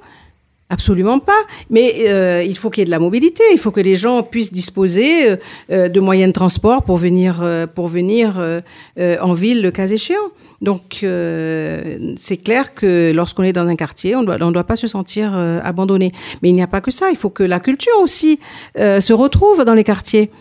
Absolument 0.71 1.19
pas. 1.19 1.41
Mais 1.69 1.93
euh, 2.07 2.43
il 2.47 2.57
faut 2.57 2.69
qu'il 2.69 2.79
y 2.79 2.83
ait 2.83 2.85
de 2.85 2.91
la 2.91 2.99
mobilité. 2.99 3.43
Il 3.51 3.57
faut 3.57 3.71
que 3.71 3.81
les 3.81 3.97
gens 3.97 4.23
puissent 4.23 4.53
disposer 4.53 5.29
euh, 5.29 5.35
euh, 5.69 5.89
de 5.89 5.99
moyens 5.99 6.29
de 6.29 6.33
transport 6.33 6.83
pour 6.83 6.95
venir, 6.95 7.41
euh, 7.41 7.67
pour 7.67 7.89
venir 7.89 8.35
euh, 8.39 8.61
euh, 8.97 9.17
en 9.21 9.33
ville 9.33 9.61
le 9.61 9.69
cas 9.69 9.87
échéant. 9.87 10.29
Donc 10.61 10.99
euh, 11.03 12.13
c'est 12.15 12.37
clair 12.37 12.73
que 12.73 13.11
lorsqu'on 13.13 13.43
est 13.43 13.51
dans 13.51 13.67
un 13.67 13.75
quartier, 13.75 14.15
on 14.15 14.23
doit, 14.23 14.37
on 14.39 14.51
doit 14.51 14.63
pas 14.63 14.77
se 14.77 14.87
sentir 14.87 15.33
euh, 15.35 15.59
abandonné. 15.61 16.13
Mais 16.41 16.47
il 16.47 16.53
n'y 16.55 16.61
a 16.63 16.67
pas 16.67 16.79
que 16.79 16.89
ça. 16.91 17.09
Il 17.11 17.17
faut 17.17 17.29
que 17.29 17.43
la 17.43 17.59
culture 17.59 17.99
aussi 18.01 18.39
euh, 18.79 19.01
se 19.01 19.11
retrouve 19.11 19.65
dans 19.65 19.73
les 19.73 19.83
quartiers. 19.83 20.31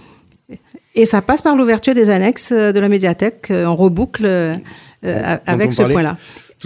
Et 0.95 1.07
ça 1.07 1.23
passe 1.23 1.43
par 1.43 1.57
l'ouverture 1.57 1.95
des 1.95 2.09
annexes 2.09 2.53
de 2.53 2.79
la 2.79 2.89
médiathèque. 2.89 3.49
On 3.51 3.75
reboucle 3.75 4.53
avec 5.03 5.73
ce 5.73 5.83
point-là. 5.83 6.17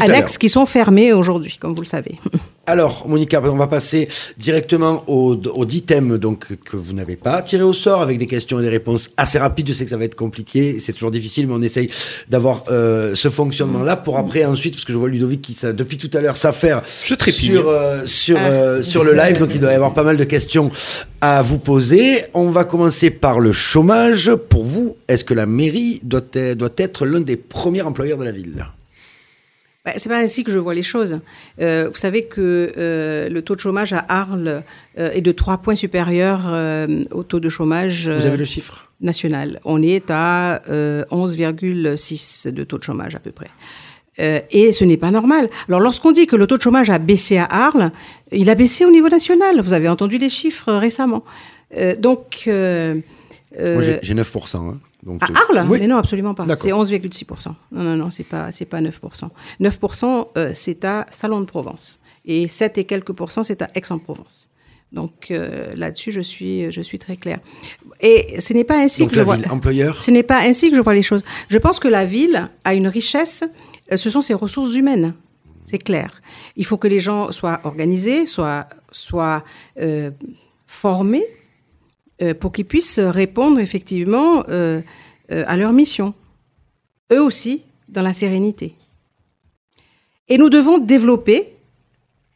Annexes 0.00 0.38
qui 0.38 0.48
sont 0.48 0.66
fermées 0.66 1.12
aujourd'hui, 1.12 1.56
comme 1.60 1.72
vous 1.74 1.82
le 1.82 1.86
savez. 1.86 2.18
Alors, 2.66 3.06
Monica, 3.06 3.42
on 3.44 3.56
va 3.56 3.66
passer 3.66 4.08
directement 4.38 5.04
aux, 5.06 5.34
aux 5.36 5.64
10 5.66 5.82
thèmes 5.82 6.18
donc, 6.18 6.46
que 6.64 6.76
vous 6.76 6.94
n'avez 6.94 7.16
pas 7.16 7.42
tirés 7.42 7.62
au 7.62 7.74
sort 7.74 8.00
avec 8.00 8.16
des 8.18 8.26
questions 8.26 8.58
et 8.58 8.62
des 8.62 8.68
réponses 8.70 9.10
assez 9.16 9.38
rapides. 9.38 9.68
Je 9.68 9.74
sais 9.74 9.84
que 9.84 9.90
ça 9.90 9.96
va 9.98 10.04
être 10.04 10.14
compliqué, 10.14 10.78
c'est 10.78 10.92
toujours 10.94 11.10
difficile, 11.10 11.46
mais 11.46 11.54
on 11.54 11.62
essaye 11.62 11.90
d'avoir 12.28 12.64
euh, 12.70 13.14
ce 13.14 13.28
fonctionnement-là 13.28 13.96
pour 13.96 14.16
après, 14.16 14.44
ensuite, 14.46 14.74
parce 14.74 14.84
que 14.86 14.92
je 14.92 14.98
vois 14.98 15.08
Ludovic 15.08 15.42
qui, 15.42 15.52
ça, 15.52 15.72
depuis 15.72 15.98
tout 15.98 16.10
à 16.16 16.20
l'heure, 16.20 16.36
s'affaire 16.36 16.82
sur, 17.48 17.68
euh, 17.68 18.06
sur, 18.06 18.38
Ah. 18.38 18.46
euh, 18.48 18.82
sur 18.82 19.04
le 19.04 19.12
live, 19.12 19.38
donc 19.38 19.50
il 19.54 19.60
doit 19.60 19.72
y 19.72 19.74
avoir 19.74 19.92
pas 19.92 20.02
mal 20.04 20.16
de 20.16 20.24
questions 20.24 20.70
à 21.20 21.42
vous 21.42 21.58
poser. 21.58 22.24
On 22.32 22.50
va 22.50 22.64
commencer 22.64 23.10
par 23.10 23.40
le 23.40 23.52
chômage. 23.52 24.32
Pour 24.48 24.64
vous, 24.64 24.96
est-ce 25.08 25.24
que 25.24 25.34
la 25.34 25.46
mairie 25.46 26.00
doit 26.02 26.22
être, 26.32 26.56
doit 26.56 26.70
être 26.78 27.04
l'un 27.06 27.20
des 27.20 27.36
premiers 27.36 27.82
employeurs 27.82 28.18
de 28.18 28.24
la 28.24 28.32
ville? 28.32 28.64
Bah, 29.84 29.92
c'est 29.96 30.08
pas 30.08 30.16
ainsi 30.18 30.44
que 30.44 30.50
je 30.50 30.56
vois 30.56 30.72
les 30.74 30.82
choses. 30.82 31.20
Euh, 31.60 31.90
vous 31.90 31.96
savez 31.98 32.24
que 32.24 32.72
euh, 32.78 33.28
le 33.28 33.42
taux 33.42 33.54
de 33.54 33.60
chômage 33.60 33.92
à 33.92 34.02
Arles 34.08 34.62
euh, 34.98 35.10
est 35.12 35.20
de 35.20 35.30
3 35.30 35.58
points 35.58 35.74
supérieur 35.74 36.40
euh, 36.46 37.04
au 37.10 37.22
taux 37.22 37.38
de 37.38 37.50
chômage 37.50 38.08
Vous 38.08 38.22
euh, 38.24 38.26
avez 38.28 38.38
le 38.38 38.44
chiffre? 38.46 38.90
national. 39.02 39.60
On 39.66 39.82
est 39.82 40.10
à 40.10 40.62
euh, 40.70 41.04
11,6 41.10 42.50
de 42.50 42.64
taux 42.64 42.78
de 42.78 42.82
chômage 42.82 43.14
à 43.14 43.18
peu 43.18 43.30
près. 43.30 43.50
Euh, 44.20 44.40
et 44.50 44.72
ce 44.72 44.84
n'est 44.84 44.96
pas 44.96 45.10
normal. 45.10 45.50
Alors 45.68 45.80
lorsqu'on 45.80 46.12
dit 46.12 46.26
que 46.26 46.36
le 46.36 46.46
taux 46.46 46.56
de 46.56 46.62
chômage 46.62 46.88
a 46.88 46.98
baissé 46.98 47.36
à 47.36 47.44
Arles, 47.44 47.90
il 48.32 48.48
a 48.48 48.54
baissé 48.54 48.86
au 48.86 48.90
niveau 48.90 49.08
national. 49.10 49.60
Vous 49.60 49.74
avez 49.74 49.88
entendu 49.88 50.16
les 50.16 50.30
chiffres 50.30 50.70
euh, 50.70 50.78
récemment. 50.78 51.24
Euh, 51.76 51.94
donc... 51.96 52.44
euh, 52.46 52.94
Moi, 53.58 53.82
j'ai 53.82 53.94
euh, 53.94 53.98
j'ai 54.00 54.14
9%. 54.14 54.56
hein. 54.56 54.78
Donc, 55.04 55.22
à 55.22 55.26
euh, 55.26 55.58
Arles 55.58 55.66
oui. 55.68 55.80
Mais 55.80 55.86
non, 55.86 55.96
absolument 55.96 56.34
pas. 56.34 56.46
C'est 56.56 56.70
11,6%. 56.70 57.48
Non, 57.72 57.82
non, 57.82 57.96
non, 57.96 58.10
c'est 58.10 58.24
pas, 58.24 58.50
c'est 58.52 58.64
pas 58.64 58.80
9%. 58.80 59.28
9%, 59.60 60.28
euh, 60.36 60.50
c'est 60.54 60.84
à 60.84 61.06
Salon 61.10 61.40
de 61.40 61.46
Provence. 61.46 62.00
Et 62.24 62.48
7 62.48 62.78
et 62.78 62.84
quelques 62.84 63.12
pourcents, 63.12 63.42
c'est 63.42 63.60
à 63.62 63.70
Aix-en-Provence. 63.74 64.48
Donc 64.92 65.30
euh, 65.30 65.74
là-dessus, 65.76 66.12
je 66.12 66.20
suis, 66.20 66.70
je 66.70 66.80
suis 66.80 66.98
très 66.98 67.16
claire. 67.16 67.40
Et 68.00 68.40
ce 68.40 68.52
n'est 68.52 68.64
pas 68.64 68.78
ainsi 68.78 69.02
Donc 69.02 69.10
que 69.10 69.16
je 69.16 69.20
vois. 69.20 69.36
ville 69.36 69.50
employeur 69.50 70.00
Ce 70.00 70.10
n'est 70.10 70.22
pas 70.22 70.40
ainsi 70.40 70.70
que 70.70 70.76
je 70.76 70.80
vois 70.80 70.94
les 70.94 71.02
choses. 71.02 71.24
Je 71.48 71.58
pense 71.58 71.80
que 71.80 71.88
la 71.88 72.04
ville 72.04 72.48
a 72.64 72.74
une 72.74 72.86
richesse, 72.86 73.44
ce 73.94 74.08
sont 74.08 74.20
ses 74.20 74.34
ressources 74.34 74.74
humaines. 74.74 75.14
C'est 75.64 75.78
clair. 75.78 76.22
Il 76.56 76.64
faut 76.64 76.76
que 76.76 76.86
les 76.86 77.00
gens 77.00 77.32
soient 77.32 77.60
organisés, 77.64 78.26
soient, 78.26 78.68
soient 78.92 79.42
euh, 79.80 80.10
formés 80.66 81.26
pour 82.34 82.52
qu'ils 82.52 82.64
puissent 82.64 82.98
répondre 83.00 83.58
effectivement 83.60 84.44
euh, 84.48 84.80
euh, 85.32 85.44
à 85.46 85.56
leur 85.56 85.72
mission. 85.72 86.14
Eux 87.12 87.22
aussi, 87.22 87.62
dans 87.88 88.02
la 88.02 88.12
sérénité. 88.12 88.74
Et 90.28 90.38
nous 90.38 90.48
devons 90.48 90.78
développer 90.78 91.48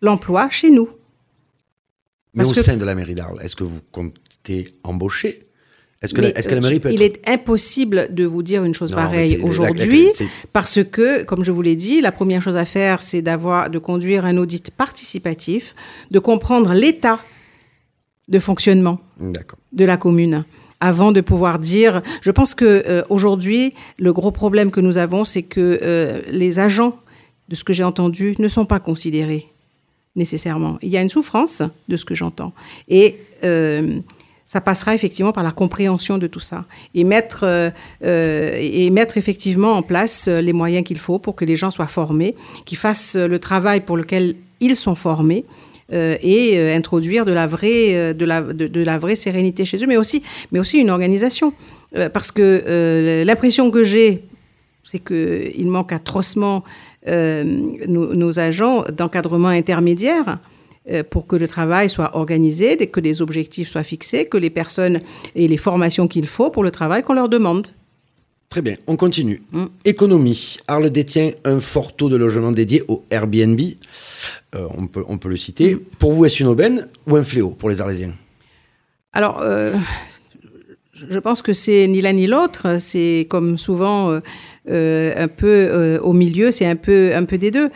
l'emploi 0.02 0.48
chez 0.50 0.70
nous. 0.70 0.88
Mais 2.34 2.44
Parce 2.44 2.50
au 2.50 2.54
que- 2.54 2.62
sein 2.62 2.76
de 2.76 2.84
la 2.84 2.94
mairie 2.94 3.14
d'Arles, 3.14 3.38
est-ce 3.42 3.56
que 3.56 3.64
vous 3.64 3.80
comptez 3.92 4.68
embaucher? 4.84 5.44
Est-ce 6.00 6.14
que, 6.14 6.20
la, 6.20 6.28
est-ce 6.38 6.48
que 6.48 6.54
la 6.54 6.60
euh, 6.60 6.62
mairie 6.62 6.78
peut 6.78 6.92
Il 6.92 7.02
est 7.02 7.28
impossible 7.28 8.14
de 8.14 8.24
vous 8.24 8.44
dire 8.44 8.62
une 8.62 8.72
chose 8.74 8.92
Non, 8.92 8.98
pareille 8.98 9.38
aujourd'hui 9.42 10.06
parce 10.52 10.84
que, 10.84 11.24
comme 11.24 11.42
je 11.42 11.50
vous 11.50 11.62
l'ai 11.62 11.74
dit, 11.74 12.00
la 12.00 12.12
première 12.12 12.40
chose 12.40 12.56
à 12.56 12.64
faire, 12.64 13.02
c'est 13.02 13.20
d'avoir, 13.20 13.68
de 13.68 13.78
conduire 13.78 14.24
un 14.24 14.36
audit 14.36 14.70
participatif, 14.70 15.74
de 16.12 16.20
comprendre 16.20 16.72
l'état 16.72 17.18
de 18.28 18.38
fonctionnement 18.38 18.98
de 19.72 19.84
la 19.84 19.96
commune 19.96 20.44
avant 20.80 21.12
de 21.12 21.20
pouvoir 21.20 21.58
dire. 21.58 22.02
Je 22.20 22.30
pense 22.30 22.54
que 22.54 22.64
euh, 22.64 23.02
aujourd'hui, 23.08 23.74
le 23.98 24.12
gros 24.12 24.30
problème 24.30 24.70
que 24.70 24.80
nous 24.80 24.98
avons, 24.98 25.24
c'est 25.24 25.42
que 25.42 25.80
euh, 25.82 26.20
les 26.30 26.58
agents, 26.58 26.96
de 27.48 27.54
ce 27.54 27.64
que 27.64 27.72
j'ai 27.72 27.84
entendu, 27.84 28.34
ne 28.38 28.48
sont 28.48 28.66
pas 28.66 28.78
considérés 28.78 29.48
nécessairement. 30.16 30.78
Il 30.82 30.88
y 30.88 30.96
a 30.96 31.00
une 31.00 31.08
souffrance 31.08 31.62
de 31.88 31.96
ce 31.96 32.04
que 32.04 32.14
j'entends, 32.14 32.52
et 32.88 33.18
euh, 33.44 34.00
ça 34.44 34.60
passera 34.60 34.94
effectivement 34.94 35.32
par 35.32 35.44
la 35.44 35.52
compréhension 35.52 36.18
de 36.18 36.26
tout 36.26 36.40
ça 36.40 36.64
et 36.94 37.04
mettre 37.04 37.72
et 38.02 38.90
mettre 38.90 39.18
effectivement 39.18 39.74
en 39.74 39.82
place 39.82 40.26
les 40.26 40.54
moyens 40.54 40.84
qu'il 40.86 40.98
faut 40.98 41.18
pour 41.18 41.36
que 41.36 41.44
les 41.44 41.56
gens 41.56 41.70
soient 41.70 41.86
formés, 41.86 42.34
qu'ils 42.64 42.78
fassent 42.78 43.14
le 43.14 43.38
travail 43.38 43.82
pour 43.82 43.98
lequel 43.98 44.36
ils 44.60 44.74
sont 44.74 44.94
formés 44.94 45.44
et 45.90 46.58
euh, 46.58 46.76
introduire 46.76 47.24
de 47.24 47.32
la 47.32 47.46
vraie 47.46 47.94
euh, 47.94 48.12
de 48.12 48.24
la 48.24 48.42
de, 48.42 48.82
la 48.82 48.98
vraie 48.98 49.14
sérénité 49.14 49.64
chez 49.64 49.82
eux 49.82 49.86
mais 49.86 49.96
aussi 49.96 50.22
mais 50.52 50.60
aussi 50.60 50.78
une 50.78 50.90
organisation 50.90 51.52
Euh, 51.96 52.10
parce 52.10 52.30
que 52.32 52.62
euh, 52.66 53.24
l'impression 53.24 53.70
que 53.70 53.82
j'ai 53.82 54.24
c'est 54.84 54.98
que 54.98 55.50
il 55.56 55.68
manque 55.68 55.92
atrocement 55.92 56.62
euh, 57.06 57.44
nos, 57.86 58.14
nos 58.14 58.40
agents 58.40 58.84
d'encadrement 58.92 59.48
intermédiaire 59.48 60.38
euh, 60.90 61.02
pour 61.02 61.26
que 61.26 61.36
le 61.36 61.48
travail 61.48 61.88
soit 61.88 62.16
organisé, 62.16 62.76
que 62.76 63.00
les 63.00 63.22
objectifs 63.22 63.68
soient 63.68 63.82
fixés, 63.82 64.24
que 64.26 64.38
les 64.38 64.50
personnes 64.50 65.00
aient 65.34 65.46
les 65.46 65.56
formations 65.56 66.08
qu'il 66.08 66.26
faut 66.26 66.50
pour 66.50 66.62
le 66.62 66.70
travail 66.70 67.02
qu'on 67.02 67.14
leur 67.14 67.28
demande. 67.28 67.68
Très 68.48 68.62
bien, 68.62 68.74
on 68.86 68.96
continue. 68.96 69.42
Mm. 69.52 69.64
Économie. 69.84 70.56
Arles 70.66 70.88
détient 70.90 71.32
un 71.44 71.60
fort 71.60 71.94
taux 71.94 72.08
de 72.08 72.16
logement 72.16 72.50
dédié 72.50 72.82
au 72.88 73.04
Airbnb. 73.10 73.60
Euh, 74.54 74.66
on, 74.78 74.86
peut, 74.86 75.04
on 75.06 75.18
peut 75.18 75.28
le 75.28 75.36
citer. 75.36 75.74
Mm. 75.74 75.80
Pour 75.98 76.12
vous, 76.14 76.24
est-ce 76.24 76.42
une 76.42 76.48
aubaine 76.48 76.88
ou 77.06 77.16
un 77.16 77.22
fléau 77.24 77.50
pour 77.50 77.68
les 77.68 77.80
Arlésiens? 77.82 78.14
Alors, 79.12 79.40
euh, 79.42 79.74
je 80.94 81.18
pense 81.18 81.42
que 81.42 81.52
c'est 81.52 81.86
ni 81.88 82.00
l'un 82.00 82.14
ni 82.14 82.26
l'autre. 82.26 82.78
C'est 82.78 83.26
comme 83.28 83.58
souvent 83.58 84.18
euh, 84.70 85.12
un 85.16 85.28
peu 85.28 85.98
au 86.02 86.14
milieu, 86.14 86.50
c'est 86.50 86.66
un 86.66 86.76
peu, 86.76 87.12
un 87.14 87.24
peu 87.24 87.36
des 87.36 87.50
deux. 87.50 87.68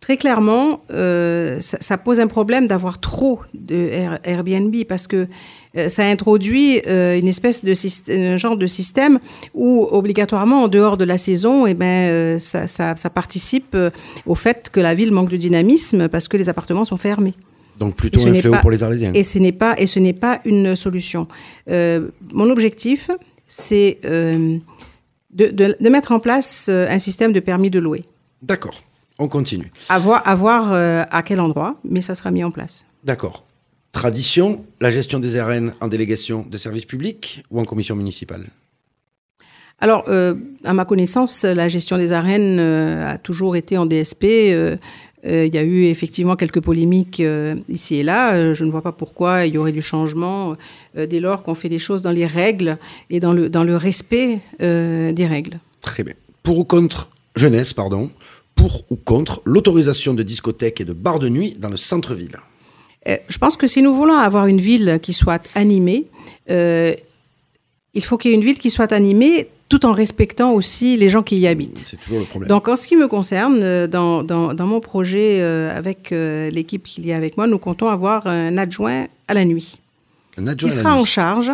Très 0.00 0.16
clairement, 0.16 0.82
ça, 0.90 1.78
ça 1.80 1.96
pose 1.96 2.20
un 2.20 2.26
problème 2.26 2.66
d'avoir 2.66 3.00
trop 3.00 3.40
de 3.54 3.76
Air- 3.76 4.18
Airbnb 4.24 4.74
parce 4.88 5.06
que 5.06 5.28
ça 5.88 6.04
introduit 6.04 6.80
euh, 6.86 7.18
une 7.18 7.28
espèce 7.28 7.64
de 7.64 7.72
un 8.32 8.36
genre 8.36 8.56
de 8.56 8.66
système 8.66 9.18
où 9.54 9.86
obligatoirement 9.90 10.62
en 10.64 10.68
dehors 10.68 10.96
de 10.96 11.04
la 11.04 11.18
saison, 11.18 11.66
eh 11.66 11.74
ben 11.74 12.10
euh, 12.10 12.38
ça, 12.38 12.66
ça, 12.68 12.94
ça 12.96 13.10
participe 13.10 13.74
euh, 13.74 13.90
au 14.26 14.34
fait 14.34 14.68
que 14.70 14.80
la 14.80 14.94
ville 14.94 15.12
manque 15.12 15.30
de 15.30 15.36
dynamisme 15.36 16.08
parce 16.08 16.28
que 16.28 16.36
les 16.36 16.48
appartements 16.48 16.84
sont 16.84 16.96
fermés. 16.98 17.34
Donc 17.78 17.94
plutôt 17.96 18.20
Et 18.20 18.28
un 18.28 18.34
fléau 18.34 18.52
pas- 18.52 18.58
pour 18.60 18.70
les 18.70 18.82
Arlésiens. 18.82 19.12
Et 19.14 19.22
ce 19.22 19.38
n'est 19.38 19.52
pas 19.52 19.74
et 19.78 19.86
ce 19.86 19.98
n'est 19.98 20.12
pas 20.12 20.40
une 20.44 20.76
solution. 20.76 21.26
Euh, 21.70 22.08
mon 22.32 22.50
objectif, 22.50 23.10
c'est 23.46 23.98
euh, 24.04 24.58
de, 25.32 25.46
de- 25.46 25.76
de 25.80 25.88
mettre 25.88 26.12
en 26.12 26.20
place 26.20 26.66
euh, 26.68 26.86
un 26.90 26.98
système 26.98 27.32
de 27.32 27.40
permis 27.40 27.70
de 27.70 27.78
louer. 27.78 28.02
D'accord, 28.42 28.82
on 29.18 29.28
continue. 29.28 29.72
À 29.88 29.98
voir, 29.98 30.20
à, 30.26 30.34
voir, 30.34 30.72
euh, 30.72 31.04
à 31.10 31.22
quel 31.22 31.40
endroit, 31.40 31.76
mais 31.84 32.02
ça 32.02 32.14
sera 32.14 32.30
mis 32.30 32.44
en 32.44 32.50
place. 32.50 32.84
D'accord. 33.04 33.44
Tradition, 33.92 34.64
la 34.80 34.90
gestion 34.90 35.20
des 35.20 35.40
RN 35.40 35.74
en 35.80 35.88
délégation 35.88 36.46
de 36.48 36.56
service 36.56 36.86
public 36.86 37.44
ou 37.50 37.60
en 37.60 37.64
commission 37.64 37.94
municipale? 37.94 38.46
Alors, 39.80 40.04
euh, 40.08 40.34
à 40.64 40.72
ma 40.72 40.84
connaissance, 40.84 41.44
la 41.44 41.68
gestion 41.68 41.98
des 41.98 42.12
arènes 42.12 42.58
euh, 42.58 43.14
a 43.14 43.18
toujours 43.18 43.54
été 43.54 43.76
en 43.76 43.84
DSP. 43.84 44.24
euh, 44.24 44.76
il 45.24 45.54
y 45.54 45.58
a 45.58 45.62
eu 45.62 45.84
effectivement 45.84 46.36
quelques 46.36 46.60
polémiques 46.60 47.22
ici 47.68 47.94
et 47.96 48.02
là. 48.02 48.54
Je 48.54 48.64
ne 48.64 48.72
vois 48.72 48.82
pas 48.82 48.90
pourquoi 48.90 49.46
il 49.46 49.54
y 49.54 49.58
aurait 49.58 49.70
du 49.70 49.82
changement 49.82 50.56
dès 50.96 51.20
lors 51.20 51.44
qu'on 51.44 51.54
fait 51.54 51.68
les 51.68 51.78
choses 51.78 52.02
dans 52.02 52.10
les 52.10 52.26
règles 52.26 52.76
et 53.08 53.20
dans 53.20 53.32
le, 53.32 53.48
dans 53.48 53.62
le 53.62 53.76
respect 53.76 54.40
des 54.58 55.26
règles. 55.28 55.60
Très 55.80 56.02
bien. 56.02 56.14
Pour 56.42 56.58
ou 56.58 56.64
contre, 56.64 57.08
jeunesse, 57.36 57.72
pardon, 57.72 58.10
pour 58.56 58.82
ou 58.90 58.96
contre 58.96 59.42
l'autorisation 59.44 60.12
de 60.12 60.24
discothèques 60.24 60.80
et 60.80 60.84
de 60.84 60.92
bars 60.92 61.20
de 61.20 61.28
nuit 61.28 61.54
dans 61.56 61.68
le 61.68 61.76
centre-ville 61.76 62.38
je 63.06 63.38
pense 63.38 63.56
que 63.56 63.66
si 63.66 63.82
nous 63.82 63.94
voulons 63.94 64.14
avoir 64.16 64.46
une 64.46 64.60
ville 64.60 64.98
qui 65.02 65.12
soit 65.12 65.42
animée, 65.54 66.06
euh, 66.50 66.94
il 67.94 68.04
faut 68.04 68.16
qu'il 68.16 68.30
y 68.30 68.34
ait 68.34 68.36
une 68.36 68.44
ville 68.44 68.58
qui 68.58 68.70
soit 68.70 68.92
animée 68.92 69.48
tout 69.68 69.86
en 69.86 69.92
respectant 69.92 70.52
aussi 70.52 70.96
les 70.96 71.08
gens 71.08 71.22
qui 71.22 71.38
y 71.38 71.46
habitent. 71.46 71.78
C'est 71.78 71.96
toujours 72.00 72.20
le 72.20 72.26
problème. 72.26 72.48
Donc, 72.48 72.68
en 72.68 72.76
ce 72.76 72.86
qui 72.86 72.96
me 72.96 73.08
concerne, 73.08 73.58
euh, 73.62 73.86
dans, 73.86 74.22
dans, 74.22 74.52
dans 74.54 74.66
mon 74.66 74.80
projet 74.80 75.38
euh, 75.40 75.76
avec 75.76 76.12
euh, 76.12 76.50
l'équipe 76.50 76.84
qu'il 76.84 77.06
y 77.06 77.12
a 77.12 77.16
avec 77.16 77.36
moi, 77.36 77.46
nous 77.46 77.58
comptons 77.58 77.88
avoir 77.88 78.26
un 78.26 78.58
adjoint 78.58 79.06
à 79.28 79.34
la 79.34 79.44
nuit 79.46 79.80
Un 80.36 80.46
adjoint 80.46 80.68
qui 80.68 80.74
à 80.74 80.76
la 80.76 80.82
sera 80.82 80.94
en 80.94 81.00
nuit. 81.00 81.06
charge. 81.06 81.52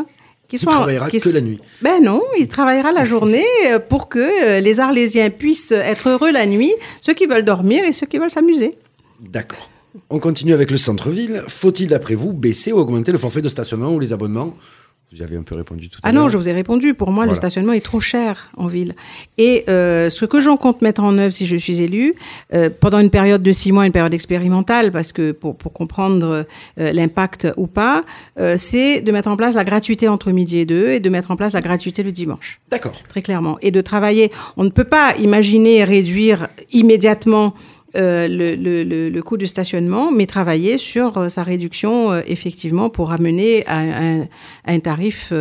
Qui, 0.49 0.57
Qui 0.57 0.64
travaillera 0.64 1.11
que 1.11 1.28
la 1.34 1.40
nuit. 1.42 1.61
Ben 1.82 2.03
non, 2.03 2.22
il 2.38 2.49
travaillera 2.49 2.90
la 2.90 3.05
journée 3.05 3.44
euh, 3.66 3.78
pour 3.78 4.09
que 4.09 4.18
euh, 4.18 4.61
les 4.61 4.80
Arlésiens 4.80 5.28
puissent 5.30 5.72
être 5.72 6.09
heureux 6.09 6.32
la 6.32 6.46
nuit, 6.46 6.72
ceux 7.03 7.12
qui 7.12 7.26
veulent 7.26 7.44
dormir 7.44 7.84
et 7.84 7.92
ceux 7.92 8.07
qui 8.07 8.16
veulent 8.18 8.30
s'amuser. 8.30 8.74
D'accord. 9.20 9.68
On 10.11 10.18
continue 10.18 10.53
avec 10.53 10.70
le 10.70 10.78
centre-ville. 10.78 11.42
Faut-il, 11.49 11.88
d'après 11.88 12.14
vous, 12.14 12.32
baisser 12.32 12.72
ou 12.72 12.78
augmenter 12.78 13.12
le 13.12 13.18
forfait 13.18 13.42
de 13.42 13.49
stationnement 13.49 13.92
ou 13.92 14.01
les 14.01 14.12
abonnements? 14.12 14.57
Vous 15.11 15.20
y 15.20 15.22
avez 15.22 15.38
un 15.38 15.42
peu 15.42 15.55
répondu 15.57 15.88
tout 15.88 16.01
à 16.03 16.09
Ah 16.09 16.12
l'heure. 16.12 16.24
non, 16.24 16.28
je 16.28 16.36
vous 16.36 16.51
ai 16.51 16.53
répondu. 16.53 16.92
Pour 16.92 17.11
moi, 17.12 17.24
le 17.24 17.34
stationnement 17.34 17.72
est 17.72 17.80
trop 17.80 17.99
cher 17.99 18.51
en 18.59 18.66
ville. 18.66 18.94
Et 19.38 19.64
euh, 19.70 20.11
ce 20.11 20.26
que 20.26 20.38
j'en 20.38 20.59
compte 20.59 20.82
mettre 20.82 21.03
en 21.03 21.16
œuvre 21.16 21.32
si 21.32 21.46
je 21.46 21.57
suis 21.57 21.80
élu, 21.80 22.14
euh, 22.53 22.68
pendant 22.78 22.99
une 22.99 23.09
période 23.09 23.42
de 23.42 23.51
six 23.51 23.72
mois, 23.72 23.86
une 23.86 23.92
période 23.92 24.12
expérimentale, 24.12 24.92
parce 24.92 25.12
que 25.12 25.32
pour, 25.32 25.57
pour 25.57 25.72
comprendre 25.72 26.44
euh, 26.78 26.92
l'impact 26.92 27.49
ou 27.57 27.66
pas, 27.66 28.05
euh, 28.38 28.57
c'est 28.59 29.01
de 29.01 29.11
mettre 29.11 29.28
en 29.30 29.36
place 29.38 29.55
la 29.55 29.64
gratuité 29.64 30.09
entre 30.09 30.30
midi 30.30 30.59
et 30.59 30.66
deux 30.66 30.88
et 30.90 31.01
de 31.01 31.09
mettre 31.09 31.30
en 31.30 31.36
place 31.36 31.55
la 31.55 31.62
gratuité 31.62 32.03
le 32.03 32.12
dimanche 32.12 32.61
D'accord. 32.70 33.03
très 33.09 33.22
clairement, 33.22 33.57
et 33.62 33.70
de 33.70 33.80
travailler. 33.80 34.30
On 34.59 34.64
ne 34.64 34.68
peut 34.70 34.84
pas 34.84 35.16
imaginer 35.16 35.84
réduire 35.84 36.49
immédiatement 36.70 37.55
euh, 37.99 38.28
le, 38.28 39.20
coût 39.22 39.36
du 39.36 39.46
stationnement, 39.46 40.12
mais 40.12 40.26
travailler 40.26 40.78
sur 40.78 41.18
euh, 41.18 41.28
sa 41.28 41.42
réduction 41.42 42.12
euh, 42.12 42.20
effectivement 42.26 42.90
pour 42.90 43.11
amener 43.11 43.64
à 43.66 43.80
un, 44.66 44.78
tarif 44.80 45.32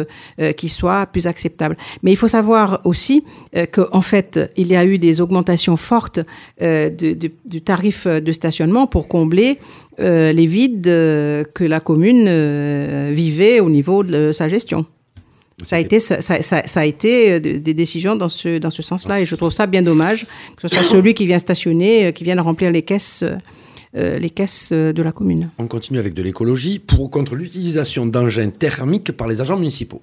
qui 0.57 0.67
soit 0.67 1.05
plus 1.05 1.27
acceptable. 1.27 1.77
Mais 2.01 2.11
il 2.11 2.15
faut 2.15 2.27
savoir 2.27 2.81
aussi 2.85 3.23
qu'en 3.71 4.01
fait, 4.01 4.39
il 4.57 4.67
y 4.67 4.75
a 4.75 4.83
eu 4.83 4.97
des 4.97 5.21
augmentations 5.21 5.77
fortes 5.77 6.19
du 6.59 7.61
tarif 7.63 8.07
de 8.07 8.31
stationnement 8.31 8.87
pour 8.87 9.07
combler 9.07 9.59
les 9.99 10.45
vides 10.45 10.83
que 10.83 11.63
la 11.63 11.79
commune 11.79 13.11
vivait 13.11 13.59
au 13.59 13.69
niveau 13.69 14.03
de 14.03 14.31
sa 14.31 14.47
gestion. 14.47 14.85
Ça 15.63 15.77
a 15.77 15.79
été, 15.79 15.99
ça, 15.99 16.21
ça- 16.21 16.41
ça- 16.43 16.67
ça 16.67 16.79
a 16.81 16.85
été 16.85 17.31
euh, 17.33 17.39
de- 17.39 17.57
des 17.57 17.73
décisions 17.73 18.15
dans 18.15 18.29
ce, 18.29 18.59
dans 18.59 18.69
ce 18.69 18.83
sens-là, 18.83 19.21
et 19.21 19.25
je 19.25 19.35
trouve 19.35 19.51
ça 19.51 19.65
bien 19.65 19.81
dommage 19.81 20.27
que 20.55 20.61
ce 20.61 20.67
soit 20.67 20.83
celui 20.83 21.13
qui 21.15 21.25
vient 21.25 21.39
stationner, 21.39 22.05
euh, 22.05 22.11
qui 22.11 22.23
vienne 22.23 22.39
remplir 22.39 22.69
les 22.69 22.83
caisses, 22.83 23.23
euh, 23.95 24.19
les 24.19 24.29
caisses 24.29 24.71
de 24.71 25.01
la 25.01 25.11
commune. 25.11 25.49
On 25.57 25.65
continue 25.67 25.97
avec 25.97 26.13
de 26.13 26.21
l'écologie. 26.21 26.77
Pour 26.77 27.01
ou 27.01 27.07
contre 27.09 27.33
l'utilisation 27.35 28.05
d'engins 28.05 28.49
thermiques 28.51 29.11
par 29.13 29.27
les 29.27 29.41
agents 29.41 29.57
municipaux 29.57 30.01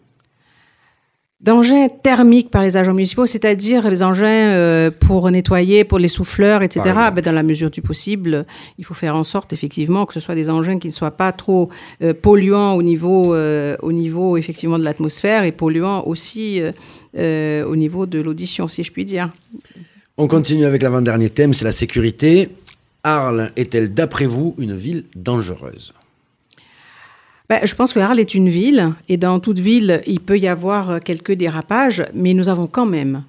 D'engins 1.44 1.90
thermiques 1.90 2.50
par 2.50 2.62
les 2.62 2.78
agents 2.78 2.94
municipaux, 2.94 3.26
c'est-à-dire 3.26 3.90
les 3.90 4.02
engins 4.02 4.24
euh, 4.24 4.90
pour 4.90 5.30
nettoyer, 5.30 5.84
pour 5.84 5.98
les 5.98 6.08
souffleurs, 6.08 6.62
etc. 6.62 6.80
Ben, 7.14 7.20
dans 7.20 7.32
la 7.32 7.42
mesure 7.42 7.70
du 7.70 7.82
possible, 7.82 8.46
il 8.78 8.84
faut 8.86 8.94
faire 8.94 9.14
en 9.14 9.24
sorte 9.24 9.52
effectivement 9.52 10.06
que 10.06 10.14
ce 10.14 10.20
soit 10.20 10.34
des 10.34 10.48
engins 10.48 10.78
qui 10.78 10.86
ne 10.86 10.92
soient 10.92 11.10
pas 11.10 11.32
trop 11.32 11.68
euh, 12.00 12.14
polluants 12.14 12.72
au 12.72 12.82
niveau, 12.82 13.34
euh, 13.34 13.76
au 13.82 13.92
niveau 13.92 14.38
effectivement 14.38 14.78
de 14.78 14.84
l'atmosphère 14.84 15.44
et 15.44 15.52
polluants 15.52 16.04
aussi 16.06 16.62
au 17.14 17.76
niveau 17.76 18.06
de 18.06 18.20
l'audition, 18.20 18.66
si 18.66 18.82
je 18.82 18.90
puis 18.90 19.04
dire. 19.04 19.30
On 20.16 20.28
continue 20.28 20.64
avec 20.64 20.82
l'avant-dernier 20.82 21.28
thème, 21.28 21.52
c'est 21.52 21.66
la 21.66 21.72
sécurité. 21.72 22.48
Arles 23.02 23.52
est-elle, 23.56 23.92
d'après 23.92 24.24
vous, 24.24 24.54
une 24.56 24.74
ville 24.74 25.04
dangereuse? 25.14 25.92
Ben, 27.48 27.60
je 27.62 27.74
pense 27.74 27.92
que 27.92 28.00
Arles 28.00 28.20
est 28.20 28.34
une 28.34 28.48
ville, 28.48 28.94
et 29.08 29.18
dans 29.18 29.38
toute 29.38 29.58
ville, 29.58 30.00
il 30.06 30.20
peut 30.20 30.38
y 30.38 30.48
avoir 30.48 30.90
euh, 30.90 30.98
quelques 30.98 31.32
dérapages, 31.32 32.04
mais 32.14 32.32
nous 32.32 32.48
avons 32.48 32.66
quand 32.66 32.86
même, 32.86 33.24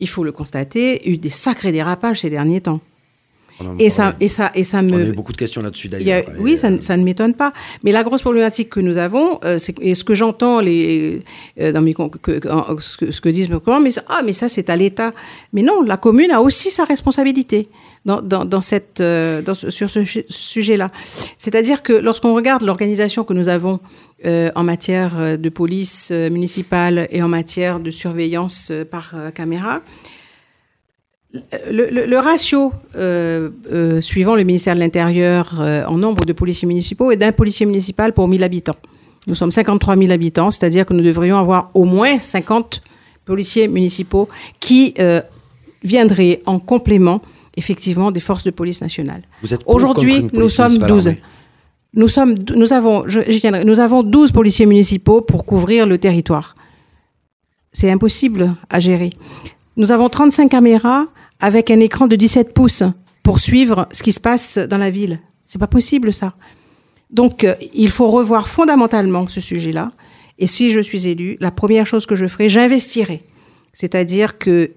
il 0.00 0.08
faut 0.08 0.24
le 0.24 0.32
constater, 0.32 1.08
eu 1.08 1.16
des 1.16 1.30
sacrés 1.30 1.70
dérapages 1.70 2.20
ces 2.20 2.30
derniers 2.30 2.60
temps. 2.60 2.80
On 3.62 3.76
Et 3.78 3.90
ça, 3.90 4.08
a- 4.08 4.14
et 4.20 4.28
ça, 4.28 4.50
et 4.54 4.64
ça 4.64 4.78
On 4.78 4.80
a 4.80 4.96
me, 4.96 5.08
eu 5.08 5.12
beaucoup 5.12 5.32
de 5.32 5.36
questions 5.36 5.60
là-dessus 5.62 5.88
a- 5.88 5.90
d'ailleurs. 5.90 6.24
oui, 6.38 6.52
Et, 6.52 6.56
ça, 6.56 6.70
ne- 6.70 6.80
ça 6.80 6.96
ne 6.96 7.02
m'étonne 7.04 7.34
pas. 7.34 7.52
Mais 7.84 7.92
la 7.92 8.02
grosse 8.02 8.22
problématique 8.22 8.70
que 8.70 8.80
nous 8.80 8.96
avons, 8.98 9.38
euh, 9.44 9.58
c'est 9.58 9.74
et 9.80 9.94
ce 9.94 10.02
que 10.04 10.14
j'entends 10.14 10.60
les 10.60 11.22
euh, 11.60 11.70
dans 11.72 11.82
mes 11.82 11.92
que, 11.94 12.40
ce, 12.80 12.96
que, 12.96 13.10
ce 13.10 13.20
que 13.20 13.28
disent 13.28 13.50
mes 13.50 13.60
collègues, 13.60 13.82
mais 13.84 13.90
ah 14.08 14.22
mais 14.24 14.32
ça 14.32 14.48
c'est 14.48 14.70
à 14.70 14.76
l'État. 14.76 15.12
Mais 15.52 15.62
non, 15.62 15.82
la 15.82 15.96
commune 15.96 16.30
a 16.30 16.40
aussi 16.40 16.70
sa 16.70 16.84
responsabilité 16.84 17.68
dans, 18.06 18.22
dans, 18.22 18.44
dans 18.46 18.60
cette 18.62 19.00
euh, 19.00 19.42
dans 19.42 19.54
sur 19.54 19.90
ce 19.90 20.04
su- 20.04 20.24
sujet-là. 20.28 20.90
C'est-à-dire 21.38 21.82
que 21.82 21.92
lorsqu'on 21.92 22.34
regarde 22.34 22.62
l'organisation 22.62 23.24
que 23.24 23.34
nous 23.34 23.48
avons 23.48 23.80
euh, 24.24 24.50
en 24.54 24.64
matière 24.64 25.12
euh, 25.18 25.36
de 25.36 25.48
police 25.50 26.08
euh, 26.12 26.30
municipale 26.30 27.08
et 27.10 27.22
en 27.22 27.28
matière 27.28 27.80
de 27.80 27.90
surveillance 27.90 28.68
euh, 28.70 28.84
par 28.84 29.12
euh, 29.14 29.30
caméra, 29.30 29.80
le, 31.70 31.88
le- 31.90 32.06
le 32.06 32.18
ratio 32.18 32.72
euh, 32.96 33.50
euh, 33.72 34.00
suivant 34.00 34.34
le 34.34 34.42
ministère 34.42 34.74
de 34.74 34.80
l'Intérieur 34.80 35.56
euh, 35.60 35.84
en 35.86 35.96
nombre 35.96 36.24
de 36.24 36.32
policiers 36.32 36.66
municipaux 36.66 37.10
est 37.12 37.16
d'un 37.16 37.32
policier 37.32 37.66
municipal 37.66 38.12
pour 38.12 38.26
1000 38.28 38.42
habitants. 38.42 38.74
Nous 39.26 39.34
sommes 39.34 39.52
53 39.52 39.96
000 39.96 40.10
habitants, 40.10 40.50
c'est-à-dire 40.50 40.86
que 40.86 40.92
nous 40.94 41.02
devrions 41.04 41.38
avoir 41.38 41.70
au 41.74 41.84
moins 41.84 42.18
50 42.18 42.82
policiers 43.24 43.68
municipaux 43.68 44.28
qui 44.58 44.94
euh, 44.98 45.20
viendraient 45.84 46.42
en 46.46 46.58
complément 46.58 47.20
effectivement 47.56 48.10
des 48.10 48.20
forces 48.20 48.44
de 48.44 48.50
police 48.50 48.82
ou 48.82 49.46
Aujourd'hui, 49.66 50.28
nous 50.32 50.48
sommes 50.48 50.66
municipale 50.66 50.88
12. 50.88 51.06
armée? 51.08 51.20
Nous 51.92 52.08
sommes, 52.08 52.34
nous 52.56 52.72
avons, 52.72 53.04
je, 53.06 53.20
viendrai. 53.20 53.64
nous 53.64 53.80
avons 53.80 54.02
12 54.02 54.32
policiers 54.32 54.66
municipaux 54.66 55.20
pour 55.20 55.44
couvrir 55.44 55.86
le 55.86 55.98
territoire. 55.98 56.54
C'est 57.72 57.90
impossible 57.90 58.54
à 58.68 58.80
gérer. 58.80 59.10
Nous 59.76 59.90
avons 59.92 60.08
35 60.08 60.48
caméras 60.48 61.06
avec 61.40 61.70
un 61.70 61.80
écran 61.80 62.06
de 62.06 62.16
17 62.16 62.52
pouces 62.54 62.82
pour 63.22 63.40
suivre 63.40 63.88
ce 63.92 64.02
qui 64.02 64.12
se 64.12 64.20
passe 64.20 64.58
dans 64.58 64.78
la 64.78 64.90
ville. 64.90 65.20
C'est 65.46 65.58
pas 65.58 65.66
possible, 65.66 66.12
ça. 66.12 66.34
Donc, 67.10 67.44
euh, 67.44 67.54
il 67.74 67.88
faut 67.88 68.08
revoir 68.08 68.48
fondamentalement 68.48 69.26
ce 69.26 69.40
sujet-là. 69.40 69.90
Et 70.38 70.46
si 70.46 70.70
je 70.70 70.80
suis 70.80 71.08
élu, 71.08 71.36
la 71.40 71.50
première 71.50 71.86
chose 71.86 72.06
que 72.06 72.14
je 72.14 72.26
ferai, 72.26 72.48
j'investirai. 72.48 73.22
C'est-à-dire 73.72 74.38
que 74.38 74.70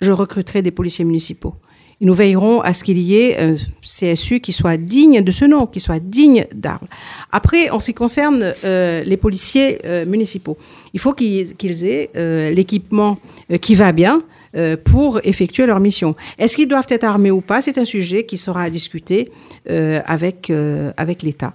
je 0.00 0.12
recruterai 0.12 0.62
des 0.62 0.70
policiers 0.70 1.04
municipaux. 1.04 1.54
Et 2.00 2.06
nous 2.06 2.14
veillerons 2.14 2.60
à 2.60 2.74
ce 2.74 2.84
qu'il 2.84 2.98
y 2.98 3.16
ait 3.16 3.38
un 3.38 3.56
CSU 3.82 4.40
qui 4.40 4.52
soit 4.52 4.76
digne 4.76 5.22
de 5.22 5.30
ce 5.32 5.44
nom, 5.44 5.66
qui 5.66 5.80
soit 5.80 5.98
digne 5.98 6.46
d'Arles. 6.54 6.86
Après, 7.32 7.70
en 7.70 7.80
ce 7.80 7.86
qui 7.86 7.94
concerne 7.94 8.54
euh, 8.64 9.02
les 9.02 9.16
policiers 9.16 9.80
euh, 9.84 10.06
municipaux, 10.06 10.56
il 10.94 11.00
faut 11.00 11.12
qu'ils 11.12 11.84
aient 11.84 12.10
l'équipement 12.52 13.18
qui 13.60 13.74
va 13.74 13.92
bien 13.92 14.22
euh, 14.56 14.76
pour 14.82 15.20
effectuer 15.24 15.66
leur 15.66 15.80
mission. 15.80 16.14
Est-ce 16.38 16.56
qu'ils 16.56 16.68
doivent 16.68 16.86
être 16.88 17.04
armés 17.04 17.30
ou 17.30 17.40
pas 17.40 17.60
C'est 17.60 17.78
un 17.78 17.84
sujet 17.84 18.24
qui 18.24 18.36
sera 18.36 18.62
à 18.62 18.70
discuter 18.70 19.30
euh, 19.70 20.00
avec, 20.06 20.50
euh, 20.50 20.92
avec 20.96 21.22
l'État. 21.22 21.52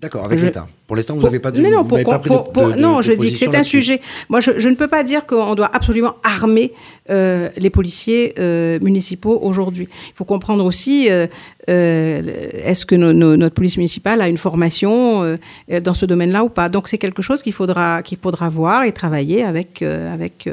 D'accord, 0.00 0.26
avec 0.26 0.40
l'État. 0.40 0.66
Pour 0.86 0.96
l'instant, 0.96 1.14
vous 1.14 1.22
n'avez 1.22 1.38
pas 1.38 1.50
de. 1.50 1.62
mais 1.62 1.70
non, 1.70 1.82
vous 1.82 1.88
pour- 1.88 1.96
n'avez 1.98 2.04
pas 2.10 2.18
pris 2.18 2.28
de- 2.28 2.34
pour- 2.34 2.52
pour- 2.52 2.66
de- 2.68 2.72
de- 2.72 2.78
non, 2.80 2.98
de 2.98 3.02
je 3.02 3.12
dis 3.12 3.32
que 3.32 3.38
c'est 3.38 3.54
un 3.56 3.62
sujet. 3.62 4.00
Moi, 4.28 4.40
je, 4.40 4.50
je 4.58 4.68
ne 4.68 4.74
peux 4.74 4.88
pas 4.88 5.02
dire 5.02 5.24
qu'on 5.24 5.54
doit 5.54 5.70
absolument 5.72 6.16
armer 6.24 6.72
euh, 7.08 7.48
les 7.56 7.70
policiers 7.70 8.34
euh, 8.38 8.78
municipaux 8.82 9.38
aujourd'hui. 9.40 9.86
Il 10.08 10.12
faut 10.14 10.24
comprendre 10.26 10.62
aussi, 10.64 11.08
euh, 11.10 11.26
est-ce 11.68 12.84
que 12.84 12.94
no- 12.96 13.12
no- 13.12 13.36
notre 13.36 13.54
police 13.54 13.76
municipale 13.76 14.20
a 14.20 14.28
une 14.28 14.36
formation 14.36 15.36
dans 15.82 15.94
ce 15.94 16.06
domaine-là 16.06 16.44
ou 16.44 16.48
pas 16.48 16.68
Donc, 16.68 16.88
c'est 16.88 16.98
quelque 16.98 17.22
chose 17.22 17.42
qu'il 17.42 17.52
faudra, 17.54 18.02
qu'il 18.02 18.18
faudra 18.20 18.48
voir 18.48 18.84
et 18.84 18.92
travailler 18.92 19.42
avec, 19.44 19.80
avec 19.80 20.48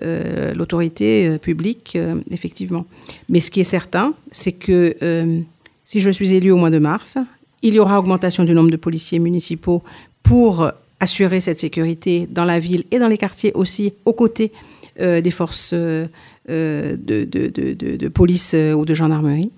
euh, 0.00 0.54
l'autorité 0.54 1.28
euh, 1.28 1.36
publique, 1.36 1.96
euh, 1.96 2.14
effectivement. 2.30 2.86
Mais 3.28 3.40
ce 3.40 3.50
qui 3.50 3.60
est 3.60 3.64
certain, 3.64 4.14
c'est 4.30 4.52
que 4.52 4.96
si 5.84 6.00
je 6.00 6.08
suis 6.08 6.32
élu 6.32 6.50
au 6.50 6.56
mois 6.56 6.70
de 6.70 6.78
mars, 6.78 7.18
il 7.60 7.74
y 7.74 7.78
aura 7.78 7.98
augmentation 7.98 8.44
du 8.44 8.54
nombre 8.54 8.70
de 8.70 8.76
policiers 8.76 9.18
municipaux 9.18 9.82
pour 10.22 10.70
assurer 10.98 11.40
cette 11.40 11.58
sécurité 11.58 12.26
dans 12.30 12.46
la 12.46 12.58
ville 12.58 12.84
et 12.90 12.98
dans 12.98 13.08
les 13.08 13.18
quartiers 13.18 13.52
aussi, 13.54 13.92
aux 14.06 14.14
côtés 14.14 14.52
des 14.98 15.30
forces 15.30 15.74
de, 15.74 16.08
police 18.08 18.54
ou 18.54 18.84
de 18.84 18.94
gendarmerie, 18.94 19.52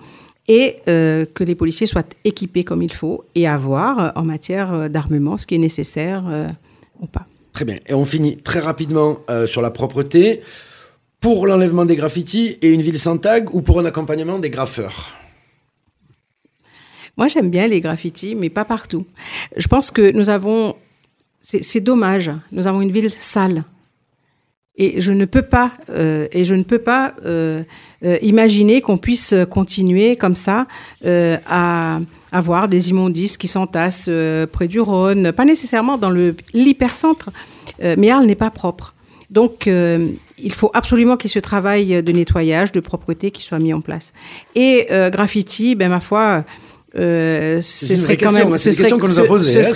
et 0.48 0.76
que 0.86 1.44
les 1.44 1.54
policiers 1.54 1.86
soient 1.86 2.08
équipés 2.24 2.64
comme 2.64 2.82
il 2.82 2.92
faut 2.92 3.24
et 3.34 3.46
avoir 3.46 4.12
en 4.16 4.24
matière 4.24 4.90
d'armement 4.90 5.38
ce 5.38 5.46
qui 5.46 5.54
est 5.54 5.58
nécessaire 5.58 6.24
ou 7.00 7.06
pas. 7.06 7.26
Très 7.54 7.64
bien. 7.64 7.76
Et 7.86 7.94
on 7.94 8.04
finit 8.04 8.36
très 8.38 8.58
rapidement 8.58 9.20
euh, 9.30 9.46
sur 9.46 9.62
la 9.62 9.70
propreté. 9.70 10.42
Pour 11.20 11.46
l'enlèvement 11.46 11.86
des 11.86 11.94
graffitis 11.94 12.58
et 12.60 12.68
une 12.68 12.82
ville 12.82 12.98
sans 12.98 13.16
tag 13.16 13.54
ou 13.54 13.62
pour 13.62 13.78
un 13.78 13.84
accompagnement 13.86 14.38
des 14.40 14.50
graffeurs? 14.50 15.14
Moi, 17.16 17.28
j'aime 17.28 17.50
bien 17.50 17.68
les 17.68 17.80
graffitis, 17.80 18.34
mais 18.34 18.50
pas 18.50 18.64
partout. 18.64 19.06
Je 19.56 19.68
pense 19.68 19.90
que 19.92 20.10
nous 20.10 20.28
avons. 20.28 20.74
C'est 21.40 21.80
dommage. 21.80 22.32
Nous 22.50 22.66
avons 22.66 22.80
une 22.80 22.90
ville 22.90 23.10
sale. 23.10 23.62
Et 24.76 25.00
je 25.00 25.12
ne 25.12 25.24
peux 25.24 25.42
pas, 25.42 25.72
euh, 25.90 26.26
et 26.32 26.44
je 26.44 26.54
ne 26.54 26.64
peux 26.64 26.80
pas 26.80 27.14
euh, 27.24 27.62
imaginer 28.22 28.80
qu'on 28.80 28.98
puisse 28.98 29.32
continuer 29.48 30.16
comme 30.16 30.34
ça 30.34 30.66
à 31.04 32.00
avoir 32.40 32.68
des 32.68 32.90
immondices 32.90 33.36
qui 33.38 33.48
s'entassent 33.48 34.06
euh, 34.08 34.46
près 34.46 34.68
du 34.68 34.80
Rhône, 34.80 35.32
pas 35.32 35.44
nécessairement 35.44 35.96
dans 35.98 36.10
l'hypercentre, 36.52 37.30
euh, 37.82 37.94
mais 37.96 38.10
Arles 38.10 38.26
n'est 38.26 38.34
pas 38.34 38.50
propre. 38.50 38.94
Donc, 39.30 39.66
euh, 39.66 40.06
il 40.38 40.52
faut 40.52 40.70
absolument 40.74 41.16
qu'il 41.16 41.28
y 41.28 41.32
ait 41.32 41.34
ce 41.34 41.38
travail 41.38 42.02
de 42.02 42.12
nettoyage, 42.12 42.72
de 42.72 42.80
propreté 42.80 43.30
qui 43.30 43.42
soit 43.42 43.58
mis 43.60 43.72
en 43.72 43.80
place. 43.80 44.12
Et 44.54 44.86
euh, 44.90 45.10
graffiti, 45.10 45.74
ben 45.76 45.88
ma 45.88 46.00
foi, 46.00 46.44
euh, 46.98 47.60
ce 47.62 47.96
serait 47.96 48.16
quand 48.16 48.32
même, 48.32 48.56
ce 48.58 48.70
serait, 48.72 48.88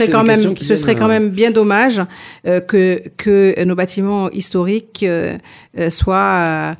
ce- 0.06 0.10
quand 0.12 0.24
même, 0.24 0.55
qui 0.55 0.64
ce 0.64 0.74
serait 0.74 0.93
viennent, 0.93 0.98
quand 1.02 1.09
même 1.09 1.30
bien 1.30 1.51
dommage 1.51 2.02
que 2.44 3.02
que 3.16 3.64
nos 3.64 3.74
bâtiments 3.74 4.30
historiques 4.30 5.05
soient 5.90 6.74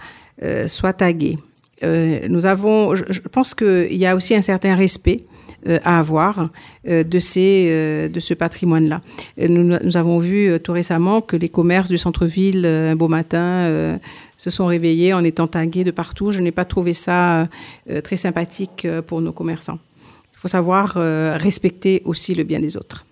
soient 0.66 0.92
tagués. 0.92 1.36
Nous 1.82 2.44
avons, 2.46 2.94
je, 2.96 3.05
je 3.09 3.20
pense 3.20 3.55
qu'il 3.55 3.96
y 3.96 4.06
a 4.06 4.14
aussi 4.16 4.34
un 4.34 4.42
certain 4.42 4.74
respect 4.76 5.18
à 5.66 5.98
avoir 5.98 6.51
euh, 6.89 7.05
de 7.05 7.18
ces 7.18 7.68
euh, 7.70 8.09
de 8.09 8.20
ce 8.20 8.35
patrimoine-là. 8.35 9.01
Euh, 9.40 9.48
Nous, 9.48 9.76
nous 9.82 9.97
avons 9.97 10.18
vu 10.18 10.48
euh, 10.48 10.59
tout 10.59 10.72
récemment 10.72 11.20
que 11.20 11.36
les 11.36 11.48
commerces 11.48 11.89
du 11.89 11.98
centre-ville, 11.98 12.64
euh, 12.64 12.93
un 12.93 12.97
beau 12.97 13.09
matin, 13.09 13.64
euh, 13.64 13.98
se 14.36 14.51
sont 14.51 14.66
réveillés 14.66 15.12
en 15.12 15.24
étant 15.24 15.48
tagués 15.48 15.85
de 15.85 15.90
partout. 15.90 16.30
Je 16.32 16.40
n'ai 16.40 16.52
pas 16.52 16.64
trouvé 16.64 16.94
ça 16.94 17.48
euh, 17.90 18.01
très 18.02 18.16
sympathique 18.16 18.85
euh, 18.85 19.02
pour 19.02 19.20
nos 19.20 19.32
commerçants. 19.32 19.78
Il 20.35 20.40
faut 20.40 20.48
savoir 20.48 20.94
euh, 20.97 21.36
respecter 21.36 22.02
aussi 22.05 22.35
le 22.35 22.44
bien 22.44 22.60
des 22.60 22.76
autres. 22.76 23.05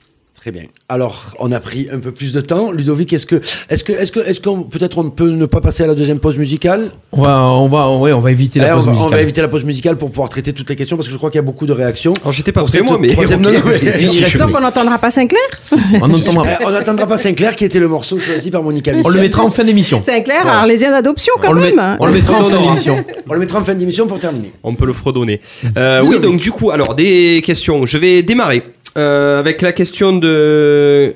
Très 0.46 0.52
bien. 0.52 0.62
Alors, 0.88 1.34
on 1.40 1.50
a 1.50 1.58
pris 1.58 1.88
un 1.92 1.98
peu 1.98 2.12
plus 2.12 2.30
de 2.32 2.40
temps. 2.40 2.70
Ludovic, 2.70 3.12
est-ce 3.12 3.26
que, 3.26 3.40
est-ce 3.68 3.82
que, 3.82 3.90
est-ce 3.90 4.12
que, 4.12 4.20
est-ce 4.20 4.40
qu'on, 4.40 4.62
peut-être 4.62 4.96
on 4.98 5.10
peut 5.10 5.28
ne 5.30 5.44
pas 5.44 5.60
passer 5.60 5.82
à 5.82 5.88
la 5.88 5.96
deuxième 5.96 6.20
pause 6.20 6.38
musicale? 6.38 6.92
On 7.10 7.20
va, 7.22 7.42
on 7.48 7.66
va, 7.66 7.90
ouais, 7.96 8.12
on 8.12 8.20
va 8.20 8.30
éviter 8.30 8.60
la 8.60 8.68
Eh, 8.68 8.70
on, 8.70 8.74
pause 8.76 8.84
va, 8.84 8.90
on 8.92 8.94
musicale. 8.94 9.16
va 9.16 9.22
éviter 9.22 9.40
la 9.42 9.48
pause 9.48 9.64
musicale 9.64 9.96
pour 9.96 10.08
pouvoir 10.08 10.28
traiter 10.28 10.52
toutes 10.52 10.70
les 10.70 10.76
questions 10.76 10.96
parce 10.96 11.08
que 11.08 11.12
je 11.12 11.18
crois 11.18 11.30
qu'il 11.32 11.38
y 11.38 11.42
a 11.42 11.42
beaucoup 11.42 11.66
de 11.66 11.72
réactions. 11.72 12.14
Alors 12.22 12.30
j'étais 12.30 12.52
pas 12.52 12.62
prêt 12.62 12.80
moi, 12.80 12.96
mais. 13.00 13.08
troisième- 13.10 13.40
ok. 13.44 13.44
non, 13.46 13.52
non, 13.58 13.60
mais- 13.66 13.74
Il 13.82 14.22
reste- 14.22 14.38
Donc 14.38 14.50
on 14.56 14.60
n'entendra 14.60 14.98
pas 14.98 15.10
Sinclair? 15.10 15.40
On 16.00 16.06
n'entendra 16.06 16.46
Eh, 16.60 16.64
on 16.64 16.70
n'attendra 16.70 17.08
pas 17.08 17.16
Sinclair 17.16 17.56
qui 17.56 17.64
était 17.64 17.80
le 17.80 17.88
morceau 17.88 18.20
choisi 18.20 18.52
par 18.52 18.62
Monica 18.62 18.92
On 18.92 18.98
le 18.98 19.02
Michel. 19.02 19.20
mettra 19.22 19.42
en 19.42 19.50
fin 19.50 19.64
d'émission. 19.64 20.00
Sinclair, 20.00 20.46
arlésien 20.46 20.92
d'adoption 20.92 21.32
quand 21.42 21.48
On 21.50 21.54
le, 21.54 21.60
met- 21.62 21.72
même. 21.72 21.96
on 21.98 22.06
le 22.06 22.12
mettra 22.12 22.38
en 22.38 22.44
fin 22.44 22.62
d'émission. 22.62 23.04
On 23.28 23.32
le 23.34 23.40
mettra 23.40 23.58
en 23.58 23.64
fin 23.64 23.74
d'émission 23.74 24.06
pour 24.06 24.20
terminer. 24.20 24.52
On 24.62 24.76
peut 24.76 24.86
le 24.86 24.92
fredonner. 24.92 25.40
Euh, 25.76 26.02
oui, 26.04 26.20
donc 26.20 26.36
du 26.36 26.52
coup, 26.52 26.70
alors 26.70 26.94
des 26.94 27.42
questions. 27.44 27.84
Je 27.84 27.98
vais 27.98 28.22
démarrer 28.22 28.62
euh, 28.96 29.38
avec 29.38 29.62
la 29.62 29.72
question 29.72 30.16
de 30.16 31.14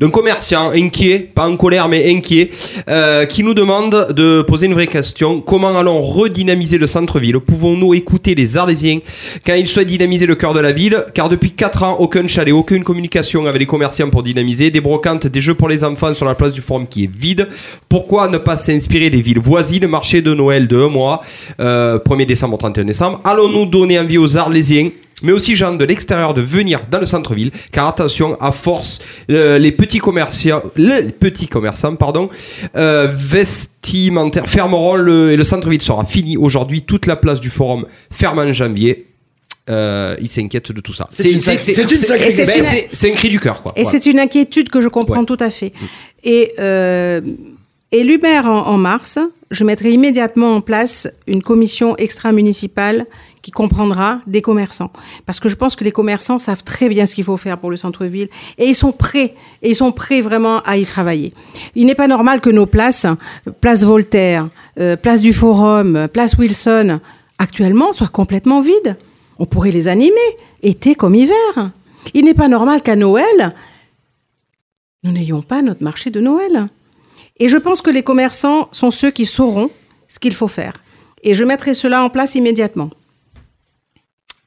d'un 0.00 0.08
commerçant 0.08 0.70
inquiet, 0.70 1.30
pas 1.34 1.46
en 1.46 1.56
colère 1.56 1.86
mais 1.88 2.10
inquiet, 2.10 2.50
euh, 2.88 3.26
qui 3.26 3.44
nous 3.44 3.52
demande 3.52 4.14
de 4.16 4.40
poser 4.40 4.66
une 4.66 4.72
vraie 4.72 4.86
question. 4.86 5.42
Comment 5.42 5.76
allons 5.78 6.00
redynamiser 6.00 6.78
le 6.78 6.86
centre-ville? 6.86 7.38
Pouvons-nous 7.38 7.92
écouter 7.92 8.34
les 8.34 8.56
Arlésiens 8.56 9.00
quand 9.44 9.54
ils 9.54 9.68
souhaitent 9.68 9.88
dynamiser 9.88 10.24
le 10.24 10.36
cœur 10.36 10.54
de 10.54 10.60
la 10.60 10.72
ville? 10.72 11.04
Car 11.12 11.28
depuis 11.28 11.50
4 11.50 11.82
ans, 11.82 11.96
aucun 11.98 12.26
chalet, 12.28 12.54
aucune 12.54 12.82
communication 12.82 13.44
avec 13.46 13.60
les 13.60 13.66
commerçants 13.66 14.08
pour 14.08 14.22
dynamiser, 14.22 14.70
des 14.70 14.80
brocantes, 14.80 15.26
des 15.26 15.40
jeux 15.42 15.54
pour 15.54 15.68
les 15.68 15.84
enfants 15.84 16.14
sur 16.14 16.24
la 16.24 16.34
place 16.34 16.54
du 16.54 16.62
Forum 16.62 16.86
qui 16.88 17.04
est 17.04 17.10
vide. 17.14 17.48
Pourquoi 17.86 18.28
ne 18.28 18.38
pas 18.38 18.56
s'inspirer 18.56 19.10
des 19.10 19.20
villes 19.20 19.38
voisines, 19.38 19.86
marché 19.86 20.22
de 20.22 20.32
Noël 20.32 20.66
de 20.66 20.80
un 20.80 20.88
mois, 20.88 21.20
euh, 21.60 21.98
1er 21.98 22.24
décembre 22.24 22.54
au 22.54 22.58
31 22.58 22.84
décembre. 22.84 23.20
Allons-nous 23.22 23.66
donner 23.66 24.00
envie 24.00 24.16
aux 24.16 24.38
Arlésiens 24.38 24.88
mais 25.22 25.32
aussi 25.32 25.54
gens 25.56 25.72
de 25.74 25.84
l'extérieur 25.84 26.34
de 26.34 26.40
venir 26.40 26.80
dans 26.90 26.98
le 27.00 27.06
centre-ville, 27.06 27.50
car 27.72 27.88
attention, 27.88 28.36
à 28.40 28.52
force, 28.52 29.00
euh, 29.30 29.58
les 29.58 29.72
petits 29.72 29.98
commerçants, 29.98 30.62
les 30.76 31.02
petits 31.04 31.48
commerçants, 31.48 31.96
pardon, 31.96 32.30
euh, 32.76 33.08
vestimentaires 33.12 34.48
fermeront 34.48 34.96
le, 34.96 35.32
et 35.32 35.36
le 35.36 35.44
centre-ville 35.44 35.82
sera 35.82 36.04
fini. 36.04 36.36
Aujourd'hui, 36.36 36.82
toute 36.82 37.06
la 37.06 37.16
place 37.16 37.40
du 37.40 37.50
forum 37.50 37.86
ferme 38.12 38.38
en 38.38 38.52
janvier. 38.52 39.06
Euh, 39.68 40.16
ils 40.20 40.28
s'inquiètent 40.28 40.72
de 40.72 40.80
tout 40.80 40.92
ça. 40.94 41.06
C'est 41.10 41.30
une 41.30 41.40
sac- 41.40 41.60
c'est 41.62 41.80
une 41.82 41.96
sacrée 41.96 42.30
c'est 42.32 42.46
ben, 42.46 42.56
une- 42.58 42.62
c'est- 42.64 42.88
c'est 42.90 43.10
un 43.12 43.14
cri 43.14 43.28
du 43.28 43.38
cœur, 43.38 43.62
quoi. 43.62 43.72
Et 43.76 43.84
Voilà. 43.84 43.98
c'est 44.00 44.10
une 44.10 44.18
inquiétude 44.18 44.68
que 44.68 44.80
je 44.80 44.88
comprends 44.88 45.20
Ouais. 45.20 45.24
tout 45.26 45.36
à 45.38 45.48
fait. 45.50 45.72
Et 46.24 46.52
euh, 46.58 47.20
élu 47.92 48.18
maire 48.18 48.46
en, 48.46 48.66
en 48.66 48.76
mars, 48.78 49.18
je 49.52 49.62
mettrai 49.62 49.92
immédiatement 49.92 50.56
en 50.56 50.60
place 50.60 51.08
une 51.28 51.42
commission 51.42 51.94
extra-municipale 51.98 53.06
qui 53.42 53.50
comprendra 53.50 54.20
des 54.26 54.42
commerçants. 54.42 54.90
Parce 55.26 55.40
que 55.40 55.48
je 55.48 55.56
pense 55.56 55.76
que 55.76 55.84
les 55.84 55.92
commerçants 55.92 56.38
savent 56.38 56.62
très 56.62 56.88
bien 56.88 57.06
ce 57.06 57.14
qu'il 57.14 57.24
faut 57.24 57.36
faire 57.36 57.58
pour 57.58 57.70
le 57.70 57.76
centre-ville 57.76 58.28
et 58.58 58.66
ils 58.66 58.74
sont 58.74 58.92
prêts, 58.92 59.34
et 59.62 59.70
ils 59.70 59.74
sont 59.74 59.92
prêts 59.92 60.20
vraiment 60.20 60.60
à 60.62 60.76
y 60.76 60.84
travailler. 60.84 61.32
Il 61.74 61.86
n'est 61.86 61.94
pas 61.94 62.08
normal 62.08 62.40
que 62.40 62.50
nos 62.50 62.66
places, 62.66 63.06
place 63.60 63.84
Voltaire, 63.84 64.48
euh, 64.78 64.96
place 64.96 65.20
du 65.20 65.32
Forum, 65.32 66.08
place 66.12 66.36
Wilson, 66.36 67.00
actuellement 67.38 67.92
soient 67.92 68.08
complètement 68.08 68.60
vides. 68.60 68.96
On 69.38 69.46
pourrait 69.46 69.70
les 69.70 69.88
animer, 69.88 70.18
été 70.62 70.94
comme 70.94 71.14
hiver. 71.14 71.72
Il 72.14 72.24
n'est 72.26 72.34
pas 72.34 72.48
normal 72.48 72.82
qu'à 72.82 72.96
Noël, 72.96 73.54
nous 75.02 75.12
n'ayons 75.12 75.40
pas 75.40 75.62
notre 75.62 75.82
marché 75.82 76.10
de 76.10 76.20
Noël. 76.20 76.66
Et 77.38 77.48
je 77.48 77.56
pense 77.56 77.80
que 77.80 77.90
les 77.90 78.02
commerçants 78.02 78.68
sont 78.70 78.90
ceux 78.90 79.10
qui 79.10 79.24
sauront 79.24 79.70
ce 80.08 80.18
qu'il 80.18 80.34
faut 80.34 80.48
faire. 80.48 80.74
Et 81.22 81.34
je 81.34 81.44
mettrai 81.44 81.72
cela 81.72 82.04
en 82.04 82.10
place 82.10 82.34
immédiatement. 82.34 82.90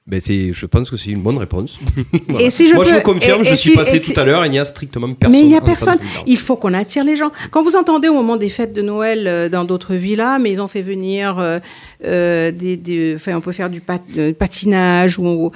Ben, 0.05 0.19
c'est, 0.19 0.51
je 0.51 0.65
pense 0.65 0.89
que 0.89 0.97
c'est 0.97 1.11
une 1.11 1.21
bonne 1.21 1.37
réponse. 1.37 1.79
Voilà. 2.27 2.45
Et 2.45 2.49
si 2.49 2.67
je 2.67 2.75
Moi, 2.75 2.83
je 2.83 2.95
peux- 2.95 3.01
confirme, 3.01 3.41
et- 3.41 3.45
je 3.45 3.55
suis 3.55 3.69
si- 3.71 3.75
passé 3.77 3.99
si- 3.99 4.13
tout 4.13 4.19
à 4.19 4.25
l'heure, 4.25 4.45
il 4.45 4.51
n'y 4.51 4.59
a 4.59 4.65
strictement 4.65 5.07
personne. 5.13 5.31
mais 5.39 5.45
il 5.45 5.47
n'y 5.47 5.55
a 5.55 5.61
personne. 5.61 5.97
Il 6.27 6.37
faut 6.37 6.57
qu'on 6.57 6.73
attire 6.73 7.05
les 7.05 7.15
gens. 7.15 7.31
Quand 7.51 7.63
vous 7.63 7.77
entendez 7.77 8.09
au 8.09 8.13
moment 8.13 8.35
des 8.35 8.49
fêtes 8.49 8.73
de 8.73 8.81
Noël 8.81 9.27
euh, 9.27 9.47
dans 9.47 9.63
d'autres 9.63 9.95
villas, 9.95 10.39
mais 10.41 10.51
ils 10.51 10.59
ont 10.59 10.67
fait 10.67 10.81
venir 10.81 11.39
euh, 11.39 11.59
euh, 12.03 12.51
des, 12.51 12.75
des- 12.75 13.13
enfin, 13.15 13.35
on 13.37 13.41
peut 13.41 13.53
faire 13.53 13.69
du 13.69 13.79
pat- 13.79 14.01
euh, 14.17 14.33
patinage 14.33 15.19
ou 15.19 15.51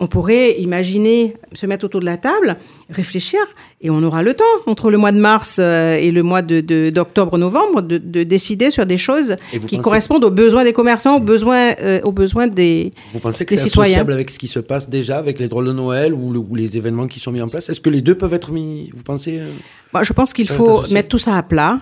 on, 0.00 0.06
pourrait 0.06 0.52
imaginer 0.60 1.36
se 1.52 1.66
mettre 1.66 1.84
autour 1.84 2.00
de 2.00 2.04
la 2.06 2.16
table, 2.16 2.56
réfléchir, 2.90 3.40
et 3.80 3.90
on 3.90 4.02
aura 4.02 4.22
le 4.22 4.34
temps 4.34 4.44
entre 4.66 4.90
le 4.90 4.98
mois 4.98 5.12
de 5.12 5.18
mars 5.18 5.58
euh, 5.60 5.96
et 5.96 6.10
le 6.10 6.22
mois 6.22 6.42
de- 6.42 6.60
de- 6.60 6.90
d'octobre-novembre 6.90 7.82
de, 7.82 7.98
de 7.98 8.22
décider 8.22 8.70
sur 8.70 8.86
des 8.86 8.98
choses 8.98 9.36
qui 9.50 9.58
pensez- 9.76 9.78
correspondent 9.82 10.24
aux 10.24 10.30
besoins 10.30 10.64
des 10.64 10.72
commerçants, 10.72 11.16
aux 11.16 11.20
besoins, 11.20 11.74
euh, 11.80 12.00
aux 12.04 12.12
besoins 12.12 12.46
des, 12.48 12.92
Vous 13.12 13.18
pensez 13.20 13.44
que 13.44 13.56
c'est 13.56 13.62
citoyens. 13.64 13.90
associable 13.92 14.12
avec 14.12 14.30
ce 14.30 14.38
qui 14.38 14.48
se 14.48 14.58
passe 14.60 14.88
déjà 14.88 15.18
avec 15.18 15.38
les 15.38 15.48
drôles 15.48 15.66
de 15.66 15.72
Noël 15.72 16.14
ou, 16.14 16.32
le- 16.32 16.38
ou 16.38 16.54
les 16.54 16.76
événements 16.76 17.06
qui 17.06 17.20
sont 17.20 17.32
mis 17.32 17.42
en 17.42 17.48
place? 17.48 17.68
Est-ce 17.68 17.80
que 17.80 17.90
les 17.90 18.00
deux 18.02 18.14
peuvent 18.16 18.34
être 18.34 18.50
mis 18.52 18.90
Vous 18.94 19.02
pensez 19.02 19.38
euh 19.40 19.50
Moi, 19.92 20.02
je 20.04 20.12
pense 20.12 20.32
qu'il 20.32 20.48
faut 20.48 20.82
mettre 20.92 21.08
tout 21.08 21.18
ça 21.18 21.36
à 21.36 21.42
plat 21.42 21.80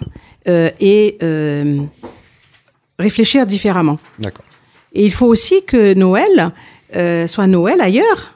euh, 0.48 0.70
et 0.80 1.18
réfléchir 2.98 3.46
différemment. 3.46 3.98
D'accord. 4.18 4.44
Et 4.94 5.04
il 5.04 5.12
faut 5.12 5.26
aussi 5.26 5.62
que 5.66 5.92
Noël 5.94 6.50
euh, 6.94 7.26
soit 7.26 7.46
Noël 7.46 7.80
ailleurs. 7.80 8.34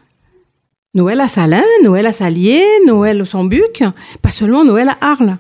Noël 0.94 1.20
à 1.20 1.28
Salins, 1.28 1.62
Noël 1.85 2.06
à 2.06 2.12
Salier, 2.12 2.64
Noël 2.86 3.22
au 3.22 3.24
Sambuc, 3.24 3.85
pas 4.22 4.31
seulement 4.31 4.64
Noël 4.64 4.89
à 4.89 4.98
Arles. 5.01 5.39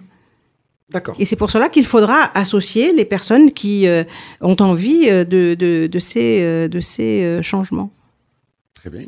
D'accord. 0.90 1.16
Et 1.18 1.24
c'est 1.24 1.36
pour 1.36 1.50
cela 1.50 1.68
qu'il 1.68 1.86
faudra 1.86 2.30
associer 2.34 2.92
les 2.92 3.04
personnes 3.04 3.52
qui 3.52 3.88
euh, 3.88 4.04
ont 4.40 4.56
envie 4.60 5.08
euh, 5.08 5.24
de, 5.24 5.54
de, 5.54 5.88
de 5.88 5.98
ces, 5.98 6.68
de 6.68 6.80
ces 6.80 7.40
changements. 7.42 7.90
Très 8.80 8.88
bien. 8.88 9.02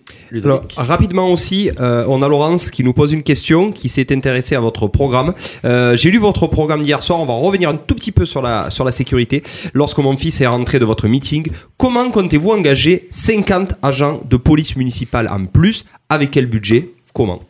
Alors, 0.44 0.64
rapidement 0.76 1.32
aussi, 1.32 1.70
euh, 1.80 2.04
on 2.06 2.20
a 2.20 2.28
Laurence 2.28 2.70
qui 2.70 2.84
nous 2.84 2.92
pose 2.92 3.12
une 3.12 3.22
question, 3.22 3.72
qui 3.72 3.88
s'est 3.88 4.12
intéressée 4.12 4.54
à 4.54 4.60
votre 4.60 4.86
programme. 4.86 5.32
Euh, 5.64 5.96
J'ai 5.96 6.10
lu 6.10 6.18
votre 6.18 6.46
programme 6.46 6.82
d'hier 6.82 7.02
soir, 7.02 7.20
on 7.20 7.24
va 7.24 7.32
revenir 7.32 7.70
un 7.70 7.76
tout 7.76 7.94
petit 7.94 8.12
peu 8.12 8.26
sur 8.26 8.42
la, 8.42 8.68
sur 8.68 8.84
la 8.84 8.92
sécurité. 8.92 9.42
Lorsque 9.72 9.96
mon 9.96 10.14
fils 10.14 10.42
est 10.42 10.46
rentré 10.46 10.78
de 10.78 10.84
votre 10.84 11.08
meeting, 11.08 11.50
comment 11.78 12.10
comptez-vous 12.10 12.50
engager 12.50 13.08
50 13.10 13.76
agents 13.80 14.20
de 14.28 14.36
police 14.36 14.76
municipale 14.76 15.26
en 15.26 15.46
plus? 15.46 15.86
Avec 16.10 16.32
quel 16.32 16.44
budget? 16.44 16.90
Comment? 17.14 17.42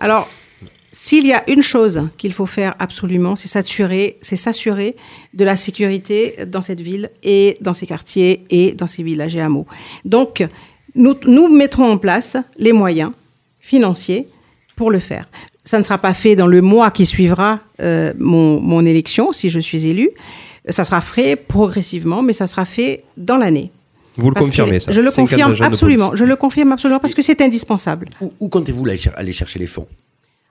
Alors, 0.00 0.28
s'il 0.90 1.24
y 1.24 1.32
a 1.32 1.48
une 1.48 1.62
chose 1.62 2.08
qu'il 2.16 2.32
faut 2.32 2.46
faire 2.46 2.74
absolument, 2.80 3.36
c'est 3.36 3.46
s'assurer, 3.46 4.18
c'est 4.20 4.34
s'assurer 4.34 4.96
de 5.34 5.44
la 5.44 5.54
sécurité 5.54 6.34
dans 6.48 6.62
cette 6.62 6.80
ville 6.80 7.10
et 7.22 7.58
dans 7.60 7.74
ces 7.74 7.86
quartiers 7.86 8.44
et 8.50 8.72
dans 8.72 8.88
ces 8.88 9.04
villages 9.04 9.36
et 9.36 9.40
hameaux. 9.40 9.66
Donc, 10.04 10.44
nous, 10.96 11.14
nous 11.26 11.48
mettrons 11.48 11.84
en 11.90 11.98
place 11.98 12.36
les 12.58 12.72
moyens 12.72 13.12
financiers 13.60 14.28
pour 14.74 14.90
le 14.90 14.98
faire. 14.98 15.28
Ça 15.64 15.78
ne 15.78 15.84
sera 15.84 15.98
pas 15.98 16.14
fait 16.14 16.36
dans 16.36 16.46
le 16.46 16.62
mois 16.62 16.90
qui 16.90 17.06
suivra 17.06 17.60
euh, 17.80 18.12
mon, 18.18 18.60
mon 18.60 18.84
élection, 18.84 19.32
si 19.32 19.50
je 19.50 19.58
suis 19.60 19.86
élu. 19.86 20.10
Ça 20.68 20.84
sera 20.84 21.00
fait 21.00 21.36
progressivement, 21.36 22.22
mais 22.22 22.32
ça 22.32 22.46
sera 22.46 22.64
fait 22.64 23.04
dans 23.16 23.36
l'année. 23.36 23.70
Vous 24.16 24.30
le 24.30 24.34
Parce 24.34 24.46
confirmez 24.46 24.80
ça 24.80 24.92
Je 24.92 25.00
le 25.00 25.10
50 25.10 25.28
confirme 25.28 25.56
absolument. 25.62 26.10
Je 26.14 26.24
le 26.24 26.36
confirme 26.36 26.72
absolument 26.72 27.00
parce 27.00 27.14
que 27.14 27.22
c'est 27.22 27.40
indispensable. 27.40 28.08
Où, 28.20 28.32
où 28.40 28.48
comptez-vous 28.48 28.84
aller 29.16 29.32
chercher 29.32 29.58
les 29.58 29.66
fonds? 29.66 29.86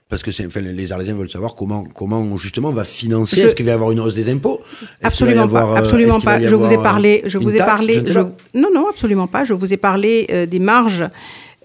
Parce 0.07 0.22
que 0.22 0.30
enfin, 0.45 0.61
les 0.61 0.91
Arlésiens 0.91 1.15
veulent 1.15 1.30
savoir 1.32 1.56
comment, 1.56 1.84
comment 1.84 2.38
justement 2.38 2.69
on 2.69 2.73
va 2.73 2.84
financer. 2.84 3.41
Je- 3.41 3.45
Est-ce 3.48 3.56
qu'il 3.56 3.65
va 3.65 3.72
y 3.72 3.73
avoir 3.73 3.91
une 3.91 3.99
hausse 3.99 4.14
des 4.14 4.30
impôts? 4.30 4.61
Absolument 5.02 5.41
avoir, 5.44 5.68
pas. 5.68 5.73
euh, 5.73 5.84
Absolument 5.84 6.19
pas. 6.19 6.40
Je 6.45 6.56
vous 6.56 6.72
ai 6.72 6.77
parlé. 6.77 7.22
euh, 7.26 7.27
Je 7.30 7.38
une 7.40 7.44
vous 7.44 7.56
ai 7.56 7.57
taxe 7.57 7.69
parlé. 7.69 7.94
Je 8.06 8.14
je- 8.14 8.19
non, 8.60 8.69
non, 8.73 8.88
absolument 8.88 9.26
pas. 9.27 9.44
Je 9.44 9.53
vous 9.53 9.73
ai 9.73 9.77
parlé 9.77 10.27
euh, 10.32 10.45
des 10.45 10.60
marges 10.60 11.06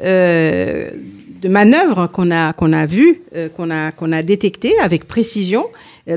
euh, 0.03 0.89
de 1.43 1.49
manœuvre 1.49 2.07
qu'on 2.07 2.31
a 2.31 2.53
qu'on 2.55 2.73
a 2.73 2.87
euh, 2.87 3.49
qu'on 3.55 3.71
a 3.71 3.93
qu'on 3.93 4.11
a 4.13 4.23
détectées 4.23 4.79
avec 4.81 5.07
précision 5.07 5.67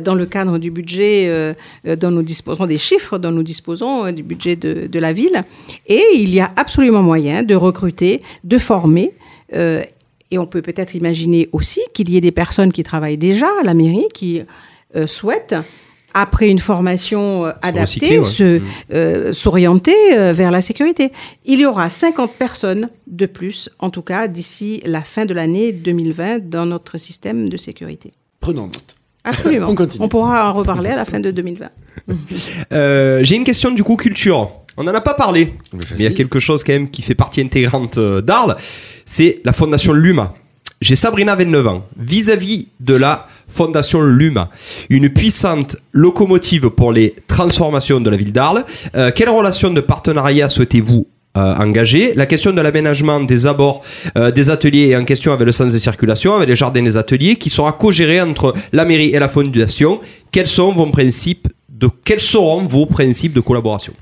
dans 0.02 0.16
le 0.16 0.26
cadre 0.26 0.58
du 0.60 0.72
budget 0.72 1.56
dont 1.86 2.10
nous 2.10 2.24
disposons 2.24 2.66
des 2.66 2.78
chiffres 2.78 3.18
dont 3.20 3.32
nous 3.32 3.44
disposons 3.44 4.12
du 4.14 4.24
budget 4.24 4.56
de, 4.56 4.88
de 4.88 5.00
la 5.00 5.12
ville. 5.14 5.44
Et 5.88 6.02
il 6.16 6.34
y 6.34 6.40
a 6.40 6.52
absolument 6.56 7.04
moyen 7.04 7.44
de 7.44 7.54
recruter, 7.54 8.22
de 8.46 8.58
former. 8.58 9.14
Et 10.34 10.38
on 10.40 10.48
peut 10.48 10.62
peut-être 10.62 10.96
imaginer 10.96 11.48
aussi 11.52 11.82
qu'il 11.94 12.10
y 12.10 12.18
ait 12.18 12.22
des 12.22 12.32
personnes 12.32 12.74
qui 12.74 12.84
travaillent 12.84 13.18
déjà 13.18 13.48
à 13.62 13.64
la 13.64 13.74
mairie 13.74 14.08
qui 14.14 14.42
euh, 14.96 15.08
souhaitent 15.08 15.56
après 16.14 16.50
une 16.50 16.60
formation 16.60 17.46
euh, 17.46 17.52
adaptée, 17.62 18.20
ouais. 18.20 18.24
se 18.24 18.62
euh, 18.94 19.34
s'orienter 19.34 19.96
euh, 20.18 20.34
vers 20.34 20.52
la 20.52 20.62
sécurité. 20.62 21.12
Il 21.46 21.60
y 21.60 21.66
aura 21.66 21.90
50 21.90 22.34
personnes 22.34 22.90
de 23.08 23.26
plus, 23.26 23.70
en 23.80 23.90
tout 23.90 24.02
cas 24.02 24.28
d'ici 24.28 24.82
la 24.86 25.02
fin 25.02 25.26
de 25.26 25.34
l'année 25.34 25.72
2020, 25.72 26.50
dans 26.50 26.66
notre 26.66 26.98
système 26.98 27.50
de 27.50 27.58
sécurité. 27.58 28.14
Prenons 28.40 28.66
note. 28.66 28.96
Absolument. 29.24 29.68
On 29.70 29.76
continue. 29.76 30.08
pourra 30.10 30.50
en 30.50 30.54
reparler 30.54 30.90
à 30.90 30.96
la 30.96 31.06
fin 31.06 31.20
de 31.20 31.32
2020. 31.32 31.70
Euh, 32.74 33.24
J'ai 33.24 33.36
une 33.36 33.44
question 33.44 33.72
du 33.72 33.84
coup 33.84 33.96
culture. 33.96 34.63
On 34.78 34.84
n'en 34.84 34.94
a 34.94 35.02
pas 35.02 35.14
parlé, 35.14 35.54
Mais 35.74 35.80
mais 35.92 35.98
il 36.00 36.04
y 36.04 36.08
a 36.08 36.12
quelque 36.12 36.40
chose 36.40 36.64
quand 36.64 36.74
même 36.74 36.90
qui 36.90 37.02
fait 37.02 37.16
partie 37.16 37.42
intégrante 37.42 37.98
euh, 37.98 38.22
d'Arles, 38.22 38.56
c'est 39.06 39.42
la 39.46 39.54
fondation 39.54 39.94
Luma. 39.94 40.34
J'ai 40.82 40.98
Sabrina, 40.98 41.36
29 41.36 41.68
ans. 41.68 41.84
Vis-à-vis 41.98 42.68
de 42.82 42.96
la 42.96 43.28
fondation 43.48 44.02
Luma, 44.02 44.50
une 44.90 45.10
puissante 45.10 45.78
locomotive 45.92 46.70
pour 46.72 46.92
les 46.92 47.16
transformations 47.28 48.02
de 48.02 48.10
la 48.10 48.18
ville 48.18 48.34
d'Arles, 48.34 48.66
euh, 48.96 49.12
quelle 49.16 49.30
relation 49.30 49.70
de 49.70 49.80
partenariat 49.80 50.50
souhaitez-vous 50.50 51.08
euh, 51.38 51.56
engager? 51.56 52.14
La 52.16 52.26
question 52.26 52.52
de 52.52 52.60
l'aménagement 52.60 53.20
des 53.22 53.46
abords 53.46 53.82
euh, 54.18 54.32
des 54.32 54.50
ateliers 54.50 54.90
est 54.90 54.96
en 54.98 55.06
question 55.06 55.32
avec 55.32 55.46
le 55.46 55.52
sens 55.52 55.72
de 55.72 55.78
circulation, 55.78 56.36
avec 56.36 56.50
les 56.50 56.56
jardins 56.56 56.84
des 56.84 56.98
ateliers, 56.98 57.38
qui 57.38 57.50
sera 57.50 57.72
co-géré 57.72 58.20
entre 58.22 58.54
la 58.74 58.84
mairie 58.84 59.12
et 59.16 59.20
la 59.20 59.30
fondation. 59.30 60.02
Quels 60.32 60.48
sont 60.48 60.74
vos 60.74 60.88
principes 60.88 61.48
de 61.70 61.90
quels 62.04 62.20
seront 62.20 62.66
vos 62.66 62.86
principes 62.88 63.34
de 63.34 63.40
collaboration? 63.40 63.94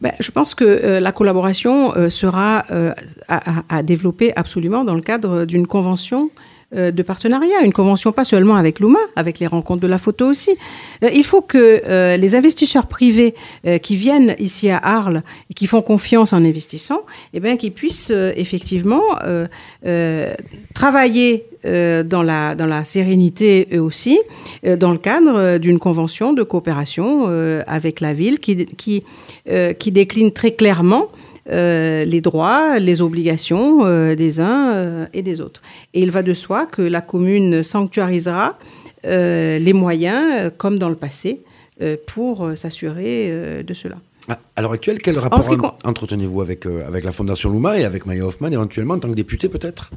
Ben, 0.00 0.12
je 0.18 0.30
pense 0.30 0.54
que 0.54 0.64
euh, 0.64 1.00
la 1.00 1.12
collaboration 1.12 1.94
euh, 1.96 2.08
sera 2.08 2.64
euh, 2.70 2.92
à, 3.28 3.82
développer 3.82 4.32
absolument 4.36 4.84
dans 4.84 4.94
le 4.94 5.00
cadre 5.00 5.44
d'une 5.44 5.66
convention 5.66 6.30
de 6.72 7.02
partenariat, 7.02 7.60
une 7.64 7.72
convention 7.72 8.12
pas 8.12 8.24
seulement 8.24 8.56
avec 8.56 8.80
l'UMA, 8.80 8.98
avec 9.16 9.38
les 9.38 9.46
rencontres 9.46 9.82
de 9.82 9.86
la 9.86 9.98
photo 9.98 10.28
aussi. 10.28 10.52
Euh, 11.04 11.10
il 11.14 11.24
faut 11.24 11.42
que 11.42 11.82
euh, 11.86 12.16
les 12.16 12.34
investisseurs 12.34 12.86
privés 12.86 13.34
euh, 13.66 13.78
qui 13.78 13.96
viennent 13.96 14.34
ici 14.38 14.70
à 14.70 14.78
Arles 14.78 15.22
et 15.50 15.54
qui 15.54 15.66
font 15.66 15.82
confiance 15.82 16.32
en 16.32 16.44
investissant, 16.44 17.02
eh 17.34 17.40
bien, 17.40 17.56
qu'ils 17.56 17.72
puissent 17.72 18.12
euh, 18.14 18.32
effectivement 18.36 19.02
euh, 19.24 19.46
euh, 19.86 20.34
travailler 20.74 21.46
euh, 21.64 22.02
dans, 22.02 22.22
la, 22.22 22.54
dans 22.54 22.66
la 22.66 22.84
sérénité 22.84 23.68
eux 23.72 23.80
aussi, 23.80 24.18
euh, 24.66 24.76
dans 24.76 24.92
le 24.92 24.98
cadre 24.98 25.36
euh, 25.36 25.58
d'une 25.58 25.78
convention 25.78 26.32
de 26.32 26.42
coopération 26.42 27.26
euh, 27.28 27.62
avec 27.66 28.00
la 28.00 28.14
ville 28.14 28.40
qui, 28.40 28.66
qui, 28.66 29.02
euh, 29.48 29.72
qui 29.72 29.92
décline 29.92 30.32
très 30.32 30.52
clairement 30.52 31.08
euh, 31.50 32.04
les 32.04 32.20
droits, 32.20 32.78
les 32.78 33.00
obligations 33.02 33.84
euh, 33.84 34.14
des 34.14 34.40
uns 34.40 34.72
euh, 34.74 35.06
et 35.12 35.22
des 35.22 35.40
autres. 35.40 35.60
Et 35.94 36.00
il 36.02 36.10
va 36.10 36.22
de 36.22 36.34
soi 36.34 36.66
que 36.66 36.82
la 36.82 37.00
commune 37.00 37.62
sanctuarisera 37.62 38.58
les 39.04 39.72
moyens, 39.72 40.52
comme 40.58 40.78
dans 40.78 40.88
le 40.88 40.94
passé, 40.94 41.40
pour 42.06 42.48
s'assurer 42.54 43.62
de 43.66 43.74
cela. 43.74 43.96
Ah, 44.28 44.38
À 44.54 44.62
l'heure 44.62 44.70
actuelle, 44.72 44.98
quel 45.02 45.18
rapport 45.18 45.40
en- 45.84 45.88
entretenez-vous 45.90 46.40
avec, 46.40 46.66
avec 46.66 47.02
la 47.02 47.10
Fondation 47.10 47.50
Luma 47.50 47.78
et 47.80 47.84
avec 47.84 48.06
Maya 48.06 48.24
Hoffman, 48.24 48.52
éventuellement, 48.52 48.94
en 48.94 49.00
tant 49.00 49.08
que 49.08 49.14
député, 49.14 49.48
peut-être? 49.48 49.90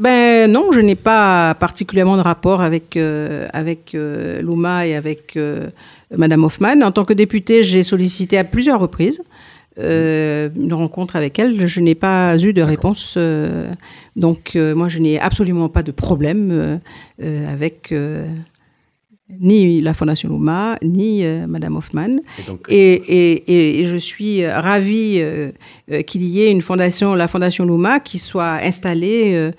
Ben 0.00 0.50
non, 0.50 0.72
je 0.72 0.80
n'ai 0.80 0.96
pas 0.96 1.54
particulièrement 1.54 2.16
de 2.16 2.22
rapport 2.22 2.60
avec 2.62 2.96
euh, 2.96 3.46
avec 3.52 3.94
euh, 3.94 4.42
Louma 4.42 4.88
et 4.88 4.96
avec 4.96 5.36
euh, 5.36 5.68
Madame 6.16 6.42
Hoffman. 6.42 6.82
En 6.82 6.90
tant 6.90 7.04
que 7.04 7.12
députée, 7.12 7.62
j'ai 7.62 7.84
sollicité 7.84 8.36
à 8.36 8.42
plusieurs 8.42 8.80
reprises 8.80 9.22
euh, 9.78 10.48
une 10.56 10.72
rencontre 10.74 11.16
avec 11.16 11.38
elle. 11.38 11.66
Je 11.66 11.80
n'ai 11.80 11.94
pas 11.94 12.36
eu 12.38 12.52
de 12.52 12.62
réponse. 12.62 13.14
euh, 13.16 13.70
donc 14.16 14.54
euh, 14.56 14.74
moi, 14.74 14.88
je 14.88 14.98
n'ai 14.98 15.18
absolument 15.18 15.68
pas 15.68 15.82
de 15.82 15.90
problème 15.92 16.80
avec 17.20 17.92
ni 19.40 19.80
la 19.80 19.94
Fondation 19.94 20.28
Louma 20.28 20.76
ni 20.82 21.24
Madame 21.48 21.76
Hoffman. 21.76 22.18
Et 22.38 22.42
donc, 22.46 22.66
Et, 22.68 23.80
et- 23.80 23.86
je 23.86 23.96
suis 23.96 24.46
ravie 24.46 25.22
qu'il 26.06 26.22
y 26.24 26.42
ait 26.42 26.50
une 26.50 26.60
fondation, 26.62 27.14
la 27.14 27.26
Fondation 27.26 27.64
Luma, 27.64 28.00
qui 28.00 28.18
soit 28.18 28.58
installée 28.62 29.50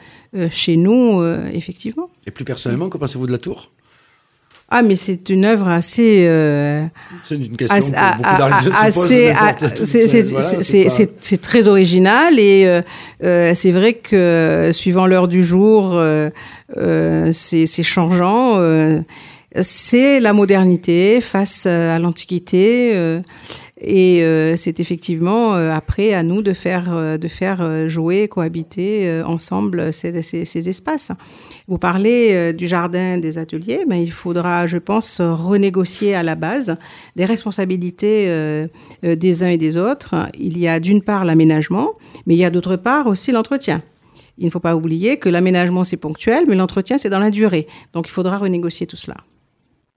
chez 0.49 0.77
nous, 0.77 1.23
effectivement. 1.53 2.09
et 2.27 2.31
plus 2.31 2.45
personnellement, 2.45 2.89
que 2.89 2.97
pensez-vous 2.97 3.25
de 3.27 3.31
la 3.31 3.37
tour? 3.39 3.71
Ah, 4.69 4.81
mais 4.81 4.95
c'est 4.95 5.29
une 5.29 5.45
œuvre 5.45 5.67
assez... 5.67 6.25
euh, 6.27 6.83
C'est 7.23 7.35
une 7.35 7.55
question 7.55 7.75
assez- 7.75 7.91
que 7.91 7.97
beaucoup 8.95 9.07
se 9.07 9.07
c'est- 11.21 11.41
très 11.41 11.67
original 11.67 12.39
et 12.39 12.63
euh, 12.65 12.81
euh, 13.23 13.53
c'est 13.55 13.71
vrai 13.71 13.93
que 13.93 14.15
euh, 14.15 14.71
suivant 14.71 15.05
l'heure 15.05 15.27
du 15.27 15.43
jour, 15.43 15.91
euh, 15.93 16.29
c'est 17.31 17.83
changeant. 17.83 18.55
euh, 18.57 18.99
c'est 19.61 20.19
la 20.19 20.33
modernité 20.33 21.21
face 21.21 21.65
à 21.65 21.97
l'antiquité. 21.99 22.91
euh, 22.95 23.21
et 23.81 24.23
euh, 24.23 24.55
c'est 24.57 24.79
effectivement 24.79 25.53
euh, 25.55 25.71
après 25.71 26.13
à 26.13 26.23
nous 26.23 26.41
de 26.41 26.53
faire, 26.53 27.17
de 27.19 27.27
faire 27.27 27.87
jouer, 27.87 28.27
cohabiter 28.27 29.01
euh, 29.07 29.23
ensemble 29.25 29.93
ces, 29.93 30.21
ces- 30.23 30.45
ces 30.45 30.69
espaces. 30.69 31.11
Vous 31.67 31.79
parlez 31.79 32.29
euh, 32.33 32.53
du 32.53 32.67
jardin 32.67 33.17
des 33.17 33.39
ateliers, 33.39 33.85
il 33.91 34.11
faudra, 34.11 34.67
je 34.67 34.77
pense, 34.77 35.19
renégocier 35.19 36.13
à 36.13 36.21
la 36.21 36.35
base 36.35 36.77
les 37.15 37.25
responsabilités 37.25 38.25
euh, 38.27 38.67
euh, 39.03 39.15
des 39.15 39.43
uns 39.43 39.49
et 39.49 39.57
des 39.57 39.75
autres. 39.75 40.13
Il 40.39 40.59
y 40.59 40.67
a 40.67 40.79
d'une 40.79 41.01
part 41.01 41.25
l'aménagement, 41.25 41.93
mais 42.27 42.35
il 42.35 42.37
y 42.37 42.45
a 42.45 42.51
d'autre 42.51 42.75
part 42.75 43.07
aussi 43.07 43.31
l'entretien. 43.31 43.81
Il 44.37 44.45
ne 44.45 44.51
faut 44.51 44.59
pas 44.59 44.75
oublier 44.75 45.17
que 45.17 45.27
l'aménagement 45.27 45.83
c'est 45.83 45.97
ponctuel, 45.97 46.43
mais 46.47 46.55
l'entretien 46.55 46.99
c'est 46.99 47.09
dans 47.09 47.19
la 47.19 47.31
durée. 47.31 47.65
Donc 47.93 48.07
il 48.07 48.11
faudra 48.11 48.37
renégocier 48.37 48.85
tout 48.85 48.97
cela. 48.97 49.17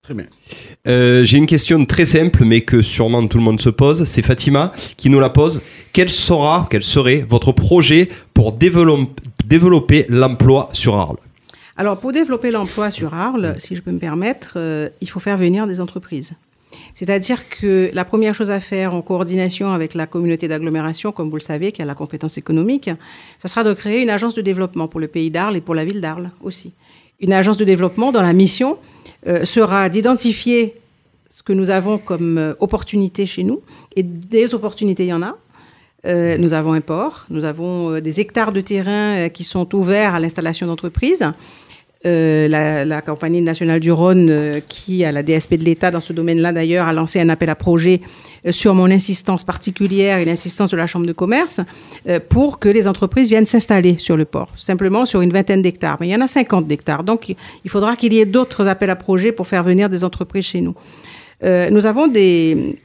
Très 0.00 0.14
bien. 0.14 0.26
J'ai 1.24 1.36
une 1.36 1.46
question 1.46 1.84
très 1.84 2.06
simple, 2.06 2.44
mais 2.44 2.62
que 2.62 2.80
sûrement 2.80 3.26
tout 3.26 3.36
le 3.36 3.44
monde 3.44 3.60
se 3.60 3.68
pose. 3.68 4.04
C'est 4.04 4.22
Fatima 4.22 4.72
qui 4.96 5.10
nous 5.10 5.20
la 5.20 5.28
pose. 5.28 5.60
Quel 5.92 6.08
sera, 6.08 6.66
quel 6.70 6.82
serait 6.82 7.26
votre 7.28 7.52
projet 7.52 8.08
pour 8.32 8.54
dévelop- 8.54 9.10
développer 9.46 10.06
l'emploi 10.08 10.70
sur 10.72 10.96
Arles? 10.96 11.18
Alors, 11.78 11.96
pour 11.98 12.10
développer 12.10 12.50
l'emploi 12.50 12.90
sur 12.90 13.14
Arles, 13.14 13.54
si 13.56 13.76
je 13.76 13.82
peux 13.82 13.92
me 13.92 14.00
permettre, 14.00 14.54
euh, 14.56 14.88
il 15.00 15.08
faut 15.08 15.20
faire 15.20 15.36
venir 15.36 15.66
des 15.68 15.80
entreprises. 15.80 16.34
C'est-à-dire 16.92 17.48
que 17.48 17.90
la 17.92 18.04
première 18.04 18.34
chose 18.34 18.50
à 18.50 18.58
faire 18.58 18.92
en 18.92 19.00
coordination 19.00 19.70
avec 19.70 19.94
la 19.94 20.08
communauté 20.08 20.48
d'agglomération, 20.48 21.12
comme 21.12 21.30
vous 21.30 21.36
le 21.36 21.40
savez, 21.40 21.70
qui 21.70 21.80
a 21.80 21.84
la 21.84 21.94
compétence 21.94 22.36
économique, 22.36 22.90
ce 23.38 23.46
sera 23.46 23.62
de 23.62 23.72
créer 23.74 24.02
une 24.02 24.10
agence 24.10 24.34
de 24.34 24.42
développement 24.42 24.88
pour 24.88 24.98
le 24.98 25.06
pays 25.06 25.30
d'Arles 25.30 25.56
et 25.56 25.60
pour 25.60 25.76
la 25.76 25.84
ville 25.84 26.00
d'Arles 26.00 26.32
aussi. 26.42 26.72
Une 27.20 27.32
agence 27.32 27.56
de 27.56 27.64
développement 27.64 28.10
dont 28.10 28.22
la 28.22 28.32
mission 28.32 28.78
euh, 29.28 29.44
sera 29.44 29.88
d'identifier 29.88 30.74
ce 31.28 31.44
que 31.44 31.52
nous 31.52 31.70
avons 31.70 31.98
comme 31.98 32.38
euh, 32.38 32.54
opportunités 32.58 33.26
chez 33.26 33.44
nous. 33.44 33.60
Et 33.94 34.02
des 34.02 34.52
opportunités, 34.52 35.04
il 35.04 35.10
y 35.10 35.12
en 35.12 35.22
a. 35.22 35.36
Euh, 36.06 36.38
nous 36.38 36.52
avons 36.52 36.72
un 36.72 36.80
port, 36.80 37.26
nous 37.30 37.44
avons 37.44 38.00
des 38.00 38.20
hectares 38.20 38.52
de 38.52 38.60
terrain 38.60 39.28
qui 39.28 39.44
sont 39.44 39.74
ouverts 39.74 40.14
à 40.14 40.20
l'installation 40.20 40.66
d'entreprises. 40.66 41.32
Euh, 42.06 42.46
la, 42.46 42.84
la 42.84 43.00
compagnie 43.02 43.40
nationale 43.40 43.80
du 43.80 43.90
Rhône, 43.90 44.28
euh, 44.30 44.60
qui 44.68 45.04
a 45.04 45.10
la 45.10 45.24
DSP 45.24 45.54
de 45.54 45.64
l'État 45.64 45.90
dans 45.90 46.00
ce 46.00 46.12
domaine-là 46.12 46.52
d'ailleurs, 46.52 46.86
a 46.86 46.92
lancé 46.92 47.20
un 47.20 47.28
appel 47.28 47.50
à 47.50 47.56
projet 47.56 48.00
euh, 48.46 48.52
sur 48.52 48.72
mon 48.72 48.88
insistance 48.88 49.42
particulière 49.42 50.20
et 50.20 50.24
l'insistance 50.24 50.70
de 50.70 50.76
la 50.76 50.86
Chambre 50.86 51.06
de 51.06 51.12
commerce 51.12 51.60
pour 52.28 52.60
que 52.60 52.68
les 52.68 52.86
entreprises 52.86 53.28
viennent 53.28 53.46
s'installer 53.46 53.96
sur 53.98 54.16
le 54.16 54.24
port, 54.24 54.52
simplement 54.56 55.06
sur 55.06 55.22
une 55.22 55.32
vingtaine 55.32 55.60
d'hectares. 55.60 55.96
Mais 55.98 56.06
il 56.06 56.10
y 56.10 56.14
en 56.14 56.20
a 56.20 56.28
50 56.28 56.68
d'hectares, 56.68 57.02
donc 57.02 57.34
il 57.64 57.70
faudra 57.70 57.96
qu'il 57.96 58.12
y 58.12 58.20
ait 58.20 58.26
d'autres 58.26 58.68
appels 58.68 58.90
à 58.90 58.96
projets 58.96 59.32
pour 59.32 59.48
faire 59.48 59.64
venir 59.64 59.88
des 59.88 60.04
entreprises 60.04 60.44
chez 60.44 60.60
nous. 60.60 60.74
Nous 61.42 61.86
avons 61.86 62.06
des... 62.06 62.76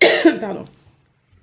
Pardon. 0.40 0.64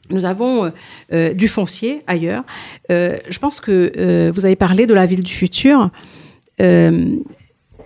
Nous 0.10 0.26
avons 0.26 0.72
du 1.11 1.48
foncier 1.48 2.02
ailleurs. 2.07 2.43
Je 2.89 3.39
pense 3.39 3.60
que 3.60 4.31
vous 4.34 4.45
avez 4.45 4.56
parlé 4.56 4.88
de 4.88 4.93
la 4.93 5.06
ville 5.06 5.23
du 5.23 5.34
futur. 5.34 5.89
Euh, 6.61 7.15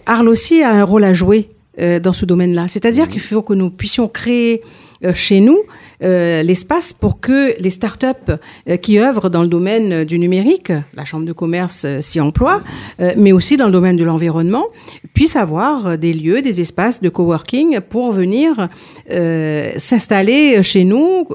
Arles 0.05 0.29
aussi 0.29 0.61
a 0.61 0.71
un 0.71 0.83
rôle 0.83 1.03
à 1.03 1.13
jouer 1.13 1.47
euh, 1.79 1.99
dans 1.99 2.13
ce 2.13 2.25
domaine-là. 2.25 2.67
C'est-à-dire 2.67 3.09
qu'il 3.09 3.21
faut 3.21 3.41
que 3.41 3.53
nous 3.53 3.69
puissions 3.69 4.07
créer 4.07 4.61
euh, 5.03 5.13
chez 5.13 5.39
nous 5.39 5.59
euh, 6.03 6.43
l'espace 6.43 6.93
pour 6.93 7.19
que 7.19 7.59
les 7.59 7.69
startups 7.69 8.07
euh, 8.67 8.77
qui 8.77 8.99
œuvrent 8.99 9.29
dans 9.29 9.43
le 9.43 9.47
domaine 9.47 9.91
euh, 9.91 10.05
du 10.05 10.19
numérique, 10.19 10.71
la 10.93 11.05
chambre 11.05 11.25
de 11.25 11.31
commerce 11.31 11.85
s'y 12.01 12.19
emploie, 12.19 12.61
mais 13.17 13.31
aussi 13.31 13.57
dans 13.57 13.65
le 13.65 13.71
domaine 13.71 13.97
de 13.97 14.03
l'environnement, 14.03 14.65
puissent 15.13 15.35
avoir 15.35 15.97
des 15.97 16.13
lieux, 16.13 16.41
des 16.41 16.61
espaces 16.61 17.01
de 17.01 17.09
coworking 17.09 17.79
pour 17.81 18.11
venir 18.11 18.69
s'installer 19.77 20.61
chez 20.63 20.83
nous, 20.83 21.27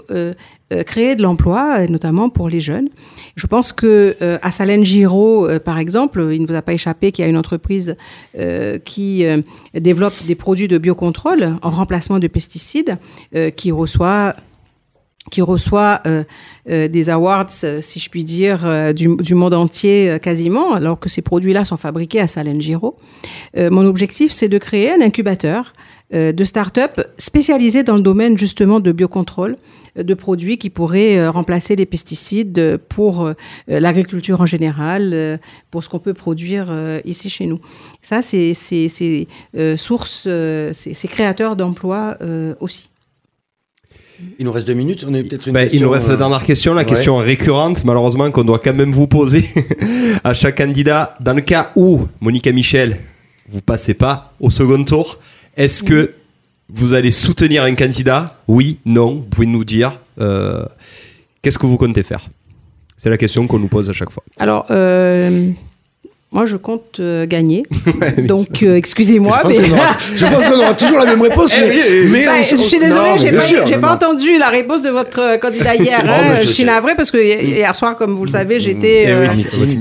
créer 0.83 1.17
de 1.17 1.23
l'emploi, 1.23 1.81
euh, 1.81 1.87
notamment 1.89 2.29
pour 2.29 2.49
les 2.49 2.61
jeunes. 2.61 2.89
Je 3.37 3.47
pense 3.47 3.73
que 3.73 4.17
euh, 4.23 4.39
à 4.43 4.51
Salène 4.51 4.85
Giraud, 4.85 5.49
euh, 5.49 5.59
par 5.59 5.79
exemple, 5.79 6.31
il 6.33 6.43
ne 6.43 6.47
vous 6.47 6.55
a 6.55 6.63
pas 6.63 6.73
échappé 6.73 7.13
qu'il 7.13 7.25
y 7.25 7.27
a 7.27 7.31
une 7.31 7.37
entreprise 7.37 7.97
euh, 8.39 8.79
qui 8.79 9.25
euh, 9.25 9.41
développe 9.75 10.15
des 10.27 10.35
produits 10.35 10.69
de 10.69 10.79
biocontrôle 10.79 11.57
en 11.63 11.71
remplacement 11.71 12.19
de 12.19 12.29
pesticides, 12.29 12.99
euh, 13.35 13.51
qui 13.51 13.73
reçoit 13.73 14.35
qui 15.31 15.43
reçoit 15.43 16.01
euh, 16.07 16.25
euh, 16.69 16.89
des 16.89 17.11
awards, 17.11 17.47
euh, 17.65 17.81
si 17.81 17.99
je 18.01 18.09
puis 18.11 18.25
dire, 18.25 18.61
euh, 18.65 18.93
du, 18.93 19.17
du 19.17 19.35
monde 19.35 19.55
entier 19.55 20.11
euh, 20.11 20.19
quasiment, 20.19 20.75
alors 20.75 20.99
que 20.99 21.09
ces 21.09 21.23
produits-là 21.23 21.65
sont 21.65 21.77
fabriqués 21.77 22.21
à. 22.21 22.27
Euh, 23.57 23.71
mon 23.71 23.85
objectif, 23.85 24.33
c'est 24.33 24.49
de 24.49 24.59
créer 24.59 24.93
un 24.93 25.01
incubateur 25.01 25.73
euh, 25.73 25.81
de 26.13 26.45
start-up 26.45 27.01
spécialisé 27.19 27.83
dans 27.83 27.97
le 27.97 28.03
domaine 28.03 28.37
justement 28.37 28.81
de 28.81 28.91
biocontrôle 28.93 29.57
euh, 29.97 30.03
de 30.03 30.15
produits 30.15 30.59
qui 30.59 30.71
pourraient 30.71 31.19
euh, 31.19 31.31
remplacer 31.31 31.77
les 31.77 31.87
pesticides 31.87 32.59
euh, 32.59 32.79
pour 32.89 33.27
euh, 33.27 33.35
l'agriculture 33.69 34.41
en 34.41 34.47
général, 34.47 35.11
euh, 35.13 35.37
pour 35.71 35.85
ce 35.85 35.89
qu'on 35.89 35.99
peut 35.99 36.15
produire 36.15 36.67
euh, 36.71 37.01
ici 37.05 37.31
chez 37.31 37.47
nous. 37.47 37.59
Ça, 38.03 38.23
c'est 38.23 38.53
euh, 39.57 39.77
source, 39.77 40.25
euh, 40.27 40.71
c'est 40.73 41.09
créateur 41.09 41.57
d'emplois 41.57 42.17
euh, 42.23 42.55
aussi. 42.61 42.89
Il 44.39 44.45
nous 44.45 44.53
reste 44.53 44.67
deux 44.67 44.75
minutes. 44.75 45.05
On 45.09 45.15
a 45.15 45.23
peut-être 45.23 45.47
une 45.47 45.55
Ben, 45.55 45.63
question. 45.63 45.79
il 45.79 45.83
nous 45.83 45.91
reste 45.91 46.09
la 46.09 46.15
euh, 46.15 46.19
dernière 46.19 46.45
question, 46.45 46.75
la 46.75 46.81
ouais. 46.83 46.87
question 46.87 47.17
récurrente, 47.17 47.85
malheureusement, 47.85 48.31
qu'on 48.31 48.45
doit 48.45 48.59
quand 48.59 48.75
même 48.75 48.93
vous 48.93 49.07
poser 49.07 49.45
à 50.25 50.35
chaque 50.35 50.59
candidat. 50.59 51.17
Dans 51.21 51.33
le 51.33 51.41
cas 51.41 51.73
où, 51.75 52.07
Monica 52.21 52.53
Michel, 52.53 52.99
vous 53.49 53.63
passez 53.63 53.95
pas 53.95 54.35
au 54.39 54.51
second 54.51 54.85
tour, 54.85 55.19
est-ce 55.57 55.83
que 55.83 56.13
vous 56.73 56.95
allez 56.95 57.11
soutenir 57.11 57.65
un 57.65 57.75
candidat? 57.75 58.39
Oui, 58.49 58.79
non, 58.85 59.17
vous 59.17 59.23
pouvez 59.23 59.47
nous 59.47 59.65
dire. 59.65 59.99
euh, 60.21 60.65
Qu'est-ce 61.43 61.59
que 61.59 61.67
vous 61.67 61.77
comptez 61.79 62.03
faire? 62.03 62.29
C'est 62.97 63.09
la 63.11 63.17
question 63.17 63.47
qu'on 63.47 63.59
nous 63.59 63.69
pose 63.69 63.89
à 63.89 63.93
chaque 63.95 64.11
fois. 64.11 64.23
Alors, 64.39 64.67
euh, 64.71 65.51
Moi, 66.33 66.47
je 66.47 66.57
compte 66.57 67.01
euh, 67.01 67.27
gagner. 67.27 67.65
Donc, 68.19 68.63
euh, 68.63 68.77
excusez-moi. 68.77 69.39
je, 69.43 69.49
pense 69.49 69.59
mais- 69.59 69.69
qu'on 69.69 69.75
aura, 69.75 69.89
je 70.15 70.27
pense 70.27 70.47
qu'on 70.47 70.59
aura 70.61 70.75
toujours 70.75 70.99
la 71.01 71.07
même 71.07 71.21
réponse, 71.21 71.53
Eh 71.57 71.69
mais, 71.69 72.09
mais 72.09 72.25
Bah, 72.25 72.33
on- 72.39 72.43
je 72.45 72.55
suis 72.55 72.79
désolée, 72.79 73.19
j'ai 73.19 73.33
pas, 73.33 73.41
sûr, 73.41 73.67
j'ai 73.67 73.75
non, 73.75 73.81
pas 73.81 73.95
entendu 73.95 74.39
la 74.39 74.49
réponse 74.49 74.81
de 74.83 74.91
votre 74.91 75.19
euh, 75.19 75.39
candidat 75.39 75.75
hier. 75.81 76.05
Non, 76.07 76.13
hein. 76.13 76.37
je 76.41 76.47
suis 76.47 76.63
navrée 76.63 76.95
parce 76.97 77.11
que 77.11 77.19
hier 77.19 77.75
soir, 77.75 77.97
comme 77.97 78.13
vous 78.15 78.25
le 78.25 78.31
savez, 78.31 78.61
j'étais 78.61 79.07
Eh 79.09 79.11
euh, 79.11 79.27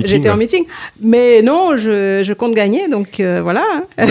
j'étais 0.03 0.29
en 0.31 0.37
meeting. 0.37 0.63
Mais 1.03 1.43
non, 1.43 1.77
je, 1.77 2.23
je 2.23 2.33
compte 2.33 2.55
gagner, 2.55 2.87
donc 2.87 3.19
euh, 3.19 3.41
voilà. 3.43 3.63
hein. 3.99 4.07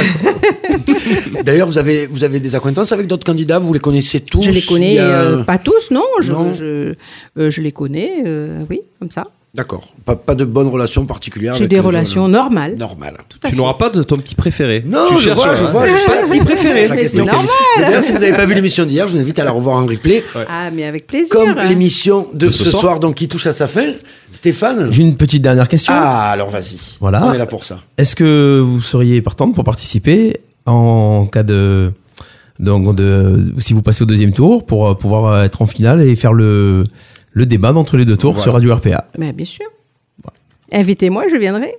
D'ailleurs, 1.43 1.67
vous 1.67 1.79
avez, 1.79 2.07
vous 2.07 2.23
avez 2.23 2.39
des 2.39 2.55
acquaintances 2.55 2.93
avec 2.93 3.09
d'autres 3.09 3.27
candidats, 3.27 3.59
vous 3.59 3.73
les 3.73 3.81
connaissez 3.81 4.21
tous? 4.21 4.43
Je 4.43 4.53
les 4.53 4.63
connais 4.63 4.99
a- 4.99 5.03
euh, 5.03 5.43
pas 5.43 5.59
tous, 5.59 5.91
non. 5.91 6.05
Je, 6.21 6.33
Non. 6.33 6.53
je, 6.55 6.95
euh, 7.39 7.51
je 7.51 7.61
les 7.61 7.73
connais, 7.73 8.23
euh, 8.27 8.63
oui, 8.71 8.81
comme 9.01 9.11
ça. 9.11 9.25
D'accord. 9.59 9.89
Pas, 10.05 10.15
pas 10.15 10.37
de 10.37 10.45
bonnes 10.45 10.69
relations 10.69 11.05
particulières 11.05 11.53
J'ai 11.57 11.67
des 11.67 11.81
relations 11.81 12.27
gens, 12.27 12.29
normales. 12.29 12.77
Normales. 12.79 13.17
Tout 13.29 13.41
à 13.43 13.49
Tu 13.51 13.57
n'auras 13.57 13.75
pas 13.75 13.91
de 13.91 14.05
ton 14.05 14.17
petit 14.17 14.37
préféré. 14.37 14.85
Non, 14.87 15.09
tu 15.09 15.21
je 15.21 15.31
vois, 15.31 15.53
je 15.57 15.65
vois, 15.65 15.85
je 15.85 16.07
Pas 16.07 16.23
de 16.23 16.29
petit 16.31 16.45
préféré. 16.45 16.87
La 16.87 16.95
Mais 16.95 17.01
question 17.01 17.25
c'est 17.25 17.33
normal. 17.33 17.51
D'ailleurs, 17.81 18.03
si 18.05 18.13
vous 18.13 18.21
n'avez 18.21 18.37
pas 18.37 18.45
vu 18.47 18.55
l'émission 18.55 18.85
d'hier, 18.85 19.09
je 19.09 19.15
vous 19.15 19.19
invite 19.19 19.37
à 19.41 19.43
la 19.43 19.51
revoir 19.51 19.77
en 19.79 19.85
replay. 19.87 20.23
Ah, 20.49 20.71
mais 20.73 20.85
avec 20.85 21.09
plaisir. 21.09 21.35
Comme 21.35 21.57
l'émission 21.69 22.29
de, 22.33 22.47
De 22.47 22.53
ce 22.53 22.63
ce 22.63 22.71
soir. 22.71 22.83
soir. 22.83 23.01
donc 23.01 23.17
qui 23.17 23.27
touche 23.27 23.49
à 23.49 23.53
sa 23.53 23.67
fin. 23.67 23.95
Stéphane 24.33 24.93
J'ai 24.93 25.03
une 25.03 25.17
petite 25.17 25.43
dernière 25.43 25.67
question. 25.67 25.93
Ah, 25.97 26.31
alors 26.31 26.51
vas-y. 26.51 26.77
Voilà. 27.01 27.27
On 27.27 27.33
est 27.33 27.39
là 27.39 27.47
pour 27.47 27.65
ça. 27.65 27.81
Est-ce 27.97 28.15
que 28.15 28.61
vous 28.65 28.81
seriez 28.81 29.21
partante 29.23 29.57
pour 29.57 29.65
participer 29.65 30.39
en 30.67 31.27
cas 31.27 31.43
de 31.43 31.91
donc 32.61 32.95
de 32.95 33.55
si 33.59 33.73
vous 33.73 33.83
passez 33.83 34.03
au 34.03 34.07
deuxième 34.07 34.33
tour 34.33 34.67
pour 34.67 34.89
euh, 34.89 34.95
pouvoir 34.95 35.43
être 35.45 35.63
en 35.63 35.67
finale 35.67 36.01
et 36.03 36.15
faire 36.17 36.33
le 36.33 36.85
le 37.39 37.47
débat 37.47 37.73
d'entre 37.73 37.97
les 37.97 38.05
deux 38.05 38.17
tours 38.17 38.33
Voilà. 38.33 38.43
sur 38.43 38.53
Radio 38.53 38.75
RPA. 38.75 39.09
Mais 39.19 39.33
bien 39.33 39.47
sûr. 39.47 39.65
Invitez-moi, 40.73 41.25
je 41.31 41.37
viendrai. 41.37 41.75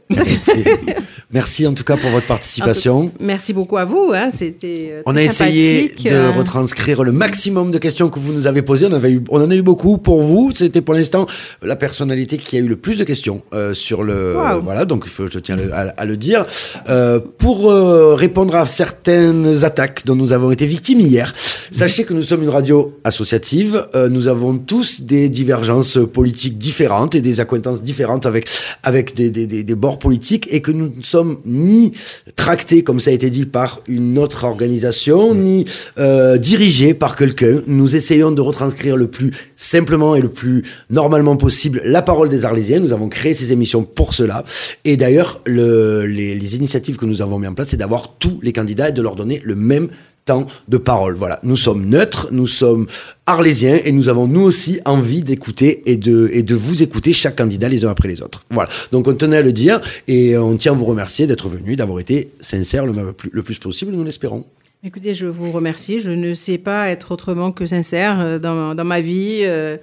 Merci 1.32 1.68
en 1.68 1.74
tout 1.76 1.84
cas 1.84 1.96
pour 1.96 2.10
votre 2.10 2.26
participation. 2.26 3.12
Merci 3.20 3.54
beaucoup 3.54 3.78
à 3.78 3.86
vous. 3.86 4.12
hein, 4.16 4.30
C'était 4.32 4.90
euh, 4.92 5.02
On 5.06 5.16
a 5.16 5.22
essayé 5.22 5.90
de 6.04 6.10
euh, 6.12 6.32
retranscrire 6.32 7.04
le 7.04 7.12
maximum 7.12 7.70
de 7.70 7.78
questions 7.78 8.10
que 8.10 8.18
vous 8.20 8.34
nous 8.34 8.48
avez 8.48 8.64
posées. 8.64 8.88
On, 8.90 8.94
avait 8.94 9.12
eu, 9.12 9.24
on 9.30 9.40
en 9.40 9.52
a 9.52 9.56
eu 9.56 9.62
beaucoup 9.62 10.00
pour 10.00 10.24
vous. 10.24 10.52
C'était 10.56 10.82
pour 10.82 10.96
l'instant 10.96 11.28
la 11.62 11.76
personnalité 11.76 12.40
qui 12.40 12.58
a 12.58 12.60
eu 12.60 12.68
le 12.68 12.78
plus 12.78 12.96
de 12.96 13.04
questions 13.04 13.44
euh, 13.54 13.76
sur 13.76 14.02
le. 14.02 14.34
Voilà, 14.64 14.86
donc 14.86 15.06
je 15.08 15.38
tiens 15.40 15.56
le- 15.56 15.72
à, 15.72 15.94
à 15.96 16.06
le 16.06 16.18
dire. 16.18 16.46
Euh, 16.90 17.20
pour 17.38 17.72
répondre 18.18 18.56
à 18.56 18.66
certaines 18.66 19.64
attaques 19.64 20.06
dont 20.08 20.16
nous 20.16 20.34
avons 20.34 20.50
été 20.50 20.66
victimes 20.66 21.00
hier, 21.00 21.34
sachez 21.70 22.06
que 22.06 22.14
nous 22.16 22.24
sommes 22.24 22.42
une 22.42 22.50
radio 22.50 22.98
associative. 23.04 23.86
Nous 24.10 24.28
avons 24.28 24.58
tous 24.58 25.02
des 25.02 25.30
divergences 25.30 26.00
politiques 26.12 26.58
différentes 26.58 27.14
et 27.14 27.22
des 27.22 27.40
acquaintances 27.40 27.84
différentes 27.84 28.26
avec, 28.26 28.50
avec 28.84 29.16
des, 29.16 29.30
des, 29.30 29.48
des, 29.48 29.64
des 29.64 29.76
bords 29.76 30.00
politiques 30.00 30.48
et 30.52 30.62
que 30.62 30.72
nous 30.72 30.94
ne 30.96 31.04
sommes 31.04 31.40
ni 31.46 31.94
tractés, 32.36 32.84
comme 32.84 33.00
ça 33.00 33.12
a 33.12 33.14
été 33.14 33.30
dit, 33.30 33.46
par 33.46 33.82
une 33.88 34.18
autre 34.18 34.44
organisation, 34.44 35.36
ni 35.36 35.66
euh, 35.98 36.38
dirigés 36.38 36.94
par 36.94 37.16
quelqu'un. 37.16 37.62
Nous 37.68 37.96
essayons 37.96 38.32
de 38.32 38.42
retranscrire 38.42 38.98
le 38.98 39.08
plus 39.08 39.32
simplement 39.56 40.16
et 40.16 40.22
le 40.22 40.30
plus 40.30 40.64
normalement 40.90 41.36
possible 41.36 41.82
la 41.86 42.02
parole 42.02 42.30
des 42.30 42.46
Arlésiens. 42.46 42.80
Nous 42.80 42.94
avons 42.94 43.10
créé 43.10 43.34
ces 43.34 43.52
émissions 43.52 43.84
pour 43.84 44.14
cela. 44.14 44.44
Et 44.86 44.98
d'ailleurs, 44.98 45.42
le, 45.46 46.06
les, 46.06 46.36
les 46.36 46.56
initiatives 46.56 46.98
que 46.98 47.06
nous 47.06 47.22
avons 47.22 47.40
mis 47.40 47.48
en 47.48 47.54
place, 47.54 47.70
c'est 47.70 47.78
d'avoir 47.78 48.18
tous 48.18 48.40
les 48.42 48.54
candidats 48.54 48.90
et 48.90 48.92
de 48.94 49.02
leur 49.02 49.16
donner 49.16 49.42
le 49.44 49.56
même 49.56 49.90
temps 50.26 50.46
de 50.68 50.78
parole. 50.78 51.16
Voilà, 51.16 51.40
nous 51.44 51.58
sommes 51.58 51.86
neutres, 51.86 52.28
nous 52.32 52.48
sommes 52.48 52.86
arlésiens 53.26 53.80
et 53.84 53.92
nous 53.92 54.10
avons 54.10 54.28
nous 54.28 54.42
aussi 54.42 54.80
envie 54.86 55.24
d'écouter 55.24 55.84
et 55.86 55.98
de, 55.98 56.30
et 56.34 56.44
de 56.44 56.56
vous 56.56 56.82
écouter 56.84 57.14
chaque 57.14 57.36
candidat 57.38 57.70
les 57.70 57.86
uns 57.86 57.90
après 57.92 58.08
les 58.08 58.22
autres. 58.22 58.44
Voilà, 58.50 58.70
donc 58.92 59.08
on 59.08 59.14
tenait 59.16 59.38
à 59.38 59.42
le 59.42 59.52
dire 59.54 59.80
et 60.08 60.38
on 60.38 60.58
tient 60.58 60.72
à 60.74 60.76
vous 60.76 60.86
remercier 60.86 61.28
d'être 61.28 61.50
venu, 61.50 61.76
d'avoir 61.76 62.00
été 62.00 62.32
sincère 62.42 62.86
le, 62.86 63.14
plus- 63.14 63.30
le 63.34 63.44
plus 63.44 63.60
possible, 63.60 63.92
nous 63.94 64.04
l'espérons. 64.04 64.46
Écoutez, 64.82 65.14
je 65.14 65.28
vous 65.28 65.52
remercie. 65.52 66.00
Je 66.00 66.12
ne 66.12 66.34
sais 66.34 66.58
pas 66.58 66.88
être 66.88 67.12
autrement 67.12 67.52
que 67.52 67.66
sincère 67.66 68.18
euh, 68.22 68.40
dans, 68.40 68.76
dans 68.76 68.86
ma 68.86 69.02
vie 69.02 69.40
euh, 69.42 69.76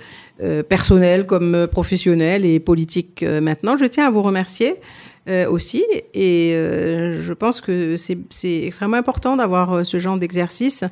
euh, 0.42 0.62
personnelle 0.62 1.26
comme 1.26 1.66
professionnelle 1.70 2.46
et 2.46 2.58
politique 2.60 3.22
maintenant. 3.22 3.76
Je 3.76 3.84
tiens 3.84 4.06
à 4.06 4.10
vous 4.10 4.22
remercier 4.22 4.76
euh, 5.28 5.48
aussi 5.48 5.84
et 6.14 6.52
euh, 6.54 7.22
je 7.22 7.32
pense 7.32 7.60
que 7.60 7.96
c'est 7.96 8.62
extrêmement 8.62 8.96
important 8.96 9.36
d'avoir 9.36 9.72
euh, 9.72 9.84
ce 9.84 9.98
genre 9.98 10.18
d'exercice 10.18 10.84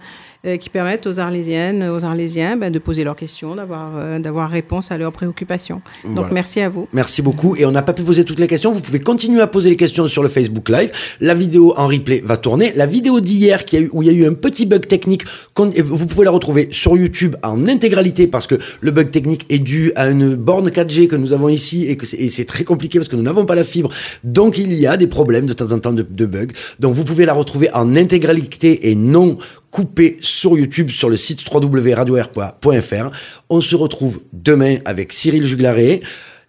euh, 0.47 0.59
qui 0.59 0.69
permettent 0.69 1.07
aux 1.07 1.21
Arlésiennes, 1.21 1.89
aux 1.89 2.05
Arlésiens 2.05 2.59
ben, 2.59 2.71
de 2.71 2.79
poser 2.79 3.03
leurs 3.03 3.17
questions, 3.17 3.55
d'avoir 3.55 3.93
euh, 3.97 4.19
d'avoir 4.19 4.51
réponse 4.51 4.91
à 4.91 4.99
leurs 4.99 5.13
préoccupations. 5.13 5.81
Donc 6.05 6.27
merci 6.33 6.61
à 6.61 6.69
vous. 6.69 6.87
Merci 6.93 7.23
beaucoup. 7.23 7.57
Et 7.57 7.65
on 7.65 7.71
n'a 7.71 7.81
pas 7.81 7.95
pu 7.95 8.03
poser 8.03 8.25
toutes 8.25 8.41
les 8.41 8.47
questions. 8.47 8.71
Vous 8.71 8.83
pouvez 8.83 8.99
continuer 8.99 9.41
à 9.41 9.47
poser 9.47 9.71
les 9.71 9.77
questions 9.77 10.07
sur 10.07 10.23
le 10.23 10.29
Facebook 10.29 10.69
Live. 10.69 10.93
La 11.21 11.35
vidéo 11.35 11.73
en 11.79 11.87
replay 11.87 12.21
va 12.23 12.37
tourner. 12.37 12.75
La 12.77 12.85
vidéo 12.85 13.21
d'hier 13.21 13.65
qui 13.65 13.79
a 13.79 13.81
eu, 13.81 13.91
où 13.95 14.03
il 14.03 14.07
y 14.07 14.11
a 14.11 14.13
eu 14.13 14.27
un 14.27 14.35
petit 14.35 14.67
bug 14.67 14.87
technique, 14.87 15.25
vous 15.57 16.07
pouvez 16.07 16.27
la 16.27 16.31
retrouver 16.31 16.69
sur 16.73 16.95
YouTube 16.95 17.37
en 17.43 17.67
intégralité 17.67 18.27
parce 18.27 18.47
que 18.47 18.57
le 18.83 18.91
bug 18.91 19.11
technique 19.11 19.47
est 19.49 19.61
dû 19.61 19.93
à 19.97 20.09
une 20.09 20.35
borne 20.35 20.69
4G 20.69 21.07
que 21.07 21.17
nous 21.17 21.33
avons 21.33 21.49
ici 21.49 21.87
et 21.89 21.97
que 21.97 22.05
c'est 22.05 22.45
très 22.45 22.65
compliqué 22.65 22.99
parce 22.99 23.09
que 23.09 23.17
nous 23.17 23.23
n'avons 23.23 23.47
pas 23.47 23.55
la 23.55 23.65
fibre. 23.65 23.91
Donc 24.25 24.59
il 24.59 24.73
y 24.73 24.87
a 24.87 24.97
des 24.97 25.07
problèmes 25.07 25.47
de 25.47 25.53
temps 25.53 25.71
en 25.73 25.79
temps 25.79 25.93
de, 25.93 26.27
bugs. 26.27 26.49
Donc 26.81 26.95
vous 26.95 27.05
pouvez 27.05 27.27
la 27.27 27.35
retrouver 27.35 27.71
en 27.73 27.95
intégralité 27.95 28.91
et 28.91 28.95
non 28.95 29.39
coupé 29.71 30.17
sur 30.21 30.59
YouTube 30.59 30.91
sur 30.91 31.11
le 31.11 31.17
site 31.17 31.45
www.radio-rpa.fr. 31.53 33.11
On 33.51 33.61
se 33.61 33.77
retrouve 33.77 34.21
demain 34.33 34.77
avec 34.85 35.13
Cyril 35.13 35.45
Juglaré, 35.45 36.03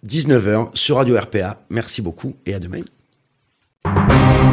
19h 0.08 0.70
sur 0.74 0.96
Radio 0.96 1.16
RPA. 1.18 1.58
Merci 1.70 2.02
beaucoup 2.02 2.32
et 2.46 2.54
à 2.54 2.60
demain. 2.60 2.80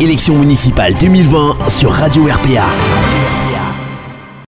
Élection 0.02 0.38
municipale 0.38 0.94
2020 1.00 1.70
sur 1.70 1.92
Radio 1.92 2.26
RPA. 2.26 3.53